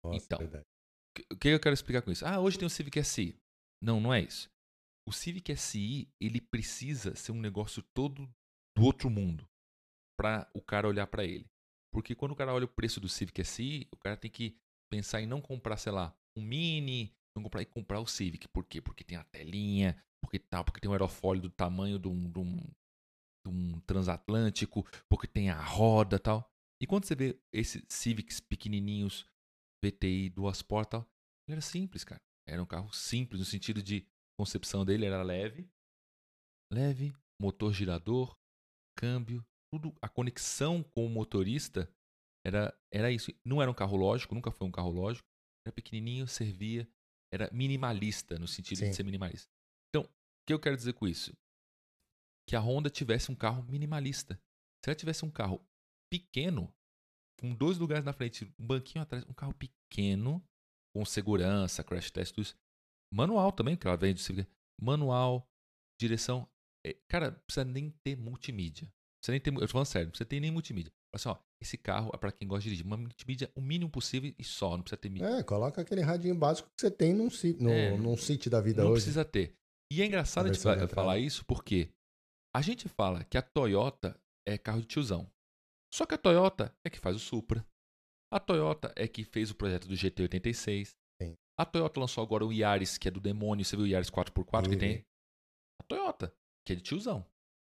Nossa, 0.05 0.25
então, 0.25 0.39
verdade. 0.39 0.65
o 1.33 1.37
que 1.37 1.49
eu 1.49 1.61
quero 1.61 1.75
explicar 1.75 2.03
com 2.03 2.11
isso? 2.11 2.27
Ah, 2.27 2.41
hoje 2.41 2.59
tem 2.59 2.67
o 2.67 2.71
Civic 2.71 3.03
SI. 3.03 3.39
Não, 3.83 4.01
não 4.01 4.13
é 4.13 4.21
isso. 4.21 4.51
O 5.09 5.13
Civic 5.13 5.55
SI, 5.57 6.09
ele 6.21 6.41
precisa 6.41 7.15
ser 7.15 7.33
um 7.33 7.41
negócio 7.41 7.83
todo 7.95 8.29
do 8.77 8.85
outro 8.85 9.09
mundo 9.09 9.47
para 10.19 10.51
o 10.55 10.61
cara 10.61 10.89
olhar 10.89 11.07
para 11.07 11.25
ele. 11.25 11.47
Porque 11.93 12.15
quando 12.15 12.33
o 12.33 12.37
cara 12.37 12.53
olha 12.53 12.65
o 12.65 12.69
preço 12.69 13.01
do 13.01 13.09
Civic 13.09 13.45
SI, 13.45 13.87
o 13.93 13.97
cara 13.97 14.17
tem 14.17 14.31
que 14.31 14.57
pensar 14.91 15.21
em 15.21 15.27
não 15.27 15.41
comprar, 15.41 15.77
sei 15.77 15.93
lá, 15.93 16.17
um 16.37 16.43
Mini, 16.43 17.15
não 17.37 17.43
comprar 17.43 17.63
e 17.63 17.67
comprar 17.67 18.01
o 18.01 18.07
Civic. 18.07 18.49
Por 18.49 18.65
quê? 18.65 18.81
Porque 18.81 19.05
tem 19.05 19.17
a 19.17 19.25
telinha, 19.25 20.03
porque 20.23 20.39
tal, 20.39 20.65
porque 20.65 20.81
tem 20.81 20.91
um 20.91 20.95
aerofólio 20.95 21.43
do 21.43 21.51
tamanho 21.51 21.99
de 21.99 22.09
um, 22.09 22.31
de 22.31 22.39
um, 22.39 22.57
de 22.57 23.49
um 23.49 23.81
transatlântico, 23.81 24.85
porque 25.09 25.27
tem 25.27 25.51
a 25.51 25.63
roda 25.63 26.19
tal. 26.19 26.51
E 26.85 26.87
quando 26.87 27.07
você 27.07 27.15
vê 27.15 27.41
esses 27.51 27.83
Civics 27.89 28.41
pequenininhos, 28.41 29.27
VTI, 29.83 30.29
duas 30.29 30.61
portas, 30.61 31.01
ele 31.49 31.55
era 31.55 31.61
simples, 31.63 32.05
cara. 32.05 32.21
Era 32.47 32.63
um 32.63 32.67
carro 32.67 32.93
simples 32.93 33.41
no 33.41 33.47
sentido 33.47 33.83
de 33.83 34.07
concepção 34.39 34.85
dele, 34.85 35.07
era 35.07 35.23
leve, 35.23 35.67
leve, 36.71 37.17
motor 37.41 37.73
girador, 37.73 38.37
câmbio, 38.99 39.43
tudo, 39.73 39.97
a 40.03 40.11
conexão 40.11 40.83
com 40.83 41.07
o 41.07 41.09
motorista 41.09 41.91
era, 42.47 42.79
era 42.93 43.11
isso. 43.11 43.33
Não 43.47 43.63
era 43.63 43.71
um 43.71 43.75
carro 43.75 43.97
lógico, 43.97 44.35
nunca 44.35 44.51
foi 44.51 44.69
um 44.69 44.71
carro 44.71 44.91
lógico. 44.91 45.27
Era 45.67 45.73
pequenininho, 45.73 46.29
servia, 46.29 46.87
era 47.33 47.51
minimalista 47.51 48.39
no 48.39 48.47
sentido 48.47 48.81
Sim. 48.81 48.91
de 48.91 48.97
ser 48.97 49.05
minimalista. 49.05 49.49
Então, 49.89 50.03
o 50.03 50.45
que 50.47 50.53
eu 50.53 50.61
quero 50.61 50.77
dizer 50.77 50.93
com 50.93 51.09
isso? 51.09 51.33
Que 52.47 52.55
a 52.55 52.61
Honda 52.61 52.91
tivesse 52.91 53.33
um 53.33 53.35
carro 53.35 53.63
minimalista. 53.63 54.39
Se 54.85 54.91
ela 54.91 54.95
tivesse 54.95 55.25
um 55.25 55.31
carro 55.31 55.67
pequeno, 56.19 56.73
com 57.41 57.53
dois 57.53 57.77
lugares 57.79 58.05
na 58.05 58.13
frente, 58.13 58.45
um 58.59 58.67
banquinho 58.67 59.03
atrás, 59.03 59.25
um 59.29 59.35
carro 59.35 59.55
pequeno, 59.55 60.43
com 60.95 61.05
segurança, 61.05 61.83
crash 61.83 62.11
test, 62.11 62.33
tudo 62.33 62.45
isso. 62.45 62.57
Manual 63.13 63.51
também, 63.51 63.77
que 63.77 63.87
ela 63.87 63.97
vende, 63.97 64.23
manual, 64.81 65.49
direção. 66.01 66.49
É, 66.87 66.97
cara, 67.09 67.33
não 67.33 67.41
precisa 67.41 67.65
nem 67.65 67.91
ter 68.05 68.17
multimídia. 68.17 68.93
Precisa 69.21 69.33
nem 69.33 69.41
ter, 69.41 69.53
eu 69.53 69.61
tô 69.61 69.69
falando 69.69 69.87
sério, 69.87 70.07
não 70.07 70.11
precisa 70.13 70.29
ter 70.29 70.41
nem 70.41 70.51
multimídia. 70.51 70.93
Assim, 71.13 71.29
ó, 71.29 71.37
esse 71.61 71.77
carro 71.77 72.11
é 72.15 72.17
para 72.17 72.33
quem 72.33 72.47
gosta 72.47 72.63
de 72.63 72.71
dirigir. 72.71 72.87
Uma 72.87 72.97
multimídia 72.97 73.51
o 73.55 73.61
mínimo 73.61 73.91
possível 73.91 74.33
e 74.39 74.45
só, 74.45 74.77
não 74.77 74.83
precisa 74.83 75.01
ter 75.01 75.09
mídia. 75.09 75.27
É, 75.27 75.43
coloca 75.43 75.81
aquele 75.81 76.01
radinho 76.01 76.35
básico 76.35 76.69
que 76.69 76.81
você 76.81 76.91
tem 76.91 77.13
num, 77.13 77.29
no, 77.59 77.71
é, 77.71 77.97
num 77.97 78.17
sítio 78.17 78.51
da 78.51 78.61
vida 78.61 78.83
não 78.83 78.91
hoje. 78.91 79.01
Não 79.01 79.05
precisa 79.05 79.25
ter. 79.25 79.57
E 79.93 80.03
é 80.03 80.07
engraçado 80.07 80.47
a 80.47 80.53
gente 80.53 80.89
falar 80.89 81.19
isso 81.19 81.45
porque 81.45 81.89
a 82.55 82.61
gente 82.61 82.89
fala 82.89 83.25
que 83.25 83.37
a 83.37 83.43
Toyota 83.43 84.19
é 84.47 84.59
carro 84.59 84.81
de 84.81 84.87
tiozão. 84.87 85.31
Só 85.95 86.05
que 86.05 86.15
a 86.15 86.19
Toyota 86.19 86.77
é 86.85 86.91
que 86.91 86.99
faz 86.99 87.15
o 87.15 87.21
Supra. 87.21 87.65
A 88.33 88.41
Toyota 88.41 88.93
é 88.97 89.07
que 89.07 89.23
fez 89.23 89.53
o 89.53 89.55
projeto 89.55 89.87
do 89.87 89.95
GT86. 89.95 90.97
Sim. 91.23 91.37
A 91.57 91.65
Toyota 91.65 92.01
lançou 92.01 92.25
agora 92.25 92.45
o 92.45 92.53
Yaris, 92.53 92.99
que 92.99 93.07
é 93.07 93.13
do 93.13 93.21
demônio. 93.21 93.65
Você 93.65 93.77
viu 93.77 93.85
o 93.85 93.89
Yaris 93.89 94.11
4x4 94.11 94.71
que 94.71 94.77
tem? 94.77 95.07
A 95.81 95.85
Toyota, 95.85 96.35
que 96.67 96.73
é 96.73 96.77
de 96.77 96.83
tiozão. 96.83 97.25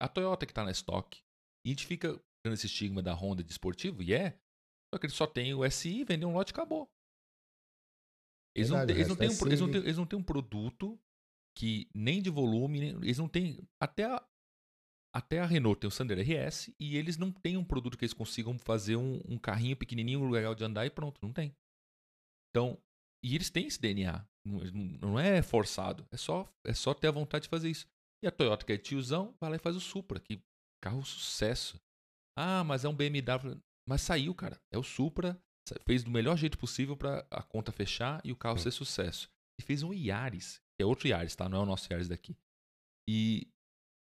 A 0.01 0.07
Toyota 0.07 0.45
que 0.45 0.53
está 0.53 0.63
na 0.63 0.71
estoque. 0.71 1.21
E 1.65 1.69
a 1.69 1.73
gente 1.73 1.85
fica 1.85 2.17
dando 2.45 2.53
esse 2.53 2.67
estigma 2.67 3.01
da 3.01 3.13
Honda 3.13 3.43
de 3.43 3.51
esportivo, 3.51 4.01
e 4.01 4.13
é. 4.13 4.39
Só 4.93 4.97
que 4.97 5.07
ele 5.07 5.13
só 5.13 5.27
tem 5.27 5.53
o 5.53 5.69
SI, 5.69 6.05
vende 6.05 6.25
um 6.25 6.31
lote 6.31 6.51
e 6.51 6.53
acabou. 6.53 6.89
Eles, 8.55 8.69
Verdade, 8.69 8.93
não, 8.93 8.97
eles, 8.97 9.07
não 9.09 9.15
têm 9.17 9.27
um, 9.27 9.47
eles, 9.47 9.59
não 9.59 9.71
têm, 9.71 9.81
eles 9.81 9.97
não 9.97 10.05
têm 10.05 10.19
um 10.19 10.23
produto 10.23 10.97
que 11.57 11.89
nem 11.93 12.21
de 12.21 12.29
volume, 12.29 12.79
nem, 12.79 12.89
eles 12.91 13.17
não 13.17 13.27
têm. 13.27 13.59
Até 13.81 14.05
a, 14.05 14.25
até 15.15 15.39
a 15.39 15.45
Renault 15.45 15.79
tem 15.79 15.87
o 15.87 15.91
Sandero 15.91 16.19
RS 16.19 16.75
e 16.77 16.97
eles 16.97 17.15
não 17.15 17.31
têm 17.31 17.55
um 17.55 17.63
produto 17.63 17.97
que 17.97 18.03
eles 18.03 18.13
consigam 18.13 18.59
fazer 18.59 18.97
um, 18.97 19.21
um 19.25 19.37
carrinho 19.37 19.77
pequenininho, 19.77 20.29
legal 20.29 20.53
de 20.53 20.65
andar 20.65 20.85
e 20.85 20.89
pronto, 20.89 21.19
não 21.23 21.31
tem. 21.31 21.55
Então, 22.49 22.77
e 23.23 23.33
eles 23.33 23.49
têm 23.49 23.65
esse 23.65 23.79
DNA, 23.79 24.27
não, 24.45 24.59
não 25.01 25.19
é 25.19 25.41
forçado, 25.41 26.05
é 26.11 26.17
só, 26.17 26.51
é 26.65 26.73
só 26.73 26.93
ter 26.93 27.07
a 27.07 27.11
vontade 27.11 27.43
de 27.43 27.49
fazer 27.49 27.69
isso. 27.69 27.87
E 28.21 28.27
a 28.27 28.31
Toyota, 28.31 28.65
que 28.65 28.73
é 28.73 28.77
tiozão, 28.77 29.33
vai 29.39 29.51
lá 29.51 29.55
e 29.55 29.59
faz 29.59 29.75
o 29.77 29.79
Supra, 29.79 30.19
que 30.19 30.41
carro 30.83 31.03
sucesso. 31.05 31.79
Ah, 32.37 32.63
mas 32.63 32.83
é 32.83 32.89
um 32.89 32.95
BMW. 32.95 33.57
Mas 33.87 34.01
saiu, 34.01 34.35
cara. 34.35 34.59
É 34.71 34.77
o 34.77 34.83
Supra. 34.83 35.39
Fez 35.85 36.03
do 36.03 36.11
melhor 36.11 36.37
jeito 36.37 36.57
possível 36.59 36.95
pra 36.95 37.25
a 37.31 37.41
conta 37.41 37.71
fechar 37.71 38.21
e 38.23 38.31
o 38.31 38.35
carro 38.35 38.57
Sim. 38.57 38.65
ser 38.65 38.71
sucesso. 38.71 39.29
E 39.59 39.63
fez 39.63 39.81
um 39.81 39.93
Yaris, 39.93 40.61
que 40.77 40.83
é 40.83 40.85
outro 40.85 41.07
Yaris, 41.07 41.35
tá? 41.35 41.49
Não 41.49 41.59
é 41.59 41.61
o 41.61 41.65
nosso 41.65 41.91
Yaris 41.91 42.07
daqui. 42.07 42.37
E 43.09 43.47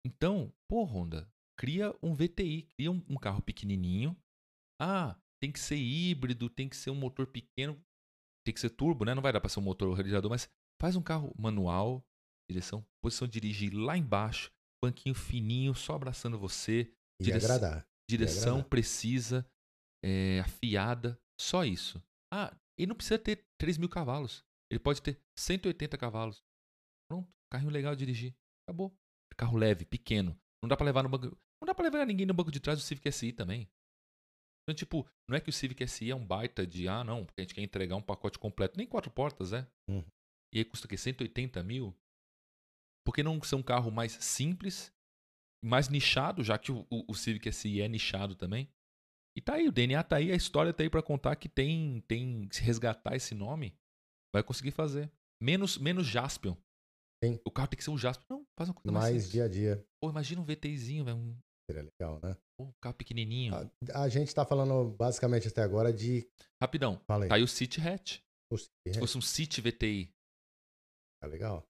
então, 0.07 0.53
pô, 0.69 0.85
Honda, 0.85 1.29
cria 1.59 1.95
um 2.03 2.15
VTI, 2.15 2.63
cria 2.77 2.91
um, 2.91 3.03
um 3.09 3.17
carro 3.17 3.43
pequenininho. 3.43 4.17
Ah, 4.81 5.19
tem 5.43 5.51
que 5.53 5.59
ser 5.61 5.77
híbrido, 5.77 6.49
tem 6.49 6.69
que 6.69 6.77
ser 6.77 6.91
um 6.91 6.95
motor 6.95 7.27
pequeno, 7.27 7.81
tem 8.45 8.53
que 8.55 8.61
ser 8.61 8.71
turbo, 8.71 9.05
né? 9.05 9.15
Não 9.15 9.23
vai 9.23 9.33
dar 9.33 9.41
pra 9.41 9.49
ser 9.51 9.59
um 9.61 9.63
motor 9.63 9.93
radiador, 9.97 10.31
mas 10.31 10.49
faz 10.81 10.97
um 10.97 11.03
carro 11.03 11.35
manual, 11.39 12.05
direção, 12.51 12.87
posição 13.03 13.27
de 13.27 13.41
dirigir 13.41 13.73
lá 13.75 13.97
embaixo, 13.97 14.51
banquinho 14.85 15.15
fininho, 15.15 15.75
só 15.75 15.95
abraçando 15.95 16.39
você, 16.39 16.93
E 17.21 17.25
Direção- 17.25 17.57
agradar. 17.57 17.87
direção 18.09 18.53
agradar. 18.57 18.69
precisa, 18.69 19.47
é, 20.05 20.41
afiada, 20.41 21.19
só 21.41 21.65
isso. 21.65 22.03
Ah, 22.33 22.55
ele 22.79 22.89
não 22.89 22.97
precisa 22.97 23.19
ter 23.19 23.45
3 23.59 23.79
mil 23.79 23.89
cavalos. 23.89 24.45
Ele 24.71 24.79
pode 24.79 25.01
ter 25.01 25.19
180 25.39 25.97
cavalos. 25.97 26.43
Pronto, 27.11 27.29
carrinho 27.51 27.71
legal 27.71 27.95
de 27.97 28.01
dirigir. 28.05 28.35
Acabou. 28.69 28.95
Carro 29.39 29.57
leve, 29.57 29.85
pequeno. 29.85 30.39
Não 30.63 30.69
dá 30.69 30.77
pra 30.77 30.87
levar 30.87 31.03
no 31.03 31.09
banco. 31.09 31.27
Não 31.61 31.67
dá 31.67 31.75
pra 31.75 31.85
levar 31.85 32.07
ninguém 32.07 32.27
no 32.27 32.35
banco 32.35 32.51
de 32.51 32.61
trás 32.61 32.79
do 32.79 32.85
Civic 32.85 33.11
SI 33.11 33.33
também. 33.33 33.69
Então, 34.63 34.75
tipo, 34.75 35.09
não 35.29 35.37
é 35.37 35.41
que 35.41 35.49
o 35.49 35.53
Civic 35.53 35.87
SI 35.87 36.11
é 36.11 36.17
um 36.17 36.27
baita 36.27 36.67
de, 36.67 36.89
ah, 36.89 37.05
não, 37.05 37.25
porque 37.25 37.41
a 37.41 37.45
gente 37.45 37.55
quer 37.55 37.63
entregar 37.63 37.97
um 37.97 38.03
pacote 38.03 38.39
completo. 38.39 38.77
Nem 38.77 38.87
quatro 38.87 39.11
portas, 39.11 39.53
é? 39.53 39.67
Uhum. 39.89 40.05
E 40.53 40.59
aí 40.59 40.65
custa 40.65 40.87
o 40.87 40.89
quê? 40.89 40.97
180 40.97 41.63
mil? 41.63 41.95
Por 43.05 43.15
que 43.15 43.23
não 43.23 43.41
ser 43.43 43.55
um 43.55 43.63
carro 43.63 43.91
mais 43.93 44.13
simples, 44.13 44.93
mais 45.65 45.89
nichado, 45.89 46.43
já 46.43 46.59
que 46.59 46.73
o, 46.73 46.85
o, 46.91 47.13
o 47.13 47.15
Civic 47.15 47.53
SI 47.53 47.81
é 47.81 47.89
nichado 47.89 48.35
também? 48.35 48.69
E 49.37 49.41
tá 49.41 49.55
aí, 49.55 49.69
o 49.69 49.73
DNA 49.73 50.03
tá 50.03 50.17
aí, 50.17 50.33
a 50.33 50.37
história 50.37 50.73
tá 50.73 50.83
aí 50.83 50.91
pra 50.91 51.03
contar 51.03 51.37
que 51.37 51.49
tem, 51.49 52.01
tem, 52.09 52.49
se 52.51 52.63
resgatar 52.63 53.15
esse 53.15 53.35
nome, 53.35 53.77
vai 54.35 54.43
conseguir 54.43 54.71
fazer. 54.71 55.13
Menos, 55.41 55.77
menos 55.79 56.07
Jaspion. 56.07 56.57
Sim. 57.25 57.41
O 57.45 57.51
carro 57.51 57.69
tem 57.69 57.79
que 57.79 57.85
ser 57.85 57.91
um 57.91 57.99
Jaspion. 57.99 58.39
Não, 58.39 58.45
faz 58.59 58.69
uma 58.69 58.75
coisa 58.75 58.93
mais, 58.93 59.15
Mais 59.15 59.31
dia 59.31 59.45
a 59.45 59.49
dia. 59.49 59.85
Pô, 60.01 60.11
imagina 60.11 60.41
um 60.41 60.45
VTzinho, 60.45 61.05
velho, 61.05 61.17
um, 61.17 61.37
Seria 61.71 61.83
legal, 61.83 62.21
né? 62.23 62.37
um 62.61 62.71
carro 62.81 62.95
pequenininho. 62.95 63.55
A, 63.93 64.03
a 64.03 64.09
gente 64.09 64.33
tá 64.35 64.45
falando 64.45 64.91
basicamente 64.97 65.49
até 65.49 65.63
agora 65.63 65.93
de. 65.93 66.29
Rapidão, 66.63 67.01
Fala 67.07 67.25
aí. 67.25 67.29
tá 67.29 67.35
aí 67.35 67.43
o 67.43 67.49
City 67.49 67.81
Hatch. 67.81 68.21
o 68.53 68.57
Se 68.59 68.67
Civic, 68.87 69.01
fosse 69.01 69.19
um 69.19 69.21
City 69.21 69.61
VTI. 69.61 70.13
Tá 71.21 71.29
legal. 71.29 71.67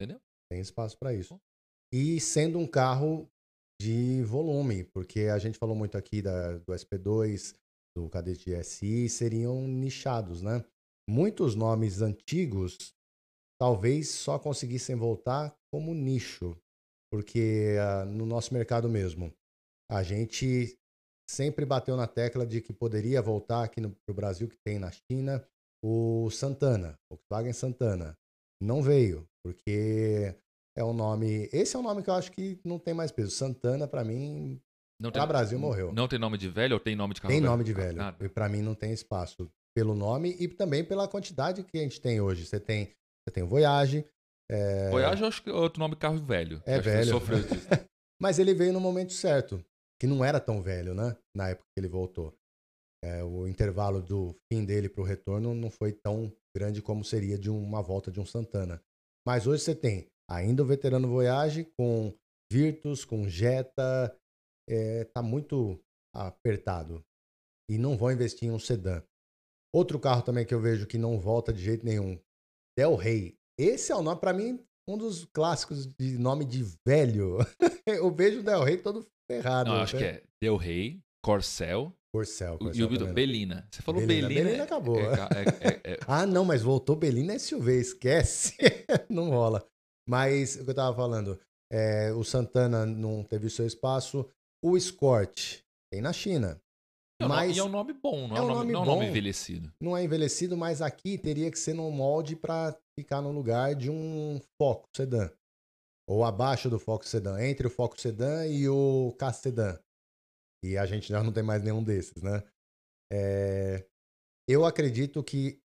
Entendeu? 0.00 0.20
Tem 0.50 0.60
espaço 0.60 0.96
para 0.98 1.12
isso. 1.12 1.38
E 1.92 2.20
sendo 2.20 2.58
um 2.58 2.66
carro 2.66 3.28
de 3.80 4.22
volume, 4.22 4.84
porque 4.84 5.22
a 5.22 5.38
gente 5.38 5.58
falou 5.58 5.76
muito 5.76 5.98
aqui 5.98 6.22
da, 6.22 6.58
do 6.58 6.72
SP2, 6.72 7.54
do 7.96 8.08
Cadete 8.08 8.50
SI, 8.64 9.08
seriam 9.08 9.66
nichados, 9.68 10.42
né? 10.42 10.64
Muitos 11.08 11.54
nomes 11.54 12.00
antigos 12.00 12.93
talvez 13.64 14.10
só 14.10 14.38
conseguissem 14.38 14.94
voltar 14.94 15.56
como 15.72 15.94
nicho, 15.94 16.54
porque 17.10 17.76
ah, 17.80 18.04
no 18.04 18.26
nosso 18.26 18.52
mercado 18.52 18.90
mesmo, 18.90 19.32
a 19.90 20.02
gente 20.02 20.78
sempre 21.30 21.64
bateu 21.64 21.96
na 21.96 22.06
tecla 22.06 22.46
de 22.46 22.60
que 22.60 22.74
poderia 22.74 23.22
voltar 23.22 23.64
aqui 23.64 23.80
no 23.80 23.96
pro 24.06 24.14
Brasil, 24.14 24.48
que 24.48 24.58
tem 24.62 24.78
na 24.78 24.90
China, 24.90 25.42
o 25.82 26.28
Santana, 26.30 26.98
Volkswagen 27.10 27.54
Santana. 27.54 28.14
Não 28.62 28.82
veio, 28.82 29.26
porque 29.42 30.36
é 30.76 30.84
um 30.84 30.92
nome. 30.92 31.48
Esse 31.50 31.74
é 31.74 31.78
um 31.78 31.82
nome 31.82 32.02
que 32.02 32.10
eu 32.10 32.14
acho 32.14 32.32
que 32.32 32.60
não 32.66 32.78
tem 32.78 32.92
mais 32.92 33.10
peso. 33.10 33.30
Santana, 33.30 33.88
pra 33.88 34.04
mim, 34.04 34.60
Não 35.00 35.10
Pra 35.10 35.24
Brasil, 35.24 35.58
morreu. 35.58 35.90
Não 35.90 36.06
tem 36.06 36.18
nome 36.18 36.36
de 36.36 36.50
velho 36.50 36.74
ou 36.74 36.80
tem 36.80 36.94
nome 36.94 37.14
de 37.14 37.22
carro 37.22 37.32
tem 37.32 37.40
velho? 37.40 37.50
nome 37.50 37.64
de 37.64 37.72
velho. 37.72 37.96
Nada. 37.96 38.22
E 38.26 38.28
pra 38.28 38.46
mim 38.46 38.60
não 38.60 38.74
tem 38.74 38.92
espaço 38.92 39.50
pelo 39.74 39.94
nome 39.94 40.36
e 40.38 40.48
também 40.48 40.84
pela 40.84 41.08
quantidade 41.08 41.64
que 41.64 41.78
a 41.78 41.82
gente 41.82 41.98
tem 41.98 42.20
hoje. 42.20 42.44
Você 42.44 42.60
tem, 42.60 42.94
você 43.26 43.34
tem 43.34 43.42
o 43.42 43.48
Voyage, 43.48 44.06
é, 44.50 44.90
Voyage 44.90 45.22
eu 45.22 45.28
acho 45.28 45.42
que 45.42 45.50
é 45.50 45.52
outro 45.52 45.80
nome 45.80 45.94
de 45.94 46.00
carro 46.00 46.18
velho. 46.18 46.62
É 46.66 46.74
Acho 46.74 46.84
velho. 46.84 47.10
Sofreu 47.10 47.42
disso. 47.42 47.66
mas 48.20 48.38
ele 48.38 48.54
veio 48.54 48.72
no 48.72 48.80
momento 48.80 49.12
certo, 49.12 49.64
que 50.00 50.06
não 50.06 50.24
era 50.24 50.38
tão 50.38 50.62
velho, 50.62 50.94
né? 50.94 51.16
Na 51.34 51.50
época 51.50 51.66
que 51.74 51.80
ele 51.80 51.88
voltou. 51.88 52.34
É, 53.02 53.22
o 53.22 53.46
intervalo 53.46 54.02
do 54.02 54.34
fim 54.50 54.64
dele 54.64 54.88
pro 54.88 55.02
retorno 55.02 55.54
não 55.54 55.70
foi 55.70 55.92
tão 55.92 56.32
grande 56.56 56.80
como 56.80 57.04
seria 57.04 57.38
de 57.38 57.50
uma 57.50 57.82
volta 57.82 58.10
de 58.10 58.20
um 58.20 58.24
Santana. 58.24 58.82
Mas 59.26 59.46
hoje 59.46 59.62
você 59.62 59.74
tem 59.74 60.06
ainda 60.30 60.62
o 60.62 60.66
veterano 60.66 61.08
Voyage 61.08 61.70
com 61.78 62.14
Virtus, 62.50 63.04
com 63.04 63.28
Jetta, 63.28 64.16
é, 64.68 65.04
tá 65.04 65.22
muito 65.22 65.78
apertado. 66.14 67.04
E 67.70 67.78
não 67.78 67.96
vão 67.96 68.12
investir 68.12 68.48
em 68.48 68.52
um 68.52 68.58
sedã. 68.58 69.02
Outro 69.74 69.98
carro 69.98 70.22
também 70.22 70.46
que 70.46 70.54
eu 70.54 70.60
vejo 70.60 70.86
que 70.86 70.96
não 70.96 71.18
volta 71.18 71.52
de 71.52 71.62
jeito 71.62 71.84
nenhum, 71.84 72.18
Del 72.76 72.94
Rey. 72.96 73.36
Esse 73.58 73.92
é 73.92 73.96
o 73.96 74.02
nome, 74.02 74.20
pra 74.20 74.32
mim, 74.32 74.58
um 74.88 74.98
dos 74.98 75.24
clássicos 75.26 75.86
de 75.86 76.18
nome 76.18 76.44
de 76.44 76.64
velho. 76.86 77.38
eu 77.86 78.10
vejo 78.14 78.40
o 78.40 78.42
Del 78.42 78.62
Rey 78.62 78.76
todo 78.78 79.06
ferrado. 79.30 79.70
Não, 79.70 79.76
acho 79.80 79.96
que 79.96 80.04
é 80.04 80.22
Del 80.42 80.56
Rey, 80.56 81.00
Corcel 81.24 81.92
Corcel. 82.12 82.58
e 82.74 82.82
o 82.82 82.88
também. 82.98 83.14
Belina. 83.14 83.68
Você 83.72 83.82
falou 83.82 84.00
Belina. 84.00 84.28
Belina. 84.28 84.44
Belina 84.44 84.62
é- 84.62 84.66
acabou. 84.66 85.00
é 85.00 85.16
ca- 85.16 85.28
é- 85.34 85.68
é- 85.68 85.92
é- 85.94 85.98
Ah, 86.06 86.26
não, 86.26 86.44
mas 86.44 86.62
voltou 86.62 86.94
Belina 86.96 87.36
SUV, 87.38 87.80
esquece. 87.80 88.54
não 89.10 89.30
rola. 89.30 89.64
Mas 90.08 90.56
o 90.56 90.64
que 90.64 90.70
eu 90.70 90.74
tava 90.74 90.94
falando, 90.94 91.40
é, 91.72 92.12
o 92.12 92.22
Santana 92.22 92.84
não 92.84 93.24
teve 93.24 93.46
o 93.46 93.50
seu 93.50 93.66
espaço. 93.66 94.28
O 94.62 94.76
Escort 94.76 95.60
tem 95.92 96.00
na 96.02 96.12
China. 96.12 96.60
Mas 97.22 97.56
e 97.56 97.60
é 97.60 97.64
um 97.64 97.68
nome 97.68 97.92
bom, 97.92 98.26
não 98.28 98.36
é, 98.36 98.38
é 98.38 98.42
um 98.42 98.46
nome, 98.48 98.54
nome 98.58 98.72
não 98.72 98.80
é 98.80 98.82
um 98.82 98.86
nome 98.86 99.04
bom. 99.04 99.10
envelhecido. 99.10 99.72
não 99.80 99.96
é 99.96 100.02
envelhecido, 100.02 100.56
mas 100.56 100.82
aqui 100.82 101.16
teria 101.16 101.50
que 101.50 101.58
ser 101.58 101.72
num 101.72 101.90
molde 101.90 102.34
para 102.34 102.76
ficar 102.98 103.22
no 103.22 103.30
lugar 103.30 103.74
de 103.74 103.90
um 103.90 104.40
Foco 104.60 104.88
Sedan. 104.94 105.30
Ou 106.08 106.24
abaixo 106.24 106.68
do 106.68 106.78
Foco 106.78 107.06
Sedan, 107.06 107.40
entre 107.40 107.66
o 107.66 107.70
Foco 107.70 107.98
Sedan 107.98 108.46
e 108.46 108.68
o 108.68 109.14
K 109.18 109.32
Sedan. 109.32 109.78
E 110.62 110.76
a 110.76 110.86
gente 110.86 111.08
já 111.08 111.22
não 111.22 111.32
tem 111.32 111.42
mais 111.42 111.62
nenhum 111.62 111.82
desses, 111.82 112.22
né? 112.22 112.42
É, 113.12 113.86
Eu 114.48 114.64
acredito 114.64 115.22
que 115.22 115.60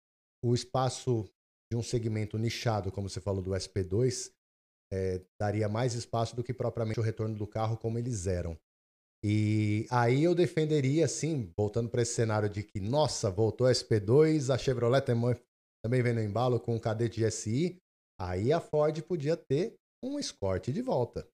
o 0.45 0.55
espaço 0.55 1.25
de 1.71 1.77
um 1.77 1.83
segmento 1.83 2.39
nichado, 2.39 2.93
como 2.93 3.09
você 3.09 3.21
falou 3.21 3.43
do 3.43 3.51
SP2, 3.51 4.33
é, 4.93 5.23
daria 5.41 5.69
mais 5.69 5.95
espaço 5.95 6.35
do 6.35 6.43
que 6.43 6.55
propriamente 6.55 6.99
o 6.99 7.03
retorno 7.03 7.37
do 7.37 7.47
carro 7.47 7.77
como 7.77 7.99
eles 7.99 8.27
eram. 8.27 8.59
E 9.25 9.87
aí 9.91 10.23
eu 10.23 10.35
defenderia, 10.35 11.05
assim, 11.05 11.53
voltando 11.57 11.89
para 11.91 12.03
esse 12.03 12.15
cenário 12.15 12.49
de 12.49 12.63
que, 12.63 12.81
nossa, 12.81 13.31
voltou 13.31 13.67
a 13.67 13.73
SP2, 13.73 14.53
a 14.53 14.59
Chevrolet 14.59 15.05
também 15.05 16.03
vem 16.03 16.15
no 16.15 16.23
embalo 16.23 16.61
com 16.61 16.77
o 16.77 16.81
Cadete 16.81 17.29
SI, 17.31 17.79
aí 18.21 18.53
a 18.53 18.61
Ford 18.61 19.01
podia 19.03 19.37
ter 19.37 19.75
um 20.05 20.19
Escort 20.19 20.69
de 20.69 20.83
volta. 20.83 21.29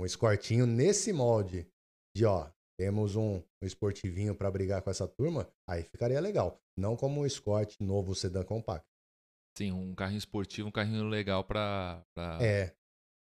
Um 0.00 0.04
Escortinho 0.04 0.66
nesse 0.66 1.12
molde 1.12 1.68
de, 2.16 2.24
ó, 2.24 2.50
temos 2.78 3.16
um, 3.16 3.42
um 3.62 3.66
esportivinho 3.66 4.34
para 4.34 4.50
brigar 4.50 4.82
com 4.82 4.90
essa 4.90 5.06
turma, 5.06 5.48
aí 5.68 5.82
ficaria 5.82 6.20
legal. 6.20 6.60
Não 6.76 6.96
como 6.96 7.20
um 7.20 7.26
Escort 7.26 7.74
novo 7.80 8.14
sedã 8.14 8.44
compacto. 8.44 8.86
Sim, 9.56 9.72
um 9.72 9.94
carrinho 9.94 10.18
esportivo, 10.18 10.68
um 10.68 10.72
carrinho 10.72 11.08
legal 11.08 11.42
pra. 11.44 12.04
pra... 12.14 12.38
É, 12.40 12.72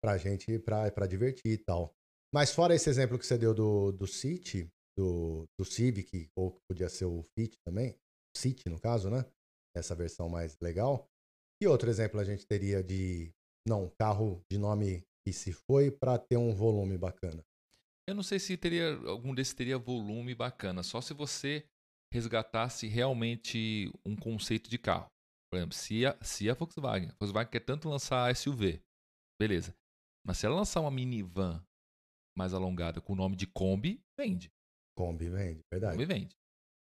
pra 0.03 0.17
gente, 0.17 0.59
pra, 0.59 0.91
pra 0.91 1.07
divertir 1.07 1.53
e 1.53 1.59
tal. 1.59 1.95
Mas 2.35 2.51
fora 2.53 2.75
esse 2.75 2.89
exemplo 2.89 3.19
que 3.19 3.27
você 3.27 3.37
deu 3.37 3.53
do, 3.53 3.93
do 3.93 4.07
City, 4.07 4.67
do, 4.97 5.45
do 5.59 5.65
Civic, 5.65 6.29
ou 6.35 6.53
que 6.53 6.61
podia 6.69 6.89
ser 6.89 7.05
o 7.05 7.23
Fit 7.35 7.55
também, 7.67 7.95
City 8.35 8.69
no 8.71 8.81
caso, 8.81 9.11
né? 9.11 9.25
Essa 9.77 9.95
versão 9.95 10.29
mais 10.29 10.57
legal. 10.61 11.07
E 11.63 11.67
outro 11.67 11.91
exemplo 11.91 12.19
a 12.19 12.25
gente 12.25 12.47
teria 12.47 12.83
de, 12.83 13.31
não, 13.67 13.91
carro 13.99 14.43
de 14.51 14.59
nome 14.59 15.05
que 15.25 15.33
se 15.33 15.53
foi 15.53 15.91
para 15.91 16.19
ter 16.19 16.37
um 16.37 16.55
volume 16.55 16.97
bacana. 16.97 17.45
Eu 18.09 18.15
não 18.15 18.23
sei 18.23 18.39
se 18.39 18.57
teria 18.57 18.97
algum 19.07 19.35
desses 19.35 19.55
teria 19.55 19.79
volume 19.79 20.35
bacana, 20.35 20.83
só 20.83 21.01
se 21.01 21.15
você 21.15 21.65
resgatasse 22.13 22.87
realmente 22.89 23.91
um 24.05 24.17
conceito 24.17 24.69
de 24.69 24.79
carro. 24.79 25.07
Por 25.51 25.59
exemplo, 25.59 25.75
se 25.75 26.05
a, 26.05 26.19
se 26.23 26.51
a 26.51 26.55
Volkswagen, 26.55 27.11
a 27.11 27.15
Volkswagen 27.21 27.51
quer 27.51 27.61
tanto 27.61 27.89
lançar 27.89 28.35
SUV, 28.35 28.83
beleza. 29.41 29.75
Mas 30.27 30.39
se 30.39 30.47
ela 30.47 30.57
lançar 30.57 30.81
uma 30.81 30.91
minivan 30.91 31.63
mais 32.37 32.55
alongada 32.55 33.01
com 33.01 33.13
o 33.13 33.17
nome 33.17 33.37
de 33.37 33.47
Kombi, 33.47 34.01
vende. 34.19 34.51
Kombi 34.97 35.29
vende, 35.29 35.61
verdade. 35.73 35.97
Kombi 35.97 36.05
vende. 36.07 36.37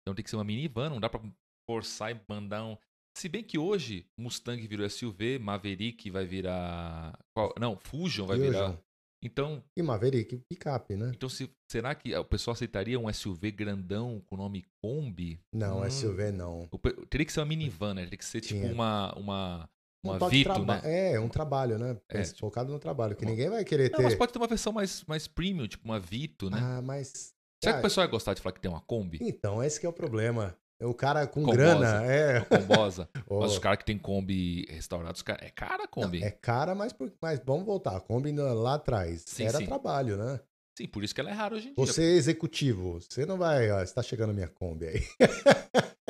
Então 0.02 0.14
tem 0.14 0.22
que 0.24 0.30
ser 0.30 0.36
uma 0.36 0.44
minivan, 0.44 0.90
não 0.90 1.00
dá 1.00 1.08
pra 1.08 1.20
forçar 1.68 2.14
e 2.14 2.20
mandar 2.28 2.64
um. 2.64 2.76
Se 3.16 3.28
bem 3.28 3.44
que 3.44 3.58
hoje 3.58 4.06
Mustang 4.18 4.66
virou 4.66 4.88
SUV, 4.88 5.38
Maverick 5.38 6.10
vai 6.10 6.24
virar. 6.26 7.18
qual- 7.36 7.54
Não, 7.60 7.76
Fusion 7.76 8.26
vai 8.26 8.38
virar. 8.38 8.70
Fusion. 8.70 8.78
Então, 9.24 9.62
E 9.76 9.82
Maverick, 9.82 10.42
picape, 10.50 10.96
né? 10.96 11.12
então 11.14 11.28
se, 11.28 11.48
será 11.70 11.94
que 11.94 12.12
o 12.16 12.24
pessoal 12.24 12.54
aceitaria 12.54 12.98
um 12.98 13.08
SUV 13.08 13.52
grandão 13.52 14.20
com 14.26 14.34
o 14.34 14.38
nome 14.38 14.64
Kombi? 14.82 15.38
Não, 15.54 15.82
Hum. 15.82 15.84
SUV 15.90 16.32
não. 16.32 16.68
O 16.72 16.78
Teria 17.06 17.24
que 17.24 17.32
ser 17.32 17.38
uma 17.38 17.46
minivan, 17.46 17.94
né? 17.94 18.02
Teria 18.02 18.18
que 18.18 18.24
ser 18.24 18.40
tipo 18.40 18.60
Tinha. 18.62 18.72
uma, 18.72 19.14
uma, 19.16 19.70
uma 20.02 20.24
Um 20.24 20.28
Vito, 20.28 20.64
né? 20.64 20.80
É, 20.84 21.20
um 21.20 21.28
trabalho, 21.28 21.78
né? 21.78 21.96
É, 22.08 22.24
focado 22.24 22.72
no 22.72 22.78
trabalho, 22.78 23.14
que 23.14 23.24
Uma- 23.24 23.30
ninguém 23.30 23.48
vai 23.48 23.64
querer 23.64 23.90
Não, 23.90 23.98
ter. 23.98 24.02
mas 24.04 24.14
pode 24.14 24.32
ter 24.32 24.38
uma 24.38 24.48
versão 24.48 24.72
mais, 24.72 25.04
mais 25.04 25.26
premium, 25.28 25.66
tipo 25.68 25.84
uma 25.84 26.00
Vito, 26.00 26.50
né? 26.50 26.58
Ah, 26.60 26.82
mas 26.82 27.32
Será 27.62 27.74
que 27.74 27.78
Ah, 27.78 27.80
o 27.80 27.82
pessoal 27.82 28.06
vai 28.06 28.10
gostar 28.10 28.34
de 28.34 28.42
falar 28.42 28.52
que 28.54 28.60
tem 28.60 28.68
uma 28.70 28.80
Kombi? 28.80 29.18
Então, 29.22 29.62
esse 29.62 29.78
que 29.78 29.86
é 29.86 29.88
o 29.88 29.92
problema. 29.92 30.56
O 30.82 30.92
cara 30.92 31.28
com 31.28 31.42
Combosa. 31.44 31.56
grana 31.56 32.04
é. 32.04 32.38
Uma 32.40 32.44
combosa? 32.46 33.08
Ó, 33.30 33.38
Mas 33.42 33.52
os 33.52 33.58
caras 33.60 33.78
que 33.78 33.84
tem 33.84 33.96
Kombi 33.96 34.66
restaurados, 34.68 35.22
é 35.38 35.48
cara 35.50 35.84
a 35.84 35.86
Kombi. 35.86 36.24
é 36.24 36.30
cara, 36.32 36.74
mas, 36.74 36.92
por- 36.92 37.12
mas 37.22 37.40
vamos 37.46 37.64
voltar. 37.64 37.96
A 37.96 38.00
Kombi 38.00 38.32
lá 38.32 38.74
atrás 38.74 39.22
Sim, 39.28 39.44
era 39.44 39.58
sim. 39.58 39.66
trabalho, 39.66 40.16
né? 40.16 40.40
Sim, 40.76 40.88
por 40.88 41.04
isso 41.04 41.14
que 41.14 41.20
ela 41.20 41.30
é 41.30 41.34
rara 41.34 41.54
hoje 41.54 41.68
em 41.68 41.74
dia. 41.74 41.86
Você 41.86 42.02
é 42.02 42.16
executivo, 42.16 42.94
você 43.00 43.24
não 43.24 43.38
vai. 43.38 43.70
Ó, 43.70 43.80
está 43.80 44.02
chegando 44.02 44.34
minha 44.34 44.48
Kombi 44.48 44.86
aí. 44.88 45.02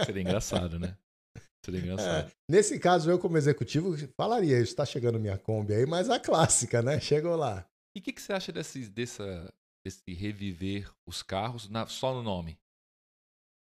Seria 0.06 0.22
engraçado, 0.22 0.78
né? 0.78 0.96
Seria 1.64 1.80
engraçado. 1.80 2.28
É, 2.28 2.32
nesse 2.50 2.78
caso, 2.78 3.10
eu, 3.10 3.18
como 3.18 3.36
executivo, 3.38 3.94
falaria: 4.20 4.58
está 4.58 4.84
chegando 4.84 5.18
minha 5.20 5.38
Kombi 5.38 5.74
aí, 5.74 5.86
mas 5.86 6.10
a 6.10 6.18
clássica, 6.18 6.82
né? 6.82 6.98
Chegou 7.00 7.36
lá. 7.36 7.64
E 7.96 8.00
o 8.00 8.02
que, 8.02 8.12
que 8.12 8.20
você 8.22 8.32
acha 8.32 8.50
desse, 8.52 8.88
dessa, 8.88 9.52
desse 9.86 10.02
reviver 10.12 10.90
os 11.06 11.22
carros 11.22 11.68
na- 11.68 11.86
só 11.86 12.12
no 12.14 12.22
nome? 12.22 12.58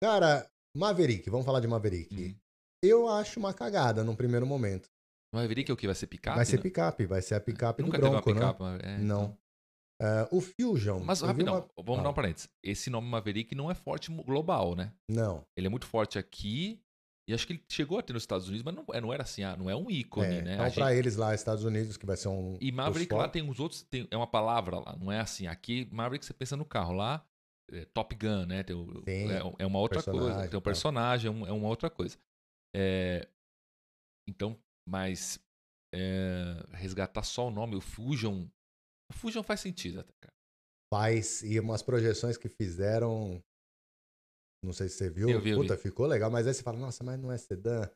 Cara, 0.03 0.49
Maverick, 0.77 1.29
vamos 1.31 1.47
falar 1.47 1.61
de 1.61 1.67
Maverick. 1.69 2.15
Uhum. 2.15 2.35
Eu 2.85 3.09
acho 3.09 3.39
uma 3.39 3.55
cagada 3.55 4.05
num 4.05 4.15
primeiro 4.17 4.47
momento. 4.47 4.89
Maverick 5.35 5.71
é 5.71 5.75
o 5.75 5.77
que? 5.77 5.87
Vai 5.87 5.95
ser 5.97 6.07
picape? 6.07 6.37
vai 6.37 6.45
ser 6.45 6.57
né? 6.57 6.63
picape, 6.63 7.07
vai 7.07 7.23
ser 7.23 7.35
a 7.35 7.41
picape 7.41 7.83
do 7.83 7.87
Nunca 7.87 7.99
teve 7.99 8.09
uma 8.11 8.21
Bronco, 8.21 8.35
né? 8.39 8.41
picape. 8.47 8.63
mas- 8.63 8.81
é, 8.83 8.99
Não. 8.99 9.25
então. 9.25 9.39
É, 9.99 10.29
o 10.31 10.41
Fusion. 10.43 11.01
Mas, 11.01 11.23
rapidão, 11.23 11.55
uma- 11.55 11.69
vamos 11.83 12.03
dar 12.03 12.09
Ah. 12.09 12.13
um 12.13 12.15
parênteses. 12.15 12.49
Esse 12.63 12.91
nome 12.91 13.09
Maverick 13.09 13.55
não 13.55 13.71
é 13.71 13.75
forte 13.75 14.11
global, 14.13 14.75
né? 14.75 14.93
Não. 15.11 15.43
Ele 15.57 15.67
é 15.67 15.71
muito 15.71 15.87
forte 15.87 16.19
aqui. 16.19 16.81
E 17.29 17.35
acho 17.35 17.47
que 17.47 17.55
ele 17.55 17.65
chegou 17.69 17.99
a 17.99 18.03
ter 18.03 18.13
nos 18.13 18.23
Estados 18.23 18.47
Unidos, 18.49 18.63
mas 18.65 18.75
não, 18.75 18.85
é- 18.93 19.01
não 19.01 19.13
era 19.13 19.25
assim, 19.25 19.43
ah, 19.43 19.57
não 19.57 19.69
é 19.69 19.75
um 19.75 19.91
ícone, 19.91 20.37
É, 20.37 20.43
né? 20.43 20.55
então, 20.55 20.67
A 20.67 20.71
pra 20.71 20.89
gente- 20.91 20.99
eles 20.99 21.17
lá, 21.17 21.35
Estados 21.35 21.65
Unidos, 21.65 21.97
que 21.97 22.07
vai 22.07 22.17
ser 22.17 22.29
um. 22.29 22.57
E 22.61 22.71
Maverick 22.71 23.13
lá 23.13 23.29
tem 23.29 23.49
os 23.49 23.59
outros, 23.59 23.83
tem, 23.83 24.07
é 24.11 24.17
uma 24.17 24.29
palavra 24.29 24.79
lá, 24.79 24.97
não 24.97 25.11
é 25.11 25.19
assim. 25.19 25.47
Aqui, 25.49 25.89
Maverick 25.91 26.25
você 26.25 26.33
pensa 26.33 26.57
no 26.57 26.65
carro, 26.65 26.93
lá 26.93 27.27
é 27.73 27.85
Top 27.87 28.15
Gun, 28.15 28.47
né? 28.47 28.63
Tem 28.63 28.77
o- 28.77 29.03
Sim, 29.05 29.33
é, 29.33 29.41
é 29.59 29.67
uma 29.67 29.81
outra 29.81 30.01
coisa. 30.03 30.49
Tem 30.49 30.57
um 30.59 30.63
personagem, 30.63 31.29
é, 31.45 31.49
é 31.49 31.53
uma 31.53 31.67
outra 31.69 31.91
coisa. 31.91 32.17
É, 32.77 33.29
então, 34.29 34.57
mas 34.89 35.41
resgatar 36.75 37.23
só 37.23 37.49
o 37.49 37.51
nome, 37.51 37.75
o 37.75 37.81
Fusion. 37.81 38.47
O 39.11 39.15
Fusion 39.15 39.43
faz 39.43 39.61
sentido 39.61 40.01
até, 40.01 40.13
cara. 40.21 40.33
Faz. 40.93 41.43
E 41.43 41.59
umas 41.59 41.83
projeções 41.83 42.37
que 42.37 42.49
fizeram. 42.49 43.43
Não 44.67 44.73
sei 44.73 44.89
se 44.89 44.97
você 44.97 45.09
viu. 45.09 45.31
Eu 45.31 45.41
vi, 45.41 45.51
eu 45.51 45.59
Puta, 45.59 45.77
ficou 45.77 46.07
legal. 46.07 46.31
Mas 46.31 46.47
aí 46.47 46.53
você 46.53 46.63
fala, 46.63 46.79
nossa, 46.79 47.05
mas 47.05 47.19
não 47.19 47.31
é 47.31 47.39
sedã. 47.39 47.89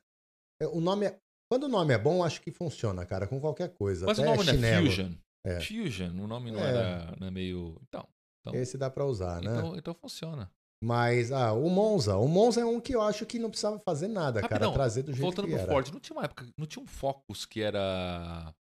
É, 0.62 0.66
O 0.68 0.80
nome 0.80 1.06
é. 1.06 1.18
Quando 1.50 1.64
o 1.64 1.68
nome 1.68 1.92
é 1.92 1.98
bom, 1.98 2.22
acho 2.22 2.40
que 2.40 2.52
funciona, 2.52 3.04
cara, 3.04 3.26
com 3.26 3.40
qualquer 3.40 3.70
coisa. 3.74 4.06
Mas 4.06 4.18
o 4.18 4.22
até 4.22 4.30
nome 4.30 4.44
não 4.44 4.52
é 4.52 4.54
chinelo. 4.54 4.86
Fusion. 4.86 5.12
É. 5.44 5.60
Fusion, 5.60 6.10
o 6.22 6.26
nome 6.28 6.52
não 6.52 6.60
É. 6.60 6.68
era 6.68 7.16
não 7.18 7.26
é 7.26 7.30
meio. 7.30 7.76
Então, 7.88 8.06
então, 8.40 8.54
Esse 8.54 8.78
dá 8.78 8.88
pra 8.88 9.04
usar, 9.04 9.42
né? 9.42 9.50
então, 9.56 9.76
então 9.76 9.94
funciona. 9.94 10.50
Mas, 10.82 11.32
ah, 11.32 11.52
o 11.52 11.68
Monza. 11.68 12.16
O 12.16 12.28
Monza 12.28 12.60
é 12.60 12.64
um 12.64 12.80
que 12.80 12.94
eu 12.94 13.02
acho 13.02 13.26
que 13.26 13.38
não 13.38 13.50
precisava 13.50 13.78
fazer 13.80 14.08
nada, 14.08 14.40
cara. 14.40 14.54
Rapidão, 14.54 14.72
Trazer 14.72 15.02
do 15.02 15.12
jeito 15.12 15.20
Voltando 15.20 15.46
que 15.46 15.52
pro 15.52 15.60
era. 15.62 15.70
Ford, 15.72 15.88
não 15.92 16.00
tinha 16.00 16.16
uma 16.16 16.24
época, 16.24 16.46
não 16.56 16.66
tinha 16.66 16.82
um 16.82 16.86
Focus 16.86 17.44
que 17.44 17.60
era 17.60 18.54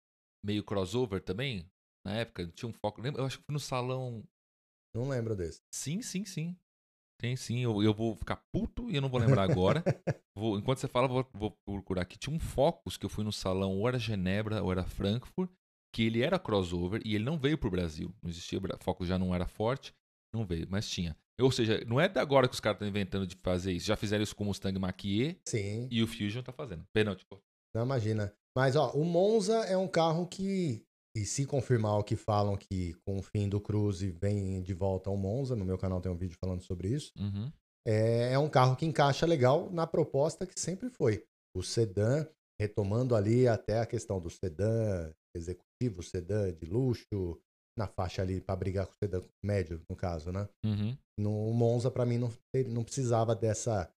meio 0.44 0.64
crossover 0.64 1.22
também? 1.22 1.66
Na 2.06 2.16
época, 2.16 2.44
não 2.44 2.52
tinha 2.52 2.70
um 2.70 2.74
Focus. 2.74 3.06
Eu 3.06 3.26
acho 3.26 3.38
que 3.38 3.44
foi 3.46 3.54
no 3.54 3.60
salão. 3.60 4.24
Não 4.96 5.08
lembro 5.08 5.36
desse. 5.36 5.60
Sim, 5.74 6.02
sim, 6.02 6.26
sim. 6.26 6.58
Tem 7.20 7.36
sim, 7.36 7.60
eu, 7.60 7.84
eu 7.84 7.94
vou 7.94 8.16
ficar 8.16 8.38
puto 8.52 8.90
e 8.90 8.96
eu 8.96 9.02
não 9.02 9.10
vou 9.10 9.20
lembrar 9.20 9.44
agora. 9.50 9.84
Vou- 10.38 10.58
enquanto 10.58 10.78
você 10.78 10.88
fala, 10.88 11.06
vou, 11.06 11.28
vou 11.34 11.52
procurar 11.66 12.04
aqui. 12.04 12.18
Tinha 12.18 12.34
um 12.34 12.40
Focus 12.40 12.96
que 12.96 13.06
eu 13.06 13.10
fui 13.10 13.26
no 13.26 13.32
salão, 13.32 13.78
ou 13.78 13.86
era 13.90 14.00
Genebra, 14.00 14.64
ou 14.64 14.72
era 14.72 14.86
Frankfurt, 14.86 15.52
que 15.94 16.04
ele 16.04 16.22
era 16.22 16.40
crossover 16.40 17.02
e 17.04 17.14
ele 17.14 17.26
não 17.26 17.38
veio 17.38 17.58
pro 17.58 17.70
Brasil. 17.70 18.14
Não 18.24 18.30
existia, 18.30 18.58
Focus 18.80 19.06
já 19.10 19.18
não 19.20 19.36
era 19.36 19.46
forte, 19.48 19.94
não 20.34 20.46
veio, 20.46 20.66
mas 20.70 20.90
tinha. 20.90 21.14
Ou 21.42 21.52
seja, 21.52 21.84
não 21.86 22.00
é 22.00 22.08
de 22.08 22.18
agora 22.20 22.48
que 22.48 22.54
os 22.54 22.60
caras 22.62 22.78
estão 22.78 22.88
inventando 22.88 23.28
de 23.28 23.36
fazer 23.44 23.74
isso. 23.74 23.88
Já 23.88 23.98
fizeram 23.98 24.24
isso 24.24 24.34
com 24.36 24.46
o 24.46 24.48
Mustang 24.48 24.80
Mach-E 24.80 25.38
Sim. 25.46 25.90
e 25.92 26.02
o 26.02 26.08
Fusion 26.08 26.42
tá 26.42 26.54
fazendo. 26.54 26.86
Tipo, 27.18 27.42
Não 27.76 27.84
imagina. 27.84 28.34
Mas, 28.56 28.78
ó, 28.78 28.92
o 28.92 29.04
Monza 29.04 29.58
é 29.66 29.76
um 29.76 29.88
carro 29.90 30.26
que, 30.26 30.86
e 31.20 31.26
se 31.26 31.46
confirmar 31.46 32.00
o 32.00 32.04
que 32.04 32.16
falam 32.16 32.56
que 32.56 32.94
com 33.06 33.18
o 33.18 33.22
fim 33.22 33.50
do 33.50 33.60
Cruze 33.60 34.10
vem 34.10 34.62
de 34.62 34.74
volta 34.74 35.10
ao 35.10 35.18
Monza, 35.18 35.54
no 35.54 35.66
meu 35.66 35.78
canal 35.78 36.00
tem 36.00 36.10
um 36.10 36.16
vídeo 36.16 36.38
falando 36.40 36.62
sobre 36.62 36.88
isso, 36.88 37.12
uhum. 37.18 37.52
é, 37.86 38.32
é 38.32 38.40
um 38.40 38.48
carro 38.48 38.78
que 38.78 38.86
encaixa 38.86 39.26
legal 39.26 39.70
na 39.70 39.86
proposta 39.86 40.48
que 40.48 40.58
sempre 40.58 40.90
foi. 40.90 41.26
O 41.54 41.62
sedã, 41.62 42.26
retomando 42.58 43.16
ali 43.16 43.50
até 43.50 43.80
a 43.80 43.86
questão 43.86 44.22
do 44.22 44.30
sedã 44.30 45.12
executivo, 45.36 46.02
sedã 46.02 46.54
de 46.54 46.66
luxo, 46.66 47.38
na 47.78 47.86
faixa 47.86 48.22
ali 48.22 48.40
para 48.40 48.56
brigar 48.56 48.86
com 48.86 48.94
o 48.94 48.98
sedã 49.04 49.22
médio, 49.44 49.82
no 49.90 49.96
caso, 49.98 50.32
né? 50.32 50.48
Uhum. 50.66 50.98
No 51.20 51.54
Monza, 51.54 51.92
para 51.92 52.06
mim, 52.06 52.18
não, 52.18 52.32
não 52.68 52.84
precisava 52.84 53.36
dessa 53.36 53.92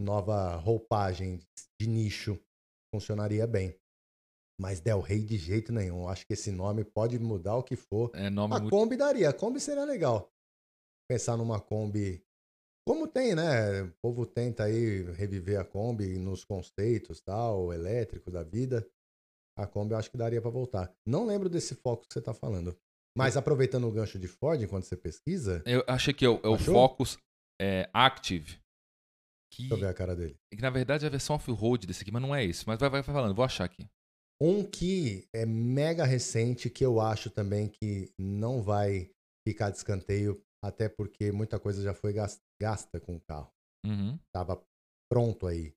nova 0.00 0.56
roupagem 0.56 1.38
de 1.78 1.86
nicho. 1.86 2.38
Funcionaria 2.94 3.46
bem. 3.46 3.74
Mas 4.62 4.78
Del 4.78 5.00
Rey 5.00 5.24
de 5.24 5.36
jeito 5.36 5.72
nenhum. 5.72 6.02
Eu 6.02 6.08
Acho 6.08 6.24
que 6.24 6.34
esse 6.34 6.52
nome 6.52 6.84
pode 6.84 7.18
mudar 7.18 7.56
o 7.56 7.64
que 7.64 7.74
for. 7.74 8.12
É 8.14 8.30
nome 8.30 8.54
A 8.54 8.60
muito. 8.60 8.70
Kombi 8.70 8.96
daria. 8.96 9.28
A 9.28 9.32
Kombi 9.32 9.58
seria 9.58 9.84
legal. 9.84 10.32
Pensar 11.10 11.36
numa 11.36 11.60
Kombi. 11.60 12.24
Como 12.86 13.08
tem, 13.08 13.34
né? 13.34 13.82
O 13.82 13.92
povo 14.00 14.24
tenta 14.24 14.62
aí 14.62 15.02
reviver 15.14 15.58
a 15.58 15.64
Kombi 15.64 16.16
nos 16.16 16.44
conceitos, 16.44 17.20
tal, 17.20 17.72
elétrico 17.72 18.30
da 18.30 18.44
vida. 18.44 18.88
A 19.58 19.66
Kombi 19.66 19.94
eu 19.94 19.98
acho 19.98 20.12
que 20.12 20.16
daria 20.16 20.40
para 20.40 20.50
voltar. 20.50 20.94
Não 21.04 21.26
lembro 21.26 21.48
desse 21.48 21.74
foco 21.74 22.06
que 22.06 22.14
você 22.14 22.20
tá 22.20 22.32
falando. 22.32 22.76
Mas 23.18 23.36
aproveitando 23.36 23.88
o 23.88 23.92
gancho 23.92 24.16
de 24.16 24.28
Ford, 24.28 24.62
enquanto 24.62 24.84
você 24.84 24.96
pesquisa, 24.96 25.60
Eu 25.66 25.82
achei 25.88 26.14
que 26.14 26.24
é 26.24 26.28
o, 26.28 26.40
é 26.40 26.48
o? 26.48 26.56
Focus 26.56 27.18
é, 27.60 27.90
Active. 27.92 28.60
Que, 29.52 29.62
deixa 29.62 29.74
eu 29.74 29.78
ver 29.78 29.88
a 29.88 29.94
cara 29.94 30.14
dele. 30.14 30.36
que 30.50 30.62
na 30.62 30.70
verdade 30.70 31.04
é 31.04 31.08
a 31.08 31.10
versão 31.10 31.34
off-road 31.34 31.84
desse 31.84 32.02
aqui, 32.02 32.12
mas 32.12 32.22
não 32.22 32.32
é 32.34 32.44
esse. 32.44 32.66
Mas 32.66 32.78
vai, 32.78 32.88
vai 32.88 33.02
falando, 33.02 33.34
vou 33.34 33.44
achar 33.44 33.64
aqui. 33.64 33.86
Um 34.40 34.64
que 34.64 35.26
é 35.34 35.46
mega 35.46 36.04
recente, 36.04 36.68
que 36.68 36.84
eu 36.84 37.00
acho 37.00 37.30
também 37.30 37.68
que 37.68 38.10
não 38.18 38.62
vai 38.62 39.10
ficar 39.46 39.70
de 39.70 39.76
escanteio, 39.76 40.40
até 40.64 40.88
porque 40.88 41.30
muita 41.32 41.58
coisa 41.60 41.82
já 41.82 41.94
foi 41.94 42.12
gas- 42.12 42.40
gasta 42.60 43.00
com 43.00 43.16
o 43.16 43.20
carro. 43.20 43.50
Uhum. 43.86 44.18
Tava 44.34 44.60
pronto 45.10 45.46
aí. 45.46 45.72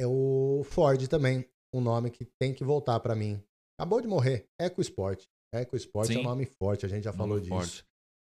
É 0.00 0.06
o 0.06 0.62
Ford 0.64 1.06
também, 1.08 1.44
um 1.74 1.80
nome 1.80 2.10
que 2.10 2.24
tem 2.40 2.54
que 2.54 2.62
voltar 2.64 3.00
pra 3.00 3.16
mim. 3.16 3.42
Acabou 3.78 4.00
de 4.00 4.06
morrer. 4.08 4.46
EcoSport. 4.60 5.24
EcoSport 5.54 6.10
é 6.10 6.12
Sim. 6.14 6.18
um 6.20 6.24
nome 6.24 6.46
forte, 6.46 6.84
a 6.86 6.88
gente 6.88 7.04
já 7.04 7.12
falou 7.12 7.36
Nome 7.38 7.42
disso. 7.42 7.54
forte. 7.54 7.84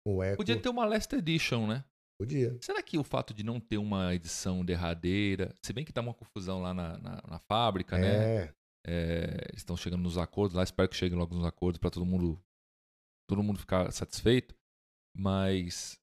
O 0.07 0.21
Eco 0.21 0.37
Podia 0.37 0.61
ter 0.61 0.69
uma 0.69 0.85
Last 0.85 1.15
Edition, 1.15 1.65
né? 1.67 1.83
podia. 2.19 2.57
Será 2.61 2.81
que 2.81 2.97
o 2.97 3.03
fato 3.03 3.33
de 3.33 3.43
não 3.43 3.59
ter 3.59 3.77
uma 3.77 4.13
edição 4.15 4.63
derradeira, 4.63 5.53
se 5.61 5.73
bem 5.73 5.83
que 5.83 5.91
tá 5.91 5.99
uma 6.01 6.13
confusão 6.13 6.61
lá 6.61 6.73
na, 6.73 6.97
na, 6.97 7.21
na 7.27 7.39
fábrica, 7.39 7.97
né? 7.97 8.53
É, 8.87 9.51
estão 9.55 9.75
chegando 9.75 10.03
nos 10.03 10.17
acordos 10.17 10.55
lá, 10.55 10.63
espero 10.63 10.87
que 10.89 10.95
cheguem 10.95 11.17
logo 11.17 11.35
nos 11.35 11.45
acordos 11.45 11.79
para 11.79 11.89
todo 11.89 12.05
mundo 12.05 12.41
todo 13.27 13.41
mundo 13.43 13.59
ficar 13.59 13.91
satisfeito. 13.91 14.55
Mas 15.17 15.99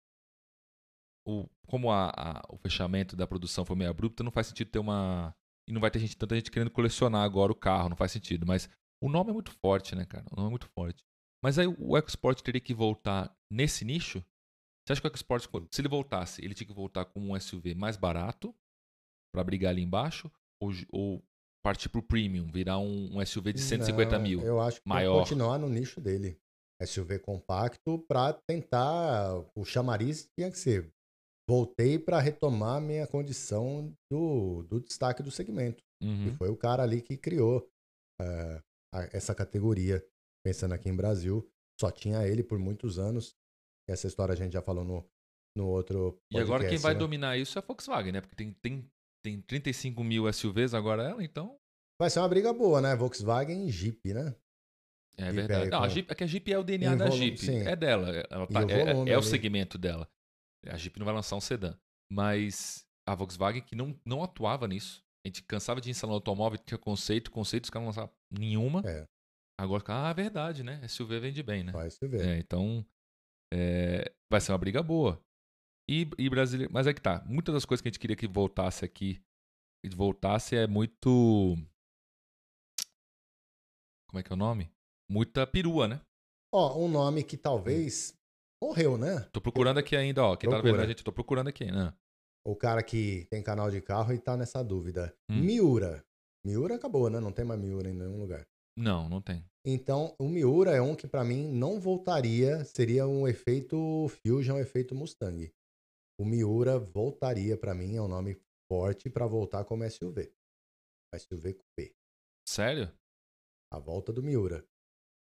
o, 1.27 1.49
como 1.67 1.91
a, 1.91 2.11
a- 2.11 2.43
o 2.49 2.57
fechamento 2.57 3.17
da 3.17 3.27
produção 3.27 3.65
foi 3.65 3.77
meio 3.77 3.91
abrupto, 3.91 4.25
não 4.25 4.31
faz 4.33 4.49
sentido 4.49 4.71
ter 4.71 4.79
uma. 4.79 5.35
E 5.69 5.73
não 5.73 5.81
vai 5.81 5.91
ter 5.91 6.01
gente, 6.01 6.17
tanta 6.17 6.35
gente 6.35 6.51
querendo 6.51 6.71
colecionar 6.71 7.23
agora 7.23 7.53
o 7.53 7.57
carro, 7.57 7.89
não 7.89 7.97
faz 7.97 8.11
sentido. 8.11 8.45
Mas 8.47 8.69
o 9.03 9.09
nome 9.09 9.31
é 9.31 9.33
muito 9.33 9.53
forte, 9.53 9.95
né, 9.95 10.05
cara? 10.05 10.27
O 10.33 10.37
nome 10.37 10.49
é 10.49 10.51
muito 10.51 10.67
forte. 10.69 11.05
Mas 11.43 11.59
aí 11.59 11.67
o 11.67 11.97
EcoSport 11.97 12.41
teria 12.41 12.61
que 12.61 12.75
voltar 12.75 13.33
nesse 13.51 13.85
nicho? 13.85 14.25
Você 14.85 14.93
acha 14.93 15.01
que 15.01 15.07
o 15.07 15.11
EcoSport, 15.11 15.69
se 15.73 15.81
ele 15.81 15.89
voltasse, 15.89 16.45
ele 16.45 16.55
tinha 16.55 16.67
que 16.67 16.75
voltar 16.75 17.05
com 17.05 17.21
um 17.21 17.37
SUV 17.37 17.75
mais 17.75 17.97
barato 17.97 18.55
para 19.33 19.45
brigar 19.45 19.71
ali 19.71 19.83
embaixo? 19.83 20.31
Ou, 20.61 20.73
ou 20.91 21.25
partir 21.63 21.89
pro 21.89 22.03
premium, 22.03 22.51
virar 22.51 22.79
um, 22.79 23.17
um 23.19 23.25
SUV 23.27 23.53
de 23.53 23.61
150 23.61 24.17
Não, 24.17 24.23
mil? 24.23 24.41
Eu 24.43 24.61
acho 24.61 24.81
que 24.83 24.89
maior. 24.89 25.13
vai 25.15 25.21
continuar 25.23 25.59
no 25.59 25.69
nicho 25.69 26.01
dele. 26.01 26.39
SUV 26.85 27.19
compacto 27.21 27.99
para 28.09 28.33
tentar. 28.49 29.35
O 29.57 29.65
chamariz 29.65 30.29
tinha 30.37 30.51
que 30.51 30.59
ser. 30.59 30.93
Voltei 31.49 31.99
para 31.99 32.21
retomar 32.21 32.81
minha 32.81 33.07
condição 33.07 33.93
do, 34.11 34.63
do 34.65 34.81
destaque 34.81 35.23
do 35.23 35.31
segmento. 35.31 35.83
Uhum. 36.03 36.29
E 36.29 36.31
foi 36.37 36.49
o 36.49 36.57
cara 36.57 36.83
ali 36.83 37.01
que 37.01 37.17
criou 37.17 37.69
eh, 38.21 38.63
a- 38.95 39.09
essa 39.13 39.35
categoria. 39.35 40.05
Pensando 40.45 40.73
aqui 40.75 40.89
em 40.89 40.97
Brasil, 40.97 41.49
só 41.81 41.91
tinha 41.91 42.27
ele 42.27 42.43
por 42.43 42.59
muitos 42.59 42.99
anos. 42.99 43.35
Essa 43.89 44.09
história 44.09 44.33
a 44.33 44.37
gente 44.37 44.53
já 44.53 44.63
falou 44.63 44.85
no, 44.85 45.05
no 45.57 45.69
outro. 45.69 46.19
E 46.33 46.39
agora 46.39 46.61
quem 46.65 46.71
podcast, 46.71 46.83
vai 46.83 46.95
né? 46.95 46.99
dominar 46.99 47.37
isso 47.37 47.57
é 47.59 47.63
a 47.63 47.65
Volkswagen, 47.65 48.13
né? 48.13 48.21
Porque 48.21 48.35
tem, 48.35 48.53
tem, 48.63 48.91
tem 49.23 49.41
35 49.41 50.03
mil 50.03 50.31
SUVs 50.33 50.75
agora 50.75 51.03
ela, 51.03 51.23
então. 51.23 51.57
Vai 52.01 52.11
ser 52.11 52.19
uma 52.19 52.29
briga 52.29 52.53
boa, 52.53 52.81
né? 52.81 52.97
Volkswagen 52.97 53.67
e 53.67 53.71
Jeep, 53.71 54.13
né? 54.13 54.35
É 55.17 55.25
Jeep 55.25 55.35
verdade. 55.35 55.71
Não, 55.71 55.83
a 55.83 55.89
Jeep, 55.89 56.11
é 56.11 56.15
que 56.15 56.25
a 56.25 56.27
Jeep 56.27 56.53
é 56.53 56.59
o 56.59 56.65
DNA 56.65 56.97
da 56.97 57.05
volume, 57.07 57.37
Jeep. 57.37 57.39
sim. 57.39 57.59
É 57.59 57.77
dela. 57.77 58.09
Ela 58.31 58.47
tá- 58.47 58.65
o 58.65 58.71
é, 58.71 58.85
volume 58.87 59.11
é 59.11 59.19
o 59.19 59.23
segmento 59.23 59.79
dela. 59.79 60.09
A 60.67 60.77
Jeep 60.77 60.99
não 60.99 61.05
vai 61.05 61.15
lançar 61.15 61.37
um 61.37 61.41
sedã. 61.41 61.77
Mas 62.11 62.87
a 63.07 63.15
Volkswagen 63.15 63.63
que 63.63 63.77
não, 63.77 63.99
não 64.05 64.23
atuava 64.23 64.67
nisso. 64.67 65.03
A 65.25 65.29
gente 65.29 65.43
cansava 65.43 65.81
de 65.81 65.91
instalar 65.91 66.15
automóvel, 66.15 66.59
tinha 66.59 66.79
conceito, 66.79 67.31
conceito, 67.31 67.65
os 67.65 67.71
caras 67.71 67.85
não 67.85 67.89
lançavam 67.91 68.13
nenhuma. 68.31 68.83
É. 68.85 69.07
Agora, 69.59 69.85
ah, 69.87 70.11
é 70.11 70.15
verdade, 70.15 70.65
né? 70.65 70.87
SUV 70.89 71.21
vende 71.21 71.43
bem, 71.43 71.63
né? 71.63 71.71
Vai 71.73 71.89
ver. 71.89 72.27
É, 72.27 72.39
então, 72.39 72.85
é, 73.53 74.13
vai 74.31 74.41
ser 74.41 74.51
uma 74.51 74.59
briga 74.59 74.83
boa. 74.83 75.23
E, 75.93 76.09
e 76.17 76.31
brasileiro. 76.31 76.73
Mas 76.73 76.87
é 76.87 76.95
que 76.95 77.03
tá. 77.03 77.23
Muitas 77.27 77.53
das 77.53 77.67
coisas 77.67 77.83
que 77.83 77.89
a 77.89 77.91
gente 77.91 77.99
queria 77.99 78.17
que 78.17 78.27
voltasse 78.27 78.83
aqui, 78.83 79.21
voltasse 79.95 80.57
é 80.57 80.67
muito. 80.67 81.55
Como 84.09 84.19
é 84.19 84.23
que 84.23 84.33
é 84.33 84.35
o 84.35 84.39
nome? 84.39 84.73
Muita 85.11 85.47
perua, 85.47 85.87
né? 85.87 86.01
Ó, 86.51 86.79
um 86.79 86.89
nome 86.89 87.23
que 87.23 87.37
talvez 87.37 88.15
morreu, 88.63 88.97
né? 88.97 89.21
Tô 89.33 89.41
procurando 89.41 89.79
aqui 89.79 89.95
ainda, 89.95 90.25
ó. 90.25 90.35
Quem 90.35 90.49
tá 90.49 90.57
Procura. 90.57 90.73
vendo 90.73 90.85
a 90.85 90.89
gente, 90.89 91.05
tô 91.05 91.13
procurando 91.13 91.49
aqui, 91.49 91.71
né? 91.71 91.93
O 92.47 92.57
cara 92.57 92.83
que 92.83 93.27
tem 93.31 93.43
canal 93.43 93.71
de 93.71 93.83
carro 93.83 94.15
e 94.15 94.19
tá 94.19 94.35
nessa 94.35 94.65
dúvida. 94.65 95.15
Hum. 95.31 95.41
Miura. 95.43 96.03
Miura 96.45 96.77
acabou, 96.77 97.11
né? 97.11 97.21
Não 97.21 97.33
tem 97.33 97.45
mais 97.45 97.61
Miura 97.61 97.91
em 97.91 97.95
nenhum 97.95 98.19
lugar. 98.19 98.47
Não, 98.79 99.11
não 99.11 99.21
tem. 99.21 99.45
Então, 99.65 100.15
o 100.19 100.27
Miura 100.27 100.71
é 100.71 100.81
um 100.81 100.97
que 100.97 101.07
pra 101.07 101.23
mim 101.23 101.47
não 101.53 101.79
voltaria, 101.79 102.65
seria 102.65 103.07
um 103.07 103.29
efeito 103.29 104.09
Fusion, 104.09 104.57
um 104.57 104.59
efeito 104.59 104.95
Mustang. 104.95 105.53
O 106.23 106.25
Miura 106.25 106.79
voltaria 106.79 107.59
pra 107.59 107.75
mim, 107.75 107.97
é 107.97 108.01
um 108.01 108.07
nome 108.07 108.41
forte 108.71 109.11
pra 109.11 109.27
voltar 109.27 109.65
como 109.65 109.83
SUV. 109.91 110.33
SUV 111.13 111.55
Coupé. 111.55 111.93
Sério? 112.49 112.97
A 113.73 113.81
volta 113.81 114.13
do 114.13 114.23
Miura. 114.23 114.65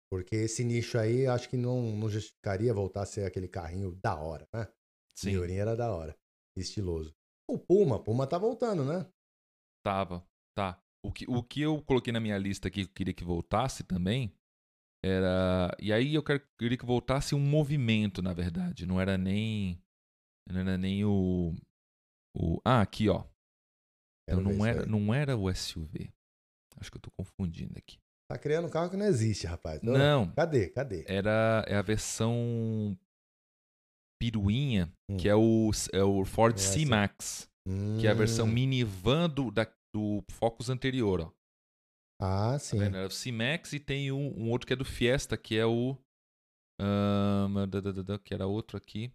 Porque 0.09 0.36
esse 0.36 0.62
nicho 0.62 0.96
aí, 0.96 1.26
acho 1.26 1.50
que 1.50 1.57
não, 1.57 1.96
não 1.96 2.09
justificaria 2.09 2.72
voltar 2.72 3.03
a 3.03 3.07
ser 3.07 3.24
aquele 3.24 3.48
carrinho 3.48 3.98
da 4.00 4.14
hora, 4.14 4.48
né? 4.55 4.72
Sim. 5.18 5.32
Miurinha 5.32 5.62
era 5.62 5.74
da 5.74 5.92
hora. 5.92 6.16
Estiloso. 6.57 7.12
O 7.50 7.59
Puma, 7.59 8.00
Puma 8.00 8.24
tá 8.24 8.38
voltando, 8.38 8.84
né? 8.84 9.05
Tava. 9.84 10.24
Tá. 10.57 10.80
O 11.05 11.11
que, 11.11 11.28
o 11.28 11.42
que 11.42 11.62
eu 11.62 11.82
coloquei 11.82 12.12
na 12.12 12.20
minha 12.20 12.38
lista 12.38 12.68
aqui 12.68 12.84
que 12.84 12.90
eu 12.90 12.94
queria 12.94 13.14
que 13.14 13.24
voltasse 13.24 13.82
também 13.82 14.32
era. 15.05 15.76
E 15.80 15.92
aí 15.92 16.14
eu 16.14 16.22
queria 16.22 16.78
que 16.78 16.86
voltasse 16.86 17.34
um 17.34 17.40
movimento, 17.40 18.22
na 18.22 18.32
verdade. 18.32 18.86
Não 18.86 19.00
era 19.00 19.18
nem. 19.18 19.82
Não 20.49 20.61
era 20.61 20.76
nem 20.78 21.05
o. 21.05 21.55
o 22.36 22.61
ah, 22.64 22.80
aqui, 22.80 23.09
ó. 23.09 23.24
Quero 24.28 24.40
Então 24.40 24.53
não 24.53 24.66
era, 24.66 24.86
não 24.86 25.14
era 25.14 25.36
o 25.36 25.53
SUV. 25.53 26.12
Acho 26.78 26.90
que 26.90 26.97
eu 26.97 27.03
tô 27.03 27.11
confundindo 27.11 27.76
aqui. 27.76 27.99
Tá 28.30 28.38
criando 28.38 28.66
um 28.66 28.70
carro 28.70 28.90
que 28.90 28.97
não 28.97 29.07
existe, 29.07 29.47
rapaz. 29.47 29.80
Tô- 29.80 29.93
Não. 29.93 30.32
Cadê? 30.32 30.68
Cadê? 30.70 31.05
Era 31.07 31.64
é 31.68 31.76
a 31.76 31.82
versão 31.82 32.97
piruinha, 34.20 34.93
Hum. 35.11 35.16
que 35.16 35.28
é 35.28 35.34
o, 35.34 35.70
é 35.93 36.03
o 36.03 36.24
Ford 36.24 36.57
Não 36.57 36.64
é. 36.64 36.66
C-Max, 36.66 37.51
que 38.01 38.07
é 38.07 38.11
a 38.11 38.14
versão 38.14 38.47
Hum. 38.47 38.53
minivan 38.53 39.28
do, 39.28 39.51
da, 39.51 39.66
do 39.95 40.22
Focus 40.30 40.70
anterior, 40.70 41.20
ó. 41.20 41.32
Ah, 42.20 42.53
Tá 42.53 42.59
sim. 42.59 42.78
vendo? 42.78 42.97
É 42.97 43.05
o 43.05 43.11
C-Max 43.11 43.72
e 43.72 43.80
tem 43.80 44.12
um, 44.12 44.32
um 44.38 44.51
outro 44.51 44.66
que 44.66 44.72
é 44.72 44.76
do 44.76 44.84
Fiesta, 44.84 45.36
que 45.36 45.59
é 45.59 45.66
o. 45.66 45.97
da, 48.07 48.18
que 48.18 48.32
era 48.32 48.47
outro 48.47 48.76
aqui. 48.76 49.12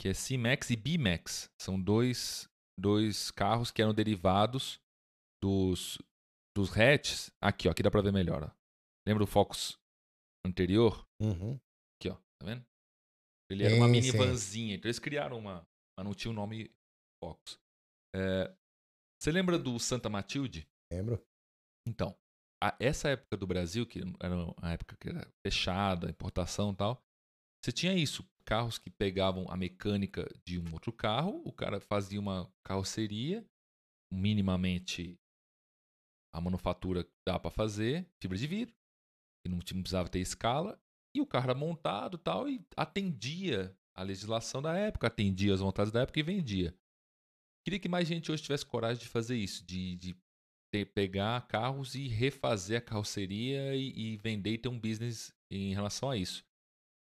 Que 0.00 0.08
é 0.08 0.14
C-Max 0.14 0.70
e 0.70 0.76
B-Max. 0.76 1.50
São 1.60 1.80
dois, 1.80 2.48
dois 2.78 3.30
carros 3.30 3.70
que 3.70 3.80
eram 3.82 3.94
derivados 3.94 4.78
dos, 5.42 5.98
dos 6.56 6.70
hatches. 6.76 7.30
Aqui, 7.42 7.68
ó. 7.68 7.70
Aqui 7.70 7.82
dá 7.82 7.90
pra 7.90 8.02
ver 8.02 8.12
melhor, 8.12 8.42
ó. 8.44 8.50
Lembra 9.08 9.24
do 9.24 9.30
Focus 9.30 9.78
anterior? 10.46 11.04
Uhum. 11.20 11.58
Aqui, 11.98 12.10
ó. 12.10 12.14
Tá 12.40 12.44
vendo? 12.46 12.64
Ele 13.50 13.64
era 13.64 13.74
uma 13.76 13.86
minivanzinha. 13.88 14.74
Então 14.74 14.88
eles 14.88 14.98
criaram 14.98 15.38
uma. 15.38 15.66
Mas 15.98 16.04
não 16.06 16.14
tinha 16.14 16.30
o 16.30 16.34
nome 16.34 16.70
Focus. 17.22 17.58
É, 18.14 18.54
você 19.20 19.30
lembra 19.30 19.58
do 19.58 19.78
Santa 19.78 20.10
Matilde? 20.10 20.68
Lembro. 20.92 21.22
Então, 21.88 22.14
a- 22.62 22.76
essa 22.80 23.08
época 23.10 23.36
do 23.36 23.46
Brasil, 23.46 23.86
que 23.86 24.00
era 24.20 24.34
uma 24.34 24.72
época 24.72 24.96
que 25.00 25.08
era 25.08 25.26
fechada, 25.46 26.10
importação 26.10 26.72
e 26.72 26.76
tal, 26.76 27.02
você 27.64 27.72
tinha 27.72 27.94
isso. 27.94 28.22
Carros 28.46 28.78
que 28.78 28.88
pegavam 28.88 29.46
a 29.50 29.56
mecânica 29.56 30.24
de 30.44 30.58
um 30.58 30.72
outro 30.72 30.92
carro, 30.92 31.42
o 31.44 31.52
cara 31.52 31.80
fazia 31.80 32.20
uma 32.20 32.48
carroceria, 32.64 33.44
minimamente 34.12 35.18
a 36.32 36.40
manufatura 36.40 37.02
que 37.02 37.10
dá 37.26 37.38
para 37.40 37.50
fazer, 37.50 38.08
fibra 38.22 38.38
de 38.38 38.46
vidro, 38.46 38.74
que 39.42 39.50
não 39.50 39.58
precisava 39.58 40.08
ter 40.08 40.20
escala, 40.20 40.80
e 41.14 41.20
o 41.20 41.26
carro 41.26 41.50
era 41.50 41.58
montado 41.58 42.16
tal, 42.18 42.48
e 42.48 42.64
atendia 42.76 43.76
a 43.96 44.02
legislação 44.02 44.62
da 44.62 44.76
época, 44.76 45.06
atendia 45.06 45.52
as 45.52 45.60
vontades 45.60 45.90
da 45.90 46.02
época 46.02 46.20
e 46.20 46.22
vendia. 46.22 46.76
Queria 47.64 47.80
que 47.80 47.88
mais 47.88 48.06
gente 48.06 48.30
hoje 48.30 48.42
tivesse 48.42 48.64
coragem 48.64 49.02
de 49.02 49.08
fazer 49.08 49.36
isso, 49.36 49.64
de, 49.66 49.96
de 49.96 50.16
ter- 50.70 50.84
pegar 50.92 51.48
carros 51.48 51.94
e 51.94 52.06
refazer 52.06 52.78
a 52.78 52.84
carroceria 52.84 53.74
e, 53.74 54.12
e 54.12 54.16
vender 54.18 54.52
e 54.52 54.58
ter 54.58 54.68
um 54.68 54.78
business 54.78 55.34
em 55.50 55.74
relação 55.74 56.10
a 56.10 56.16
isso. 56.16 56.46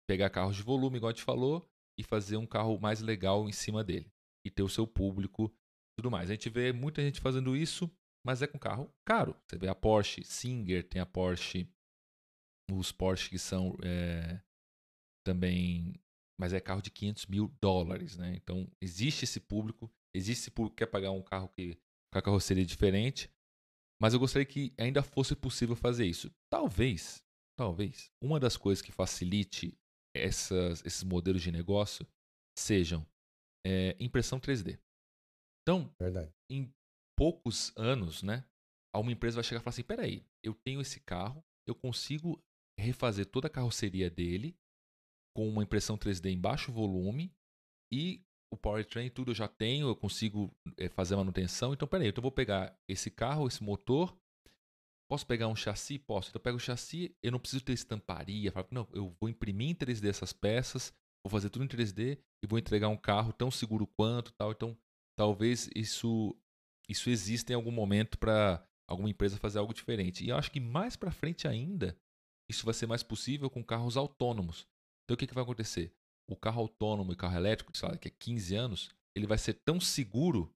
Pegar 0.07 0.29
carros 0.29 0.55
de 0.55 0.63
volume, 0.63 0.97
igual 0.97 1.09
a 1.09 1.13
gente 1.13 1.23
falou, 1.23 1.67
e 1.99 2.03
fazer 2.03 2.37
um 2.37 2.45
carro 2.45 2.79
mais 2.79 3.01
legal 3.01 3.49
em 3.49 3.51
cima 3.51 3.83
dele. 3.83 4.11
E 4.45 4.49
ter 4.49 4.63
o 4.63 4.69
seu 4.69 4.87
público 4.87 5.53
tudo 5.97 6.11
mais. 6.11 6.29
A 6.29 6.33
gente 6.33 6.49
vê 6.49 6.71
muita 6.71 7.01
gente 7.01 7.19
fazendo 7.19 7.55
isso, 7.55 7.91
mas 8.25 8.41
é 8.41 8.47
com 8.47 8.59
carro 8.59 8.93
caro. 9.05 9.35
Você 9.47 9.57
vê 9.57 9.67
a 9.67 9.75
Porsche 9.75 10.23
Singer, 10.23 10.87
tem 10.87 11.01
a 11.01 11.05
Porsche, 11.05 11.67
os 12.71 12.91
Porsche 12.91 13.29
que 13.29 13.39
são 13.39 13.75
é, 13.83 14.39
também, 15.25 15.99
mas 16.39 16.53
é 16.53 16.59
carro 16.59 16.81
de 16.81 16.91
500 16.91 17.25
mil 17.25 17.47
dólares, 17.61 18.15
né? 18.15 18.35
Então 18.35 18.69
existe 18.81 19.23
esse 19.23 19.39
público, 19.39 19.91
existe 20.15 20.43
esse 20.43 20.51
público 20.51 20.75
que 20.75 20.85
quer 20.85 20.91
pagar 20.91 21.11
um 21.11 21.23
carro 21.23 21.49
que 21.49 21.75
com 22.13 22.19
a 22.19 22.21
carroceria 22.21 22.65
diferente, 22.65 23.29
mas 23.99 24.13
eu 24.13 24.19
gostaria 24.19 24.45
que 24.45 24.73
ainda 24.77 25.01
fosse 25.01 25.35
possível 25.35 25.75
fazer 25.75 26.05
isso. 26.05 26.31
Talvez, 26.49 27.23
talvez, 27.57 28.11
uma 28.21 28.39
das 28.39 28.55
coisas 28.55 28.81
que 28.81 28.91
facilite 28.91 29.77
essas, 30.19 30.85
esses 30.85 31.03
modelos 31.03 31.41
de 31.41 31.51
negócio 31.51 32.07
sejam 32.57 33.05
é, 33.65 33.95
impressão 33.99 34.39
3D. 34.39 34.79
Então, 35.61 35.93
Verdade. 35.99 36.31
em 36.49 36.73
poucos 37.17 37.73
anos, 37.75 38.23
né, 38.23 38.45
uma 38.99 39.11
empresa 39.11 39.35
vai 39.35 39.43
chegar 39.43 39.61
e 39.61 39.63
falar 39.63 39.73
assim: 39.73 39.83
peraí, 39.83 40.25
eu 40.43 40.53
tenho 40.53 40.81
esse 40.81 40.99
carro, 40.99 41.43
eu 41.67 41.75
consigo 41.75 42.41
refazer 42.79 43.25
toda 43.25 43.47
a 43.47 43.51
carroceria 43.51 44.09
dele 44.09 44.55
com 45.35 45.47
uma 45.47 45.63
impressão 45.63 45.97
3D 45.97 46.31
em 46.31 46.39
baixo 46.39 46.71
volume 46.71 47.33
e 47.91 48.23
o 48.51 48.57
powertrain 48.57 49.09
tudo 49.09 49.31
eu 49.31 49.35
já 49.35 49.47
tenho, 49.47 49.87
eu 49.87 49.95
consigo 49.95 50.55
eh, 50.77 50.89
fazer 50.89 51.15
a 51.15 51.17
manutenção. 51.17 51.73
Então, 51.73 51.87
peraí, 51.87 52.07
então 52.07 52.21
eu 52.21 52.23
vou 52.23 52.31
pegar 52.31 52.77
esse 52.87 53.11
carro, 53.11 53.47
esse 53.47 53.61
motor, 53.63 54.17
posso 55.09 55.25
pegar 55.25 55.47
um 55.47 55.55
chassi? 55.55 55.97
Posso. 55.97 56.29
Então 56.29 56.39
eu 56.39 56.43
pego 56.43 56.57
o 56.57 56.59
chassi, 56.59 57.15
eu 57.23 57.31
não 57.31 57.39
preciso 57.39 57.63
ter 57.63 57.73
estamparia. 57.73 58.53
Não, 58.71 58.87
eu 58.93 59.15
vou 59.19 59.29
imprimir 59.29 59.69
em 59.69 59.75
3D 59.75 60.09
essas 60.09 60.33
peças, 60.33 60.93
vou 61.23 61.31
fazer 61.31 61.49
tudo 61.49 61.65
em 61.65 61.67
3D 61.67 62.17
e 62.43 62.47
vou 62.47 62.59
entregar 62.59 62.89
um 62.89 62.97
carro 62.97 63.33
tão 63.33 63.49
seguro 63.49 63.87
quanto 63.87 64.33
tal. 64.33 64.51
Então, 64.51 64.77
talvez 65.15 65.69
isso 65.75 66.35
isso 66.89 67.09
exista 67.09 67.51
em 67.51 67.55
algum 67.55 67.71
momento 67.71 68.17
para 68.17 68.65
alguma 68.87 69.09
empresa 69.09 69.37
fazer 69.37 69.59
algo 69.59 69.73
diferente. 69.73 70.23
E 70.23 70.29
eu 70.29 70.37
acho 70.37 70.49
que 70.49 70.59
mais 70.59 70.95
para 70.95 71.11
frente 71.11 71.47
ainda, 71.47 71.99
isso 72.49 72.63
vai 72.63 72.73
ser 72.73 72.87
mais 72.87 73.03
possível 73.03 73.49
com 73.49 73.63
carros 73.63 73.97
autônomos. 73.97 74.65
Então 75.03 75.15
o 75.15 75.17
que, 75.17 75.27
que 75.27 75.33
vai 75.33 75.43
acontecer? 75.43 75.93
O 76.29 76.35
carro 76.35 76.61
autônomo 76.61 77.11
e 77.11 77.15
carro 77.15 77.35
elétrico, 77.35 77.75
sei 77.77 77.87
lá, 77.87 77.93
daqui 77.93 78.07
a 78.07 78.11
15 78.11 78.55
anos, 78.55 78.89
ele 79.15 79.27
vai 79.27 79.37
ser 79.37 79.53
tão 79.53 79.79
seguro 79.79 80.53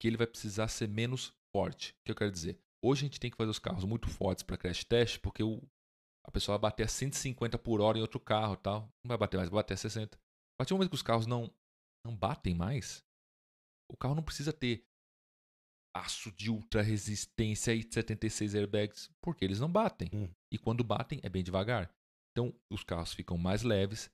que 0.00 0.06
ele 0.06 0.16
vai 0.16 0.26
precisar 0.26 0.68
ser 0.68 0.88
menos 0.88 1.32
forte. 1.54 1.90
O 1.90 2.04
que 2.04 2.10
eu 2.12 2.16
quero 2.16 2.30
dizer? 2.30 2.58
Hoje 2.84 3.02
a 3.04 3.08
gente 3.08 3.20
tem 3.20 3.30
que 3.30 3.36
fazer 3.36 3.50
os 3.50 3.58
carros 3.58 3.84
muito 3.84 4.08
fortes 4.08 4.42
para 4.42 4.56
crash 4.58 4.84
test, 4.84 5.18
porque 5.20 5.42
o, 5.42 5.62
a 6.26 6.30
pessoa 6.30 6.58
vai 6.58 6.70
bater 6.70 6.84
a 6.84 6.88
150 6.88 7.58
por 7.58 7.80
hora 7.80 7.98
em 7.98 8.02
outro 8.02 8.18
carro 8.18 8.54
e 8.54 8.58
tal. 8.58 8.82
Não 9.04 9.08
vai 9.08 9.18
bater 9.18 9.36
mais, 9.36 9.48
vai 9.48 9.62
bater 9.62 9.74
a 9.74 9.76
60. 9.76 10.16
A 10.16 10.20
partir 10.58 10.70
do 10.70 10.76
momento 10.76 10.90
que 10.90 10.96
os 10.96 11.02
carros 11.02 11.26
não, 11.26 11.52
não 12.04 12.16
batem 12.16 12.54
mais, 12.54 13.04
o 13.90 13.96
carro 13.96 14.14
não 14.14 14.22
precisa 14.22 14.52
ter 14.52 14.84
aço 15.94 16.32
de 16.32 16.50
ultra 16.50 16.82
resistência 16.82 17.74
e 17.74 17.82
76 17.82 18.54
airbags, 18.54 19.10
porque 19.22 19.44
eles 19.44 19.60
não 19.60 19.70
batem. 19.70 20.08
Hum. 20.12 20.28
E 20.52 20.58
quando 20.58 20.82
batem, 20.82 21.20
é 21.22 21.28
bem 21.28 21.44
devagar. 21.44 21.92
Então, 22.32 22.54
os 22.72 22.82
carros 22.82 23.12
ficam 23.12 23.36
mais 23.36 23.62
leves, 23.62 24.10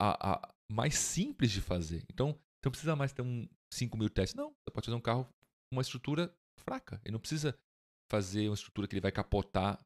a, 0.00 0.32
a- 0.34 0.54
mais 0.72 0.94
simples 0.96 1.52
de 1.52 1.60
fazer. 1.60 2.02
Então, 2.10 2.32
você 2.32 2.64
não 2.66 2.70
precisa 2.72 2.96
mais 2.96 3.12
ter 3.12 3.22
um 3.22 3.46
5 3.72 3.96
mil 3.96 4.08
testes. 4.08 4.34
Não, 4.34 4.48
você 4.50 4.72
pode 4.72 4.86
fazer 4.86 4.96
um 4.96 5.00
carro 5.00 5.24
com 5.24 5.76
uma 5.76 5.82
estrutura 5.82 6.34
fraca. 6.58 7.00
Ele 7.04 7.12
não 7.12 7.20
precisa 7.20 7.56
fazer 8.10 8.48
uma 8.48 8.54
estrutura 8.54 8.86
que 8.86 8.94
ele 8.94 9.00
vai 9.00 9.12
capotar 9.12 9.80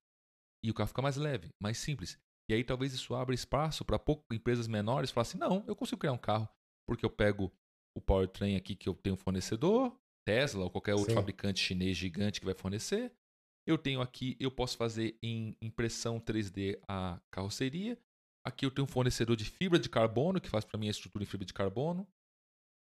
e 0.64 0.70
o 0.70 0.74
carro 0.74 0.88
fica 0.88 1.02
mais 1.02 1.16
leve, 1.16 1.48
mais 1.60 1.78
simples. 1.78 2.18
E 2.50 2.54
aí 2.54 2.64
talvez 2.64 2.92
isso 2.92 3.14
abra 3.14 3.34
espaço 3.34 3.84
para 3.84 4.00
empresas 4.32 4.66
menores 4.66 5.10
falar 5.10 5.22
assim, 5.22 5.38
não, 5.38 5.64
eu 5.66 5.76
consigo 5.76 6.00
criar 6.00 6.12
um 6.12 6.18
carro 6.18 6.48
porque 6.86 7.04
eu 7.04 7.10
pego 7.10 7.52
o 7.96 8.00
powertrain 8.00 8.56
aqui 8.56 8.74
que 8.74 8.88
eu 8.88 8.94
tenho 8.94 9.14
um 9.14 9.18
fornecedor, 9.18 9.96
Tesla 10.26 10.64
ou 10.64 10.70
qualquer 10.70 10.94
outro 10.94 11.10
Sim. 11.10 11.14
fabricante 11.14 11.60
chinês 11.60 11.96
gigante 11.96 12.40
que 12.40 12.46
vai 12.46 12.54
fornecer. 12.54 13.12
Eu 13.66 13.78
tenho 13.78 14.00
aqui, 14.00 14.36
eu 14.40 14.50
posso 14.50 14.76
fazer 14.76 15.16
em 15.22 15.56
impressão 15.62 16.18
3D 16.18 16.80
a 16.88 17.20
carroceria. 17.30 17.96
Aqui 18.44 18.66
eu 18.66 18.70
tenho 18.70 18.86
um 18.86 18.90
fornecedor 18.90 19.36
de 19.36 19.44
fibra 19.44 19.78
de 19.78 19.88
carbono 19.88 20.40
que 20.40 20.48
faz 20.48 20.64
para 20.64 20.78
mim 20.78 20.88
a 20.88 20.90
estrutura 20.90 21.22
em 21.22 21.26
fibra 21.26 21.46
de 21.46 21.52
carbono. 21.52 22.08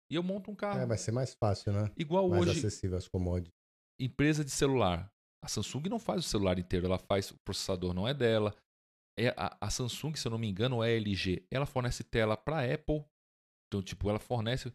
E 0.10 0.16
eu 0.16 0.24
monto 0.24 0.50
um 0.50 0.56
carro. 0.56 0.80
É, 0.80 0.86
vai 0.86 0.98
ser 0.98 1.12
mais 1.12 1.34
fácil, 1.36 1.72
né? 1.72 1.92
Igual 1.96 2.28
Mais 2.30 2.42
hoje, 2.42 2.60
acessível 2.60 2.98
às 2.98 3.08
commodities. 3.08 3.54
empresa 4.00 4.44
de 4.44 4.52
celular. 4.52 5.14
A 5.44 5.48
Samsung 5.48 5.90
não 5.90 6.00
faz 6.00 6.26
o 6.26 6.28
celular 6.28 6.60
inteiro, 6.60 6.86
ela 6.86 7.00
faz 7.00 7.32
o 7.32 7.40
processador 7.44 7.94
não 7.94 8.08
é 8.08 8.14
dela. 8.14 8.56
É 9.18 9.30
a, 9.30 9.58
a 9.60 9.70
Samsung, 9.70 10.16
se 10.16 10.28
eu 10.28 10.32
não 10.32 10.38
me 10.38 10.48
engano, 10.48 10.84
é 10.84 10.88
a 10.88 10.96
LG, 10.96 11.48
ela 11.52 11.66
fornece 11.66 12.04
tela 12.04 12.38
para 12.38 12.74
Apple, 12.74 13.04
Então, 13.68 13.82
tipo, 13.82 14.10
ela 14.10 14.20
fornece. 14.20 14.74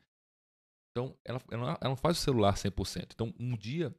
Então, 0.91 1.17
ela, 1.25 1.41
ela, 1.51 1.79
ela 1.81 1.91
não 1.91 1.97
faz 1.97 2.19
o 2.19 2.21
celular 2.21 2.55
100%. 2.55 3.13
Então, 3.13 3.33
um 3.39 3.57
dia, 3.57 3.95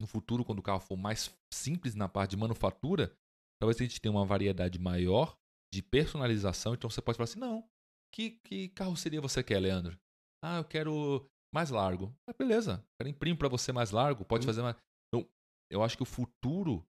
no 0.00 0.06
futuro, 0.06 0.44
quando 0.44 0.58
o 0.58 0.62
carro 0.62 0.80
for 0.80 0.96
mais 0.96 1.34
simples 1.52 1.94
na 1.94 2.08
parte 2.08 2.30
de 2.30 2.36
manufatura, 2.36 3.14
talvez 3.60 3.80
a 3.80 3.84
gente 3.84 4.00
tenha 4.00 4.12
uma 4.12 4.24
variedade 4.24 4.78
maior 4.78 5.36
de 5.72 5.82
personalização. 5.82 6.74
Então, 6.74 6.90
você 6.90 7.00
pode 7.00 7.16
falar 7.16 7.24
assim: 7.24 7.38
não, 7.38 7.68
que, 8.14 8.30
que 8.44 8.68
carroceria 8.68 9.20
você 9.20 9.42
quer, 9.42 9.58
Leandro? 9.58 9.98
Ah, 10.42 10.58
eu 10.58 10.64
quero 10.64 11.28
mais 11.52 11.70
largo. 11.70 12.14
Ah, 12.28 12.32
beleza, 12.32 12.84
quero 12.96 13.08
imprimo 13.08 13.36
para 13.36 13.48
você 13.48 13.72
mais 13.72 13.90
largo, 13.90 14.24
pode 14.24 14.44
hum. 14.44 14.46
fazer 14.46 14.62
mais. 14.62 14.76
Eu 15.74 15.82
acho 15.82 15.96
que 15.96 16.04
o 16.04 16.06
futuro, 16.06 16.86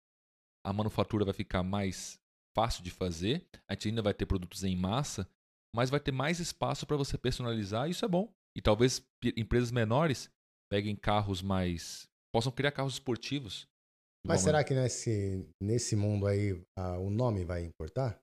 a 0.66 0.74
manufatura 0.74 1.24
vai 1.24 1.34
ficar 1.34 1.64
mais 1.64 2.20
fácil 2.54 2.84
de 2.84 2.92
fazer. 2.92 3.48
A 3.66 3.74
gente 3.74 3.88
ainda 3.88 4.02
vai 4.02 4.14
ter 4.14 4.26
produtos 4.26 4.62
em 4.66 4.76
massa, 4.76 5.26
mas 5.74 5.90
vai 5.90 6.02
ter 6.02 6.12
mais 6.12 6.42
espaço 6.42 6.86
para 6.86 6.98
você 6.98 7.18
personalizar, 7.18 7.88
e 7.88 7.92
isso 7.92 8.04
é 8.04 8.08
bom. 8.10 8.30
E 8.56 8.62
talvez 8.62 9.02
empresas 9.38 9.72
menores 9.72 10.30
peguem 10.70 10.98
carros 10.98 11.42
mais. 11.42 12.10
possam 12.34 12.52
criar 12.52 12.74
carros 12.74 12.94
esportivos. 12.94 13.68
Mas 14.26 14.42
será 14.42 14.64
que 14.64 14.74
nesse, 14.74 15.48
nesse 15.62 15.96
mundo 15.96 16.28
aí 16.28 16.62
a, 16.78 16.98
o 16.98 17.10
nome 17.10 17.46
vai 17.46 17.64
importar? 17.64 18.20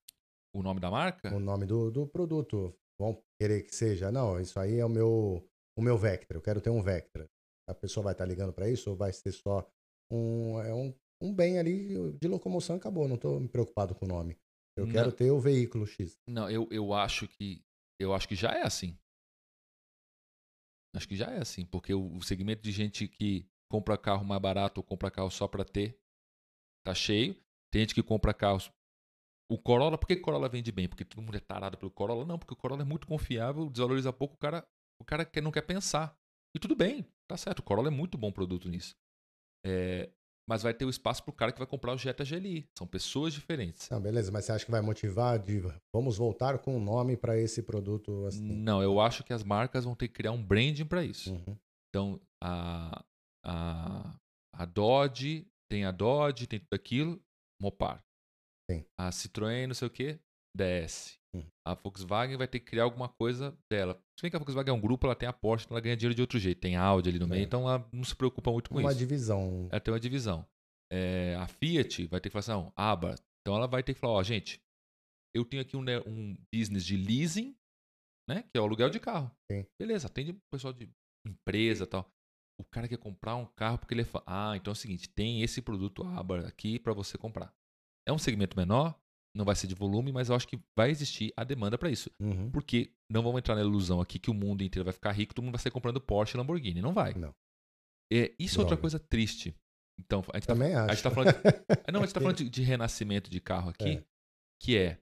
O 0.54 0.62
nome 0.62 0.78
da 0.78 0.90
marca? 0.90 1.34
O 1.34 1.40
nome 1.40 1.64
do, 1.64 1.90
do 1.90 2.06
produto. 2.06 2.74
Vão 2.98 3.18
querer 3.40 3.62
que 3.62 3.74
seja, 3.74 4.12
não, 4.12 4.38
isso 4.38 4.60
aí 4.60 4.78
é 4.78 4.84
o 4.84 4.88
meu, 4.90 5.42
o 5.78 5.82
meu 5.82 5.96
Vectra, 5.96 6.36
eu 6.36 6.42
quero 6.42 6.60
ter 6.60 6.68
um 6.68 6.82
Vectra. 6.82 7.26
A 7.66 7.74
pessoa 7.74 8.04
vai 8.04 8.12
estar 8.12 8.26
ligando 8.26 8.52
para 8.52 8.68
isso 8.68 8.90
ou 8.90 8.96
vai 8.96 9.12
ser 9.12 9.32
só 9.32 9.66
um, 10.10 10.60
é 10.60 10.74
um, 10.74 10.94
um 11.20 11.34
bem 11.34 11.58
ali 11.58 12.12
de 12.18 12.28
locomoção 12.28 12.76
e 12.76 12.78
acabou, 12.78 13.08
não 13.08 13.16
estou 13.16 13.38
me 13.40 13.48
preocupado 13.48 13.94
com 13.94 14.04
o 14.04 14.08
nome. 14.08 14.38
Eu 14.76 14.86
não. 14.86 14.92
quero 14.92 15.12
ter 15.12 15.30
o 15.30 15.40
veículo 15.40 15.86
X. 15.86 16.18
Não, 16.28 16.50
eu, 16.50 16.68
eu 16.70 16.92
acho 16.92 17.28
que 17.28 17.62
eu 18.00 18.14
acho 18.14 18.26
que 18.26 18.34
já 18.34 18.50
é 18.52 18.62
assim. 18.62 18.96
Acho 20.94 21.06
que 21.06 21.16
já 21.16 21.26
é 21.26 21.38
assim, 21.38 21.64
porque 21.64 21.94
o, 21.94 22.16
o 22.16 22.22
segmento 22.22 22.62
de 22.62 22.72
gente 22.72 23.06
que 23.06 23.46
compra 23.70 23.96
carro 23.96 24.24
mais 24.24 24.40
barato 24.40 24.80
ou 24.80 24.84
compra 24.84 25.10
carro 25.10 25.30
só 25.30 25.46
para 25.46 25.64
ter 25.64 25.98
tá 26.84 26.94
cheio. 26.94 27.36
Tem 27.70 27.82
gente 27.82 27.94
que 27.94 28.02
compra 28.02 28.34
carros 28.34 28.72
o 29.50 29.58
Corolla, 29.58 29.98
por 29.98 30.06
que 30.06 30.14
o 30.14 30.22
Corolla 30.22 30.48
vende 30.48 30.70
bem? 30.70 30.88
Porque 30.88 31.04
todo 31.04 31.20
mundo 31.20 31.36
é 31.36 31.40
tarado 31.40 31.76
pelo 31.76 31.90
Corolla? 31.90 32.24
Não, 32.24 32.38
porque 32.38 32.54
o 32.54 32.56
Corolla 32.56 32.82
é 32.82 32.84
muito 32.84 33.06
confiável, 33.06 33.68
desvaloriza 33.68 34.12
pouco, 34.12 34.36
o 34.36 34.38
cara, 34.38 34.64
o 35.00 35.04
cara 35.04 35.24
quer, 35.24 35.42
não 35.42 35.50
quer 35.50 35.62
pensar. 35.62 36.16
E 36.54 36.58
tudo 36.60 36.76
bem, 36.76 37.04
tá 37.28 37.36
certo, 37.36 37.58
o 37.58 37.62
Corolla 37.62 37.88
é 37.88 37.90
muito 37.90 38.16
bom 38.16 38.30
produto 38.30 38.68
nisso. 38.68 38.94
É, 39.64 40.10
mas 40.48 40.62
vai 40.62 40.74
ter 40.74 40.84
o 40.84 40.90
espaço 40.90 41.22
para 41.22 41.30
o 41.30 41.34
cara 41.34 41.52
que 41.52 41.58
vai 41.58 41.66
comprar 41.66 41.94
o 41.94 41.98
Jetta 41.98 42.24
GLI. 42.24 42.68
São 42.76 42.84
pessoas 42.84 43.32
diferentes. 43.32 43.88
Não, 43.88 44.00
beleza, 44.00 44.32
mas 44.32 44.44
você 44.44 44.52
acha 44.52 44.64
que 44.64 44.70
vai 44.70 44.80
motivar 44.80 45.38
de 45.38 45.62
vamos 45.94 46.16
voltar 46.16 46.58
com 46.58 46.76
um 46.76 46.82
nome 46.82 47.16
para 47.16 47.38
esse 47.38 47.62
produto 47.62 48.26
assim? 48.26 48.42
Não, 48.42 48.82
eu 48.82 49.00
acho 49.00 49.22
que 49.22 49.32
as 49.32 49.44
marcas 49.44 49.84
vão 49.84 49.94
ter 49.94 50.08
que 50.08 50.14
criar 50.14 50.32
um 50.32 50.44
branding 50.44 50.86
para 50.86 51.04
isso. 51.04 51.32
Uhum. 51.32 51.56
Então, 51.88 52.20
a, 52.42 53.04
a, 53.46 54.16
a 54.54 54.64
Dodge 54.64 55.46
tem 55.70 55.84
a 55.84 55.92
Dodge, 55.92 56.48
tem 56.48 56.58
tudo 56.58 56.74
aquilo, 56.74 57.22
Mopar. 57.62 58.02
Sim. 58.68 58.84
A 58.98 59.10
Citroën, 59.10 59.68
não 59.68 59.74
sei 59.74 59.86
o 59.86 59.90
quê, 59.90 60.18
DS. 60.56 61.19
Hum. 61.34 61.44
A 61.66 61.74
Volkswagen 61.74 62.36
vai 62.36 62.48
ter 62.48 62.58
que 62.58 62.66
criar 62.66 62.84
alguma 62.84 63.08
coisa 63.08 63.56
dela. 63.70 63.94
Se 64.18 64.22
bem 64.22 64.30
que 64.30 64.36
a 64.36 64.38
Volkswagen 64.38 64.72
é 64.72 64.76
um 64.76 64.80
grupo, 64.80 65.06
ela 65.06 65.14
tem 65.14 65.28
a 65.28 65.32
Porsche, 65.32 65.66
ela 65.70 65.80
ganha 65.80 65.96
dinheiro 65.96 66.14
de 66.14 66.20
outro 66.20 66.38
jeito. 66.38 66.60
Tem 66.60 66.76
Audi 66.76 67.08
ali 67.08 67.18
no 67.18 67.28
meio, 67.28 67.44
então 67.44 67.68
ela 67.68 67.88
não 67.92 68.04
se 68.04 68.14
preocupa 68.14 68.50
muito 68.50 68.70
com 68.70 68.76
uma 68.76 68.82
isso. 68.82 68.90
Uma 68.90 68.98
divisão. 68.98 69.68
Ela 69.70 69.80
tem 69.80 69.94
uma 69.94 70.00
divisão. 70.00 70.46
É, 70.92 71.36
a 71.36 71.46
Fiat 71.46 72.06
vai 72.06 72.20
ter 72.20 72.28
que 72.28 72.32
falar 72.32 72.40
assim, 72.40 72.64
não, 72.64 72.72
aba. 72.74 73.14
Então 73.40 73.56
ela 73.56 73.66
vai 73.66 73.82
ter 73.82 73.94
que 73.94 74.00
falar, 74.00 74.14
ó, 74.14 74.22
gente, 74.22 74.60
eu 75.34 75.44
tenho 75.44 75.62
aqui 75.62 75.76
um, 75.76 75.84
um 76.06 76.36
business 76.52 76.84
de 76.84 76.96
leasing, 76.96 77.56
né? 78.28 78.42
Que 78.42 78.58
é 78.58 78.60
o 78.60 78.64
aluguel 78.64 78.90
de 78.90 78.98
carro. 78.98 79.30
Sim. 79.50 79.64
Beleza, 79.80 80.08
atende 80.08 80.32
o 80.32 80.40
pessoal 80.52 80.72
de 80.72 80.88
empresa 81.26 81.84
e 81.84 81.86
tal. 81.86 82.10
O 82.60 82.64
cara 82.64 82.88
quer 82.88 82.98
comprar 82.98 83.36
um 83.36 83.46
carro 83.46 83.78
porque 83.78 83.94
ele 83.94 84.02
é. 84.02 84.06
Ah, 84.26 84.54
então 84.56 84.72
é 84.72 84.74
o 84.74 84.76
seguinte, 84.76 85.08
tem 85.08 85.42
esse 85.42 85.62
produto 85.62 86.02
aba 86.02 86.46
aqui 86.46 86.78
para 86.78 86.92
você 86.92 87.16
comprar. 87.16 87.54
É 88.06 88.12
um 88.12 88.18
segmento 88.18 88.56
menor, 88.56 88.98
não 89.34 89.44
vai 89.44 89.54
ser 89.54 89.66
de 89.66 89.74
volume, 89.74 90.12
mas 90.12 90.28
eu 90.28 90.34
acho 90.34 90.48
que 90.48 90.60
vai 90.76 90.90
existir 90.90 91.32
a 91.36 91.44
demanda 91.44 91.78
para 91.78 91.90
isso. 91.90 92.10
Uhum. 92.20 92.50
Porque 92.50 92.92
não 93.10 93.22
vamos 93.22 93.38
entrar 93.38 93.54
na 93.54 93.60
ilusão 93.60 94.00
aqui 94.00 94.18
que 94.18 94.30
o 94.30 94.34
mundo 94.34 94.62
inteiro 94.62 94.84
vai 94.84 94.92
ficar 94.92 95.12
rico, 95.12 95.34
todo 95.34 95.44
mundo 95.44 95.54
vai 95.54 95.62
sair 95.62 95.72
comprando 95.72 96.00
Porsche 96.00 96.36
e 96.36 96.38
Lamborghini. 96.38 96.82
Não 96.82 96.92
vai. 96.92 97.14
Não. 97.14 97.34
É, 98.12 98.34
isso 98.38 98.58
é 98.58 98.62
outra 98.62 98.76
coisa 98.76 98.98
triste. 98.98 99.54
Então, 99.98 100.24
a 100.32 100.38
gente 100.38 100.46
tá 100.46 100.54
Também 100.54 100.72
tá, 100.72 100.82
acho. 100.82 100.90
A 100.90 100.94
gente 100.94 101.02
tá 101.02 101.10
falando 101.10 101.32
de, 101.32 101.42
não, 101.92 102.00
a 102.00 102.06
gente 102.06 102.14
tá 102.14 102.20
falando 102.20 102.36
de, 102.36 102.50
de 102.50 102.62
renascimento 102.62 103.30
de 103.30 103.40
carro 103.40 103.70
aqui, 103.70 103.98
é. 103.98 104.04
que 104.60 104.76
é 104.76 104.98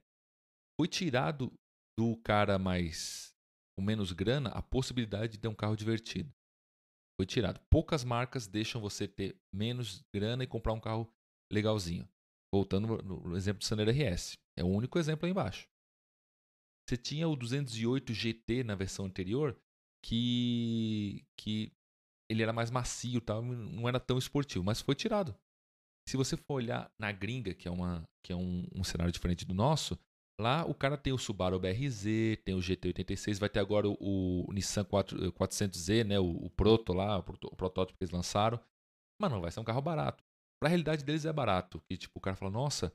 foi 0.79 0.87
tirado 0.87 1.51
do 1.97 2.15
cara 2.17 2.59
mais 2.59 3.33
com 3.77 3.83
menos 3.83 4.11
grana 4.11 4.49
a 4.49 4.61
possibilidade 4.61 5.33
de 5.33 5.39
ter 5.39 5.47
um 5.47 5.55
carro 5.55 5.75
divertido. 5.75 6.31
Foi 7.19 7.25
tirado. 7.25 7.59
Poucas 7.69 8.03
marcas 8.03 8.47
deixam 8.47 8.79
você 8.79 9.07
ter 9.07 9.35
menos 9.53 10.01
grana 10.13 10.43
e 10.43 10.47
comprar 10.47 10.73
um 10.73 10.79
carro 10.79 11.11
legalzinho. 11.51 12.07
Voltando 12.53 12.87
no 13.03 13.35
exemplo 13.37 13.59
do 13.59 13.65
Sandero 13.65 13.91
RS. 13.91 14.37
É 14.57 14.63
o 14.63 14.67
único 14.67 14.97
exemplo 14.97 15.25
aí 15.25 15.31
embaixo. 15.31 15.67
Você 16.87 16.97
tinha 16.97 17.27
o 17.27 17.35
208 17.35 18.13
GT 18.13 18.63
na 18.63 18.73
versão 18.73 19.05
anterior, 19.05 19.55
que, 20.03 21.23
que 21.37 21.71
ele 22.29 22.41
era 22.41 22.51
mais 22.51 22.71
macio, 22.71 23.21
tal, 23.21 23.43
não 23.43 23.87
era 23.87 23.99
tão 23.99 24.17
esportivo, 24.17 24.65
mas 24.65 24.81
foi 24.81 24.95
tirado. 24.95 25.35
Se 26.07 26.17
você 26.17 26.35
for 26.35 26.55
olhar 26.55 26.91
na 26.97 27.11
gringa, 27.11 27.53
que 27.53 27.67
é, 27.67 27.71
uma, 27.71 28.03
que 28.23 28.33
é 28.33 28.35
um, 28.35 28.67
um 28.75 28.83
cenário 28.83 29.13
diferente 29.13 29.45
do 29.45 29.53
nosso, 29.53 29.99
lá 30.41 30.65
o 30.65 30.73
cara 30.73 30.97
tem 30.97 31.13
o 31.13 31.17
Subaru 31.19 31.59
BRZ, 31.59 32.05
tem 32.43 32.55
o 32.55 32.59
GT86, 32.59 33.39
vai 33.39 33.49
ter 33.49 33.59
agora 33.59 33.87
o, 33.87 34.49
o 34.49 34.51
Nissan 34.51 34.83
4, 34.83 35.31
400Z, 35.33 36.05
né, 36.05 36.19
o, 36.19 36.45
o 36.45 36.49
Proto 36.49 36.93
lá, 36.93 37.19
o, 37.19 37.23
protótipo 37.55 37.97
que 37.97 38.03
eles 38.03 38.13
lançaram. 38.13 38.59
Mas 39.21 39.31
não 39.31 39.41
vai 39.41 39.51
ser 39.51 39.59
um 39.59 39.63
carro 39.65 39.81
barato. 39.81 40.23
Pra 40.61 40.69
realidade 40.69 41.03
deles 41.03 41.25
é 41.25 41.31
barato. 41.31 41.81
E 41.89 41.97
tipo, 41.97 42.19
o 42.19 42.21
cara 42.21 42.35
fala, 42.35 42.51
nossa, 42.51 42.93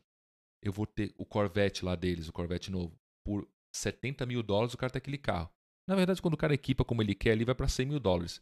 eu 0.62 0.72
vou 0.72 0.86
ter 0.86 1.12
o 1.16 1.24
Corvette 1.24 1.84
lá 1.84 1.94
deles, 1.94 2.28
o 2.28 2.32
Corvette 2.32 2.70
novo, 2.70 2.98
por 3.26 3.48
70 3.74 4.26
mil 4.26 4.42
dólares, 4.42 4.74
o 4.74 4.78
cara 4.78 4.92
tem 4.92 4.98
aquele 4.98 5.18
carro. 5.18 5.50
Na 5.88 5.94
verdade, 5.94 6.22
quando 6.22 6.34
o 6.34 6.38
cara 6.38 6.54
equipa 6.54 6.84
como 6.84 7.02
ele 7.02 7.14
quer, 7.14 7.32
ali 7.32 7.44
vai 7.44 7.54
para 7.54 7.68
100 7.68 7.86
mil 7.86 8.00
dólares. 8.00 8.40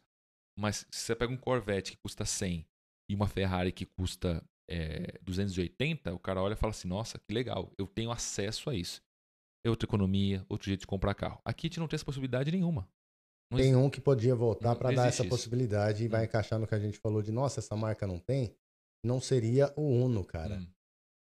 Mas 0.58 0.86
se 0.90 1.00
você 1.00 1.16
pega 1.16 1.32
um 1.32 1.36
Corvette 1.36 1.92
que 1.92 1.98
custa 1.98 2.24
100 2.24 2.66
e 3.10 3.14
uma 3.14 3.26
Ferrari 3.26 3.72
que 3.72 3.86
custa 3.86 4.44
é, 4.70 5.18
280, 5.22 6.14
o 6.14 6.18
cara 6.18 6.42
olha 6.42 6.52
e 6.52 6.56
fala 6.56 6.70
assim: 6.70 6.86
Nossa, 6.86 7.18
que 7.18 7.34
legal, 7.34 7.72
eu 7.76 7.86
tenho 7.86 8.10
acesso 8.10 8.70
a 8.70 8.74
isso. 8.74 9.02
É 9.64 9.70
outra 9.70 9.86
economia, 9.86 10.44
outro 10.48 10.66
jeito 10.66 10.80
de 10.80 10.86
comprar 10.86 11.14
carro. 11.14 11.40
Aqui 11.44 11.66
a 11.66 11.68
gente 11.68 11.80
não 11.80 11.88
tem 11.88 11.96
essa 11.96 12.04
possibilidade 12.04 12.50
nenhuma. 12.50 12.88
Não 13.50 13.58
tem 13.58 13.68
existe. 13.68 13.84
um 13.84 13.90
que 13.90 14.00
podia 14.00 14.34
voltar 14.34 14.74
para 14.76 14.92
dar 14.92 15.06
essa 15.06 15.22
isso. 15.22 15.30
possibilidade 15.30 16.04
e 16.04 16.08
vai 16.08 16.22
hum. 16.22 16.24
encaixar 16.24 16.58
no 16.58 16.66
que 16.66 16.74
a 16.74 16.78
gente 16.78 16.98
falou 16.98 17.22
de: 17.22 17.32
Nossa, 17.32 17.60
essa 17.60 17.74
marca 17.74 18.06
não 18.06 18.18
tem 18.18 18.54
não 19.04 19.20
seria 19.20 19.72
o 19.76 19.82
Uno, 19.82 20.24
cara. 20.24 20.56
Hum. 20.56 20.66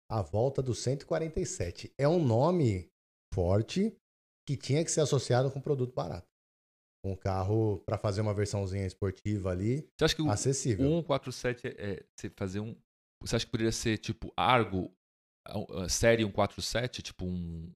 A 0.10 0.22
volta 0.22 0.62
do 0.62 0.76
147. 0.76 1.94
É 1.98 2.08
um 2.08 2.24
nome 2.24 2.90
forte 3.34 3.96
que 4.48 4.58
tinha 4.58 4.84
que 4.84 4.92
ser 4.92 5.02
associado 5.02 5.50
com 5.52 5.62
produto 5.62 5.94
barato. 5.94 6.28
Um 7.04 7.16
carro 7.16 7.82
para 7.86 7.98
fazer 7.98 8.22
uma 8.22 8.34
versãozinha 8.34 8.86
esportiva 8.86 9.50
ali, 9.50 9.88
você 9.98 10.06
acha 10.06 10.16
que 10.16 10.28
acessível. 10.28 10.88
O 10.88 11.02
147 11.02 11.68
é, 11.68 12.06
é 12.24 12.30
fazer 12.36 12.60
um. 12.60 12.76
Você 13.22 13.36
acha 13.36 13.46
que 13.46 13.52
poderia 13.52 13.72
ser 13.72 13.98
tipo 13.98 14.32
Argo, 14.38 14.94
série 15.90 16.24
147, 16.24 17.02
tipo 17.02 17.26
um. 17.26 17.72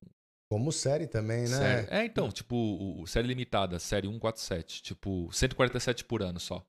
Como 0.51 0.71
série 0.71 1.07
também, 1.07 1.41
né? 1.41 1.57
Série. 1.57 1.87
É, 1.89 2.05
então, 2.05 2.29
tipo, 2.29 2.55
o, 2.55 3.07
série 3.07 3.27
limitada, 3.27 3.79
série 3.79 4.07
147, 4.07 4.83
tipo 4.83 5.31
147 5.31 6.05
por 6.05 6.21
ano 6.21 6.39
só. 6.39 6.63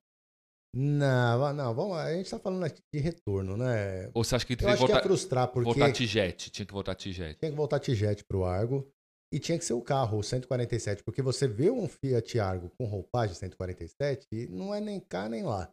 Não, 0.75 1.53
não, 1.53 1.73
vamos, 1.73 1.97
a 1.97 2.13
gente 2.13 2.29
tá 2.29 2.37
falando 2.37 2.63
aqui 2.63 2.81
de 2.93 2.99
retorno, 2.99 3.57
né? 3.57 4.09
Ou 4.13 4.23
você 4.23 4.35
acha 4.35 4.45
que 4.45 4.55
teria 4.55 4.73
que 4.73 4.79
voltar, 4.79 5.01
frustrar 5.01 5.47
porque 5.47 5.65
voltar 5.65 5.91
Tijet, 5.91 6.51
tinha 6.51 6.65
que 6.65 6.73
voltar 6.73 6.93
Tijet. 6.93 7.37
Tinha 7.39 7.51
que 7.51 7.57
voltar 7.57 7.79
Tijet 7.79 8.23
pro 8.25 8.43
Argo 8.43 8.87
e 9.33 9.39
tinha 9.39 9.57
que 9.57 9.65
ser 9.65 9.73
o 9.73 9.81
carro, 9.81 10.19
o 10.19 10.23
147, 10.23 11.03
porque 11.03 11.21
você 11.21 11.47
vê 11.47 11.69
um 11.69 11.87
Fiat 11.87 12.39
Argo 12.39 12.71
com 12.77 12.85
roupagem 12.85 13.35
147 13.35 14.27
e 14.31 14.47
não 14.47 14.73
é 14.73 14.79
nem 14.79 14.99
cá 14.99 15.27
nem 15.27 15.43
lá. 15.43 15.71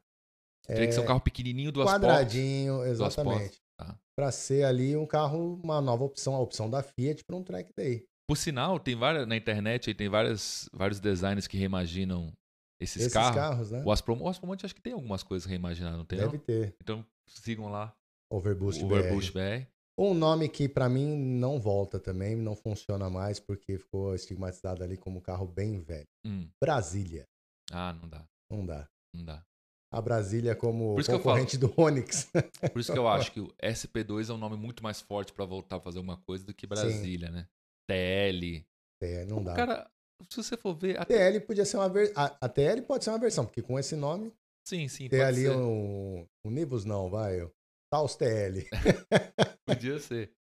Teria 0.67 0.85
é, 0.85 0.87
que 0.87 0.93
ser 0.93 1.01
um 1.01 1.07
carro 1.07 1.21
pequenininho, 1.21 1.71
duas 1.71 1.89
quadradinho, 1.89 2.77
portas. 2.77 2.93
exatamente. 2.93 3.59
Tá. 3.79 3.99
Para 4.17 4.33
ser 4.33 4.65
ali 4.65 4.97
um 4.97 5.07
carro, 5.07 5.61
uma 5.63 5.81
nova 5.81 6.05
opção, 6.05 6.35
a 6.35 6.41
opção 6.41 6.71
da 6.71 6.83
Fiat 6.83 7.23
para 7.25 7.37
um 7.37 7.43
track 7.43 7.71
day. 7.77 8.05
Por 8.27 8.37
sinal, 8.37 8.81
tem 8.81 8.97
várias 8.97 9.27
na 9.27 9.37
internet, 9.37 9.93
tem 9.93 10.09
várias, 10.09 10.69
vários 10.73 10.99
designers 10.99 11.47
que 11.47 11.59
reimaginam 11.59 12.33
esses, 12.81 12.97
esses 12.97 13.13
carros, 13.13 13.35
carros, 13.35 13.71
né? 13.71 13.83
O 13.85 13.91
Aspromonte, 13.91 14.27
o 14.27 14.31
Aspromonte 14.31 14.67
acho 14.67 14.75
que 14.75 14.83
tem 14.83 14.93
algumas 14.93 15.23
coisas 15.23 15.49
reimaginadas, 15.49 15.99
não 15.99 16.05
tem? 16.05 16.19
Deve 16.19 16.37
não? 16.39 16.45
ter. 16.45 16.77
Então 16.81 17.05
sigam 17.27 17.71
lá. 17.71 17.95
Overboost, 18.31 18.83
Overboost 18.83 19.33
BR. 19.33 19.39
BR. 19.39 19.67
Um 19.97 20.13
nome 20.13 20.49
que 20.49 20.69
para 20.69 20.89
mim 20.89 21.17
não 21.17 21.61
volta 21.61 22.01
também, 22.01 22.35
não 22.35 22.57
funciona 22.57 23.09
mais 23.09 23.39
porque 23.39 23.79
ficou 23.79 24.15
estigmatizado 24.15 24.83
ali 24.83 24.97
como 24.97 25.19
um 25.19 25.23
carro 25.23 25.47
bem 25.47 25.79
velho. 25.79 26.09
Hum. 26.27 26.49
Brasília. 26.61 27.29
Ah, 27.71 27.93
não 27.93 28.09
dá. 28.09 28.27
Não 28.51 28.67
dá. 28.67 28.89
Não 29.15 29.25
dá. 29.25 29.45
A 29.93 30.03
Brasília 30.03 30.57
como 30.57 30.97
concorrente 31.07 31.57
do 31.57 31.73
Onix. 31.77 32.29
Por 32.73 32.81
isso 32.81 32.93
que 32.93 32.99
eu 32.99 33.07
acho 33.07 33.31
que 33.31 33.41
o 33.41 33.47
SP2 33.63 34.29
é 34.29 34.33
um 34.33 34.39
nome 34.39 34.57
muito 34.57 34.83
mais 34.83 35.01
forte 35.01 35.33
para 35.33 35.45
voltar 35.45 35.77
a 35.77 35.81
fazer 35.81 35.99
alguma 35.99 36.17
coisa 36.17 36.45
do 36.45 36.53
que 36.53 36.67
Brasília, 36.67 37.29
Sim. 37.29 37.35
né? 37.35 37.49
TL. 37.87 38.67
É, 39.01 39.25
não 39.27 39.39
o 39.39 39.45
dá. 39.45 39.55
Cara, 39.55 39.91
se 40.31 40.37
você 40.37 40.57
for 40.57 40.75
ver. 40.75 41.01
A 41.01 41.05
TL 41.05 41.41
podia 41.47 41.65
ser 41.65 41.77
uma 41.77 41.89
ver... 41.89 42.13
a, 42.17 42.47
a 42.47 42.49
TL 42.49 42.83
pode 42.83 43.05
ser 43.05 43.11
uma 43.11 43.19
versão, 43.19 43.45
porque 43.45 43.63
com 43.63 43.79
esse 43.79 43.97
nome. 43.97 44.33
Sim, 44.67 44.89
sim. 44.89 45.09
Tem 45.09 45.21
ali 45.23 45.43
ser. 45.43 45.51
um, 45.51 46.27
um 46.45 46.51
Nibus, 46.51 46.85
não, 46.85 47.11
vai. 47.11 47.49
Taos 47.93 48.17
TL. 48.17 48.67
podia 49.67 49.99
ser. 49.99 50.33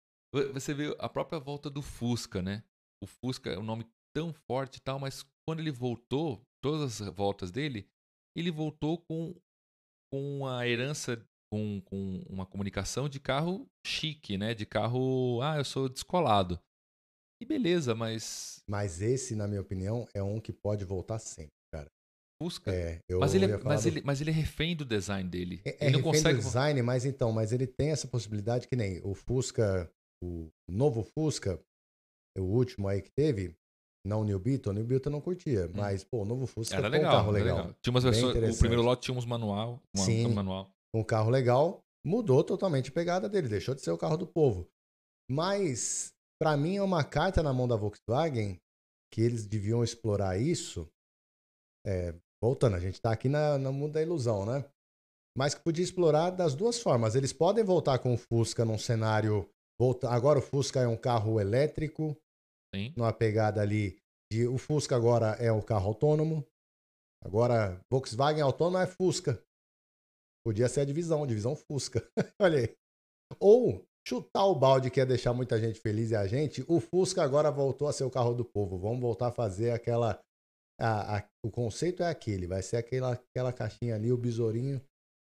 Você 0.54 0.74
vê 0.74 0.96
a 0.98 1.08
própria 1.08 1.40
volta 1.40 1.70
do 1.70 1.82
Fusca, 1.82 2.42
né? 2.42 2.64
O 3.04 3.06
Fusca 3.06 3.52
é 3.52 3.60
um 3.60 3.64
nome 3.64 3.86
tão 4.16 4.34
forte 4.34 4.78
e 4.78 4.82
tal, 4.82 5.00
mas 5.00 5.24
quando 5.48 5.60
ele 5.60 5.72
voltou, 5.72 6.42
todas 6.64 7.02
as 7.02 7.08
voltas 7.10 7.52
dele, 7.52 7.88
ele 8.36 8.50
voltou 8.50 8.98
com, 8.98 9.36
com 10.12 10.48
a 10.48 10.68
herança, 10.68 11.24
com, 11.52 11.82
com 11.82 12.24
uma 12.30 12.46
comunicação 12.46 13.08
de 13.08 13.20
carro 13.20 13.68
chique, 13.86 14.38
né? 14.38 14.54
De 14.54 14.66
carro, 14.66 15.42
ah, 15.42 15.58
eu 15.58 15.66
sou 15.66 15.90
descolado. 15.90 16.60
E 17.44 17.46
beleza, 17.46 17.94
mas. 17.94 18.64
Mas 18.66 19.02
esse, 19.02 19.36
na 19.36 19.50
minha 19.50 19.60
opinião, 19.60 20.08
é 20.14 20.24
um 20.24 20.40
que 20.40 20.54
pode 20.54 20.86
voltar 20.86 21.20
sempre, 21.20 21.52
cara. 21.74 21.92
Fusca? 22.42 22.72
É, 22.74 23.00
eu 23.10 23.20
mas, 23.20 23.36
ele, 23.36 23.52
é, 23.52 23.58
mas, 23.58 23.84
do... 23.84 23.90
ele, 23.90 24.02
mas 24.02 24.22
ele 24.22 24.30
é 24.30 24.34
refém 24.34 24.74
do 24.74 24.86
design 24.86 25.30
dele. 25.30 25.62
É, 25.66 25.72
é 25.72 25.88
ele 25.88 25.98
não 25.98 26.02
consegue. 26.02 26.40
do 26.40 26.42
design, 26.42 26.82
mas 26.82 27.04
então, 27.04 27.34
mas 27.34 27.52
ele 27.52 27.68
tem 27.68 27.92
essa 27.92 28.08
possibilidade 28.08 28.66
que 28.66 28.78
nem 28.78 29.02
o 29.04 29.14
Fusca, 29.14 29.92
o 30.24 30.48
novo 30.70 31.04
Fusca, 31.04 31.60
o 32.38 32.44
último 32.44 32.88
aí 32.88 33.02
que 33.02 33.12
teve, 33.12 33.54
não 34.08 34.22
o 34.22 34.24
New 34.24 34.40
Beetle, 34.40 34.72
o 34.72 34.76
New 34.76 34.86
Beetle 34.86 35.12
não 35.12 35.20
curtia, 35.20 35.66
hum. 35.66 35.72
mas, 35.76 36.06
pô, 36.06 36.22
o 36.22 36.26
novo 36.26 36.48
Fusca 36.48 36.78
era 36.78 36.88
legal, 36.88 37.12
um 37.12 37.18
carro 37.18 37.32
legal. 37.32 37.58
legal. 37.58 37.76
Tinha 37.82 37.92
umas 37.92 38.06
versões, 38.06 38.56
o 38.56 38.60
primeiro 38.60 38.82
lote 38.82 39.02
tinha 39.02 39.18
uns 39.18 39.26
manual, 39.26 39.82
uma, 39.94 40.06
Sim, 40.06 40.28
um 40.28 40.34
manual. 40.34 40.72
Um 40.96 41.04
carro 41.04 41.30
legal, 41.30 41.82
mudou 42.06 42.42
totalmente 42.42 42.90
a 42.90 42.94
pegada 42.94 43.28
dele, 43.28 43.50
deixou 43.50 43.76
de 43.76 43.82
ser 43.82 43.92
o 43.92 43.98
carro 43.98 44.16
do 44.16 44.26
povo. 44.26 44.66
Mas, 45.30 46.14
para 46.40 46.58
mim, 46.58 46.78
é 46.78 46.82
uma 46.82 47.04
carta 47.04 47.42
na 47.42 47.54
mão 47.54 47.68
da 47.68 47.76
Volkswagen 47.76 48.60
que 49.14 49.22
eles 49.22 49.46
deviam 49.46 49.84
explorar 49.84 50.40
isso. 50.40 50.90
É, 51.86 52.16
voltando, 52.42 52.76
a 52.76 52.80
gente 52.80 53.00
tá 53.00 53.12
aqui 53.12 53.30
na, 53.30 53.58
no 53.58 53.72
mundo 53.72 53.94
da 53.94 54.02
ilusão, 54.02 54.46
né? 54.46 54.66
Mas 55.38 55.54
que 55.54 55.64
podia 55.64 55.84
explorar 55.84 56.32
das 56.32 56.56
duas 56.56 56.80
formas. 56.80 57.16
Eles 57.16 57.34
podem 57.34 57.64
voltar 57.64 58.00
com 58.00 58.14
o 58.14 58.18
Fusca 58.18 58.66
num 58.66 58.78
cenário. 58.78 59.50
Volta... 59.80 60.10
Agora 60.10 60.40
o 60.40 60.42
Fusca 60.42 60.80
é 60.80 60.88
um 60.88 60.98
carro 60.98 61.40
elétrico, 61.40 62.16
Sim. 62.74 62.94
numa 62.96 63.14
pegada 63.14 63.62
ali 63.62 64.00
de 64.32 64.48
o 64.48 64.58
Fusca 64.58 64.96
agora 64.96 65.36
é 65.40 65.52
o 65.52 65.62
carro 65.62 65.90
autônomo. 65.90 66.46
Agora, 67.24 67.80
Volkswagen 67.90 68.42
autônomo 68.42 68.80
é 68.80 68.88
Fusca. 68.88 69.42
Podia 70.44 70.68
ser 70.68 70.82
a 70.82 70.86
divisão, 70.86 71.26
divisão 71.26 71.56
Fusca. 71.56 72.02
Olha 72.42 72.60
aí. 72.60 72.76
Ou 73.40 73.86
chutar 74.08 74.46
o 74.46 74.56
balde 74.56 74.90
que 74.90 75.00
ia 75.00 75.06
deixar 75.06 75.34
muita 75.34 75.60
gente 75.60 75.80
feliz 75.80 76.12
e 76.12 76.16
a 76.16 76.28
gente, 76.28 76.64
o 76.68 76.80
Fusca 76.80 77.24
agora 77.24 77.50
voltou 77.52 77.88
a 77.88 77.94
ser 77.94 78.04
o 78.04 78.12
carro 78.12 78.34
do 78.34 78.46
povo. 78.46 78.78
Vamos 78.78 79.00
voltar 79.00 79.28
a 79.28 79.32
fazer 79.32 79.72
aquela. 79.72 80.20
A, 80.80 81.18
a, 81.18 81.28
o 81.46 81.52
conceito 81.52 82.02
é 82.02 82.10
aquele, 82.10 82.48
vai 82.48 82.62
ser 82.62 82.78
aquela, 82.78 83.14
aquela 83.14 83.54
caixinha 83.54 83.96
ali, 83.96 84.12
o 84.12 84.18
besourinho 84.18 84.82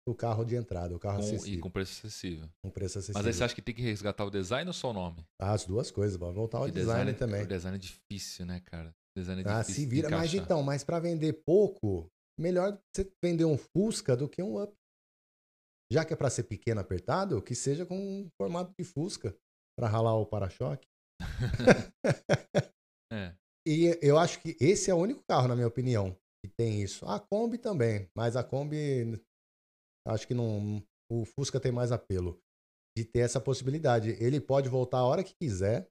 o 0.06 0.14
carro 0.14 0.44
de 0.44 0.54
entrada, 0.54 0.94
o 0.94 0.98
carro 0.98 1.18
com, 1.18 1.24
acessível. 1.24 1.58
E 1.58 1.60
com 1.60 1.70
preço 1.70 2.06
acessível. 2.06 2.48
Com 2.62 2.70
preço 2.70 2.98
acessível. 2.98 3.18
Mas 3.18 3.26
aí 3.26 3.32
você 3.32 3.44
acha 3.44 3.54
que 3.54 3.62
tem 3.62 3.74
que 3.74 3.82
resgatar 3.82 4.24
o 4.24 4.30
design 4.30 4.68
ou 4.68 4.74
só 4.74 4.90
o 4.90 4.92
nome? 4.92 5.24
As 5.40 5.64
duas 5.64 5.90
coisas, 5.90 6.16
vamos 6.16 6.34
voltar 6.34 6.58
ao 6.58 6.70
design, 6.70 7.12
design, 7.12 7.14
também. 7.14 7.42
O 7.42 7.46
design 7.46 7.76
é 7.76 7.80
difícil, 7.80 8.44
né, 8.44 8.60
cara? 8.66 8.90
O 9.16 9.20
design 9.20 9.42
é 9.42 9.48
ah, 9.48 9.60
difícil. 9.60 9.82
se 9.82 9.88
vira, 9.88 10.10
mas 10.10 10.34
então, 10.34 10.62
mas 10.62 10.84
para 10.84 11.00
vender 11.00 11.40
pouco, 11.46 12.06
melhor 12.38 12.78
você 12.94 13.10
vender 13.22 13.44
um 13.44 13.56
Fusca 13.56 14.16
do 14.16 14.28
que 14.28 14.42
um 14.42 14.62
Up. 14.62 14.74
Já 15.94 16.04
que 16.04 16.12
é 16.12 16.16
para 16.16 16.28
ser 16.28 16.42
pequeno 16.42 16.80
apertado, 16.80 17.40
que 17.40 17.54
seja 17.54 17.86
com 17.86 17.96
um 17.96 18.28
formato 18.36 18.72
de 18.76 18.84
Fusca 18.84 19.32
para 19.78 19.86
ralar 19.86 20.16
o 20.16 20.26
para-choque. 20.26 20.88
é. 23.12 23.32
E 23.64 23.96
eu 24.02 24.18
acho 24.18 24.40
que 24.40 24.56
esse 24.60 24.90
é 24.90 24.94
o 24.94 24.98
único 24.98 25.22
carro, 25.22 25.46
na 25.46 25.54
minha 25.54 25.68
opinião, 25.68 26.18
que 26.44 26.50
tem 26.58 26.82
isso. 26.82 27.06
A 27.06 27.20
Kombi 27.20 27.58
também, 27.58 28.08
mas 28.12 28.34
a 28.34 28.42
Kombi 28.42 29.22
Acho 30.06 30.26
que 30.26 30.34
não, 30.34 30.82
o 31.08 31.24
Fusca 31.24 31.60
tem 31.60 31.70
mais 31.70 31.90
apelo 31.90 32.38
de 32.96 33.04
ter 33.04 33.20
essa 33.20 33.40
possibilidade. 33.40 34.10
Ele 34.22 34.40
pode 34.40 34.68
voltar 34.68 34.98
a 34.98 35.06
hora 35.06 35.24
que 35.24 35.34
quiser, 35.34 35.88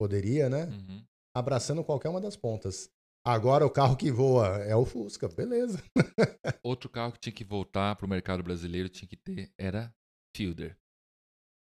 poderia, 0.00 0.48
né? 0.48 0.64
Uhum. 0.64 1.04
Abraçando 1.36 1.84
qualquer 1.84 2.08
uma 2.08 2.20
das 2.20 2.36
pontas. 2.36 2.90
Agora 3.24 3.64
o 3.64 3.70
carro 3.70 3.96
que 3.96 4.10
voa 4.10 4.58
é 4.64 4.74
o 4.74 4.84
Fusca, 4.84 5.28
beleza. 5.28 5.82
Outro 6.64 6.90
carro 6.90 7.12
que 7.12 7.20
tinha 7.20 7.32
que 7.32 7.44
voltar 7.44 7.94
para 7.94 8.04
o 8.04 8.08
mercado 8.08 8.42
brasileiro 8.42 8.88
tinha 8.88 9.08
que 9.08 9.16
ter 9.16 9.52
era 9.56 9.94
Fielder. 10.36 10.76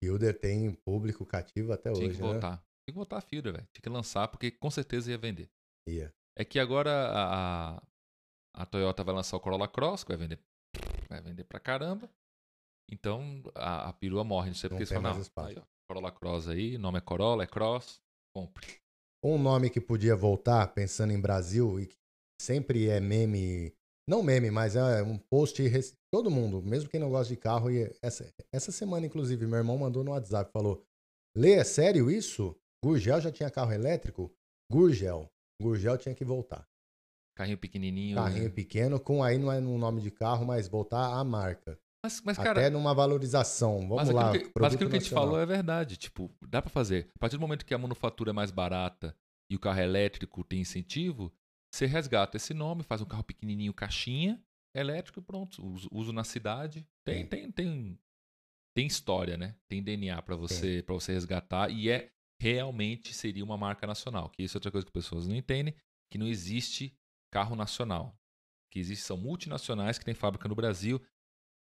Fielder 0.02 0.38
tem 0.38 0.74
público 0.74 1.24
cativo 1.24 1.72
até 1.72 1.90
tinha 1.90 2.06
hoje, 2.06 2.16
que 2.16 2.22
né? 2.22 2.32
voltar. 2.32 2.56
Tinha 2.58 2.92
que 2.92 2.96
voltar 2.98 3.16
a 3.16 3.20
Fielder, 3.22 3.52
velho. 3.54 3.68
Tinha 3.72 3.82
que 3.82 3.88
lançar 3.88 4.28
porque 4.28 4.50
com 4.50 4.70
certeza 4.70 5.10
ia 5.10 5.16
vender. 5.16 5.50
Ia. 5.88 6.14
É 6.36 6.44
que 6.44 6.58
agora 6.58 7.10
a, 7.12 7.82
a 8.54 8.66
Toyota 8.66 9.02
vai 9.02 9.14
lançar 9.14 9.36
o 9.36 9.40
Corolla 9.40 9.66
Cross, 9.66 10.04
que 10.04 10.10
vai 10.10 10.18
vender 10.18 10.38
vai 11.08 11.20
vender 11.22 11.44
pra 11.44 11.58
caramba. 11.58 12.10
Então 12.90 13.42
a, 13.54 13.88
a 13.88 13.92
perua 13.94 14.22
morre. 14.22 14.48
Não 14.48 14.54
sei 14.54 14.68
porque 14.68 14.84
não, 14.94 15.10
ó, 15.10 15.62
Corolla 15.88 16.12
Cross 16.12 16.48
aí, 16.48 16.76
nome 16.76 16.98
é 16.98 17.00
Corolla, 17.00 17.44
é 17.44 17.46
Cross, 17.46 18.02
compre. 18.34 18.66
Um 19.24 19.38
nome 19.38 19.70
que 19.70 19.80
podia 19.80 20.14
voltar, 20.14 20.66
pensando 20.74 21.12
em 21.12 21.20
Brasil, 21.20 21.80
e 21.80 21.86
que 21.86 21.96
sempre 22.40 22.88
é 22.88 23.00
meme, 23.00 23.74
não 24.08 24.22
meme, 24.22 24.50
mas 24.50 24.76
é 24.76 25.02
um 25.02 25.18
post, 25.18 25.62
todo 26.12 26.30
mundo, 26.30 26.62
mesmo 26.62 26.88
quem 26.88 27.00
não 27.00 27.10
gosta 27.10 27.34
de 27.34 27.40
carro, 27.40 27.70
e 27.70 27.92
essa, 28.00 28.32
essa 28.52 28.70
semana, 28.70 29.06
inclusive, 29.06 29.46
meu 29.46 29.58
irmão 29.58 29.76
mandou 29.76 30.04
no 30.04 30.12
WhatsApp, 30.12 30.50
falou, 30.52 30.84
Lê, 31.36 31.52
é 31.52 31.64
sério 31.64 32.10
isso? 32.10 32.56
Gurgel 32.84 33.20
já 33.20 33.30
tinha 33.30 33.50
carro 33.50 33.72
elétrico? 33.72 34.32
Gurgel. 34.70 35.28
Gurgel 35.60 35.98
tinha 35.98 36.14
que 36.14 36.24
voltar. 36.24 36.66
Carrinho 37.36 37.58
pequenininho. 37.58 38.16
Carrinho 38.16 38.44
né? 38.44 38.50
pequeno, 38.50 38.98
com 38.98 39.22
aí 39.22 39.38
não 39.38 39.52
é 39.52 39.60
no 39.60 39.78
nome 39.78 40.00
de 40.00 40.10
carro, 40.10 40.44
mas 40.44 40.66
voltar 40.68 41.14
a 41.14 41.22
marca. 41.22 41.78
Mas, 42.02 42.22
mas 42.22 42.36
cara, 42.36 42.60
Até 42.60 42.70
numa 42.70 42.94
valorização. 42.94 43.80
Vamos 43.80 43.96
mas 43.96 44.10
lá. 44.10 44.32
Que, 44.32 44.50
mas 44.58 44.74
aquilo 44.74 44.88
que 44.88 44.96
a 44.96 45.00
gente 45.00 45.10
falou 45.10 45.38
é 45.38 45.44
verdade. 45.44 45.96
Tipo, 45.96 46.30
dá 46.46 46.62
para 46.62 46.70
fazer. 46.70 47.10
A 47.16 47.18
partir 47.18 47.36
do 47.36 47.40
momento 47.40 47.66
que 47.66 47.74
a 47.74 47.78
manufatura 47.78 48.30
é 48.30 48.32
mais 48.32 48.50
barata 48.50 49.16
e 49.50 49.56
o 49.56 49.58
carro 49.58 49.80
é 49.80 49.84
elétrico 49.84 50.44
tem 50.44 50.60
incentivo, 50.60 51.32
você 51.72 51.86
resgata 51.86 52.36
esse 52.36 52.54
nome, 52.54 52.82
faz 52.82 53.00
um 53.00 53.06
carro 53.06 53.24
pequenininho, 53.24 53.74
caixinha, 53.74 54.42
elétrico 54.74 55.20
e 55.20 55.22
pronto. 55.22 55.64
Uso, 55.64 55.88
uso 55.92 56.12
na 56.12 56.24
cidade. 56.24 56.86
Tem, 57.04 57.26
tem, 57.26 57.50
tem, 57.50 57.98
tem 58.76 58.86
história, 58.86 59.36
né? 59.36 59.56
Tem 59.68 59.82
DNA 59.82 60.20
para 60.22 60.36
você, 60.36 60.82
para 60.82 60.94
você 60.94 61.12
resgatar 61.12 61.70
e 61.70 61.90
é 61.90 62.10
realmente 62.40 63.12
seria 63.12 63.44
uma 63.44 63.56
marca 63.56 63.86
nacional. 63.86 64.30
Que 64.30 64.42
isso 64.42 64.56
é 64.56 64.58
outra 64.58 64.70
coisa 64.70 64.86
que 64.86 64.96
as 64.96 65.04
pessoas 65.04 65.26
não 65.26 65.34
entendem, 65.34 65.74
que 66.10 66.18
não 66.18 66.26
existe 66.26 66.96
carro 67.32 67.56
nacional. 67.56 68.16
Que 68.70 68.78
existe, 68.78 69.04
são 69.04 69.16
multinacionais 69.16 69.98
que 69.98 70.04
têm 70.04 70.14
fábrica 70.14 70.48
no 70.48 70.54
Brasil, 70.54 71.02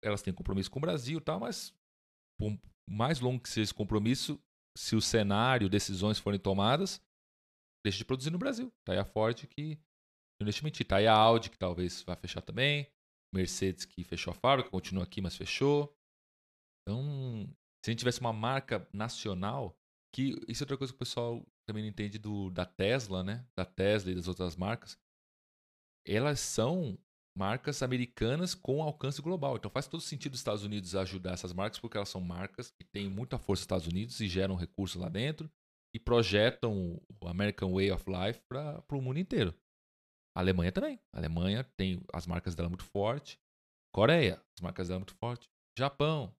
elas 0.05 0.23
têm 0.23 0.33
compromisso 0.33 0.71
com 0.71 0.79
o 0.79 0.83
Brasil 0.83 1.19
e 1.19 1.21
tal, 1.21 1.41
mas 1.41 1.75
por 2.39 2.59
mais 2.89 3.21
longo 3.21 3.43
que 3.43 3.49
seja 3.49 3.65
esse 3.65 3.75
compromisso, 3.75 4.41
se 4.77 4.95
o 4.95 5.01
cenário, 5.01 5.69
decisões 5.69 6.19
forem 6.19 6.39
tomadas, 6.39 7.01
deixa 7.85 7.99
de 7.99 8.05
produzir 8.05 8.31
no 8.31 8.39
Brasil. 8.39 8.73
Tá 8.85 8.93
aí 8.93 8.99
a 8.99 9.05
Ford 9.05 9.47
que 9.47 9.77
não 10.41 10.45
deixa 10.45 10.59
de 10.59 10.65
mentir. 10.65 10.87
Tá 10.87 10.97
aí 10.97 11.07
a 11.07 11.15
Audi 11.15 11.51
que 11.51 11.59
talvez 11.59 12.03
vá 12.03 12.17
fechar 12.17 12.43
também. 12.43 12.91
Mercedes 13.33 13.85
que 13.85 14.05
fechou 14.05 14.33
a 14.33 14.35
fábrica, 14.35 14.71
continua 14.71 15.05
aqui, 15.05 15.21
mas 15.21 15.37
fechou. 15.37 15.93
Então, 16.83 17.47
se 17.85 17.91
a 17.91 17.93
gente 17.93 18.01
tivesse 18.01 18.21
uma 18.21 18.33
marca 18.33 18.87
nacional, 18.93 19.77
que 20.15 20.41
isso 20.47 20.63
é 20.63 20.65
outra 20.65 20.77
coisa 20.77 20.93
que 20.93 20.97
o 20.97 20.99
pessoal 20.99 21.45
também 21.67 21.83
não 21.83 21.91
entende 21.91 22.19
do, 22.19 22.51
da 22.51 22.65
Tesla, 22.65 23.25
né? 23.25 23.47
Da 23.57 23.65
Tesla 23.65 24.13
e 24.13 24.15
das 24.15 24.29
outras 24.29 24.55
marcas 24.55 24.99
elas 26.07 26.41
são 26.41 26.99
marcas 27.37 27.83
americanas 27.83 28.55
com 28.55 28.83
alcance 28.83 29.21
global. 29.21 29.57
Então 29.57 29.71
faz 29.71 29.87
todo 29.87 30.01
sentido 30.01 30.35
os 30.35 30.41
Estados 30.41 30.63
Unidos 30.63 30.95
ajudar 30.95 31.33
essas 31.33 31.53
marcas, 31.53 31.79
porque 31.79 31.97
elas 31.97 32.09
são 32.09 32.21
marcas 32.21 32.71
que 32.71 32.85
têm 32.85 33.09
muita 33.09 33.39
força 33.39 33.61
nos 33.61 33.65
Estados 33.65 33.87
Unidos 33.87 34.21
e 34.21 34.29
geram 34.29 34.55
recursos 34.55 35.01
lá 35.01 35.09
dentro 35.09 35.51
e 35.95 35.99
projetam 35.99 37.01
o 37.21 37.29
American 37.29 37.73
Way 37.73 37.93
of 37.93 38.05
Life 38.09 38.41
para 38.49 38.85
o 38.91 39.01
mundo 39.01 39.19
inteiro. 39.19 39.55
A 40.37 40.41
Alemanha 40.41 40.73
também. 40.73 41.01
A 41.13 41.19
Alemanha 41.19 41.65
tem 41.77 42.05
as 42.13 42.27
marcas 42.27 42.55
dela 42.55 42.69
muito 42.69 42.85
forte. 42.85 43.39
Coreia, 43.95 44.43
as 44.57 44.61
marcas 44.61 44.89
dela 44.89 44.99
muito 44.99 45.15
forte. 45.15 45.49
Japão, 45.79 46.35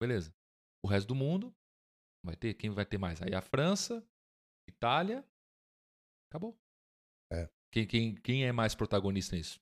beleza. 0.00 0.32
O 0.84 0.88
resto 0.88 1.08
do 1.08 1.14
mundo 1.14 1.52
vai 2.24 2.36
ter 2.36 2.54
quem 2.54 2.70
vai 2.70 2.86
ter 2.86 2.98
mais? 2.98 3.20
Aí 3.20 3.34
a 3.34 3.40
França, 3.40 4.06
Itália, 4.68 5.24
acabou. 6.30 6.56
É. 7.32 7.48
Quem, 7.72 7.86
quem, 7.86 8.14
quem 8.14 8.44
é 8.44 8.52
mais 8.52 8.74
protagonista 8.74 9.34
nisso? 9.34 9.60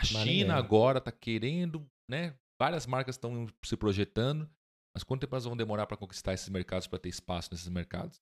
A 0.00 0.04
China 0.04 0.56
agora 0.56 0.98
está 0.98 1.12
querendo, 1.12 1.86
né? 2.08 2.34
Várias 2.58 2.86
marcas 2.86 3.16
estão 3.16 3.46
se 3.64 3.76
projetando, 3.76 4.50
mas 4.94 5.04
quanto 5.04 5.20
tempo 5.20 5.34
elas 5.34 5.44
vão 5.44 5.56
demorar 5.56 5.86
para 5.86 5.96
conquistar 5.96 6.32
esses 6.32 6.48
mercados, 6.48 6.86
para 6.86 6.98
ter 6.98 7.08
espaço 7.08 7.50
nesses 7.52 7.68
mercados? 7.68 8.20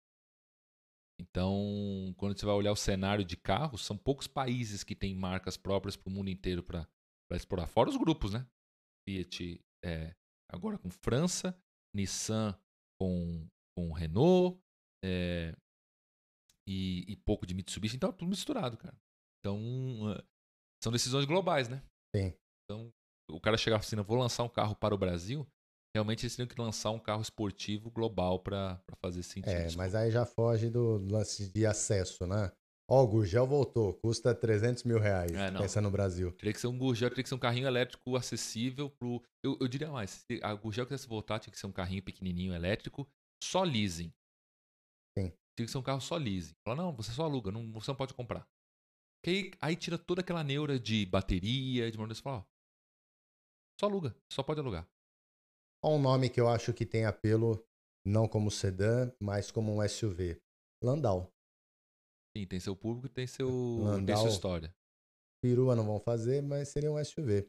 Então, 1.20 2.14
quando 2.16 2.39
você 2.39 2.47
vai 2.47 2.55
olhar 2.55 2.72
o 2.72 2.76
cenário 2.76 3.24
de 3.24 3.37
carros, 3.37 3.85
são 3.85 3.97
poucos 3.97 4.26
países 4.26 4.85
que 4.85 4.95
têm 4.95 5.14
marcas 5.14 5.57
próprias 5.57 5.97
para 5.97 6.09
o 6.09 6.12
mundo 6.12 6.31
inteiro 6.31 6.62
para 6.62 6.89
explorar. 7.33 7.66
Fora 7.66 7.91
os 7.91 7.97
grupos, 7.97 8.33
né? 8.33 8.47
Fiat 9.09 9.61
é, 9.85 10.14
agora 10.49 10.79
com 10.79 10.91
França, 10.91 11.57
Nissan 11.95 12.59
com, 13.01 13.49
com 13.76 13.93
Renault, 13.93 14.61
é, 15.05 15.57
e, 16.68 17.05
e 17.09 17.16
pouco 17.16 17.47
de 17.47 17.55
Mitsubishi, 17.55 17.97
então 17.97 18.11
é 18.11 18.12
tudo 18.12 18.29
misturado, 18.29 18.76
cara. 18.76 18.97
Então, 19.41 20.14
são 20.83 20.93
decisões 20.93 21.24
globais, 21.24 21.68
né? 21.68 21.83
Sim. 22.14 22.33
Então, 22.64 22.91
o 23.31 23.41
cara 23.41 23.57
chegar 23.57 23.76
assim, 23.79 23.97
vou 23.97 24.16
lançar 24.16 24.43
um 24.43 24.49
carro 24.49 24.74
para 24.74 24.95
o 24.95 24.99
Brasil, 24.99 25.47
realmente 25.95 26.24
eles 26.24 26.37
teriam 26.37 26.49
que 26.49 26.61
lançar 26.61 26.91
um 26.91 26.99
carro 26.99 27.22
esportivo 27.22 27.91
global 27.91 28.39
para 28.39 28.81
fazer 29.01 29.22
sentido. 29.22 29.51
É, 29.51 29.76
mas 29.76 29.95
aí 29.95 30.11
já 30.11 30.24
foge 30.24 30.70
do 30.70 30.99
lance 31.11 31.49
de 31.51 31.66
acesso, 31.66 32.26
né? 32.26 32.53
Ó, 32.91 33.03
o 33.03 33.07
Gurgel 33.07 33.47
voltou, 33.47 33.93
custa 33.93 34.35
300 34.35 34.85
mil 34.85 34.99
reais, 34.99 35.31
É, 35.33 35.51
pensa 35.51 35.79
no 35.79 35.91
Brasil. 35.91 36.33
Teria 36.33 36.55
que 36.55 36.61
ser 36.61 36.68
um 36.68 36.79
Gurgel, 36.79 37.11
teria 37.11 37.22
que 37.22 37.29
ser 37.29 37.35
um 37.35 37.39
carrinho 37.39 37.66
elétrico 37.66 38.16
acessível 38.16 38.89
pro. 38.89 39.22
Eu, 39.45 39.59
eu 39.61 39.68
diria 39.68 39.91
mais, 39.91 40.24
se 40.26 40.41
a 40.43 40.55
Gurgel 40.55 40.87
quisesse 40.87 41.07
voltar, 41.07 41.39
tinha 41.39 41.53
que 41.53 41.59
ser 41.59 41.66
um 41.66 41.72
carrinho 41.72 42.03
pequenininho 42.03 42.55
elétrico, 42.55 43.07
só 43.45 43.62
leasing. 43.62 44.11
Sim. 45.18 45.31
Tinha 45.55 45.66
que 45.66 45.70
ser 45.70 45.76
um 45.76 45.83
carro 45.83 46.01
só 46.01 46.16
leasing. 46.16 46.55
Fala, 46.66 46.83
não, 46.83 46.93
você 46.95 47.12
só 47.12 47.24
aluga, 47.24 47.53
não, 47.53 47.70
você 47.72 47.91
não 47.91 47.97
pode 47.97 48.14
comprar. 48.14 48.47
Que 49.23 49.31
aí, 49.31 49.51
aí 49.61 49.77
tira 49.77 49.99
toda 49.99 50.21
aquela 50.21 50.45
neura 50.45 50.79
de 50.79 51.05
bateria, 51.07 51.91
de 51.91 51.99
manutenção. 51.99 52.23
Fala, 52.23 52.39
ó, 52.39 52.45
só 53.81 53.87
aluga, 53.87 54.16
só 54.33 54.43
pode 54.43 54.61
alugar. 54.61 54.89
Ó 55.83 55.97
um 55.97 56.01
nome 56.01 56.29
que 56.29 56.41
eu 56.41 56.49
acho 56.49 56.73
que 56.73 56.85
tem 56.85 57.05
apelo, 57.05 57.64
não 58.05 58.27
como 58.27 58.51
sedã, 58.51 59.12
mas 59.21 59.51
como 59.51 59.73
um 59.73 59.89
SUV. 59.89 60.41
Landau. 60.83 61.33
Sim, 62.37 62.47
tem 62.47 62.61
seu 62.61 62.77
público 62.77 63.07
e 63.07 63.11
tem, 63.11 63.27
seu, 63.27 63.49
tem 64.05 64.16
sua 64.16 64.29
história. 64.29 64.75
Perua 65.43 65.75
não 65.75 65.87
vão 65.87 66.01
fazer, 66.01 66.43
mas 66.43 66.69
seria 66.69 66.91
um 66.91 67.03
SUV. 67.03 67.49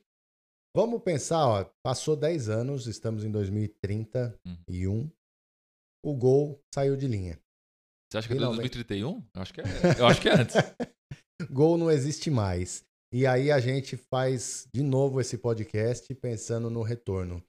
Vamos 0.76 1.02
pensar, 1.02 1.48
ó, 1.48 1.66
passou 1.84 2.16
10 2.16 2.50
anos, 2.50 2.86
estamos 2.86 3.24
em 3.24 3.32
2031. 3.32 5.12
O 6.04 6.16
Gol 6.16 6.64
saiu 6.74 6.96
de 6.96 7.08
linha. 7.08 7.40
Você 8.10 8.20
acha 8.20 8.28
que 8.28 8.34
é 8.34 8.38
Finalmente. 8.38 8.70
2031? 8.70 9.28
Eu 9.34 9.42
acho 9.42 9.54
que 9.54 9.62
é, 9.62 9.64
eu 10.00 10.08
acho 10.08 10.22
que 10.22 10.30
é 10.30 10.34
antes. 10.34 10.56
Gol 11.48 11.78
não 11.78 11.90
existe 11.90 12.30
mais. 12.30 12.84
E 13.14 13.26
aí 13.26 13.52
a 13.52 13.60
gente 13.60 13.96
faz 13.96 14.68
de 14.74 14.84
novo 14.84 15.22
esse 15.22 15.38
podcast 15.38 16.14
pensando 16.16 16.70
no 16.70 16.82
retorno. 16.82 17.44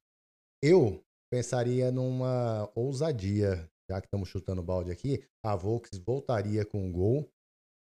Eu 0.63 1.03
pensaria 1.31 1.91
numa 1.91 2.71
ousadia, 2.75 3.69
já 3.91 4.01
que 4.01 4.07
estamos 4.07 4.29
chutando 4.29 4.63
balde 4.63 4.91
aqui, 4.91 5.25
a 5.45 5.57
Volks 5.57 5.99
voltaria 5.99 6.65
com 6.65 6.89
o 6.89 6.93
Gol. 6.93 7.29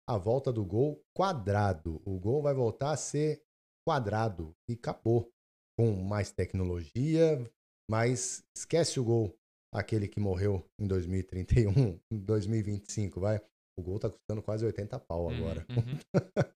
A 0.08 0.18
volta 0.18 0.52
do 0.52 0.64
Gol 0.64 1.00
quadrado. 1.16 2.02
O 2.04 2.18
Gol 2.18 2.42
vai 2.42 2.54
voltar 2.54 2.90
a 2.92 2.96
ser 2.96 3.42
quadrado 3.86 4.54
e 4.68 4.74
acabou. 4.74 5.30
Com 5.78 5.92
mais 6.02 6.30
tecnologia, 6.30 7.42
mas 7.90 8.44
esquece 8.54 9.00
o 9.00 9.04
Gol, 9.04 9.34
aquele 9.72 10.06
que 10.06 10.20
morreu 10.20 10.62
em 10.78 10.86
2031, 10.86 11.98
em 12.12 12.18
2025, 12.18 13.18
vai. 13.18 13.40
O 13.80 13.82
Gol 13.82 13.98
tá 13.98 14.08
custando 14.10 14.42
quase 14.42 14.64
80 14.64 14.98
pau 15.00 15.28
agora. 15.30 15.66
Uhum, 15.70 15.76
uhum. 15.76 15.98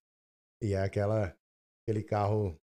E 0.63 0.73
é 0.73 0.83
aquela, 0.83 1.37
aquele 1.83 2.03
carro 2.03 2.57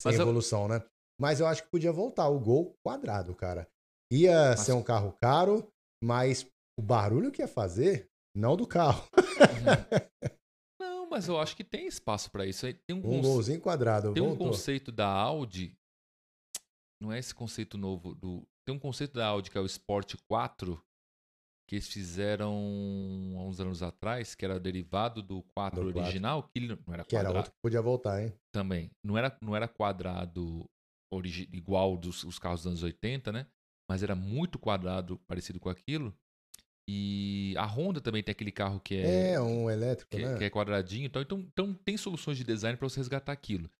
sem 0.00 0.10
Mas 0.12 0.16
eu- 0.16 0.22
evolução, 0.22 0.68
né? 0.68 0.84
Mas 1.20 1.40
eu 1.40 1.46
acho 1.46 1.62
que 1.64 1.70
podia 1.70 1.90
voltar 1.92 2.28
o 2.28 2.38
Gol 2.38 2.74
quadrado, 2.86 3.34
cara. 3.34 3.66
Ia 4.12 4.50
Mas- 4.50 4.60
ser 4.60 4.72
um 4.72 4.82
carro 4.82 5.16
caro, 5.20 5.68
mas 6.02 6.46
o 6.78 6.82
barulho 6.82 7.30
que 7.32 7.42
ia 7.42 7.48
fazer, 7.48 8.06
não 8.36 8.56
do 8.56 8.66
carro. 8.66 9.06
Não, 10.80 11.08
mas 11.08 11.28
eu 11.28 11.38
acho 11.38 11.56
que 11.56 11.64
tem 11.64 11.86
espaço 11.86 12.30
para 12.30 12.46
isso. 12.46 12.66
Tem 12.86 12.96
um, 12.96 12.98
Um 12.98 13.02
conce- 13.02 13.22
golzinho 13.22 13.60
quadrado. 13.60 14.12
tem 14.14 14.22
um 14.22 14.28
voltou. 14.28 14.48
conceito 14.48 14.92
da 14.92 15.08
Audi. 15.08 15.76
Não 17.02 17.12
é 17.12 17.18
esse 17.18 17.34
conceito 17.34 17.76
novo 17.78 18.14
do. 18.14 18.46
Tem 18.66 18.74
um 18.74 18.78
conceito 18.78 19.14
da 19.14 19.26
Audi 19.26 19.50
que 19.50 19.58
é 19.58 19.60
o 19.60 19.66
Sport 19.66 20.14
4, 20.28 20.80
que 21.70 21.76
eles 21.76 21.86
fizeram 21.86 22.52
há 23.36 23.42
uns 23.42 23.60
anos 23.60 23.80
atrás, 23.80 24.34
que 24.34 24.44
era 24.44 24.58
derivado 24.58 25.22
do 25.22 25.40
4 25.54 25.84
Do 25.84 25.92
4. 25.92 26.00
original, 26.02 26.42
que 26.42 26.58
ele 26.58 26.66
não 26.66 26.92
era 26.92 27.04
Que 27.04 27.14
era 27.14 27.26
quadrado 27.26 27.36
outro 27.36 27.52
que 27.52 27.58
podia 27.62 27.80
voltar, 27.80 28.20
hein? 28.20 28.32
também. 28.52 28.90
Não 29.04 29.16
era, 29.16 29.38
não 29.40 29.54
era 29.54 29.68
quadrado 29.68 30.68
igual 31.52 31.96
dos 31.96 32.24
os 32.24 32.40
carros 32.40 32.62
dos 32.62 32.66
anos 32.66 32.82
80, 32.82 33.30
né? 33.30 33.46
Mas 33.88 34.02
era 34.02 34.16
muito 34.16 34.58
quadrado, 34.58 35.16
parecido 35.28 35.60
com 35.60 35.68
aquilo. 35.68 36.12
E 36.88 37.54
a 37.56 37.66
Honda 37.66 38.00
também 38.00 38.20
tem 38.20 38.32
aquele 38.32 38.50
carro 38.50 38.80
que 38.80 38.96
é, 38.96 39.34
É, 39.34 39.40
um 39.40 39.70
elétrico, 39.70 40.10
que, 40.10 40.24
né? 40.24 40.38
que 40.38 40.42
é 40.42 40.50
quadradinho. 40.50 41.06
Então, 41.06 41.22
então, 41.22 41.38
então 41.38 41.72
tem 41.72 41.96
soluções 41.96 42.36
de 42.36 42.42
design 42.42 42.76
para 42.76 42.88
você 42.88 42.98
resgatar 42.98 43.30
aquilo. 43.30 43.70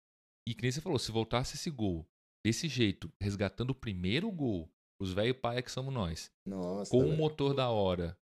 E 0.49 0.55
que 0.55 0.63
nem 0.63 0.71
você 0.71 0.81
falou, 0.81 0.97
se 0.99 1.11
voltasse 1.11 1.57
esse 1.57 1.71
gol 1.73 2.07
desse 2.47 2.69
jeito, 2.69 3.13
resgatando 3.21 3.71
o 3.71 3.75
primeiro 3.75 4.31
gol, 4.31 4.71
os 5.01 5.13
velho 5.13 5.35
paia 5.35 5.63
que 5.63 5.71
somos 5.73 5.93
nós, 5.93 6.31
Nossa. 6.47 6.91
com 6.91 7.03
um 7.03 7.17
motor 7.17 7.55
da 7.55 7.71
hora 7.71 8.17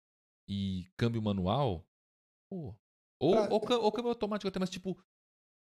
e 0.49 0.87
câmbio 0.97 1.22
manual, 1.22 1.87
pô. 2.51 2.75
Ou, 3.20 3.33
Pra- 3.33 3.49
ou, 3.51 3.61
cã- 3.61 3.79
ou 3.79 3.93
câmbio 3.93 4.11
automático 4.11 4.49
até, 4.49 4.59
mas 4.59 4.68
tipo, 4.70 4.99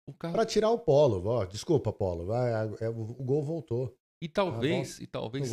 o 0.09 0.13
carro. 0.13 0.33
Pra 0.33 0.45
tirar 0.45 0.69
o 0.71 0.79
polo, 0.79 1.25
ó. 1.27 1.45
Desculpa, 1.45 1.93
Polo. 1.93 2.25
Vai, 2.25 2.51
é, 2.81 2.89
o, 2.89 3.05
Gol 3.23 3.43
voltou. 3.43 3.97
E 4.21 4.27
talvez, 4.27 4.97
e 4.99 5.03
No 5.03 5.07
talvez 5.07 5.51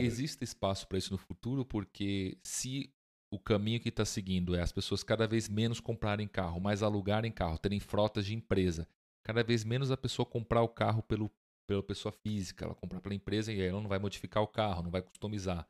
exista 0.00 0.42
espaço 0.42 0.86
para 0.88 0.98
isso 0.98 1.12
no 1.12 1.18
futuro, 1.18 1.64
porque 1.64 2.38
se 2.42 2.92
o 3.32 3.38
caminho 3.38 3.80
que 3.80 3.90
está 3.90 4.04
seguindo 4.04 4.54
é 4.56 4.60
as 4.62 4.72
pessoas 4.72 5.02
cada 5.04 5.26
vez 5.26 5.48
menos 5.48 5.78
comprarem 5.80 6.26
carro, 6.26 6.60
mais 6.60 6.82
alugarem 6.82 7.30
carro, 7.30 7.58
terem 7.58 7.78
frotas 7.78 8.24
de 8.26 8.34
empresa, 8.34 8.88
cada 9.24 9.44
vez 9.44 9.62
menos 9.64 9.90
a 9.90 9.96
pessoa 9.96 10.24
comprar 10.26 10.62
o 10.62 10.68
carro 10.68 11.02
pelo, 11.02 11.30
pela 11.68 11.82
pessoa 11.82 12.10
física, 12.10 12.64
ela 12.64 12.74
comprar 12.74 13.00
pela 13.00 13.14
empresa 13.14 13.52
e 13.52 13.60
aí 13.60 13.68
ela 13.68 13.80
não 13.80 13.88
vai 13.88 13.98
modificar 13.98 14.42
o 14.42 14.48
carro, 14.48 14.82
não 14.82 14.90
vai 14.90 15.02
customizar. 15.02 15.68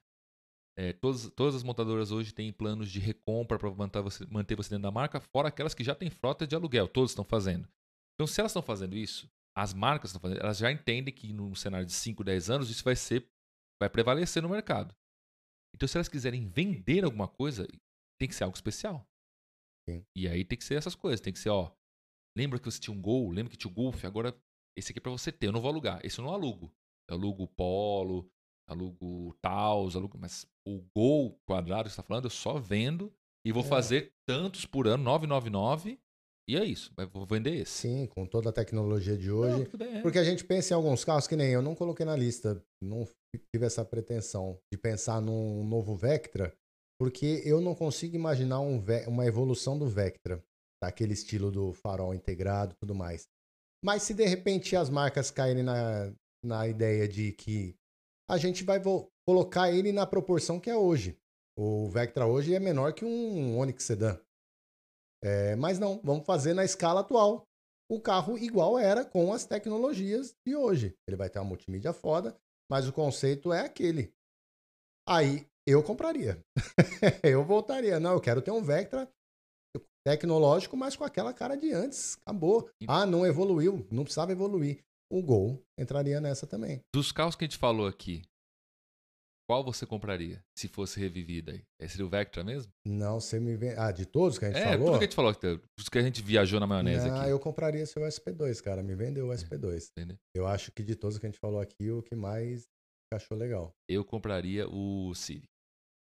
É, 0.79 0.93
todas, 0.93 1.29
todas 1.31 1.57
as 1.57 1.65
montadoras 1.65 2.13
hoje 2.13 2.33
têm 2.33 2.53
planos 2.53 2.89
de 2.89 3.01
recompra 3.01 3.59
para 3.59 3.69
manter 3.73 4.01
você, 4.01 4.25
manter 4.31 4.55
você 4.55 4.71
dentro 4.71 4.85
da 4.85 4.93
marca, 4.93 5.21
fora 5.21 5.49
aquelas 5.49 5.75
que 5.75 5.83
já 5.83 5.95
têm 5.95 6.09
frota 6.09 6.47
de 6.47 6.55
aluguel, 6.55 6.87
todos 6.87 7.11
estão 7.11 7.25
fazendo. 7.25 7.69
Então, 8.15 8.29
se 8.29 8.41
elas 8.41 8.53
estão 8.53 8.63
fazendo 8.63 8.97
isso, 8.97 9.29
as 9.57 9.75
marcas 9.75 10.11
estão 10.11 10.21
fazendo, 10.21 10.41
elas 10.41 10.59
já 10.59 10.71
entendem 10.71 11.13
que 11.13 11.33
num 11.33 11.53
cenário 11.57 11.85
de 11.85 11.93
5, 11.93 12.23
10 12.23 12.49
anos 12.49 12.71
isso 12.71 12.85
vai 12.85 12.95
ser 12.95 13.29
vai 13.81 13.91
prevalecer 13.91 14.43
no 14.43 14.49
mercado. 14.49 14.95
Então, 15.75 15.89
se 15.89 15.97
elas 15.97 16.09
quiserem 16.09 16.49
vender 16.49 17.05
alguma 17.05 17.29
coisa, 17.29 17.67
tem 18.19 18.29
que 18.29 18.35
ser 18.35 18.45
algo 18.45 18.57
especial. 18.57 19.07
Sim. 19.89 20.05
E 20.17 20.29
aí 20.29 20.45
tem 20.45 20.59
que 20.59 20.65
ser 20.65 20.75
essas 20.75 20.95
coisas. 20.95 21.21
Tem 21.21 21.33
que 21.33 21.39
ser, 21.39 21.51
ó. 21.51 21.73
Lembra 22.37 22.59
que 22.59 22.65
você 22.65 22.81
tinha 22.81 22.95
um 22.95 23.01
Gol? 23.01 23.31
Lembra 23.31 23.51
que 23.51 23.57
tinha 23.57 23.71
o 23.71 23.75
Golf? 23.75 24.05
Agora, 24.05 24.37
esse 24.79 24.93
aqui 24.93 24.99
é 24.99 25.03
pra 25.03 25.13
você 25.13 25.31
ter. 25.33 25.47
Eu 25.49 25.53
não 25.53 25.61
vou 25.61 25.71
alugar. 25.71 26.01
Esse 26.05 26.19
eu 26.21 26.25
não 26.25 26.33
alugo. 26.33 26.71
Eu 27.09 27.17
alugo 27.17 27.45
o 27.45 27.49
Polo, 27.49 28.31
alugo 28.69 29.29
o 29.29 29.35
Taos, 29.43 29.97
alugo. 29.97 30.19
Mas 30.19 30.47
o 30.67 30.81
Gol 30.95 31.39
quadrado 31.47 31.85
que 31.89 31.91
você 31.91 31.97
tá 31.97 32.03
falando, 32.03 32.25
eu 32.27 32.31
só 32.31 32.59
vendo 32.59 33.13
e 33.47 33.53
vou 33.53 33.63
É. 33.63 33.67
fazer 33.67 34.13
tantos 34.27 34.65
por 34.67 34.87
ano, 34.87 35.03
999. 35.05 35.99
E 36.51 36.57
é 36.57 36.65
isso. 36.65 36.91
Vou 37.13 37.27
vender 37.27 37.55
esse. 37.57 37.73
Sim, 37.73 38.07
com 38.07 38.25
toda 38.27 38.49
a 38.49 38.53
tecnologia 38.53 39.17
de 39.19 39.29
Não, 39.29 39.37
hoje. 39.37 39.69
bem, 39.77 39.99
é. 39.99 40.03
Porque 40.03 40.19
a 40.19 40.25
gente 40.25 40.45
pensa 40.45 40.73
em 40.73 40.77
alguns 40.77 41.05
carros 41.05 41.27
que 41.27 41.37
nem 41.37 41.51
eu 41.53 41.61
não 41.61 41.75
coloquei 41.75 42.07
na 42.07 42.17
lista, 42.17 42.63
não 42.83 43.07
tive 43.55 43.67
essa 43.67 43.85
pretensão 43.85 44.59
de 44.73 44.79
pensar 44.79 45.21
num 45.21 45.63
novo 45.67 45.95
Vectra, 45.95 46.57
porque 46.99 47.43
eu 47.45 47.61
não 47.61 47.75
consigo 47.75 48.17
imaginar 48.17 48.61
um 48.61 48.83
uma 49.07 49.27
evolução 49.27 49.79
do 49.79 49.87
Vectra, 49.87 50.43
daquele 50.83 51.13
estilo 51.13 51.51
do 51.51 51.75
farol 51.75 52.15
integrado 52.15 52.73
e 52.73 52.77
tudo 52.81 52.95
mais. 52.95 53.29
Mas 53.85 54.03
se 54.03 54.15
de 54.15 54.25
repente 54.25 54.75
as 54.75 54.91
marcas 54.91 55.31
caírem 55.31 55.63
na, 55.63 56.13
na 56.45 56.67
ideia 56.67 57.09
de 57.09 57.33
que 57.33 57.77
a 58.29 58.37
gente 58.37 58.65
vai 58.65 58.81
colocar 59.27 59.71
ele 59.71 59.93
na 59.93 60.07
proporção 60.07 60.61
que 60.61 60.69
é 60.69 60.77
hoje. 60.77 61.19
O 61.57 61.89
Vectra 61.89 62.27
hoje 62.27 62.55
é 62.55 62.61
menor 62.61 62.93
que 62.93 63.05
um 63.05 63.59
Onix 63.59 63.85
Sedan. 63.85 64.21
É, 65.23 65.57
mas 65.57 65.79
não, 65.79 66.01
vamos 66.03 66.25
fazer 66.25 66.55
na 66.55 66.65
escala 66.65 67.01
atual 67.01 67.43
o 67.91 68.01
carro 68.01 68.37
igual 68.37 68.79
era 68.79 69.05
com 69.05 69.33
as 69.33 69.47
tecnologias 69.47 70.37
de 70.47 70.55
hoje. 70.55 70.95
Ele 71.07 71.17
vai 71.17 71.31
ter 71.31 71.39
uma 71.39 71.47
multimídia 71.47 71.93
foda, 71.93 72.39
mas 72.71 72.87
o 72.87 72.93
conceito 72.93 73.53
é 73.53 73.61
aquele. 73.61 74.13
Aí 75.09 75.47
eu 75.67 75.83
compraria. 75.83 76.39
eu 77.25 77.43
voltaria. 77.43 77.99
Não, 77.99 78.13
eu 78.13 78.21
quero 78.21 78.43
ter 78.43 78.51
um 78.51 78.63
Vectra 78.63 79.11
tecnológico, 80.09 80.77
mas 80.77 80.97
com 80.97 81.05
aquela 81.05 81.33
cara 81.35 81.55
de 81.57 81.73
antes. 81.73 82.17
Acabou. 82.23 82.71
Ah, 82.87 83.05
não 83.05 83.27
evoluiu, 83.27 83.87
não 83.91 84.05
precisava 84.05 84.33
evoluir. 84.33 84.79
O 85.11 85.23
Gol 85.23 85.63
entraria 85.79 86.21
nessa 86.21 86.47
também. 86.47 86.81
Dos 86.95 87.13
carros 87.13 87.35
que 87.37 87.45
a 87.45 87.49
gente 87.49 87.59
falou 87.59 87.87
aqui, 87.87 88.23
qual 89.49 89.65
você 89.65 89.87
compraria 89.87 90.43
se 90.57 90.69
fosse 90.69 91.01
revivida 91.01 91.53
aí? 91.53 91.63
Esse 91.81 91.93
seria 91.93 92.07
o 92.07 92.09
Vectra 92.11 92.45
mesmo? 92.45 92.71
Não, 92.87 93.19
você 93.21 93.41
me 93.41 93.57
vê. 93.57 93.75
Ah, 93.79 93.91
de 93.91 94.05
todos 94.05 94.39
que 94.39 94.45
a 94.45 94.49
gente 94.51 94.61
É, 94.61 94.73
falou? 94.73 94.87
tudo 94.89 94.99
que 94.99 95.05
a 95.05 95.07
gente 95.07 95.17
falou, 95.17 95.33
dos 95.79 95.89
que 95.91 95.99
a 95.99 96.03
gente 96.03 96.23
viajou 96.23 96.61
na 96.61 96.67
maionese 96.67 97.09
não, 97.09 97.21
aqui. 97.21 97.31
eu 97.31 97.41
compraria 97.41 97.85
seu 97.87 98.03
SP2, 98.03 98.63
cara. 98.63 98.83
Me 98.83 98.95
vendeu 98.95 99.29
o 99.29 99.31
SP2. 99.31 99.89
Entendeu? 99.91 100.17
Eu 100.35 100.47
acho 100.47 100.71
que 100.73 100.83
de 100.83 100.95
todos 100.95 101.19
que 101.19 101.25
a 101.27 101.31
gente 101.31 101.41
falou 101.41 101.61
aqui, 101.61 101.91
o 101.91 102.03
que 102.03 102.15
mais 102.15 102.65
achou 103.13 103.37
legal. 103.39 103.73
Eu 103.89 104.05
compraria 104.05 104.69
o 104.69 105.15
Civic. 105.15 105.47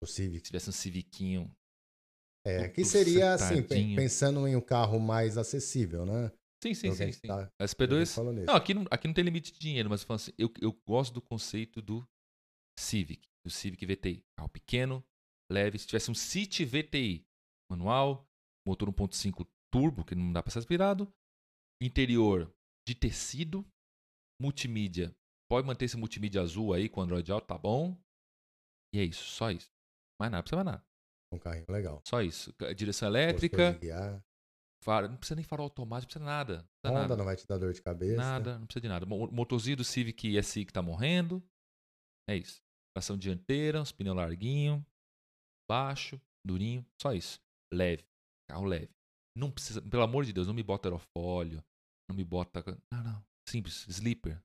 O 0.02 0.06
Civic. 0.06 0.38
Se 0.38 0.44
tivesse 0.46 0.68
um 0.68 0.72
Civiquinho. 0.72 1.48
É, 2.46 2.68
que 2.68 2.84
seria 2.84 3.34
assim, 3.34 3.62
pensando 3.96 4.46
em 4.46 4.54
um 4.54 4.60
carro 4.60 5.00
mais 5.00 5.36
acessível, 5.36 6.06
né? 6.06 6.30
Sim, 6.62 6.74
sim, 6.74 6.88
o 6.88 6.96
que 6.96 7.02
a 7.02 7.06
sim. 7.06 7.12
sim. 7.12 7.26
tá- 7.26 7.52
A 7.58 7.64
a 7.64 7.66
gente 7.66 7.76
SP2. 7.76 8.14
falou 8.14 8.32
nisso. 8.32 8.46
Não, 8.46 8.54
aqui 8.54 8.72
não, 8.72 8.84
aqui 8.90 9.06
não 9.08 9.14
tem 9.14 9.24
limite 9.24 9.52
de 9.52 9.58
dinheiro, 9.58 9.90
mas 9.90 10.06
eu, 10.08 10.14
assim, 10.14 10.32
eu, 10.38 10.52
eu 10.60 10.72
gosto 10.86 11.12
do 11.12 11.20
conceito 11.20 11.82
do 11.82 12.06
Civic, 12.78 13.28
do 13.44 13.50
Civic 13.50 13.84
VTI. 13.84 14.24
Carro 14.36 14.48
pequeno, 14.48 15.04
leve. 15.50 15.78
Se 15.78 15.86
tivesse 15.86 16.10
um 16.10 16.14
City 16.14 16.64
VTI, 16.64 17.24
manual, 17.70 18.26
motor 18.66 18.88
1.5 18.92 19.46
turbo, 19.72 20.04
que 20.04 20.14
não 20.14 20.32
dá 20.32 20.42
para 20.42 20.52
ser 20.52 20.60
aspirado. 20.60 21.12
Interior 21.82 22.52
de 22.86 22.94
tecido. 22.94 23.64
Multimídia. 24.40 25.14
Pode 25.50 25.66
manter 25.66 25.86
esse 25.86 25.96
multimídia 25.96 26.42
azul 26.42 26.72
aí 26.74 26.88
com 26.88 27.00
Android 27.00 27.30
Auto, 27.32 27.46
tá 27.46 27.56
bom. 27.56 27.96
E 28.94 28.98
é 28.98 29.04
isso, 29.04 29.24
só 29.24 29.50
isso. 29.50 29.70
Mais 30.20 30.30
nada, 30.30 30.42
precisa 30.42 30.56
mais 30.62 30.66
nada. 30.76 30.84
Um 31.32 31.38
carrinho 31.38 31.66
legal. 31.68 32.00
Só 32.06 32.22
isso. 32.22 32.54
Direção 32.76 33.08
elétrica, 33.08 33.78
faro, 34.82 35.08
não 35.08 35.16
precisa 35.16 35.34
nem 35.34 35.44
farol 35.44 35.64
automático, 35.64 36.06
não 36.18 36.24
precisa 36.24 36.24
nada. 36.24 36.52
Não 36.58 36.62
precisa 36.62 36.88
Honda 36.92 37.00
nada. 37.02 37.16
não 37.16 37.24
vai 37.24 37.36
te 37.36 37.46
dar 37.46 37.58
dor 37.58 37.72
de 37.72 37.82
cabeça. 37.82 38.16
Nada, 38.16 38.58
não 38.58 38.66
precisa 38.66 38.80
de 38.82 38.88
nada. 38.88 39.04
Mo- 39.06 39.30
Motorzinho 39.32 39.76
do 39.76 39.84
Civic 39.84 40.40
SI 40.42 40.64
que 40.64 40.72
tá 40.72 40.80
morrendo. 40.82 41.42
É 42.28 42.36
isso. 42.36 42.60
Tração 42.96 43.16
dianteira, 43.18 43.82
os 43.82 43.92
pneus 43.92 44.16
larguinho, 44.16 44.84
baixo, 45.68 46.20
durinho, 46.46 46.86
só 47.00 47.12
isso. 47.12 47.40
Leve. 47.72 48.04
Carro 48.48 48.64
leve. 48.64 48.90
Não 49.36 49.50
precisa, 49.50 49.82
pelo 49.82 50.02
amor 50.02 50.24
de 50.24 50.32
Deus, 50.32 50.46
não 50.46 50.54
me 50.54 50.62
bota 50.62 50.88
aerofólio, 50.88 51.62
não 52.08 52.16
me 52.16 52.24
bota. 52.24 52.64
Não, 52.92 53.02
não. 53.02 53.24
Simples, 53.48 53.84
sleeper. 53.88 54.40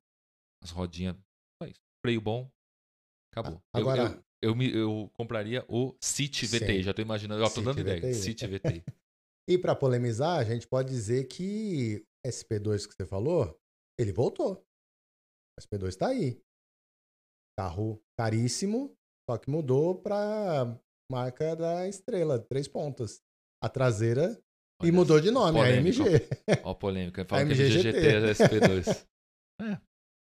As 0.64 0.70
rodinhas, 0.72 1.16
só 1.62 1.68
isso. 1.70 1.80
Freio 2.06 2.20
bom, 2.20 2.52
acabou. 3.32 3.62
Agora- 3.74 4.02
eu, 4.04 4.08
eu, 4.16 4.24
me, 4.56 4.76
eu 4.76 5.10
compraria 5.14 5.64
o 5.68 5.96
City 6.02 6.46
VTI, 6.46 6.78
Sim. 6.78 6.84
já 6.84 6.94
tô 6.94 7.02
imaginando, 7.02 7.44
tô 7.44 7.50
City 7.50 7.64
dando 7.64 7.80
ideia. 7.80 8.14
City 8.14 8.48
VTI. 8.48 8.84
E 9.50 9.58
para 9.58 9.76
polemizar, 9.76 10.40
a 10.40 10.44
gente 10.44 10.68
pode 10.68 10.90
dizer 10.90 11.28
que 11.28 12.06
SP2 12.26 12.88
que 12.88 12.94
você 12.94 13.06
falou, 13.06 13.60
ele 14.00 14.14
voltou. 14.14 14.64
O 15.58 15.62
SP2 15.62 15.96
tá 15.96 16.08
aí. 16.08 16.40
Carro 17.58 18.02
caríssimo, 18.18 18.96
só 19.30 19.38
que 19.38 19.50
mudou 19.50 20.00
para 20.00 20.80
marca 21.12 21.56
da 21.56 21.88
estrela, 21.88 22.40
três 22.40 22.68
pontas. 22.68 23.22
A 23.62 23.68
traseira 23.68 24.42
e 24.82 24.86
Olha 24.86 24.94
mudou 24.94 25.18
só, 25.18 25.24
de 25.24 25.32
nome, 25.32 25.60
a 25.60 25.64
polêmico. 25.64 26.02
MG. 26.02 26.28
Ó, 26.64 26.72
a 26.72 26.76
polêmica. 26.76 27.26
Fala 27.26 27.46
que 27.46 27.52
é 27.54 27.56
MG 27.56 27.90
é 27.98 28.32
SP2. 28.32 29.08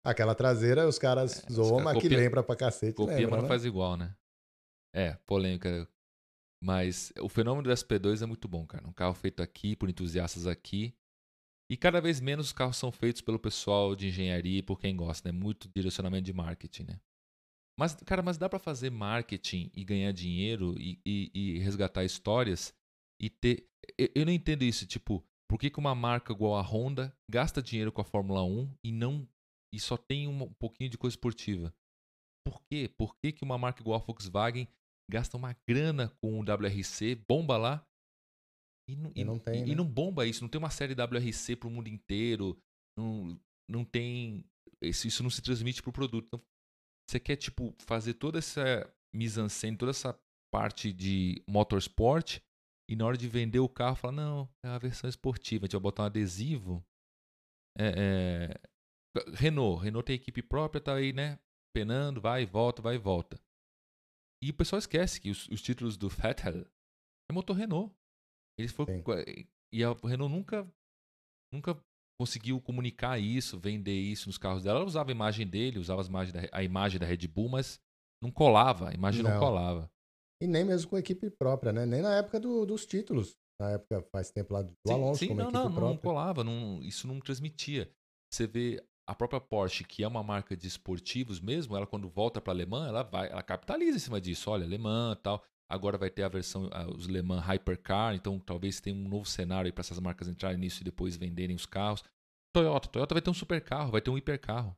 Aquela 0.06 0.36
traseira, 0.36 0.88
os 0.88 1.00
caras 1.00 1.44
É, 1.44 1.52
zoam, 1.52 1.78
caras 1.78 1.94
mas 1.94 2.02
que 2.02 2.10
lembra 2.10 2.44
pra 2.44 2.56
cacete. 2.56 2.94
Copia, 2.94 3.16
lembra, 3.18 3.32
mas 3.32 3.38
não 3.38 3.44
né? 3.44 3.48
faz 3.50 3.66
igual, 3.66 3.98
né? 3.98 4.16
É, 4.94 5.14
polêmica. 5.26 5.90
Mas 6.64 7.12
o 7.20 7.28
fenômeno 7.28 7.64
do 7.64 7.72
SP2 7.72 8.22
é 8.22 8.26
muito 8.26 8.48
bom, 8.48 8.66
cara. 8.66 8.88
Um 8.88 8.94
carro 8.94 9.14
feito 9.14 9.42
aqui, 9.44 9.76
por 9.76 9.90
entusiastas 9.90 10.48
aqui. 10.48 10.96
E 11.70 11.76
cada 11.76 12.00
vez 12.00 12.22
menos 12.22 12.48
os 12.48 12.54
carros 12.54 12.78
são 12.78 12.92
feitos 12.92 13.22
pelo 13.22 13.40
pessoal 13.40 13.96
de 13.96 14.08
engenharia 14.08 14.60
e 14.60 14.64
por 14.64 14.80
quem 14.80 14.96
gosta, 14.96 15.32
né? 15.32 15.38
Muito 15.38 15.68
direcionamento 15.76 16.24
de 16.26 16.34
marketing, 16.34 16.84
né? 16.84 17.00
Mas, 17.78 17.96
cara, 18.06 18.22
mas 18.22 18.38
dá 18.38 18.48
pra 18.48 18.60
fazer 18.60 18.90
marketing 18.90 19.70
e 19.76 19.84
ganhar 19.84 20.12
dinheiro 20.14 20.76
e, 20.80 21.00
e- 21.06 21.32
e 21.34 21.60
resgatar 21.60 22.06
histórias 22.06 22.74
e 23.20 23.30
ter. 23.30 23.68
Eu, 23.98 24.10
eu 24.16 24.26
não 24.26 24.32
entendo 24.32 24.64
isso, 24.64 24.86
tipo, 24.88 25.26
por 25.50 25.60
que, 25.60 25.70
que 25.70 25.80
uma 25.80 25.94
marca 25.94 26.32
igual 26.32 26.56
a 26.56 26.62
Honda 26.62 27.14
gasta 27.30 27.62
dinheiro 27.62 27.92
com 27.92 28.02
a 28.02 28.06
Fórmula 28.06 28.44
1 28.44 28.72
e 28.84 28.92
não. 28.92 29.28
E 29.76 29.80
só 29.80 29.98
tem 29.98 30.28
um 30.28 30.54
pouquinho 30.54 30.90
de 30.90 30.98
coisa 30.98 31.14
esportiva? 31.14 31.74
Por 32.46 32.62
quê? 32.64 32.90
Por 32.98 33.16
que, 33.18 33.32
que 33.32 33.44
uma 33.44 33.58
marca 33.58 33.82
igual 33.82 34.00
a 34.00 34.04
Volkswagen 34.04 34.68
gasta 35.10 35.38
uma 35.38 35.56
grana 35.68 36.10
com 36.22 36.40
o 36.40 36.44
WRC, 36.44 37.16
bomba 37.28 37.58
lá, 37.58 37.86
e 38.88 38.96
não, 38.96 39.12
E 39.16 39.24
não 39.24 39.40
tem, 39.40 39.64
e 39.64 39.70
né? 39.70 39.76
não 39.76 39.86
bomba 39.86 40.26
isso? 40.28 40.42
Não 40.42 40.50
tem 40.50 40.60
uma 40.60 40.70
série 40.70 40.94
WRC 40.94 41.56
pro 41.56 41.70
mundo 41.70 41.88
inteiro, 41.88 42.58
não, 42.98 43.40
não 43.70 43.84
tem. 43.84 44.46
Isso, 44.82 45.08
isso 45.08 45.24
não 45.24 45.30
se 45.30 45.42
transmite 45.42 45.82
pro 45.82 45.92
produto. 45.92 46.26
Então, 46.28 46.42
você 47.10 47.20
quer, 47.20 47.36
tipo, 47.36 47.74
fazer 47.80 48.14
toda 48.16 48.38
essa 48.38 48.88
mise-en-scène, 49.14 49.78
toda 49.78 49.90
essa 49.90 50.18
parte 50.54 50.94
de 50.94 51.44
motorsport, 51.48 52.40
e 52.90 52.96
na 52.96 53.06
hora 53.06 53.18
de 53.18 53.28
vender 53.28 53.60
o 53.60 53.70
carro, 53.70 53.96
fala: 53.96 54.14
não, 54.14 54.50
é 54.64 54.70
a 54.70 54.78
versão 54.78 55.10
esportiva, 55.10 55.66
a 55.66 55.68
gente 55.68 55.74
vai 55.74 55.82
botar 55.82 56.04
um 56.04 56.08
adesivo. 56.08 56.86
É, 57.78 57.88
é, 57.98 58.62
Renault, 59.34 59.84
Renault 59.84 60.06
tem 60.06 60.16
equipe 60.16 60.42
própria, 60.42 60.82
tá 60.82 60.96
aí, 60.96 61.14
né? 61.14 61.40
Penando, 61.76 62.22
vai 62.22 62.44
e 62.44 62.46
volta, 62.46 62.82
vai 62.82 62.96
e 62.96 63.00
volta. 63.00 63.40
E 64.44 64.50
o 64.50 64.54
pessoal 64.54 64.80
esquece 64.80 65.20
que 65.20 65.30
os, 65.30 65.48
os 65.50 65.62
títulos 65.62 65.98
do 65.98 66.08
Vettel 66.10 66.66
é 67.30 67.34
motor 67.34 67.56
Renault. 67.56 67.94
Eles 68.60 68.72
foram, 68.72 68.94
Sim. 68.94 69.04
e 69.74 69.84
a 69.84 69.92
Renault 69.94 70.34
nunca, 70.34 70.72
nunca 71.54 71.78
conseguiu 72.20 72.62
comunicar 72.62 73.20
isso, 73.20 73.60
vender 73.60 74.00
isso 74.00 74.28
nos 74.30 74.38
carros 74.38 74.64
dela. 74.64 74.80
Ela 74.80 74.88
usava 74.88 75.12
a 75.12 75.14
imagem 75.14 75.46
dele, 75.48 75.80
usava 75.80 76.02
as 76.02 76.08
da- 76.32 76.50
a 76.52 76.64
imagem 76.64 77.00
da 77.00 77.06
Red 77.06 77.28
Bull, 77.28 77.50
mas 77.50 77.80
não 78.24 78.32
colava, 78.32 78.90
a 78.90 78.94
imagem 78.94 79.22
não, 79.24 79.32
Não. 79.32 79.40
colava. 79.40 79.92
E 80.42 80.48
nem 80.48 80.64
mesmo 80.66 80.90
com 80.90 80.98
equipe 80.98 81.30
própria, 81.30 81.72
né? 81.74 81.86
Nem 81.86 82.02
na 82.02 82.16
época 82.18 82.40
do- 82.40 82.66
dos 82.66 82.86
títulos. 82.86 83.34
Na 83.60 83.72
época, 83.72 84.02
faz 84.12 84.32
tempo 84.32 84.54
lá 84.54 84.62
do 84.62 84.74
Sim, 84.86 84.94
Alonso, 84.94 85.20
sim, 85.20 85.28
como 85.30 85.40
não, 85.40 85.46
equipe 85.48 85.58
não, 85.64 85.70
não 85.70 85.76
própria. 85.76 86.02
colava, 86.02 86.44
não, 86.44 86.82
isso 86.82 87.08
não 87.08 87.20
transmitia. 87.22 87.90
Você 88.32 88.46
vê 88.46 88.86
a 89.08 89.14
própria 89.14 89.40
Porsche, 89.40 89.84
que 89.84 90.04
é 90.04 90.08
uma 90.08 90.24
marca 90.24 90.56
de 90.58 90.68
esportivos 90.68 91.40
mesmo, 91.40 91.76
ela 91.76 91.86
quando 91.86 92.10
volta 92.10 92.42
para 92.42 92.52
alemã, 92.52 92.88
ela 92.88 93.04
vai, 93.04 93.30
ela 93.30 93.44
capitaliza 93.44 93.98
em 93.98 94.00
cima 94.00 94.20
disso. 94.20 94.50
Olha, 94.50 94.66
alemã, 94.66 95.16
tal. 95.22 95.44
Agora 95.70 95.98
vai 95.98 96.10
ter 96.10 96.24
a 96.24 96.30
versão 96.30 96.70
os 96.96 97.08
Le 97.08 97.22
Mans 97.22 97.44
Hypercar, 97.44 98.14
então 98.14 98.40
talvez 98.40 98.80
tenha 98.80 98.96
um 98.96 99.08
novo 99.08 99.26
cenário 99.26 99.72
para 99.74 99.82
essas 99.82 100.00
marcas 100.00 100.28
entrarem 100.28 100.60
nisso 100.60 100.82
e 100.82 100.84
depois 100.84 101.18
venderem 101.18 101.56
os 101.56 101.66
carros. 101.66 102.04
Toyota, 102.54 102.88
Toyota 102.88 103.16
vai 103.16 103.22
ter 103.22 103.30
um 103.30 103.34
supercarro, 103.34 103.92
vai 103.92 104.02
ter 104.02 104.10
um 104.10 104.18
hipercarro. 104.18 104.76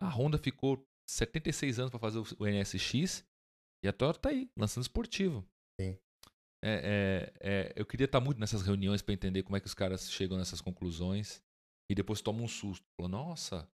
A 0.00 0.08
Honda 0.08 0.38
ficou 0.38 0.86
76 1.08 1.80
anos 1.80 1.90
para 1.90 1.98
fazer 1.98 2.18
o 2.18 2.24
o 2.38 2.46
NSX 2.46 3.24
e 3.84 3.88
a 3.88 3.92
Toyota 3.92 4.20
tá 4.20 4.28
aí, 4.30 4.48
lançando 4.56 4.82
esportivo. 4.82 5.44
Sim. 5.80 5.98
É, 6.64 7.32
é, 7.42 7.50
é, 7.50 7.72
eu 7.76 7.86
queria 7.86 8.06
estar 8.06 8.20
muito 8.20 8.38
nessas 8.40 8.62
reuniões 8.62 9.02
para 9.02 9.14
entender 9.14 9.42
como 9.42 9.56
é 9.56 9.60
que 9.60 9.66
os 9.66 9.74
caras 9.74 10.10
chegam 10.10 10.38
nessas 10.38 10.60
conclusões 10.60 11.42
e 11.90 11.94
depois 11.94 12.20
tomam 12.20 12.44
um 12.44 12.48
susto. 12.48 12.84
Falou, 12.96 13.10
nossa, 13.10 13.68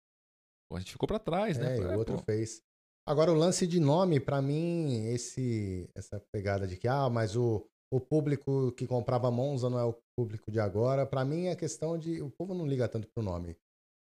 a 0.72 0.78
gente 0.78 0.92
ficou 0.92 1.06
para 1.06 1.18
trás, 1.18 1.58
né? 1.58 1.76
É, 1.76 1.80
o 1.80 1.90
"É, 1.92 1.96
outro 1.96 2.16
pô." 2.16 2.24
fez. 2.24 2.62
Agora, 3.06 3.30
o 3.30 3.34
lance 3.34 3.66
de 3.66 3.78
nome, 3.78 4.18
pra 4.18 4.40
mim, 4.40 5.06
esse 5.08 5.88
essa 5.94 6.18
pegada 6.32 6.66
de 6.66 6.76
que, 6.76 6.88
ah, 6.88 7.10
mas 7.10 7.36
o, 7.36 7.66
o 7.92 8.00
público 8.00 8.72
que 8.72 8.86
comprava 8.86 9.30
Monza 9.30 9.68
não 9.68 9.78
é 9.78 9.84
o 9.84 9.94
público 10.16 10.50
de 10.50 10.58
agora, 10.58 11.04
pra 11.06 11.24
mim 11.24 11.46
é 11.46 11.56
questão 11.56 11.98
de. 11.98 12.22
O 12.22 12.30
povo 12.30 12.54
não 12.54 12.66
liga 12.66 12.88
tanto 12.88 13.08
pro 13.08 13.22
nome. 13.22 13.56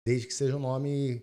Desde 0.06 0.26
que 0.26 0.32
seja 0.34 0.56
um 0.56 0.60
nome 0.60 1.22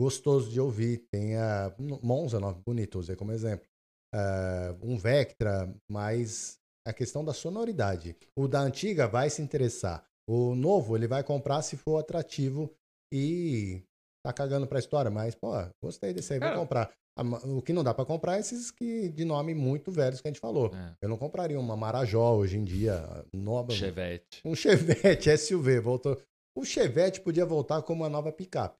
gostoso 0.00 0.50
de 0.50 0.60
ouvir. 0.60 1.06
Tenha. 1.10 1.74
Monza, 2.02 2.38
nome 2.38 2.62
bonito, 2.64 2.98
usei 2.98 3.16
como 3.16 3.32
exemplo. 3.32 3.66
Ah, 4.14 4.76
um 4.82 4.96
Vectra, 4.96 5.74
mas 5.90 6.58
a 6.86 6.92
questão 6.92 7.24
da 7.24 7.34
sonoridade. 7.34 8.16
O 8.38 8.46
da 8.48 8.60
antiga 8.60 9.06
vai 9.08 9.28
se 9.28 9.42
interessar. 9.42 10.07
O 10.28 10.54
novo, 10.54 10.94
ele 10.96 11.06
vai 11.08 11.24
comprar 11.24 11.62
se 11.62 11.76
for 11.76 11.98
atrativo 11.98 12.70
e 13.12 13.82
tá 14.24 14.32
cagando 14.32 14.66
pra 14.66 14.78
história, 14.78 15.10
mas, 15.10 15.34
pô, 15.34 15.52
gostei 15.82 16.12
desse 16.12 16.34
aí, 16.34 16.38
vou 16.38 16.48
Cara. 16.48 16.60
comprar. 16.60 16.92
A 17.18 17.24
ma- 17.24 17.38
O 17.38 17.62
que 17.62 17.72
não 17.72 17.82
dá 17.82 17.94
pra 17.94 18.04
comprar 18.04 18.36
é 18.36 18.40
esses 18.40 18.70
que, 18.70 19.08
de 19.08 19.24
nome 19.24 19.54
muito 19.54 19.90
velhos 19.90 20.20
que 20.20 20.28
a 20.28 20.30
gente 20.30 20.38
falou. 20.40 20.72
É, 20.74 20.94
Eu 21.02 21.08
não 21.08 21.16
compraria 21.16 21.58
uma 21.58 21.76
Marajó 21.76 22.36
hoje 22.36 22.58
em 22.58 22.64
dia. 22.64 23.02
Nova, 23.32 23.72
Chevette. 23.72 24.40
um 24.44 24.54
Chevette 24.54 25.30
SUV. 25.36 25.80
Voltou. 25.80 26.20
O 26.56 26.64
Chevette 26.64 27.20
podia 27.20 27.46
voltar 27.46 27.82
como 27.82 28.02
uma 28.02 28.08
nova 28.10 28.30
picape. 28.30 28.76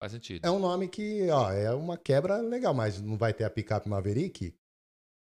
Faz 0.00 0.12
sentido. 0.12 0.46
É 0.46 0.50
um 0.50 0.58
nome 0.58 0.88
que, 0.88 1.28
ó, 1.30 1.50
é 1.50 1.72
uma 1.74 1.98
quebra 1.98 2.36
legal, 2.40 2.72
mas 2.74 3.00
não 3.00 3.16
vai 3.16 3.34
ter 3.34 3.44
a 3.44 3.50
picape 3.50 3.88
Maverick? 3.88 4.54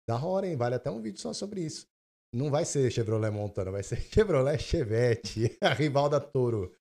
Da 0.09 0.25
hora, 0.25 0.47
hein? 0.47 0.57
Vale 0.57 0.75
até 0.77 0.91
um 0.91 1.01
vídeo 1.03 1.21
só 1.21 1.33
sobre 1.33 1.63
isso. 1.63 1.87
Não 2.35 2.51
vai 2.51 2.65
ser 2.65 2.91
Chevrolet 2.91 3.31
Montana, 3.31 3.71
vai 3.71 3.83
ser 3.83 3.97
Chevrolet 4.13 4.59
Chevette, 4.59 5.57
a 5.63 5.73
rival 5.73 6.09
da 6.09 6.21
Toro. 6.21 6.75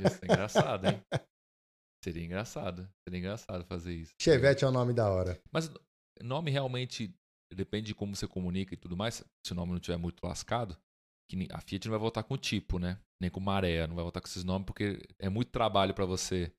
Ia 0.00 0.10
ser 0.10 0.24
engraçado, 0.24 0.86
hein? 0.86 1.02
Seria 2.04 2.24
engraçado. 2.24 2.88
Seria 3.06 3.18
engraçado 3.18 3.64
fazer 3.64 3.94
isso. 3.94 4.12
Chevette 4.20 4.64
é 4.64 4.68
um 4.68 4.72
nome 4.72 4.92
da 4.92 5.08
hora. 5.10 5.40
Mas 5.52 5.70
nome 6.20 6.50
realmente 6.50 7.14
depende 7.54 7.86
de 7.88 7.94
como 7.94 8.14
você 8.14 8.26
comunica 8.26 8.74
e 8.74 8.76
tudo 8.76 8.96
mais. 8.96 9.24
Se 9.46 9.52
o 9.52 9.54
nome 9.54 9.72
não 9.72 9.78
tiver 9.80 9.96
muito 9.96 10.24
lascado, 10.24 10.76
que 11.30 11.48
a 11.50 11.60
Fiat 11.60 11.86
não 11.86 11.92
vai 11.92 12.00
voltar 12.00 12.22
com 12.24 12.34
o 12.34 12.38
tipo, 12.38 12.78
né? 12.78 12.98
Nem 13.20 13.30
com 13.30 13.40
maré, 13.40 13.86
não 13.86 13.94
vai 13.94 14.02
voltar 14.02 14.20
com 14.20 14.26
esses 14.26 14.42
nomes 14.44 14.66
porque 14.66 14.98
é 15.18 15.28
muito 15.28 15.50
trabalho 15.50 15.94
pra 15.94 16.04
você 16.04 16.52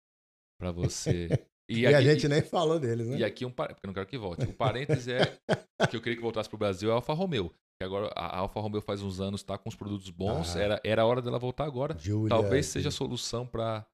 para 0.60 0.72
você. 0.72 1.28
E, 1.70 1.88
a 1.88 2.02
gente 2.02 2.28
nem 2.28 2.42
falou 2.42 2.78
deles, 2.78 3.08
né? 3.08 3.18
E 3.20 3.24
aqui 3.24 3.46
um 3.46 3.50
par- 3.52 3.70
porque 3.70 3.86
eu 3.86 3.88
não 3.88 3.94
quero 3.94 4.06
que 4.06 4.18
volte. 4.18 4.44
O 4.46 4.54
parênteses 4.54 5.08
é 5.08 5.22
que 5.90 5.96
eu 5.96 6.02
queria 6.02 6.18
que 6.18 6.22
voltasse 6.22 6.50
pro 6.50 6.58
Brasil 6.58 6.90
é 6.90 6.92
a 6.92 6.96
Alfa 6.96 7.14
Romeo. 7.14 7.52
Que 7.84 7.86
agora 7.86 8.08
a 8.16 8.38
Alfa 8.40 8.60
Romeo 8.62 8.82
faz 8.82 9.02
uns 9.02 9.20
anos 9.20 9.44
tá 9.44 9.58
com 9.58 9.68
os 9.70 9.76
produtos 9.76 10.10
bons, 10.10 10.56
Ah. 10.56 10.60
era 10.60 10.82
era 10.84 11.02
a 11.02 11.06
hora 11.06 11.22
dela 11.22 11.38
voltar 11.38 11.66
agora. 11.66 11.96
Julia, 12.00 12.30
Talvez 12.30 12.66
seja 12.68 12.90
a 12.90 12.92
solução 12.92 13.46
para 13.46 13.86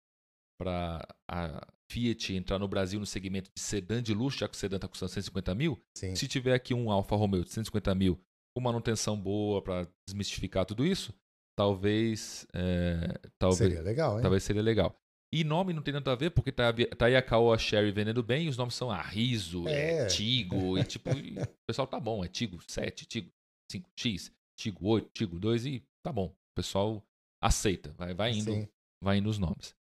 para 0.60 1.08
a 1.30 1.66
Fiat 1.92 2.34
entrar 2.36 2.60
no 2.60 2.68
Brasil 2.68 3.00
no 3.00 3.06
segmento 3.06 3.50
de 3.56 3.62
sedã 3.62 4.04
de 4.04 4.14
luxo, 4.14 4.40
já 4.40 4.48
que 4.48 4.56
o 4.56 4.58
sedã 4.60 4.76
está 4.76 4.88
custando 4.88 5.12
150 5.12 5.56
mil. 5.56 5.80
Sim. 5.98 6.16
Se 6.16 6.28
tiver 6.28 6.54
aqui 6.54 6.74
um 6.74 6.92
Alfa 6.92 7.16
Romeo 7.16 7.44
de 7.44 7.50
150 7.52 7.96
mil 7.96 8.20
com 8.56 8.62
manutenção 8.62 9.20
boa 9.20 9.62
para 9.62 9.88
desmistificar 10.08 10.66
tudo 10.66 10.86
isso, 10.86 11.14
talvez, 11.58 12.46
é, 12.54 13.20
talvez, 13.40 13.58
Seria 13.58 13.82
legal, 13.82 14.16
hein? 14.18 14.22
talvez 14.22 14.44
seria 14.44 14.62
legal. 14.62 14.96
E 15.32 15.44
nome 15.44 15.74
não 15.74 15.82
tem 15.84 15.94
nada 15.94 16.12
a 16.12 16.16
ver, 16.16 16.32
porque 16.32 16.52
tá, 16.52 16.74
tá 16.98 17.06
aí 17.06 17.16
a 17.16 17.22
Caoa 17.22 17.58
Sherry 17.58 17.92
vendendo 17.92 18.24
bem 18.24 18.46
e 18.48 18.50
os 18.50 18.58
nomes 18.58 18.74
são 18.74 18.90
Arriso, 18.90 19.68
é, 19.68 20.00
É. 20.00 20.06
Tigo, 20.08 20.78
e 20.78 20.84
tipo, 20.84 21.10
o 21.54 21.66
pessoal 21.68 21.86
tá 21.88 22.00
bom, 22.00 22.24
é 22.26 22.28
Tigo 22.28 22.60
7, 22.68 23.06
Tigo 23.06 23.30
5X, 23.72 24.34
Tigo 24.58 24.88
8, 24.88 25.10
Tigo 25.14 25.40
2 25.40 25.66
e 25.66 25.84
tá 26.04 26.12
bom. 26.12 26.28
O 26.28 26.36
pessoal 26.56 27.04
aceita, 27.42 27.92
vai, 27.94 28.14
vai 28.14 28.32
indo, 28.32 28.52
Sim. 28.52 28.68
vai 29.02 29.18
indo 29.18 29.30
os 29.30 29.38
nomes. 29.40 29.76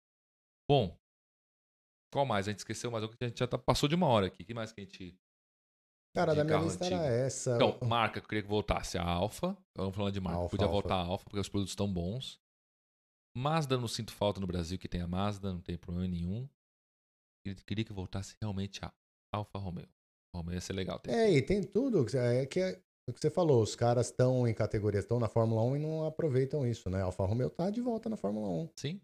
Bom, 0.69 0.97
qual 2.13 2.25
mais? 2.25 2.47
A 2.47 2.51
gente 2.51 2.59
esqueceu 2.59 2.89
mais 2.91 3.03
um 3.03 3.07
que 3.07 3.23
a 3.23 3.27
gente 3.27 3.39
já 3.39 3.47
tá, 3.47 3.57
passou 3.57 3.89
de 3.89 3.95
uma 3.95 4.07
hora 4.07 4.27
aqui. 4.27 4.43
que 4.43 4.53
mais 4.53 4.71
que 4.71 4.81
a 4.81 4.83
gente. 4.83 5.17
Cara, 6.15 6.33
da 6.33 6.43
minha 6.43 6.57
lista 6.59 6.85
antigo. 6.85 7.01
era 7.01 7.13
essa. 7.13 7.55
Então, 7.55 7.77
marca 7.87 8.19
que 8.19 8.25
eu 8.25 8.29
queria 8.29 8.41
que 8.43 8.49
voltasse. 8.49 8.97
A 8.97 9.03
Alfa. 9.03 9.55
Vamos 9.77 9.95
falando 9.95 10.13
de 10.13 10.19
marca. 10.19 10.39
Alfa, 10.39 10.49
Podia 10.51 10.65
Alfa. 10.65 10.73
voltar 10.73 10.95
a 10.95 11.05
Alfa, 11.05 11.23
porque 11.25 11.39
os 11.39 11.49
produtos 11.49 11.71
estão 11.71 11.91
bons. 11.91 12.39
Mazda 13.37 13.77
não 13.77 13.87
sinto 13.87 14.11
falta 14.11 14.39
no 14.39 14.47
Brasil 14.47 14.79
que 14.79 14.87
tem 14.89 15.01
a 15.01 15.07
Mazda, 15.07 15.53
não 15.53 15.61
tem 15.61 15.77
problema 15.77 16.07
nenhum. 16.07 16.49
Queria- 17.45 17.63
Queria 17.63 17.85
que 17.85 17.93
voltasse 17.93 18.35
realmente 18.41 18.83
a 18.83 18.91
Alfa 19.33 19.59
Romeo. 19.59 19.87
Romeo 20.35 20.55
ia 20.55 20.61
ser 20.61 20.73
legal. 20.73 20.99
ter. 20.99 21.11
É, 21.11 21.31
e 21.31 21.41
tem 21.43 21.63
tudo. 21.63 22.05
É 22.17 22.45
que 22.47 22.59
é 22.59 22.81
o 23.09 23.13
que 23.13 23.19
você 23.21 23.29
falou, 23.29 23.61
os 23.61 23.75
caras 23.75 24.07
estão 24.07 24.47
em 24.47 24.53
categorias, 24.53 25.03
estão 25.03 25.19
na 25.19 25.27
Fórmula 25.29 25.61
1 25.63 25.75
e 25.77 25.79
não 25.79 26.05
aproveitam 26.05 26.65
isso, 26.67 26.89
né? 26.89 27.01
A 27.01 27.05
Alfa 27.05 27.25
Romeo 27.25 27.49
tá 27.49 27.69
de 27.69 27.81
volta 27.81 28.09
na 28.09 28.17
Fórmula 28.17 28.47
1. 28.49 28.69
Sim. 28.75 29.01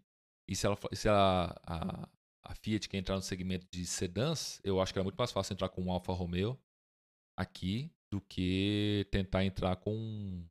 E 0.48 0.54
se, 0.54 0.66
ela, 0.66 0.76
se 0.92 1.08
a, 1.08 1.54
a, 1.64 2.08
a 2.44 2.54
Fiat 2.54 2.88
quer 2.88 2.98
entrar 2.98 3.16
no 3.16 3.22
segmento 3.22 3.66
de 3.70 3.84
sedãs, 3.86 4.60
eu 4.64 4.80
acho 4.80 4.92
que 4.92 4.98
era 4.98 5.04
muito 5.04 5.16
mais 5.16 5.32
fácil 5.32 5.54
entrar 5.54 5.68
com 5.68 5.82
um 5.82 5.90
Alfa 5.92 6.12
Romeo 6.12 6.58
aqui 7.36 7.90
do 8.12 8.20
que 8.20 9.06
tentar 9.10 9.44
entrar 9.44 9.76
com, 9.76 10.44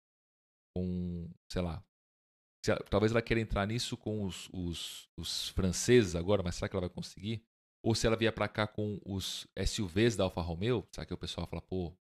com 0.75 1.29
sei 1.51 1.61
lá. 1.61 1.83
se 2.65 2.71
ela- 2.71 2.83
talvez 2.89 3.11
ela 3.11 3.21
queira 3.21 3.41
entrar 3.41 3.65
nisso 3.67 3.97
com 3.97 4.23
os, 4.25 4.49
os, 4.53 5.09
os 5.17 5.49
franceses 5.49 6.15
agora, 6.15 6.43
mas 6.43 6.55
será 6.55 6.69
que 6.69 6.75
ela 6.75 6.87
vai 6.87 6.95
conseguir? 6.95 7.43
Ou 7.83 7.95
se 7.95 8.07
ela 8.07 8.17
vier 8.17 8.33
pra 8.33 8.47
cá 8.49 8.67
com 8.67 8.99
os 9.05 9.47
SUVs 9.55 10.15
da 10.15 10.25
Alfa 10.25 10.41
Romeo, 10.41 10.87
será 10.93 11.05
que 11.05 11.13
o 11.13 11.17
pessoal 11.17 11.47
fala, 11.47 11.61
pô, 11.61 11.87
o 11.89 11.97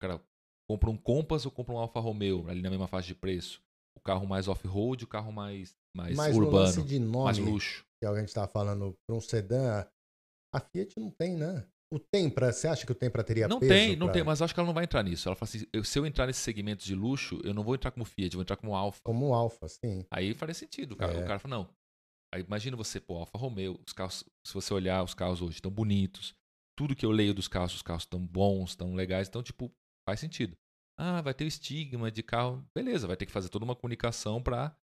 cara 0.00 0.20
compra 0.68 0.90
um 0.90 0.96
Compass 0.96 1.44
ou 1.46 1.50
compra 1.52 1.74
um 1.74 1.78
Alfa 1.78 2.00
Romeo 2.00 2.48
ali 2.48 2.62
na 2.62 2.70
mesma 2.70 2.86
faixa 2.88 3.08
de 3.08 3.14
preço? 3.14 3.60
O 3.96 4.00
carro 4.00 4.26
mais 4.26 4.46
off-road, 4.48 5.04
o 5.04 5.08
carro 5.08 5.32
mais, 5.32 5.74
mais 5.94 6.16
Mas 6.16 6.36
urbano, 6.36 6.84
de 6.84 6.98
mais 7.00 7.38
nome, 7.38 7.50
luxo. 7.50 7.84
que 8.00 8.06
a 8.06 8.14
gente 8.20 8.32
tava 8.32 8.46
falando 8.48 8.96
para 9.06 9.16
um 9.16 9.20
sedã, 9.20 9.86
a 10.54 10.60
Fiat 10.60 10.94
não 10.98 11.10
tem, 11.10 11.36
né? 11.36 11.66
O 11.92 11.98
Tempra, 12.00 12.52
você 12.52 12.66
acha 12.66 12.84
que 12.84 12.90
o 12.92 12.94
Tempra 12.96 13.22
teria 13.22 13.46
Não 13.46 13.60
peso 13.60 13.72
tem, 13.72 13.96
não 13.96 14.06
pra- 14.08 14.14
tem, 14.14 14.24
mas 14.24 14.42
acho 14.42 14.52
que 14.52 14.58
ela 14.58 14.66
não 14.66 14.74
vai 14.74 14.84
entrar 14.84 15.02
nisso. 15.04 15.28
Ela 15.28 15.36
fala 15.36 15.48
assim: 15.48 15.64
eu- 15.72 15.84
se 15.84 15.96
eu 15.98 16.04
entrar 16.04 16.26
nesse 16.26 16.40
segmento 16.40 16.84
de 16.84 16.94
luxo, 16.96 17.40
eu 17.44 17.54
não 17.54 17.62
vou 17.62 17.74
entrar 17.76 17.92
como 17.92 18.04
Fiat, 18.04 18.34
eu 18.34 18.38
vou 18.38 18.42
entrar 18.42 18.56
como 18.56 18.74
Alfa. 18.74 19.00
Como 19.04 19.32
Alfa, 19.32 19.68
sim. 19.68 20.04
Aí 20.10 20.34
faria 20.34 20.54
sentido. 20.54 20.92
O 20.92 20.96
cara, 20.96 21.12
É. 21.12 21.22
o 21.22 21.26
cara 21.26 21.38
fala: 21.38 21.56
não. 21.58 21.68
Aí 22.34 22.42
imagina 22.42 22.76
você, 22.76 23.00
pô, 23.00 23.14
Alfa 23.18 23.38
Romeo, 23.38 23.80
os 23.86 23.92
carros, 23.92 24.24
se 24.44 24.52
você 24.52 24.74
olhar 24.74 25.02
os 25.04 25.14
carros 25.14 25.40
hoje, 25.40 25.54
estão 25.54 25.70
bonitos. 25.70 26.34
Tudo 26.76 26.94
que 26.96 27.06
eu 27.06 27.10
leio 27.12 27.32
dos 27.32 27.46
carros, 27.48 27.74
os 27.76 27.82
carros 27.82 28.02
estão 28.02 28.20
bons, 28.26 28.70
estão 28.70 28.94
legais, 28.94 29.28
então, 29.28 29.42
tipo, 29.42 29.72
faz 30.06 30.20
sentido. 30.20 30.56
Ah, 30.98 31.20
vai 31.20 31.34
ter 31.34 31.44
o 31.44 31.48
estigma 31.48 32.10
de 32.10 32.22
carro. 32.22 32.66
Beleza, 32.74 33.06
vai 33.06 33.16
ter 33.16 33.26
que 33.26 33.32
fazer 33.32 33.48
toda 33.48 33.64
uma 33.64 33.76
comunicação 33.76 34.42
pra 34.42 34.74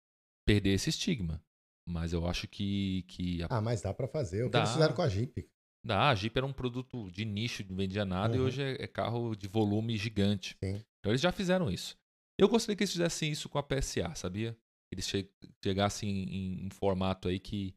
perder 0.47 0.70
esse 0.75 0.91
estigma. 0.91 1.43
Mas 1.89 2.12
eu 2.12 2.27
acho 2.29 2.47
que, 2.47 3.03
que 3.09 3.43
a 3.43 3.47
Ah, 3.51 3.61
mas 3.61 3.81
dá 3.83 3.93
para 3.95 4.07
fazer. 4.07 4.43
O 4.43 4.47
que 4.47 4.53
Dá. 4.53 4.59
eles 4.61 4.73
fizeram 4.73 4.95
com 4.95 5.03
a 5.03 5.09
Jeep. 5.09 5.49
Da, 5.85 6.11
a 6.11 6.14
Jeep 6.14 6.37
era 6.37 6.47
um 6.47 6.53
produto 6.53 7.11
de 7.11 7.25
nicho, 7.25 7.64
não 7.68 7.75
vendia 7.77 8.05
nada, 8.05 8.37
e 8.37 8.39
Uhum. 8.39 8.47
hoje 8.47 8.62
é, 8.62 8.83
é 8.85 8.87
carro 8.87 9.35
de 9.35 9.49
volume 9.49 9.97
gigante. 9.97 10.57
Sim. 10.62 10.77
Então 11.01 11.11
eles 11.11 11.20
já 11.20 11.33
fizeram 11.33 11.68
isso. 11.70 11.97
Eu 12.39 12.49
gostaria 12.49 12.77
que 12.77 12.83
eles 12.85 12.93
fizessem 12.93 13.33
isso 13.33 13.49
com 13.49 13.59
a 13.59 13.62
PSA, 13.62 14.14
sabia? 14.14 14.57
Eles 14.93 15.09
che 15.09 15.29
chegassem 15.64 16.09
em 16.25 16.66
um 16.66 16.70
formato 16.70 17.27
aí 17.27 17.41
que, 17.41 17.75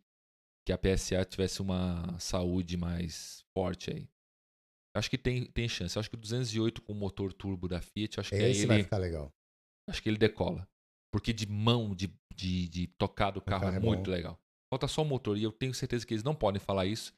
que 0.68 0.72
a 0.72 0.78
PSA 0.78 1.26
tivesse 1.26 1.62
uma 1.62 2.20
saúde 2.20 2.78
mais 2.78 3.44
forte 3.58 3.90
aí. 3.92 4.08
Acho 4.96 5.10
que 5.10 5.18
tem, 5.18 5.46
tem 5.52 5.68
chance. 5.68 6.00
Acho 6.00 6.10
que 6.10 6.16
o 6.16 6.20
208 6.20 6.82
com 6.82 6.94
motor 6.94 7.34
turbo 7.34 7.68
da 7.68 7.82
Fiat, 7.82 8.20
acho 8.20 8.30
que 8.30 8.36
Esse 8.38 8.66
vai 8.66 8.78
ele, 8.78 8.84
ficar 8.86 8.98
legal. 8.98 9.32
acho 9.90 10.02
que 10.02 10.08
ele 10.10 10.18
decola. 10.18 10.68
Porque 11.12 11.34
de 11.34 11.46
mão, 11.48 11.94
de, 11.94 12.10
de, 12.34 12.68
de 12.70 12.88
tocar 12.98 13.32
do 13.32 13.42
carro, 13.42 13.64
carro 13.64 13.74
é 13.74 13.78
é 13.78 13.80
muito 13.80 14.10
legal. 14.10 14.40
Falta 14.74 14.88
só 14.88 15.02
o 15.02 15.06
motor. 15.06 15.38
E 15.38 15.44
eu 15.44 15.52
tenho 15.52 15.74
certeza 15.74 16.06
que 16.06 16.14
eles 16.14 16.24
não 16.24 16.36
podem 16.36 16.60
falar 16.60 16.86
isso. 16.86 17.14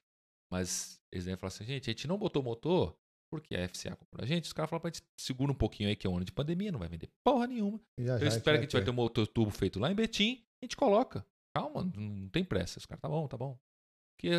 Mas 0.51 0.99
eles 1.11 1.25
devem 1.25 1.37
falar 1.37 1.49
assim, 1.49 1.65
gente, 1.65 1.89
a 1.89 1.93
gente 1.93 2.07
não 2.07 2.17
botou 2.17 2.41
motor 2.41 2.95
porque 3.29 3.55
a 3.55 3.67
FCA 3.67 3.95
comprou 3.95 4.23
a 4.23 4.25
gente. 4.25 4.45
Os 4.45 4.53
caras 4.53 4.69
falam 4.69 4.81
pra 4.81 4.89
gente 4.89 5.03
segura 5.19 5.51
um 5.51 5.55
pouquinho 5.55 5.89
aí 5.89 5.95
que 5.95 6.07
é 6.07 6.09
um 6.09 6.15
ano 6.15 6.25
de 6.25 6.31
pandemia, 6.31 6.71
não 6.71 6.79
vai 6.79 6.87
vender 6.87 7.09
porra 7.25 7.45
nenhuma. 7.47 7.79
Já, 7.99 8.13
Eu 8.13 8.19
já 8.19 8.27
espero 8.27 8.57
que 8.57 8.59
a 8.59 8.61
gente 8.63 8.71
vai 8.73 8.81
ter. 8.81 8.85
ter 8.85 8.91
um 8.91 8.95
motor 8.95 9.27
turbo 9.27 9.51
feito 9.51 9.79
lá 9.79 9.91
em 9.91 9.95
Betim. 9.95 10.43
A 10.61 10.65
gente 10.65 10.77
coloca. 10.77 11.25
Calma, 11.55 11.83
não 11.95 12.29
tem 12.29 12.43
pressa. 12.45 12.79
Os 12.79 12.85
caras, 12.85 13.01
tá 13.01 13.09
bom, 13.09 13.27
tá 13.27 13.35
bom. 13.37 13.59
Porque 14.15 14.29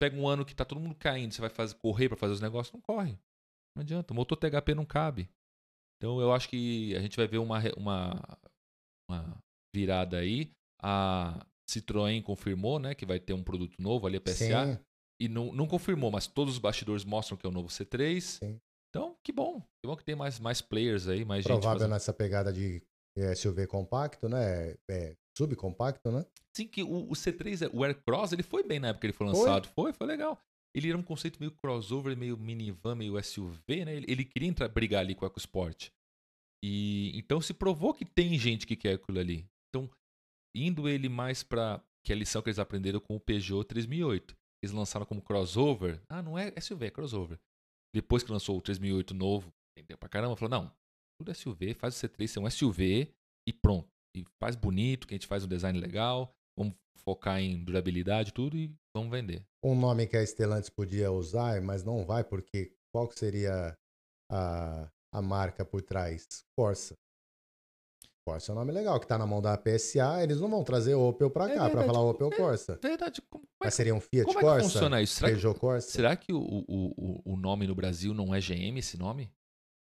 pega 0.00 0.16
um 0.16 0.26
ano 0.26 0.44
que 0.44 0.54
tá 0.54 0.64
todo 0.64 0.80
mundo 0.80 0.94
caindo, 0.94 1.32
você 1.32 1.40
vai 1.40 1.50
fazer, 1.50 1.74
correr 1.74 2.08
pra 2.08 2.16
fazer 2.16 2.32
os 2.32 2.40
negócios, 2.40 2.72
não 2.72 2.80
corre. 2.80 3.18
Não 3.76 3.82
adianta. 3.82 4.12
O 4.12 4.16
motor 4.16 4.36
THP 4.36 4.74
não 4.74 4.84
cabe. 4.84 5.28
Então 5.98 6.20
eu 6.20 6.32
acho 6.32 6.48
que 6.48 6.96
a 6.96 7.00
gente 7.00 7.16
vai 7.16 7.28
ver 7.28 7.38
uma, 7.38 7.60
uma, 7.76 8.38
uma 9.08 9.38
virada 9.74 10.16
aí. 10.16 10.50
A 10.82 11.46
Citroën 11.70 12.22
confirmou, 12.22 12.78
né, 12.78 12.94
que 12.94 13.04
vai 13.04 13.20
ter 13.20 13.34
um 13.34 13.44
produto 13.44 13.76
novo 13.78 14.06
ali, 14.06 14.16
a 14.16 14.20
PSA. 14.20 14.74
Sim, 14.74 14.84
E 15.20 15.28
não, 15.28 15.52
não 15.52 15.66
confirmou, 15.66 16.10
mas 16.10 16.26
todos 16.26 16.54
os 16.54 16.58
bastidores 16.58 17.04
mostram 17.04 17.36
que 17.36 17.46
é 17.46 17.48
o 17.48 17.52
novo 17.52 17.68
C3. 17.68 18.20
Sim. 18.20 18.58
Então, 18.88 19.16
que 19.22 19.30
bom. 19.30 19.60
Que 19.60 19.86
bom 19.86 19.94
que 19.94 20.02
tem 20.02 20.16
mais, 20.16 20.40
mais 20.40 20.62
players 20.62 21.06
aí, 21.06 21.24
mais 21.24 21.44
gente 21.44 21.52
provável 21.52 21.86
nessa 21.86 22.12
pegada 22.12 22.52
de 22.52 22.82
é, 23.16 23.34
SUV 23.34 23.66
compacto, 23.66 24.28
né? 24.28 24.74
É, 24.88 25.16
subcompacto, 25.44 26.10
né? 26.10 26.24
Sim, 26.54 26.66
que 26.66 26.82
o, 26.82 27.04
o 27.04 27.12
C3, 27.12 27.70
o 27.72 27.84
Aircross, 27.84 28.32
ele 28.32 28.42
foi 28.42 28.62
bem 28.62 28.78
na 28.78 28.88
época 28.88 29.00
que 29.00 29.06
ele 29.06 29.12
foi 29.12 29.28
Foi? 29.28 29.38
lançado. 29.38 29.68
Foi, 29.68 29.92
foi, 29.92 30.06
legal. 30.06 30.40
Ele 30.74 30.88
era 30.88 30.98
um 30.98 31.02
conceito 31.02 31.38
meio 31.40 31.52
crossover, 31.52 32.16
meio 32.16 32.36
minivan, 32.36 32.94
meio 32.94 33.22
SUV, 33.22 33.84
né? 33.84 33.94
Ele, 33.96 34.06
ele 34.08 34.24
queria 34.24 34.48
entrar, 34.48 34.68
brigar 34.68 35.00
ali 35.00 35.14
com 35.14 35.24
o 35.24 35.28
EcoSport. 35.28 35.90
E 36.62 37.12
então 37.16 37.40
se 37.40 37.54
provou 37.54 37.94
que 37.94 38.04
tem 38.04 38.38
gente 38.38 38.66
que 38.66 38.76
quer 38.76 38.94
aquilo 38.94 39.18
ali. 39.18 39.46
Então, 39.68 39.90
indo 40.54 40.88
ele 40.88 41.08
mais 41.08 41.42
pra. 41.42 41.82
Que 42.04 42.12
é 42.12 42.14
a 42.14 42.18
lição 42.18 42.40
que 42.40 42.48
eles 42.48 42.58
aprenderam 42.58 43.00
com 43.00 43.16
o 43.16 43.20
Peugeot 43.20 43.64
3008. 43.64 44.34
Eles 44.62 44.72
lançaram 44.72 45.06
como 45.06 45.22
crossover. 45.22 46.00
Ah, 46.08 46.22
não 46.22 46.38
é 46.38 46.52
SUV, 46.60 46.86
é 46.86 46.90
crossover. 46.90 47.38
Depois 47.94 48.22
que 48.22 48.32
lançou 48.32 48.56
o 48.56 48.60
3008 48.60 49.14
novo, 49.14 49.52
entendeu 49.76 49.98
pra 49.98 50.08
caramba, 50.08 50.36
falou: 50.36 50.50
não, 50.50 50.72
tudo 51.18 51.34
SUV, 51.34 51.74
faz 51.74 51.94
o 51.94 52.06
C3 52.06 52.26
ser 52.26 52.40
um 52.40 52.50
SUV 52.50 53.12
e 53.46 53.52
pronto. 53.52 53.88
E 54.14 54.24
faz 54.40 54.56
bonito, 54.56 55.06
que 55.06 55.14
a 55.14 55.16
gente 55.16 55.26
faz 55.26 55.44
um 55.44 55.48
design 55.48 55.78
legal, 55.78 56.34
vamos 56.58 56.74
focar 57.04 57.40
em 57.40 57.62
durabilidade 57.64 58.30
e 58.30 58.32
tudo 58.32 58.56
e 58.56 58.74
vamos 58.94 59.10
vender. 59.10 59.44
Um 59.62 59.74
nome 59.78 60.06
que 60.06 60.16
a 60.16 60.26
Stellantis 60.26 60.68
podia 60.70 61.12
usar, 61.12 61.60
mas 61.60 61.84
não 61.84 62.04
vai, 62.04 62.24
porque 62.24 62.72
qual 62.92 63.06
que 63.08 63.18
seria 63.18 63.76
a, 64.30 64.90
a 65.14 65.22
marca 65.22 65.64
por 65.64 65.80
trás? 65.82 66.26
Corsa. 66.58 66.94
Corsa 68.26 68.50
é 68.50 68.54
um 68.54 68.58
nome 68.58 68.72
legal, 68.72 68.98
que 69.00 69.06
tá 69.06 69.16
na 69.16 69.26
mão 69.26 69.40
da 69.40 69.56
PSA. 69.56 70.22
Eles 70.22 70.40
não 70.40 70.50
vão 70.50 70.62
trazer 70.64 70.94
o 70.94 71.08
Opel 71.08 71.30
pra 71.30 71.44
É 71.44 71.54
cá, 71.54 71.60
pra 71.60 71.68
verdade. 71.68 71.86
falar 71.86 72.00
Opel 72.10 72.30
Corsa. 72.30 72.78
Verdade, 72.82 73.22
como, 73.22 73.44
como 73.44 73.46
é, 73.62 73.64
Mas 73.64 73.72
que- 73.74 73.76
seria 73.76 73.94
um 73.94 74.00
Fiat 74.00 74.26
como 74.26 74.38
é 74.38 74.42
que 74.42 74.46
Corsa? 74.48 74.62
funciona 74.68 75.00
isso? 75.02 75.14
Será 75.14 75.28
que, 75.28 75.34
Peugeot 75.34 75.58
Corsa? 75.58 75.90
será 75.90 76.16
que 76.16 76.32
o, 76.32 76.40
o, 76.40 77.22
o, 77.32 77.36
nome 77.36 77.66
no 77.66 77.74
Brasil 77.74 78.12
não 78.12 78.34
é 78.34 78.40
GM 78.40 78.78
esse 78.78 78.98
nome? 78.98 79.32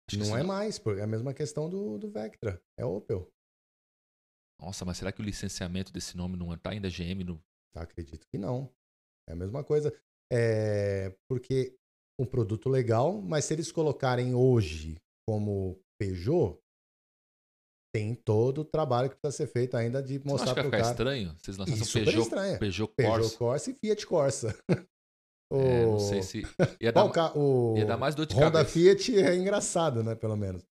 Acho 0.09 0.19
que 0.21 0.29
Não 0.29 0.37
é 0.37 0.43
mais, 0.43 0.77
porque 0.79 0.99
é 1.01 1.03
a 1.03 1.07
mesma 1.07 1.33
questão 1.33 1.69
do, 1.69 1.97
do 1.97 2.09
Vectra. 2.09 2.61
É 2.77 2.85
Opel. 2.85 3.29
Nossa, 4.59 4.83
mas 4.85 4.97
será 4.97 5.11
que 5.11 5.21
o 5.21 5.25
licenciamento 5.25 5.91
desse 5.93 6.17
nome 6.17 6.35
não 6.35 6.55
tá 6.57 6.71
ainda 6.71 6.89
GM 6.89 7.23
no. 7.23 7.39
Acredito 7.75 8.25
que 8.31 8.37
não. 8.39 8.71
É 9.29 9.33
a 9.33 9.35
mesma 9.35 9.63
coisa. 9.63 9.93
É 10.31 11.15
porque 11.29 11.75
um 12.19 12.25
produto 12.25 12.67
legal, 12.69 13.21
mas 13.21 13.45
se 13.45 13.53
eles 13.53 13.71
colocarem 13.71 14.33
hoje 14.33 14.95
como 15.29 15.79
Peugeot, 15.99 16.57
tem 17.95 18.13
todo 18.15 18.61
o 18.61 18.65
trabalho 18.65 19.09
que 19.09 19.15
precisa 19.15 19.45
ser 19.45 19.51
feito 19.51 19.77
ainda 19.77 20.01
de 20.01 20.19
mostrar 20.25 20.53
vai 20.53 20.63
ficar 20.65 20.77
cara. 20.79 20.91
estranho? 20.91 21.35
Vocês 21.39 21.57
um 21.59 21.85
super 21.85 22.03
Peugeot, 22.05 22.23
estranho. 22.23 22.59
Peugeot 22.59 22.93
Peugeot 22.95 23.19
Corsa. 23.21 23.37
Corsa 23.37 23.71
e 23.71 23.73
Fiat 23.75 24.07
Corsa. 24.07 24.57
É, 25.49 25.85
não 25.85 25.95
O- 25.95 25.99
sei 26.01 26.21
se. 26.21 26.41
Ia 26.81 26.91
dar, 26.91 27.05
o 27.37 27.77
ia 27.77 27.85
dar 27.85 27.95
mais 27.95 28.13
dor 28.13 28.25
de 28.25 28.35
Honda 28.35 28.51
cabeça. 28.65 28.73
Fiat 28.73 29.17
é 29.17 29.33
engraçado, 29.33 30.03
né? 30.03 30.13
Pelo 30.13 30.35
menos. 30.35 30.61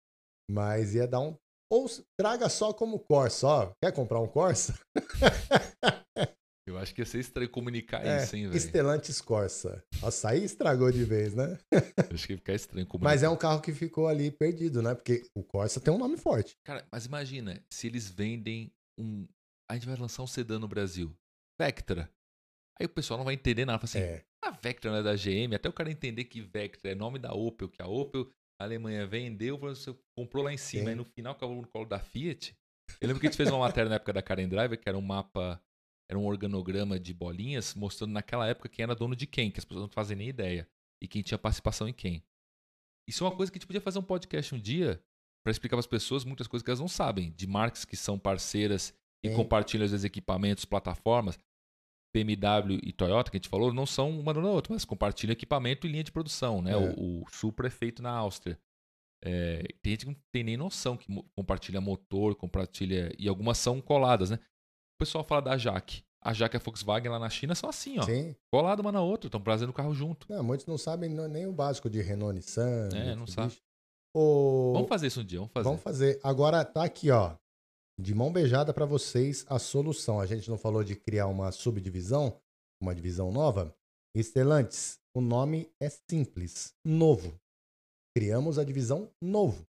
Mas 0.51 0.95
ia 0.95 1.09
dar 1.09 1.21
um. 1.21 1.35
Ou 1.71 1.87
traga 2.19 2.49
só 2.49 2.73
como 2.73 2.99
Corsa, 3.01 3.47
ó. 3.47 3.73
Quer 3.83 3.93
comprar 3.93 4.21
um 4.21 4.29
Corsa? 4.29 4.79
Eu 6.69 6.77
acho 6.79 6.93
que 6.93 7.01
ia 7.01 7.07
ser 7.07 7.21
estranho 7.21 7.49
comunicar 7.49 8.05
É, 8.05 8.25
isso, 8.25 8.35
hein, 8.35 8.49
velho? 8.49 8.61
Stellantis 8.61 9.21
Corsa. 9.21 9.85
Nossa, 10.03 10.31
aí 10.31 10.43
estragou 10.43 10.91
de 10.91 11.05
vez, 11.05 11.33
né? 11.33 11.57
Acho 12.13 12.27
que 12.27 12.33
ia 12.33 12.37
ficar 12.39 12.55
estranho 12.55 12.85
comunicar. 12.87 13.09
Mas 13.15 13.23
é 13.23 13.29
um 13.29 13.37
carro 13.37 13.61
que 13.61 13.73
ficou 13.73 14.09
ali 14.09 14.33
perdido, 14.33 14.83
né? 14.83 14.93
Porque 14.93 15.23
o 15.37 15.45
Corsa 15.45 15.81
tem 15.81 15.95
um 15.95 15.99
nome 15.99 16.17
forte. 16.17 16.57
Cara, 16.65 16.85
mas 16.91 17.07
imagina, 17.07 17.63
se 17.71 17.87
eles 17.87 18.11
vendem 18.11 18.73
um. 18.99 19.29
A 19.71 19.75
gente 19.75 19.87
vai 19.87 19.97
lançar 19.97 20.25
um 20.25 20.27
sedã 20.27 20.59
no 20.59 20.67
Brasil. 20.67 21.15
Vectra. 21.61 22.11
Aí 22.81 22.87
o 22.87 22.91
pessoal 22.91 23.17
não 23.17 23.25
vai 23.25 23.35
entender 23.35 23.65
nada. 23.65 23.79
Fala 23.79 23.85
assim, 23.89 23.99
É. 24.01 24.25
a 24.45 24.51
Vectra 24.51 24.91
não 24.91 24.99
é 24.99 25.03
da 25.05 25.15
GM, 25.15 25.55
até 25.55 25.69
o 25.69 25.73
cara 25.73 25.89
entender 25.91 26.25
que 26.25 26.41
Vectra 26.41 26.91
é 26.91 26.95
nome 26.97 27.21
da 27.21 27.33
Opel, 27.33 27.69
que 27.69 27.81
a 27.81 27.87
Opel, 27.87 28.29
a 28.59 28.65
Alemanha 28.65 29.07
vendeu, 29.07 29.59
você 29.59 29.97
comprou 30.17 30.45
lá 30.45 30.53
em 30.53 30.57
cima, 30.57 30.85
Sim. 30.85 30.89
aí 30.91 30.95
no 30.95 31.05
final 31.05 31.33
acabou 31.33 31.61
no 31.61 31.69
colo 31.69 31.87
da 31.87 31.99
Fiat. 31.99 32.57
Eu 33.01 33.09
lembro 33.09 33.21
que 33.21 33.27
a 33.27 33.31
gente 33.31 33.37
fez 33.37 33.51
uma 33.51 33.59
matéria 33.59 33.89
na 33.89 33.97
época 33.97 34.13
da 34.13 34.23
Karen 34.23 34.49
Driver, 34.49 34.79
que 34.79 34.89
era 34.89 34.97
um 34.97 35.03
mapa, 35.03 35.61
era 36.11 36.19
um 36.19 36.25
organograma 36.25 36.99
de 36.99 37.13
bolinhas, 37.13 37.75
mostrando 37.75 38.13
naquela 38.13 38.47
época 38.47 38.69
quem 38.69 38.83
era 38.83 38.95
dono 38.95 39.15
de 39.15 39.27
quem, 39.27 39.51
que 39.51 39.59
as 39.59 39.65
pessoas 39.65 39.83
não 39.83 39.93
fazem 39.93 40.17
nem 40.17 40.29
ideia. 40.29 40.69
E 41.03 41.07
quem 41.07 41.23
tinha 41.23 41.37
participação 41.37 41.89
em 41.89 41.93
quem. 41.93 42.25
Isso 43.09 43.23
é 43.23 43.29
uma 43.29 43.37
coisa 43.37 43.53
que 43.53 43.59
a 43.59 43.61
gente 43.61 43.67
podia 43.67 43.81
fazer 43.81 43.99
um 43.99 44.03
podcast 44.03 44.55
um 44.55 44.59
dia, 44.59 45.03
para 45.45 45.51
explicar 45.51 45.77
para 45.77 45.81
as 45.81 45.87
pessoas 45.87 46.25
muitas 46.25 46.47
coisas 46.47 46.65
que 46.65 46.71
elas 46.71 46.81
não 46.81 46.89
sabem, 46.89 47.31
de 47.33 47.47
marcas 47.47 47.85
que 47.85 47.97
são 47.97 48.19
parceiras 48.19 48.95
e 49.25 49.29
Sim. 49.29 49.37
compartilham 49.37 49.85
às 49.85 49.91
vezes 49.91 50.05
equipamentos, 50.05 50.65
plataformas. 50.65 51.39
BMW 52.25 52.81
e 52.83 52.93
Toyota, 52.93 53.31
que 53.31 53.37
a 53.37 53.39
gente 53.39 53.49
falou, 53.49 53.73
não 53.73 53.85
são 53.85 54.11
uma 54.11 54.33
na 54.33 54.49
outra, 54.49 54.73
mas 54.73 54.85
compartilham 54.85 55.33
equipamento 55.33 55.87
e 55.87 55.91
linha 55.91 56.05
de 56.05 56.13
produção, 56.13 56.63
né? 56.63 56.73
É. 56.73 56.77
O, 56.77 57.23
o 57.23 57.31
Supra 57.31 57.67
é 57.67 57.71
feito 57.71 58.03
na 58.03 58.11
Áustria. 58.11 58.59
É, 59.25 59.63
tem 59.83 59.93
gente 59.93 60.07
que 60.07 60.13
não 60.13 60.17
tem 60.33 60.45
nem 60.45 60.57
noção 60.57 60.97
que 60.97 61.07
compartilha 61.35 61.81
motor, 61.81 62.35
compartilha. 62.35 63.13
E 63.19 63.29
algumas 63.29 63.59
são 63.59 63.81
coladas, 63.81 64.31
né? 64.31 64.37
O 64.37 64.99
pessoal 64.99 65.25
fala 65.25 65.43
da 65.43 65.59
Jaque. 65.59 66.03
A 66.23 66.33
Jaque 66.33 66.57
e 66.57 66.59
a 66.59 66.61
Volkswagen 66.61 67.11
lá 67.11 67.19
na 67.19 67.29
China 67.29 67.55
são 67.55 67.69
assim, 67.69 67.99
ó. 67.99 68.03
Sim. 68.03 68.35
Colada 68.53 68.83
uma 68.83 68.91
na 68.91 69.01
outra, 69.01 69.29
estão 69.29 69.41
trazendo 69.41 69.71
o 69.71 69.75
carro 69.75 69.95
junto. 69.95 70.27
Não, 70.31 70.43
muitos 70.43 70.67
não 70.67 70.79
sabem 70.79 71.11
nem 71.11 71.47
o 71.47 71.53
básico 71.53 71.89
de 71.89 72.01
Renault 72.01 72.35
Nissan. 72.35 72.89
É, 72.95 73.15
não. 73.15 73.25
O... 74.15 74.73
Vamos 74.73 74.89
fazer 74.89 75.09
isso 75.09 75.21
um 75.21 75.25
dia, 75.25 75.39
vamos 75.39 75.53
fazer. 75.53 75.65
Vamos 75.65 75.83
fazer. 75.83 76.21
Agora 76.23 76.65
tá 76.65 76.83
aqui, 76.83 77.11
ó. 77.11 77.37
De 77.99 78.15
mão 78.15 78.31
beijada 78.33 78.75
para 78.75 78.85
vocês 78.85 79.45
a 79.49 79.59
solução. 79.59 80.21
A 80.21 80.27
gente 80.27 80.51
não 80.51 80.59
falou 80.59 80.85
de 80.85 80.95
criar 80.95 81.27
uma 81.29 81.51
subdivisão, 81.51 82.39
uma 82.83 82.95
divisão 82.95 83.33
nova. 83.33 83.75
Estelantes, 84.15 84.99
o 85.15 85.21
nome 85.21 85.71
é 85.81 85.89
simples, 85.89 86.75
novo. 86.85 87.39
Criamos 88.17 88.59
a 88.59 88.65
divisão 88.65 89.11
novo. 89.23 89.67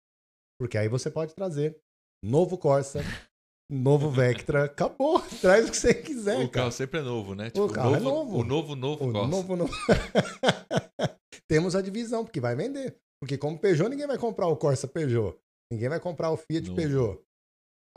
Porque 0.60 0.78
aí 0.78 0.88
você 0.88 1.10
pode 1.10 1.34
trazer 1.34 1.80
novo 2.24 2.58
Corsa, 2.58 3.00
novo 3.70 4.10
Vectra, 4.12 4.66
acabou. 4.66 5.20
Traz 5.42 5.68
o 5.68 5.72
que 5.72 5.78
você 5.78 5.94
quiser, 5.94 6.36
o 6.38 6.40
cara. 6.42 6.50
carro 6.50 6.72
sempre 6.72 7.00
é 7.00 7.04
novo, 7.04 7.34
né? 7.34 7.52
O 7.56 7.68
carro 7.68 7.96
é 7.96 8.00
novo, 8.00 8.32
novo. 8.34 8.38
O 8.38 8.44
novo, 8.44 8.76
novo 8.76 9.10
O 9.10 9.12
Corsa. 9.12 9.28
novo, 9.28 9.56
novo. 9.56 9.74
Temos 11.50 11.76
a 11.76 11.82
divisão, 11.82 12.24
porque 12.24 12.40
vai 12.40 12.56
vender. 12.56 12.96
Porque 13.20 13.38
como 13.38 13.60
Peugeot, 13.60 13.90
ninguém 13.90 14.08
vai 14.08 14.18
comprar 14.18 14.48
o 14.48 14.56
Corsa 14.58 14.88
Peugeot. 14.88 15.38
Ninguém 15.72 15.90
vai 15.90 16.00
comprar 16.00 16.32
o 16.32 16.38
Fiat 16.38 16.68
Novo. 16.68 16.76
Peugeot. 16.76 17.22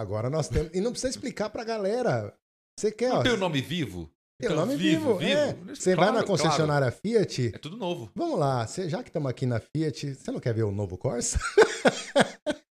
Agora 0.01 0.29
nós 0.31 0.49
temos. 0.49 0.71
E 0.75 0.81
não 0.81 0.91
precisa 0.91 1.11
explicar 1.11 1.51
pra 1.51 1.65
galera. 1.65 2.35
Você 2.79 2.91
quer, 2.91 3.11
Não 3.11 3.19
ó. 3.19 3.23
tem 3.23 3.33
o 3.33 3.37
nome 3.37 3.61
vivo? 3.61 4.11
tem 4.41 4.51
o 4.51 4.53
Então, 4.53 4.66
nome 4.66 4.77
vivo. 4.77 5.21
é. 5.23 5.53
Você 5.75 5.95
vai 5.95 6.07
Claro, 6.09 6.19
na 6.21 6.25
concessionária 6.25 6.91
Fiat. 6.91 7.37
claro. 7.43 7.55
É 7.57 7.59
tudo 7.59 7.77
novo. 7.77 8.11
Vamos 8.15 8.39
lá, 8.39 8.66
você- 8.66 8.89
já 8.91 9.01
que 9.03 9.09
estamos 9.09 9.31
aqui 9.31 9.47
na 9.47 9.61
Fiat, 9.61 10.15
você 10.15 10.31
não 10.33 10.41
quer 10.41 10.53
ver 10.55 10.65
o 10.65 10.73
novo 10.73 10.99
Corsa? 10.99 11.39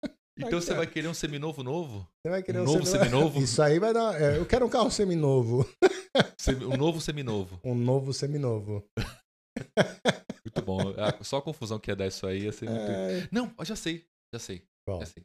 Então 0.43 0.59
você 0.59 0.73
ó. 0.73 0.77
vai 0.77 0.87
querer 0.87 1.07
um 1.07 1.13
seminovo 1.13 1.63
novo? 1.63 2.09
Você 2.25 2.31
vai 2.31 2.43
querer 2.43 2.61
Um 2.61 2.63
um 2.63 2.65
novo 2.65 2.87
semi- 2.87 3.05
seminovo? 3.05 3.41
Isso 3.45 3.61
aí 3.63 3.79
vai 3.79 3.93
dar. 3.93 4.19
é, 4.19 4.39
eu 4.39 4.47
quero 4.47 4.65
um 4.65 4.71
carro 4.71 4.91
seminovo. 4.91 5.69
Semi- 6.41 6.65
Um 6.65 6.79
novo 6.79 6.99
seminovo. 6.99 7.61
Um 7.63 7.75
novo 7.75 8.13
seminovo. 8.15 8.83
Muito 10.43 10.63
bom. 10.65 10.81
Ah, 10.97 11.23
Só 11.23 11.37
a 11.37 11.43
confusão 11.43 11.79
que 11.79 11.91
ia 11.91 11.95
dar 11.97 12.07
isso 12.07 12.27
aí 12.27 12.45
ia 12.45 12.53
ser 12.53 12.71
muito. 12.71 12.91
É, 12.91 13.29
Não, 13.31 13.53
eu 13.59 13.65
já 13.67 13.77
sei. 13.77 14.07
Já 14.35 14.39
sei. 14.41 14.63
qual? 14.87 15.01
Já 15.01 15.07
sei. 15.07 15.23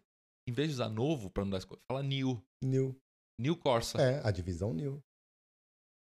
Em 0.47 0.53
vez 0.53 0.69
de 0.69 0.73
usar 0.75 0.89
novo 0.89 1.29
pra 1.29 1.43
não 1.43 1.51
dar 1.51 1.57
as 1.57 1.65
coisas, 1.65 1.83
fala 1.91 2.03
new. 2.03 2.41
New. 2.63 2.95
New 3.39 3.55
Corsa. 3.57 4.01
É, 4.01 4.21
a 4.25 4.31
divisão 4.31 4.73
New. 4.73 5.01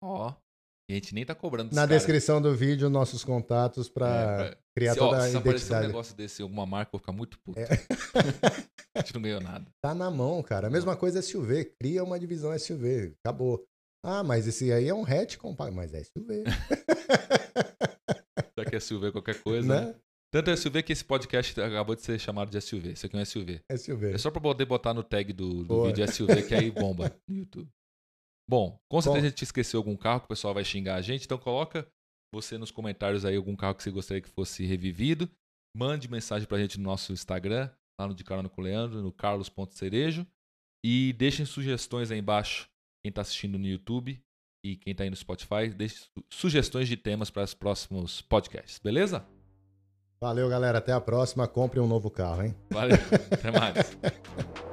Ó. 0.03 0.33
E 0.89 0.93
a 0.93 0.95
gente 0.95 1.13
nem 1.13 1.25
tá 1.25 1.33
cobrando 1.35 1.73
Na 1.75 1.85
desse 1.85 2.05
cara. 2.05 2.13
descrição 2.17 2.41
do 2.41 2.55
vídeo, 2.55 2.89
nossos 2.89 3.23
contatos 3.23 3.87
para 3.87 4.07
É, 4.07 4.35
pra- 4.49 4.57
criar 4.75 4.93
se, 4.93 4.99
ó, 4.99 5.09
toda 5.09 5.17
a 5.23 5.29
se 5.29 5.37
aparecer 5.37 5.47
um 5.47 5.51
identidade. 5.51 5.87
negócio 5.87 6.15
desse 6.15 6.41
alguma 6.41 6.65
marca, 6.65 6.89
eu 6.89 6.91
vou 6.93 6.99
ficar 6.99 7.11
muito 7.13 7.39
puto. 7.39 7.59
É. 7.59 7.65
a 8.97 8.99
gente 9.01 9.13
não 9.13 9.21
ganhou 9.21 9.39
nada. 9.41 9.69
Tá 9.81 9.93
na 9.93 10.09
mão, 10.11 10.41
cara. 10.43 10.67
A 10.67 10.69
mesma 10.69 10.97
coisa 10.97 11.19
é 11.19 11.21
SUV. 11.21 11.65
Cria 11.79 12.03
uma 12.03 12.19
divisão 12.19 12.57
SUV. 12.57 13.15
Acabou. 13.23 13.63
Ah, 14.03 14.23
mas 14.23 14.47
esse 14.47 14.71
aí 14.71 14.87
é 14.87 14.93
um 14.93 15.05
hatch, 15.05 15.37
compadre. 15.37 15.73
Mas 15.75 15.93
é 15.93 16.03
SUV, 16.03 16.43
Já 18.57 18.65
que 18.65 18.75
é 18.75 18.79
SUV 18.79 19.11
qualquer 19.11 19.41
coisa. 19.43 19.67
né? 19.67 19.85
né? 19.91 19.95
Tanto 20.33 20.49
é 20.49 20.55
SUV 20.55 20.81
que 20.83 20.93
esse 20.93 21.03
podcast 21.03 21.59
acabou 21.59 21.93
de 21.95 22.01
ser 22.01 22.17
chamado 22.19 22.49
de 22.49 22.61
SUV. 22.61 22.93
Isso 22.93 23.05
aqui 23.05 23.17
é 23.17 23.19
um 23.19 23.25
SUV. 23.25 23.61
SUV. 23.77 24.13
É 24.13 24.17
só 24.17 24.31
pra 24.31 24.39
poder 24.39 24.65
botar 24.65 24.93
no 24.93 25.03
tag 25.03 25.33
do, 25.33 25.63
do 25.65 25.85
vídeo 25.87 26.07
SUV 26.07 26.43
que 26.47 26.55
aí 26.55 26.71
bomba 26.71 27.13
no 27.27 27.35
YouTube. 27.35 27.69
Bom, 28.49 28.79
com 28.89 29.01
certeza 29.01 29.21
Bom. 29.21 29.27
a 29.27 29.29
gente 29.29 29.43
esqueceu 29.43 29.79
algum 29.79 29.95
carro 29.97 30.21
que 30.21 30.25
o 30.25 30.29
pessoal 30.29 30.53
vai 30.53 30.63
xingar 30.63 30.95
a 30.95 31.01
gente, 31.01 31.25
então 31.25 31.37
coloca 31.37 31.85
você 32.33 32.57
nos 32.57 32.71
comentários 32.71 33.25
aí 33.25 33.35
algum 33.35 33.55
carro 33.57 33.75
que 33.75 33.83
você 33.83 33.91
gostaria 33.91 34.21
que 34.21 34.29
fosse 34.29 34.65
revivido. 34.65 35.29
Mande 35.75 36.09
mensagem 36.09 36.47
pra 36.47 36.57
gente 36.57 36.77
no 36.77 36.83
nosso 36.85 37.11
Instagram, 37.13 37.69
lá 37.99 38.07
no 38.07 38.13
De 38.15 38.23
Carona 38.23 38.49
com 38.49 38.61
o 38.61 38.63
Leandro, 38.63 39.01
no 39.01 39.11
carlos.cerejo. 39.11 40.25
E 40.85 41.13
deixem 41.13 41.45
sugestões 41.45 42.09
aí 42.09 42.19
embaixo, 42.19 42.67
quem 43.05 43.11
tá 43.11 43.21
assistindo 43.21 43.59
no 43.59 43.67
YouTube 43.67 44.19
e 44.65 44.75
quem 44.77 44.95
tá 44.95 45.03
aí 45.03 45.09
no 45.09 45.15
Spotify, 45.15 45.69
deixe 45.75 45.95
su- 45.95 46.23
sugestões 46.31 46.87
de 46.87 46.95
temas 46.97 47.29
para 47.29 47.43
os 47.43 47.53
próximos 47.53 48.21
podcasts, 48.21 48.79
beleza? 48.79 49.25
Valeu, 50.21 50.47
galera. 50.47 50.77
Até 50.77 50.91
a 50.91 51.01
próxima. 51.01 51.47
Compre 51.47 51.79
um 51.79 51.87
novo 51.87 52.11
carro, 52.11 52.43
hein? 52.43 52.55
Valeu, 52.69 52.97
até 53.31 53.49
mais. 53.51 53.97